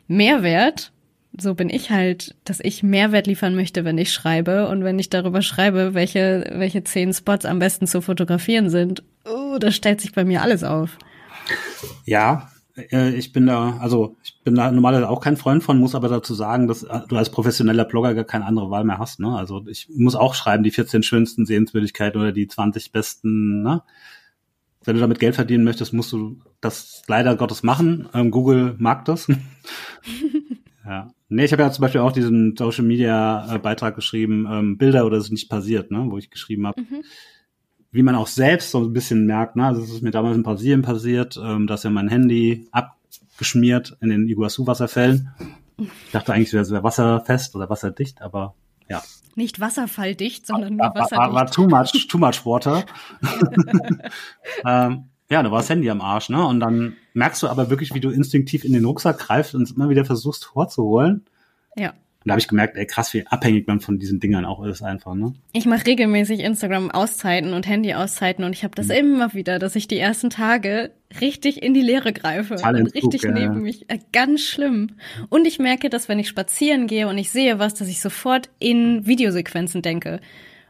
Mehrwert. 0.08 0.92
So 1.38 1.54
bin 1.54 1.70
ich 1.70 1.92
halt, 1.92 2.36
dass 2.44 2.60
ich 2.60 2.84
Mehrwert 2.84 3.28
liefern 3.28 3.56
möchte, 3.56 3.86
wenn 3.86 3.98
ich 3.98 4.12
schreibe. 4.12 4.68
Und 4.68 4.84
wenn 4.84 5.00
ich 5.00 5.10
darüber 5.10 5.42
schreibe, 5.42 5.94
welche, 5.94 6.52
welche 6.56 6.84
zehn 6.84 7.14
Spots 7.14 7.46
am 7.46 7.60
besten 7.60 7.88
zu 7.88 8.02
fotografieren 8.02 8.70
sind, 8.70 9.04
oh, 9.26 9.58
da 9.60 9.72
stellt 9.72 10.02
sich 10.02 10.14
bei 10.14 10.26
mir 10.26 10.42
alles 10.42 10.64
auf. 10.64 10.98
Ja, 12.06 12.50
ich 12.88 13.34
bin 13.34 13.46
da, 13.46 13.78
also 13.80 14.16
ich 14.24 14.40
bin 14.44 14.56
da 14.56 14.72
normalerweise 14.72 15.10
auch 15.10 15.22
kein 15.22 15.38
Freund 15.38 15.64
von, 15.64 15.80
muss 15.80 15.96
aber 15.96 16.10
dazu 16.10 16.34
sagen, 16.34 16.68
dass 16.68 16.84
äh, 16.84 17.02
du 17.08 17.18
als 17.18 17.30
professioneller 17.30 17.86
Blogger 17.86 18.14
gar 18.14 18.24
keine 18.24 18.46
andere 18.46 18.70
Wahl 18.70 18.84
mehr 18.84 19.00
hast. 19.00 19.20
Ne? 19.20 19.36
Also 19.36 19.66
ich 19.68 19.90
muss 19.96 20.16
auch 20.16 20.36
schreiben, 20.36 20.64
die 20.64 20.72
14 20.72 21.04
schönsten 21.04 21.46
Sehenswürdigkeiten 21.46 22.20
oder 22.20 22.32
die 22.32 22.48
20 22.48 22.92
besten. 22.92 23.62
Ne? 23.64 23.82
Wenn 24.84 24.96
du 24.96 25.02
damit 25.02 25.20
Geld 25.20 25.36
verdienen 25.36 25.64
möchtest, 25.64 25.94
musst 25.94 26.12
du 26.12 26.38
das 26.62 27.04
leider 27.08 27.36
Gottes 27.36 27.64
machen. 27.64 28.08
Ähm, 28.14 28.32
Google 28.32 28.76
mag 28.78 29.06
das. 29.06 29.28
ja. 30.86 31.12
Nee, 31.28 31.46
ich 31.46 31.52
habe 31.52 31.62
ja 31.62 31.72
zum 31.72 31.84
Beispiel 31.84 32.02
auch 32.02 32.12
diesen 32.12 32.56
Social 32.58 32.86
Media 32.86 33.56
äh, 33.56 33.60
Beitrag 33.60 33.96
geschrieben, 33.96 34.48
ähm, 34.50 34.78
Bilder 34.78 35.06
oder 35.06 35.18
es 35.18 35.26
ist 35.26 35.32
nicht 35.32 35.50
passiert, 35.50 35.92
ne? 35.92 36.06
wo 36.10 36.18
ich 36.18 36.30
geschrieben 36.30 36.66
habe. 36.66 36.82
Mhm 36.82 37.04
wie 37.92 38.04
man 38.04 38.16
auch 38.16 38.28
selbst 38.28 38.72
so 38.72 38.80
ein 38.80 38.94
bisschen 38.94 39.26
merkt, 39.26 39.56
ne, 39.56 39.66
also 39.66 39.82
es 39.82 39.90
ist 39.90 40.04
mir 40.04 40.12
damals 40.12 40.36
in 40.36 40.44
Brasilien 40.44 40.82
passiert, 40.82 41.40
ähm, 41.44 41.68
dass 41.68 41.84
ja 41.84 41.90
mein 41.90 42.08
Handy 42.08 42.68
abgeschmiert 42.72 43.98
in 44.02 44.10
den 44.10 44.28
Iguazu-Wasserfällen. 44.28 45.34
Ich 45.78 46.12
dachte 46.12 46.34
eigentlich, 46.34 46.54
es 46.54 46.72
wäre 46.72 46.84
wasserfest 46.84 47.56
oder 47.56 47.70
wasserdicht, 47.70 48.22
aber 48.22 48.54
ja. 48.90 49.02
Nicht 49.36 49.60
wasserfalldicht, 49.60 50.46
sondern 50.46 50.76
nur 50.76 50.88
wasserdicht. 50.88 51.18
War, 51.18 51.34
war 51.34 51.50
too 51.50 51.68
much, 51.68 52.08
too 52.10 52.18
much 52.18 52.46
water. 52.46 52.86
ähm, 54.66 55.06
ja, 55.32 55.44
da 55.44 55.52
war 55.52 55.60
das 55.60 55.70
Handy 55.70 55.90
am 55.90 56.02
Arsch, 56.02 56.30
ne? 56.30 56.44
Und 56.46 56.60
dann 56.60 56.96
merkst 57.14 57.44
du 57.44 57.48
aber 57.48 57.70
wirklich, 57.70 57.94
wie 57.94 58.00
du 58.00 58.10
instinktiv 58.10 58.66
in 58.66 58.74
den 58.74 58.84
Rucksack 58.84 59.20
greifst 59.20 59.54
und 59.56 59.62
es 59.62 59.72
immer 59.72 59.90
wieder 59.90 60.04
versuchst 60.04 60.46
vorzuholen. 60.46 61.26
Ja. 61.76 61.94
Und 62.24 62.28
da 62.28 62.34
habe 62.34 62.42
ich 62.42 62.50
gemerkt, 62.50 62.76
ey, 62.76 62.86
krass, 62.86 63.14
wie 63.14 63.26
abhängig 63.26 63.66
man 63.66 63.80
von 63.80 63.98
diesen 63.98 64.20
Dingern 64.20 64.44
auch 64.44 64.62
ist 64.66 64.82
einfach, 64.82 65.16
ne? 65.16 65.34
Ich 65.54 65.66
mache 65.66 65.86
regelmäßig 65.88 66.42
Instagram-Auszeiten 66.42 67.54
und 67.54 67.66
Handy-Auszeiten 67.66 68.44
und 68.44 68.52
ich 68.52 68.66
habe 68.66 68.76
das 68.76 68.88
mhm. 68.88 68.94
immer 68.94 69.34
wieder, 69.34 69.58
dass 69.58 69.78
ich 69.78 69.88
die 69.88 69.98
ersten 69.98 70.30
Tage 70.30 70.92
richtig 71.22 71.64
in 71.64 71.74
die 71.74 71.82
Leere 71.82 72.12
greife 72.12 72.56
Total 72.56 72.76
und 72.76 72.94
richtig 72.94 73.24
ja. 73.24 73.32
neben 73.32 73.62
mich. 73.62 73.90
Äh, 73.90 74.00
ganz 74.12 74.42
schlimm. 74.42 74.98
Und 75.30 75.48
ich 75.48 75.60
merke, 75.60 75.90
dass 75.90 76.10
wenn 76.10 76.20
ich 76.20 76.28
spazieren 76.28 76.88
gehe 76.88 77.08
und 77.08 77.18
ich 77.18 77.32
sehe 77.32 77.58
was, 77.58 77.74
dass 77.74 77.88
ich 77.88 78.02
sofort 78.02 78.50
in 78.60 79.08
Videosequenzen 79.08 79.82
denke 79.82 80.20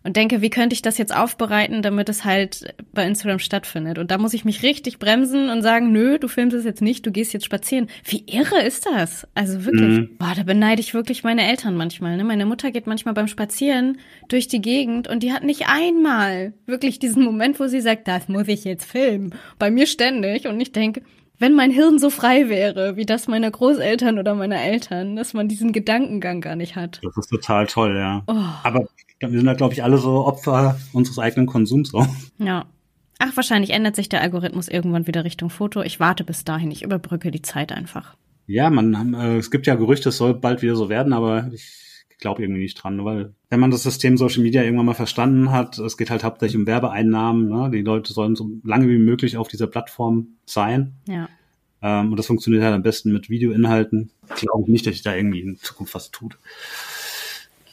und 0.04 0.16
denke, 0.16 0.42
wie 0.42 0.50
könnte 0.50 0.74
ich 0.74 0.82
das 0.82 0.98
jetzt 0.98 1.16
aufbereiten, 1.16 1.82
damit 1.82 2.10
es 2.10 2.26
halt 2.26 2.74
bei 2.94 3.06
Instagram 3.06 3.40
stattfindet. 3.40 3.98
Und 3.98 4.12
da 4.12 4.18
muss 4.18 4.34
ich 4.34 4.46
mich 4.46 4.64
richtig 4.64 5.00
bremsen 5.00 5.50
und 5.50 5.62
sagen, 5.62 5.92
nö, 5.92 6.18
du 6.20 6.28
filmst 6.28 6.56
es 6.56 6.66
jetzt 6.66 6.82
nicht, 6.82 7.06
du 7.06 7.12
gehst 7.12 7.34
jetzt 7.34 7.46
spazieren. 7.46 7.88
Wie 8.04 8.24
irre 8.28 8.62
ist 8.62 8.86
das? 8.86 9.28
Also 9.36 9.66
wirklich, 9.66 10.00
mhm. 10.00 10.18
boah, 10.18 10.34
da 10.36 10.44
beneide 10.44 10.82
ich 10.82 10.94
wirklich 10.94 11.24
meine 11.24 11.48
Eltern 11.48 11.76
manchmal. 11.76 12.18
Ne? 12.18 12.24
Meine 12.24 12.46
Mutter 12.46 12.72
geht 12.72 12.88
manchmal 12.88 13.14
beim 13.14 13.28
Spazieren 13.28 13.98
durch 14.28 14.48
die 14.48 14.62
Gegend 14.62 15.08
und 15.08 15.24
die 15.24 15.34
hat 15.34 15.44
nicht 15.44 15.68
einmal 15.68 16.54
wirklich 16.66 17.00
diesen 17.00 17.24
Moment, 17.24 17.60
wo 17.60 17.68
sie 17.68 17.82
sagt, 17.82 18.08
das 18.08 18.28
muss 18.28 18.48
ich 18.48 18.64
jetzt 18.64 18.86
filmen. 18.86 19.36
Bei 19.58 19.72
mir 19.72 19.88
ständig. 19.88 20.48
Und 20.48 20.60
ich 20.60 20.72
denke, 20.72 21.02
wenn 21.40 21.56
mein 21.56 21.72
Hirn 21.72 22.00
so 22.00 22.10
frei 22.10 22.50
wäre, 22.50 22.96
wie 22.96 23.06
das 23.06 23.28
meiner 23.28 23.50
Großeltern 23.50 24.20
oder 24.20 24.36
meiner 24.36 24.62
Eltern, 24.62 25.16
dass 25.16 25.34
man 25.34 25.48
diesen 25.48 25.72
Gedankengang 25.72 26.42
gar 26.42 26.56
nicht 26.56 26.76
hat. 26.76 27.00
Das 27.02 27.18
ist 27.18 27.30
total 27.30 27.66
toll, 27.66 27.96
ja. 27.98 28.24
Oh. 28.28 28.44
Aber 28.64 28.88
wir 29.20 29.30
sind 29.30 29.46
da, 29.46 29.54
glaube 29.54 29.74
ich, 29.74 29.84
alle 29.84 29.98
so 29.98 30.26
Opfer 30.26 30.78
unseres 30.94 31.18
eigenen 31.18 31.48
Konsums. 31.48 31.90
So. 31.90 32.06
Ja. 32.38 32.66
Ach, 33.20 33.36
wahrscheinlich 33.36 33.72
ändert 33.72 33.96
sich 33.96 34.08
der 34.08 34.22
Algorithmus 34.22 34.70
irgendwann 34.70 35.08
wieder 35.08 35.26
Richtung 35.26 35.50
Foto. 35.50 35.82
Ich 35.82 36.00
warte 36.00 36.24
bis 36.24 36.46
dahin, 36.46 36.72
ich 36.72 36.84
überbrücke 36.84 37.32
die 37.32 37.42
Zeit 37.42 37.74
einfach. 37.74 38.16
Ja, 38.48 38.70
man, 38.70 39.14
äh, 39.14 39.38
es 39.38 39.52
gibt 39.52 39.68
ja 39.68 39.76
Gerüchte, 39.76 40.10
es 40.10 40.18
soll 40.18 40.34
bald 40.34 40.62
wieder 40.62 40.76
so 40.76 40.90
werden, 40.90 41.14
aber 41.14 41.50
ich 41.54 41.89
glaube 42.20 42.44
irgendwie 42.44 42.62
nicht 42.62 42.76
dran, 42.76 43.04
weil 43.06 43.34
wenn 43.50 43.60
man 43.60 43.72
das 43.72 43.84
System 43.84 44.18
Social 44.18 44.44
Media 44.44 44.64
irgendwann 44.64 44.86
mal 44.86 44.94
verstanden 44.94 45.52
hat, 45.52 45.80
es 45.80 45.98
geht 45.98 46.10
halt 46.10 46.24
hauptsächlich 46.24 46.60
um 46.60 46.68
Werbeeinnahmen, 46.68 47.50
ne? 47.50 47.70
die 47.72 47.82
Leute 47.82 48.14
sollen 48.14 48.36
so 48.36 48.50
lange 48.64 48.88
wie 48.88 48.98
möglich 48.98 49.38
auf 49.38 49.48
dieser 49.48 49.68
Plattform 49.68 50.28
sein. 50.46 50.96
Ja. 51.08 51.30
Ähm, 51.82 52.12
und 52.12 52.18
das 52.18 52.28
funktioniert 52.28 52.64
halt 52.64 52.76
am 52.76 52.84
besten 52.84 53.12
mit 53.12 53.30
Videoinhalten. 53.30 54.12
Ich 54.36 54.42
glaube 54.42 54.72
nicht, 54.72 54.86
dass 54.86 54.94
sich 54.94 55.04
da 55.04 55.16
irgendwie 55.16 55.42
in 55.42 55.58
Zukunft 55.58 55.96
was 55.96 56.12
tut. 56.12 56.38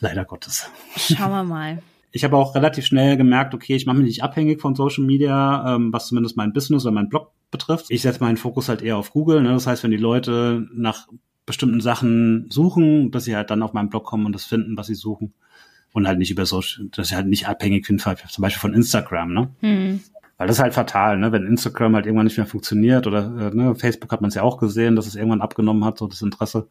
Leider 0.01 0.25
Gottes. 0.25 0.71
Schauen 0.97 1.31
wir 1.31 1.45
mal. 1.45 1.83
Ich 2.13 2.25
habe 2.25 2.37
auch 2.37 2.55
relativ 2.55 2.87
schnell 2.87 3.17
gemerkt, 3.17 3.55
okay, 3.55 3.77
ich 3.77 3.85
mache 3.85 3.99
mich 3.99 4.07
nicht 4.07 4.23
abhängig 4.23 4.61
von 4.61 4.75
Social 4.75 5.05
Media, 5.05 5.75
ähm, 5.75 5.93
was 5.93 6.09
zumindest 6.09 6.37
mein 6.37 6.53
Business 6.53 6.85
oder 6.85 6.95
mein 6.95 7.09
Blog 7.09 7.33
betrifft. 7.51 7.87
Ich 7.89 8.03
setze 8.03 8.21
meinen 8.21 8.37
Fokus 8.37 8.69
halt 8.69 8.83
eher 8.83 8.97
auf 8.97 9.11
Google. 9.11 9.43
Ne? 9.43 9.51
Das 9.51 9.67
heißt, 9.67 9.83
wenn 9.83 9.91
die 9.91 9.97
Leute 9.97 10.67
nach 10.73 11.09
bestimmten 11.47 11.81
Sachen 11.81 12.51
suchen, 12.51 13.11
dass 13.11 13.25
sie 13.25 13.37
halt 13.37 13.51
dann 13.51 13.63
auf 13.63 13.73
meinen 13.73 13.89
Blog 13.89 14.05
kommen 14.05 14.27
und 14.27 14.33
das 14.33 14.45
finden, 14.45 14.77
was 14.77 14.89
sie 14.89 14.95
suchen. 14.95 15.33
Und 15.93 16.07
halt 16.07 16.19
nicht 16.19 16.31
über 16.31 16.45
Social, 16.45 16.89
dass 16.91 17.09
sie 17.09 17.17
halt 17.17 17.27
nicht 17.27 17.49
abhängig 17.49 17.87
sind, 17.87 18.03
zum 18.03 18.43
Beispiel 18.43 18.61
von 18.61 18.75
Instagram, 18.75 19.33
ne? 19.33 19.51
Hm. 19.61 20.01
Weil 20.37 20.47
das 20.47 20.57
ist 20.57 20.63
halt 20.63 20.75
fatal, 20.75 21.17
ne? 21.17 21.33
Wenn 21.33 21.47
Instagram 21.47 21.95
halt 21.95 22.05
irgendwann 22.05 22.27
nicht 22.27 22.37
mehr 22.37 22.47
funktioniert 22.47 23.07
oder 23.07 23.53
äh, 23.53 23.57
ne? 23.57 23.75
Facebook 23.75 24.13
hat 24.13 24.21
man 24.21 24.29
es 24.29 24.35
ja 24.35 24.43
auch 24.43 24.59
gesehen, 24.59 24.95
dass 24.95 25.07
es 25.07 25.15
irgendwann 25.15 25.41
abgenommen 25.41 25.87
hat, 25.87 25.97
so 25.97 26.07
das 26.07 26.21
Interesse. 26.21 26.69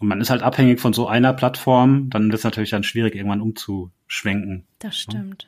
Und 0.00 0.08
man 0.08 0.20
ist 0.20 0.30
halt 0.30 0.42
abhängig 0.42 0.80
von 0.80 0.92
so 0.92 1.06
einer 1.06 1.32
Plattform, 1.32 2.10
dann 2.10 2.24
wird 2.24 2.38
es 2.38 2.44
natürlich 2.44 2.70
dann 2.70 2.82
schwierig, 2.82 3.14
irgendwann 3.14 3.40
umzuschwenken. 3.40 4.64
Das 4.80 4.96
stimmt. 4.96 5.46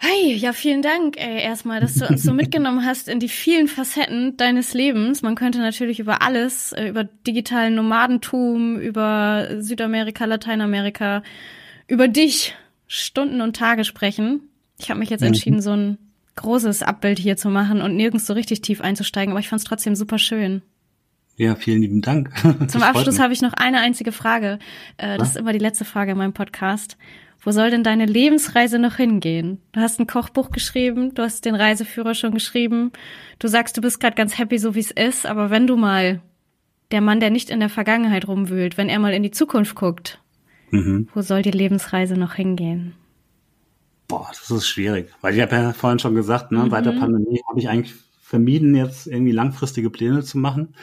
Hey, 0.00 0.34
ja, 0.34 0.52
vielen 0.52 0.80
Dank, 0.80 1.16
ey, 1.16 1.42
erstmal, 1.42 1.80
dass 1.80 1.94
du 1.94 2.06
uns 2.06 2.22
so 2.22 2.32
mitgenommen 2.34 2.84
hast 2.84 3.08
in 3.08 3.18
die 3.18 3.28
vielen 3.28 3.66
Facetten 3.66 4.36
deines 4.36 4.72
Lebens. 4.72 5.22
Man 5.22 5.34
könnte 5.34 5.58
natürlich 5.58 5.98
über 5.98 6.22
alles, 6.22 6.72
äh, 6.72 6.88
über 6.88 7.02
digitalen 7.02 7.74
Nomadentum, 7.74 8.78
über 8.78 9.48
Südamerika, 9.58 10.24
Lateinamerika, 10.24 11.24
über 11.88 12.06
dich 12.06 12.54
Stunden 12.86 13.40
und 13.40 13.56
Tage 13.56 13.84
sprechen. 13.84 14.42
Ich 14.78 14.88
habe 14.88 15.00
mich 15.00 15.10
jetzt 15.10 15.22
mhm. 15.22 15.28
entschieden, 15.28 15.60
so 15.60 15.72
ein 15.72 15.98
großes 16.36 16.84
Abbild 16.84 17.18
hier 17.18 17.36
zu 17.36 17.48
machen 17.50 17.82
und 17.82 17.96
nirgends 17.96 18.26
so 18.26 18.34
richtig 18.34 18.62
tief 18.62 18.80
einzusteigen, 18.80 19.32
aber 19.32 19.40
ich 19.40 19.48
fand 19.48 19.60
es 19.60 19.66
trotzdem 19.66 19.96
super 19.96 20.18
schön. 20.18 20.62
Ja, 21.36 21.54
vielen 21.56 21.82
lieben 21.82 22.02
Dank. 22.02 22.32
Zum 22.68 22.82
Abschluss 22.82 23.18
habe 23.18 23.32
ich 23.32 23.42
noch 23.42 23.52
eine 23.52 23.80
einzige 23.80 24.12
Frage. 24.12 24.58
Äh, 24.96 25.18
das 25.18 25.30
ist 25.30 25.36
immer 25.36 25.52
die 25.52 25.58
letzte 25.58 25.84
Frage 25.84 26.12
in 26.12 26.18
meinem 26.18 26.32
Podcast. 26.32 26.96
Wo 27.40 27.52
soll 27.52 27.70
denn 27.70 27.84
deine 27.84 28.06
Lebensreise 28.06 28.78
noch 28.78 28.96
hingehen? 28.96 29.60
Du 29.72 29.80
hast 29.80 30.00
ein 30.00 30.06
Kochbuch 30.06 30.50
geschrieben, 30.50 31.14
du 31.14 31.22
hast 31.22 31.44
den 31.44 31.54
Reiseführer 31.54 32.14
schon 32.14 32.34
geschrieben. 32.34 32.92
Du 33.38 33.48
sagst, 33.48 33.76
du 33.76 33.80
bist 33.80 34.00
gerade 34.00 34.16
ganz 34.16 34.38
happy, 34.38 34.58
so 34.58 34.74
wie 34.74 34.80
es 34.80 34.90
ist, 34.90 35.24
aber 35.24 35.50
wenn 35.50 35.66
du 35.66 35.76
mal 35.76 36.20
der 36.90 37.00
Mann, 37.00 37.20
der 37.20 37.30
nicht 37.30 37.50
in 37.50 37.60
der 37.60 37.68
Vergangenheit 37.68 38.26
rumwühlt, 38.26 38.76
wenn 38.76 38.88
er 38.88 38.98
mal 38.98 39.12
in 39.12 39.22
die 39.22 39.30
Zukunft 39.30 39.76
guckt, 39.76 40.20
mhm. 40.70 41.08
wo 41.14 41.22
soll 41.22 41.42
die 41.42 41.50
Lebensreise 41.50 42.14
noch 42.14 42.34
hingehen? 42.34 42.94
Boah, 44.08 44.28
das 44.30 44.50
ist 44.50 44.66
schwierig. 44.66 45.10
Weil 45.20 45.34
ich 45.34 45.40
habe 45.42 45.54
ja 45.54 45.72
vorhin 45.74 45.98
schon 45.98 46.14
gesagt, 46.14 46.50
ne, 46.50 46.64
mhm. 46.64 46.70
seit 46.70 46.86
der 46.86 46.92
Pandemie 46.92 47.42
habe 47.48 47.60
ich 47.60 47.68
eigentlich 47.68 47.94
vermieden, 48.20 48.74
jetzt 48.74 49.06
irgendwie 49.06 49.32
langfristige 49.32 49.90
Pläne 49.90 50.22
zu 50.22 50.38
machen. 50.38 50.74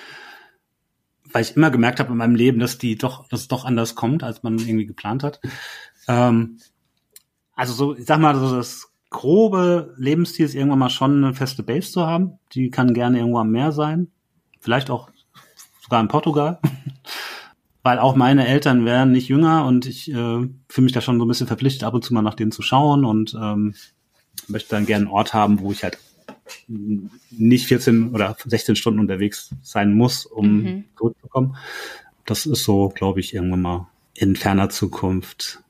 Weil 1.32 1.42
ich 1.42 1.58
immer 1.58 1.72
gemerkt 1.72 2.00
habe 2.00 2.12
in 2.12 2.18
meinem 2.18 2.36
Leben, 2.36 2.60
dass 2.60 2.78
die 2.78 2.98
doch, 2.98 3.28
dass 3.28 3.42
es 3.42 3.48
doch 3.48 3.66
anders 3.66 3.96
kommt, 3.96 4.24
als 4.24 4.44
man 4.44 4.60
irgendwie 4.60 4.86
geplant 4.86 5.24
hat. 5.24 5.42
Ähm, 6.08 6.60
also 7.56 7.74
so, 7.74 7.96
ich 7.96 8.06
sag 8.06 8.20
mal, 8.20 8.36
so 8.36 8.56
das 8.56 8.92
grobe 9.10 9.94
Lebensstil 9.98 10.46
ist 10.46 10.56
irgendwann 10.56 10.80
mal 10.80 10.90
schon 10.90 11.24
eine 11.24 11.34
feste 11.34 11.64
Base 11.64 11.92
zu 11.92 12.06
haben. 12.06 12.40
Die 12.54 12.70
kann 12.70 12.94
gerne 12.94 13.20
irgendwo 13.20 13.40
am 13.40 13.52
Meer 13.52 13.72
sein. 13.72 14.10
Vielleicht 14.60 14.90
auch 14.90 15.10
sogar 15.82 16.02
in 16.02 16.08
Portugal. 16.08 16.60
Weil 17.84 18.00
auch 18.00 18.16
meine 18.16 18.48
Eltern 18.48 18.84
wären 18.84 19.12
nicht 19.12 19.28
jünger 19.28 19.66
und 19.66 19.86
ich 19.86 20.10
äh, 20.10 20.14
fühle 20.14 20.86
mich 20.86 20.92
da 20.92 21.02
schon 21.02 21.20
so 21.20 21.26
ein 21.26 21.28
bisschen 21.28 21.46
verpflichtet, 21.46 21.84
ab 21.84 21.94
und 21.94 22.04
zu 22.04 22.16
mal 22.16 22.24
nach 22.24 22.34
denen 22.34 22.52
zu 22.52 22.64
schauen 22.64 23.06
und 23.06 23.36
ähm, 23.40 23.76
möchte 24.48 24.72
dann 24.72 24.88
gerne 24.88 25.06
einen 25.06 25.14
Ort 25.14 25.36
haben, 25.36 25.60
wo 25.60 25.72
ich 25.72 25.84
halt 25.84 26.00
nicht 26.68 27.68
14 27.68 28.10
oder 28.10 28.36
16 28.44 28.76
Stunden 28.76 29.00
unterwegs 29.00 29.54
sein 29.62 29.94
muss, 29.94 30.26
um 30.26 30.64
mhm. 30.64 30.84
zurückzukommen. 30.98 31.58
Das 32.26 32.48
ist 32.48 32.64
so, 32.64 32.90
glaube 32.90 33.20
ich, 33.20 33.36
irgendwann 33.36 33.62
mal 33.62 33.88
in 34.16 34.36
ferner 34.36 34.70
Zukunft 34.70 35.64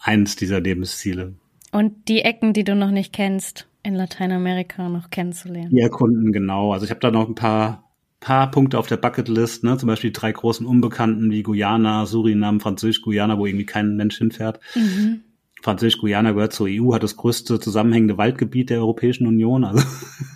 eins 0.00 0.36
dieser 0.36 0.60
Lebensziele. 0.60 1.34
Und 1.72 2.08
die 2.08 2.22
Ecken, 2.22 2.52
die 2.52 2.64
du 2.64 2.74
noch 2.74 2.90
nicht 2.90 3.12
kennst, 3.12 3.66
in 3.82 3.94
Lateinamerika 3.94 4.88
noch 4.88 5.10
kennenzulernen. 5.10 5.70
Die 5.70 5.80
erkunden, 5.80 6.32
genau. 6.32 6.72
Also 6.72 6.84
ich 6.84 6.90
habe 6.90 7.00
da 7.00 7.10
noch 7.10 7.28
ein 7.28 7.34
paar, 7.34 7.84
paar 8.18 8.50
Punkte 8.50 8.78
auf 8.78 8.88
der 8.88 8.96
Bucketlist, 8.96 9.62
ne? 9.62 9.76
zum 9.76 9.86
Beispiel 9.86 10.10
die 10.10 10.18
drei 10.18 10.32
großen 10.32 10.66
Unbekannten 10.66 11.30
wie 11.30 11.42
Guyana, 11.42 12.06
Suriname, 12.06 12.60
Französisch-Guyana, 12.60 13.38
wo 13.38 13.46
irgendwie 13.46 13.66
kein 13.66 13.96
Mensch 13.96 14.18
hinfährt. 14.18 14.60
Mhm. 14.74 15.20
Französisch-Guyana 15.62 16.32
gehört 16.32 16.52
zur 16.52 16.66
EU, 16.68 16.94
hat 16.94 17.02
das 17.02 17.16
größte 17.16 17.60
zusammenhängende 17.60 18.18
Waldgebiet 18.18 18.70
der 18.70 18.78
Europäischen 18.78 19.26
Union, 19.26 19.64
also 19.64 19.84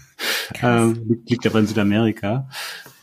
äh, 0.63 0.93
liegt 1.27 1.47
aber 1.47 1.61
in 1.61 1.67
Südamerika. 1.67 2.49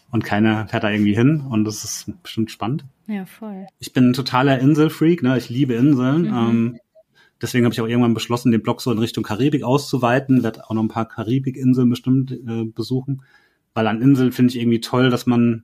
Und 0.09 0.23
keiner 0.23 0.67
fährt 0.67 0.83
da 0.83 0.89
irgendwie 0.89 1.15
hin 1.15 1.41
und 1.41 1.65
das 1.65 1.83
ist 1.83 2.11
bestimmt 2.23 2.49
spannend. 2.49 2.85
Ja, 3.07 3.25
voll. 3.25 3.67
Ich 3.79 3.93
bin 3.93 4.09
ein 4.09 4.13
totaler 4.13 4.59
Inselfreak, 4.59 5.21
ne? 5.21 5.37
Ich 5.37 5.49
liebe 5.49 5.73
Inseln. 5.73 6.23
Mhm. 6.23 6.27
Ähm, 6.33 6.79
deswegen 7.41 7.65
habe 7.65 7.73
ich 7.73 7.81
auch 7.81 7.87
irgendwann 7.87 8.13
beschlossen, 8.13 8.51
den 8.51 8.61
Blog 8.61 8.81
so 8.81 8.91
in 8.91 8.99
Richtung 8.99 9.23
Karibik 9.23 9.63
auszuweiten. 9.63 10.43
Werde 10.43 10.63
auch 10.65 10.73
noch 10.73 10.83
ein 10.83 10.87
paar 10.87 11.07
Karibikinseln 11.07 11.89
bestimmt 11.89 12.31
äh, 12.31 12.63
besuchen. 12.63 13.21
Weil 13.73 13.87
an 13.87 14.01
Inseln 14.01 14.31
finde 14.31 14.51
ich 14.51 14.59
irgendwie 14.59 14.79
toll, 14.79 15.09
dass 15.09 15.25
man 15.25 15.63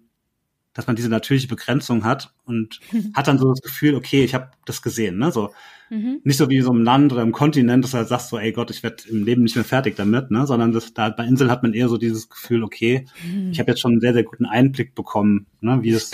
dass 0.74 0.88
man 0.88 0.96
diese 0.96 1.10
natürliche 1.10 1.48
Begrenzung 1.48 2.04
hat 2.04 2.34
und 2.46 2.80
hat 3.14 3.28
dann 3.28 3.38
so 3.38 3.50
das 3.50 3.62
Gefühl, 3.62 3.96
okay, 3.96 4.24
ich 4.24 4.34
habe 4.34 4.52
das 4.66 4.82
gesehen, 4.82 5.18
ne? 5.18 5.32
So 5.32 5.54
mhm. 5.90 6.20
nicht 6.24 6.38
so 6.38 6.50
wie 6.50 6.62
so 6.62 6.72
im 6.72 6.84
Land 6.84 7.14
oder 7.14 7.22
im 7.22 7.32
Kontinent, 7.32 7.84
dass 7.84 7.92
du 7.92 7.98
halt 7.98 8.08
sagst 8.08 8.30
so, 8.30 8.38
ey 8.38 8.52
Gott, 8.52 8.72
ich 8.72 8.84
werde 8.84 9.04
im 9.10 9.24
Leben 9.24 9.44
nicht 9.44 9.56
mehr 9.56 9.66
fertig 9.66 9.96
damit, 9.96 10.32
ne? 10.32 10.48
Sondern 10.48 10.72
das, 10.72 10.94
da 10.94 11.10
bei 11.10 11.26
Inseln 11.26 11.52
hat 11.52 11.64
man 11.64 11.74
eher 11.74 11.90
so 11.90 11.98
dieses 11.98 12.30
Gefühl, 12.30 12.64
okay, 12.64 13.06
mhm. 13.26 13.52
ich 13.52 13.60
habe 13.60 13.72
jetzt 13.72 13.82
schon 13.82 13.92
einen 13.92 14.02
sehr 14.02 14.14
sehr 14.14 14.24
guten 14.24 14.46
Einblick 14.46 14.96
bekommen, 14.96 15.46
ne? 15.62 15.80
Wie 15.84 15.92
es 15.92 16.12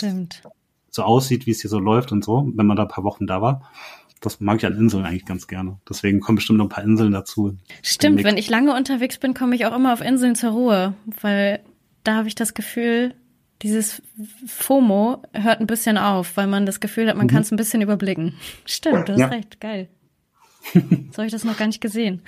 so 0.90 1.02
aussieht, 1.02 1.46
wie 1.46 1.52
es 1.52 1.60
hier 1.60 1.70
so 1.70 1.78
läuft 1.78 2.12
und 2.12 2.24
so, 2.24 2.50
wenn 2.54 2.66
man 2.66 2.76
da 2.76 2.82
ein 2.82 2.88
paar 2.88 3.04
Wochen 3.04 3.26
da 3.26 3.40
war. 3.40 3.70
Das 4.20 4.38
mag 4.40 4.58
ich 4.58 4.66
an 4.66 4.76
Inseln 4.76 5.06
eigentlich 5.06 5.24
ganz 5.24 5.46
gerne. 5.46 5.78
Deswegen 5.88 6.20
kommen 6.20 6.36
bestimmt 6.36 6.58
noch 6.58 6.66
ein 6.66 6.70
paar 6.70 6.84
Inseln 6.84 7.12
dazu. 7.12 7.56
Stimmt, 7.82 8.22
wenn 8.22 8.36
ich 8.36 8.50
lange 8.50 8.76
unterwegs 8.76 9.16
bin, 9.16 9.32
komme 9.32 9.54
ich 9.54 9.64
auch 9.64 9.74
immer 9.74 9.94
auf 9.94 10.02
Inseln 10.02 10.34
zur 10.34 10.50
Ruhe, 10.50 10.94
weil 11.22 11.60
da 12.04 12.16
habe 12.16 12.28
ich 12.28 12.34
das 12.34 12.52
Gefühl, 12.52 13.14
dieses 13.62 14.02
FOMO 14.46 15.22
hört 15.32 15.60
ein 15.60 15.66
bisschen 15.66 15.98
auf, 15.98 16.36
weil 16.36 16.46
man 16.46 16.66
das 16.66 16.80
Gefühl 16.80 17.08
hat, 17.08 17.16
man 17.16 17.26
mhm. 17.26 17.30
kann 17.30 17.42
es 17.42 17.52
ein 17.52 17.56
bisschen 17.56 17.82
überblicken. 17.82 18.34
Stimmt, 18.64 19.08
du 19.08 19.12
hast 19.12 19.20
ja. 19.20 19.26
recht, 19.26 19.60
geil. 19.60 19.88
so 20.72 21.18
habe 21.18 21.26
ich 21.26 21.32
das 21.32 21.44
noch 21.44 21.56
gar 21.56 21.66
nicht 21.66 21.80
gesehen. 21.80 22.22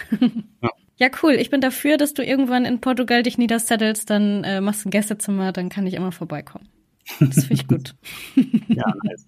ja. 0.62 0.70
ja. 0.97 1.09
cool. 1.22 1.33
Ich 1.33 1.51
bin 1.51 1.61
dafür, 1.61 1.97
dass 1.97 2.14
du 2.14 2.24
irgendwann 2.24 2.64
in 2.64 2.80
Portugal 2.80 3.22
dich 3.22 3.39
niedersettelst, 3.39 4.09
dann 4.11 4.45
äh, 4.45 4.61
machst 4.61 4.87
ein 4.87 4.91
Gästezimmer, 4.91 5.53
dann 5.53 5.68
kann 5.68 5.87
ich 5.87 5.95
immer 5.95 6.12
vorbeikommen. 6.12 6.68
Das 7.18 7.47
finde 7.47 7.55
ich 7.55 7.66
gut. 7.66 7.95
ja, 8.68 8.93
nice. 9.03 9.26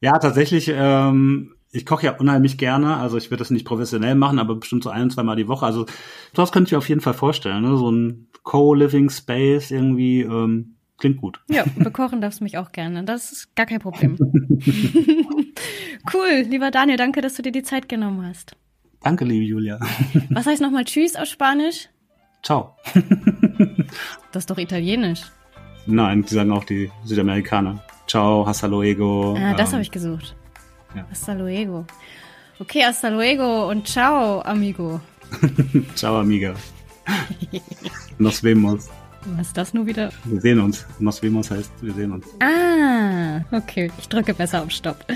Ja, 0.00 0.18
tatsächlich, 0.18 0.70
ähm, 0.74 1.54
ich 1.70 1.86
koche 1.86 2.06
ja 2.06 2.16
unheimlich 2.16 2.56
gerne, 2.56 2.96
also 2.96 3.16
ich 3.16 3.30
würde 3.30 3.38
das 3.38 3.50
nicht 3.50 3.66
professionell 3.66 4.14
machen, 4.14 4.38
aber 4.38 4.54
bestimmt 4.54 4.84
so 4.84 4.90
ein, 4.90 5.10
zwei 5.10 5.22
Mal 5.22 5.36
die 5.36 5.48
Woche. 5.48 5.66
Also 5.66 5.86
das 6.32 6.52
könnte 6.52 6.68
ich 6.68 6.72
mir 6.72 6.78
auf 6.78 6.88
jeden 6.88 7.00
Fall 7.00 7.14
vorstellen, 7.14 7.62
ne? 7.62 7.76
so 7.76 7.90
ein 7.90 8.28
Co-Living 8.42 9.10
Space 9.10 9.70
irgendwie, 9.70 10.20
ähm, 10.20 10.76
Klingt 10.98 11.18
gut. 11.18 11.40
Ja, 11.48 11.64
bekochen 11.76 12.20
darfst 12.20 12.40
du 12.40 12.44
mich 12.44 12.56
auch 12.56 12.72
gerne. 12.72 13.04
Das 13.04 13.32
ist 13.32 13.56
gar 13.56 13.66
kein 13.66 13.80
Problem. 13.80 14.16
cool, 16.14 16.46
lieber 16.48 16.70
Daniel, 16.70 16.96
danke, 16.96 17.20
dass 17.20 17.34
du 17.34 17.42
dir 17.42 17.52
die 17.52 17.62
Zeit 17.62 17.88
genommen 17.88 18.26
hast. 18.26 18.56
Danke, 19.02 19.24
liebe 19.24 19.44
Julia. 19.44 19.78
Was 20.30 20.46
heißt 20.46 20.62
nochmal 20.62 20.84
Tschüss 20.84 21.16
auf 21.16 21.26
Spanisch? 21.26 21.88
Ciao. 22.42 22.76
das 24.32 24.42
ist 24.44 24.50
doch 24.50 24.58
Italienisch. 24.58 25.22
Nein, 25.86 26.22
die 26.22 26.34
sagen 26.34 26.52
auch 26.52 26.64
die 26.64 26.90
Südamerikaner. 27.04 27.82
Ciao, 28.06 28.46
hasta 28.46 28.66
luego. 28.66 29.34
Ah, 29.36 29.54
das 29.54 29.68
ähm, 29.68 29.72
habe 29.74 29.82
ich 29.82 29.90
gesucht. 29.90 30.34
Ja. 30.94 31.06
Hasta 31.10 31.32
luego. 31.32 31.86
Okay, 32.58 32.84
hasta 32.84 33.08
luego 33.08 33.68
und 33.68 33.86
ciao, 33.88 34.40
amigo. 34.42 35.00
ciao, 35.94 36.18
amiga. 36.18 36.54
Nos 38.18 38.42
vemos. 38.42 38.88
Was 39.36 39.48
ist 39.48 39.56
das 39.56 39.74
nur 39.74 39.86
wieder? 39.86 40.10
Wir 40.24 40.40
sehen 40.40 40.60
uns. 40.60 40.86
Nos 40.98 41.22
vemos 41.22 41.50
heißt, 41.50 41.70
wir 41.80 41.94
sehen 41.94 42.12
uns. 42.12 42.26
Ah, 42.40 43.40
okay. 43.56 43.90
Ich 43.98 44.08
drücke 44.08 44.34
besser 44.34 44.62
auf 44.62 44.70
Stopp. 44.70 45.04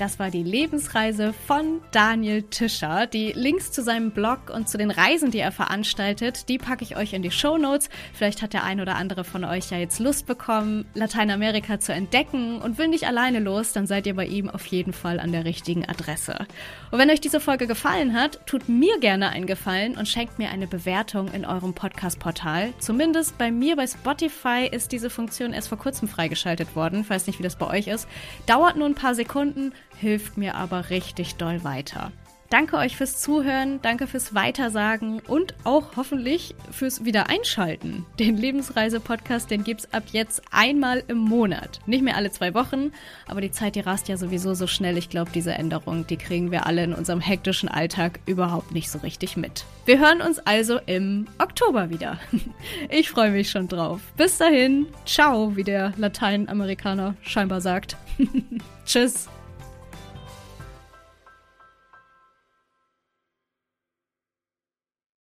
Das 0.00 0.18
war 0.18 0.30
die 0.30 0.42
Lebensreise 0.42 1.34
von 1.46 1.82
Daniel 1.90 2.44
Tischer. 2.44 3.06
Die 3.06 3.32
Links 3.32 3.70
zu 3.70 3.82
seinem 3.82 4.12
Blog 4.12 4.48
und 4.48 4.66
zu 4.66 4.78
den 4.78 4.90
Reisen, 4.90 5.30
die 5.30 5.40
er 5.40 5.52
veranstaltet, 5.52 6.48
die 6.48 6.56
packe 6.56 6.84
ich 6.84 6.96
euch 6.96 7.12
in 7.12 7.20
die 7.20 7.30
Show 7.30 7.58
Notes. 7.58 7.90
Vielleicht 8.14 8.40
hat 8.40 8.54
der 8.54 8.64
ein 8.64 8.80
oder 8.80 8.96
andere 8.96 9.24
von 9.24 9.44
euch 9.44 9.70
ja 9.70 9.76
jetzt 9.76 9.98
Lust 9.98 10.26
bekommen, 10.26 10.86
Lateinamerika 10.94 11.80
zu 11.80 11.92
entdecken 11.92 12.62
und 12.62 12.78
will 12.78 12.88
nicht 12.88 13.06
alleine 13.06 13.40
los, 13.40 13.74
dann 13.74 13.86
seid 13.86 14.06
ihr 14.06 14.16
bei 14.16 14.24
ihm 14.24 14.48
auf 14.48 14.64
jeden 14.64 14.94
Fall 14.94 15.20
an 15.20 15.32
der 15.32 15.44
richtigen 15.44 15.86
Adresse. 15.86 16.46
Und 16.90 16.98
wenn 16.98 17.10
euch 17.10 17.20
diese 17.20 17.38
Folge 17.38 17.66
gefallen 17.66 18.14
hat, 18.14 18.46
tut 18.46 18.70
mir 18.70 18.98
gerne 19.00 19.28
einen 19.28 19.46
Gefallen 19.46 19.98
und 19.98 20.08
schenkt 20.08 20.38
mir 20.38 20.48
eine 20.48 20.66
Bewertung 20.66 21.30
in 21.34 21.44
eurem 21.44 21.74
Podcast-Portal. 21.74 22.72
Zumindest 22.78 23.36
bei 23.36 23.50
mir 23.50 23.76
bei 23.76 23.86
Spotify 23.86 24.66
ist 24.72 24.92
diese 24.92 25.10
Funktion 25.10 25.52
erst 25.52 25.68
vor 25.68 25.76
kurzem 25.76 26.08
freigeschaltet 26.08 26.74
worden. 26.74 27.02
Ich 27.02 27.10
weiß 27.10 27.26
nicht, 27.26 27.38
wie 27.38 27.42
das 27.42 27.56
bei 27.56 27.66
euch 27.66 27.86
ist. 27.86 28.08
Dauert 28.46 28.76
nur 28.76 28.86
ein 28.86 28.94
paar 28.94 29.14
Sekunden 29.14 29.72
hilft 30.00 30.36
mir 30.36 30.54
aber 30.54 30.90
richtig 30.90 31.36
doll 31.36 31.62
weiter. 31.62 32.12
Danke 32.50 32.78
euch 32.78 32.96
fürs 32.96 33.20
Zuhören, 33.20 33.80
danke 33.80 34.08
fürs 34.08 34.34
Weitersagen 34.34 35.20
und 35.20 35.54
auch 35.62 35.94
hoffentlich 35.94 36.56
fürs 36.72 37.04
Wiedereinschalten. 37.04 38.04
Den 38.18 38.36
Lebensreise-Podcast, 38.36 39.52
den 39.52 39.62
gibt's 39.62 39.92
ab 39.94 40.02
jetzt 40.10 40.42
einmal 40.50 41.04
im 41.06 41.18
Monat. 41.18 41.78
Nicht 41.86 42.02
mehr 42.02 42.16
alle 42.16 42.32
zwei 42.32 42.52
Wochen, 42.52 42.90
aber 43.28 43.40
die 43.40 43.52
Zeit, 43.52 43.76
die 43.76 43.80
rast 43.80 44.08
ja 44.08 44.16
sowieso 44.16 44.54
so 44.54 44.66
schnell. 44.66 44.98
Ich 44.98 45.08
glaube, 45.08 45.30
diese 45.32 45.52
Änderung, 45.52 46.08
die 46.08 46.16
kriegen 46.16 46.50
wir 46.50 46.66
alle 46.66 46.82
in 46.82 46.92
unserem 46.92 47.20
hektischen 47.20 47.68
Alltag 47.68 48.18
überhaupt 48.26 48.72
nicht 48.72 48.90
so 48.90 48.98
richtig 48.98 49.36
mit. 49.36 49.64
Wir 49.84 50.00
hören 50.00 50.20
uns 50.20 50.40
also 50.40 50.80
im 50.86 51.28
Oktober 51.38 51.88
wieder. 51.88 52.18
Ich 52.88 53.10
freue 53.10 53.30
mich 53.30 53.50
schon 53.50 53.68
drauf. 53.68 54.00
Bis 54.16 54.38
dahin, 54.38 54.86
ciao, 55.06 55.54
wie 55.54 55.62
der 55.62 55.92
Lateinamerikaner 55.96 57.14
scheinbar 57.22 57.60
sagt. 57.60 57.96
Tschüss. 58.84 59.28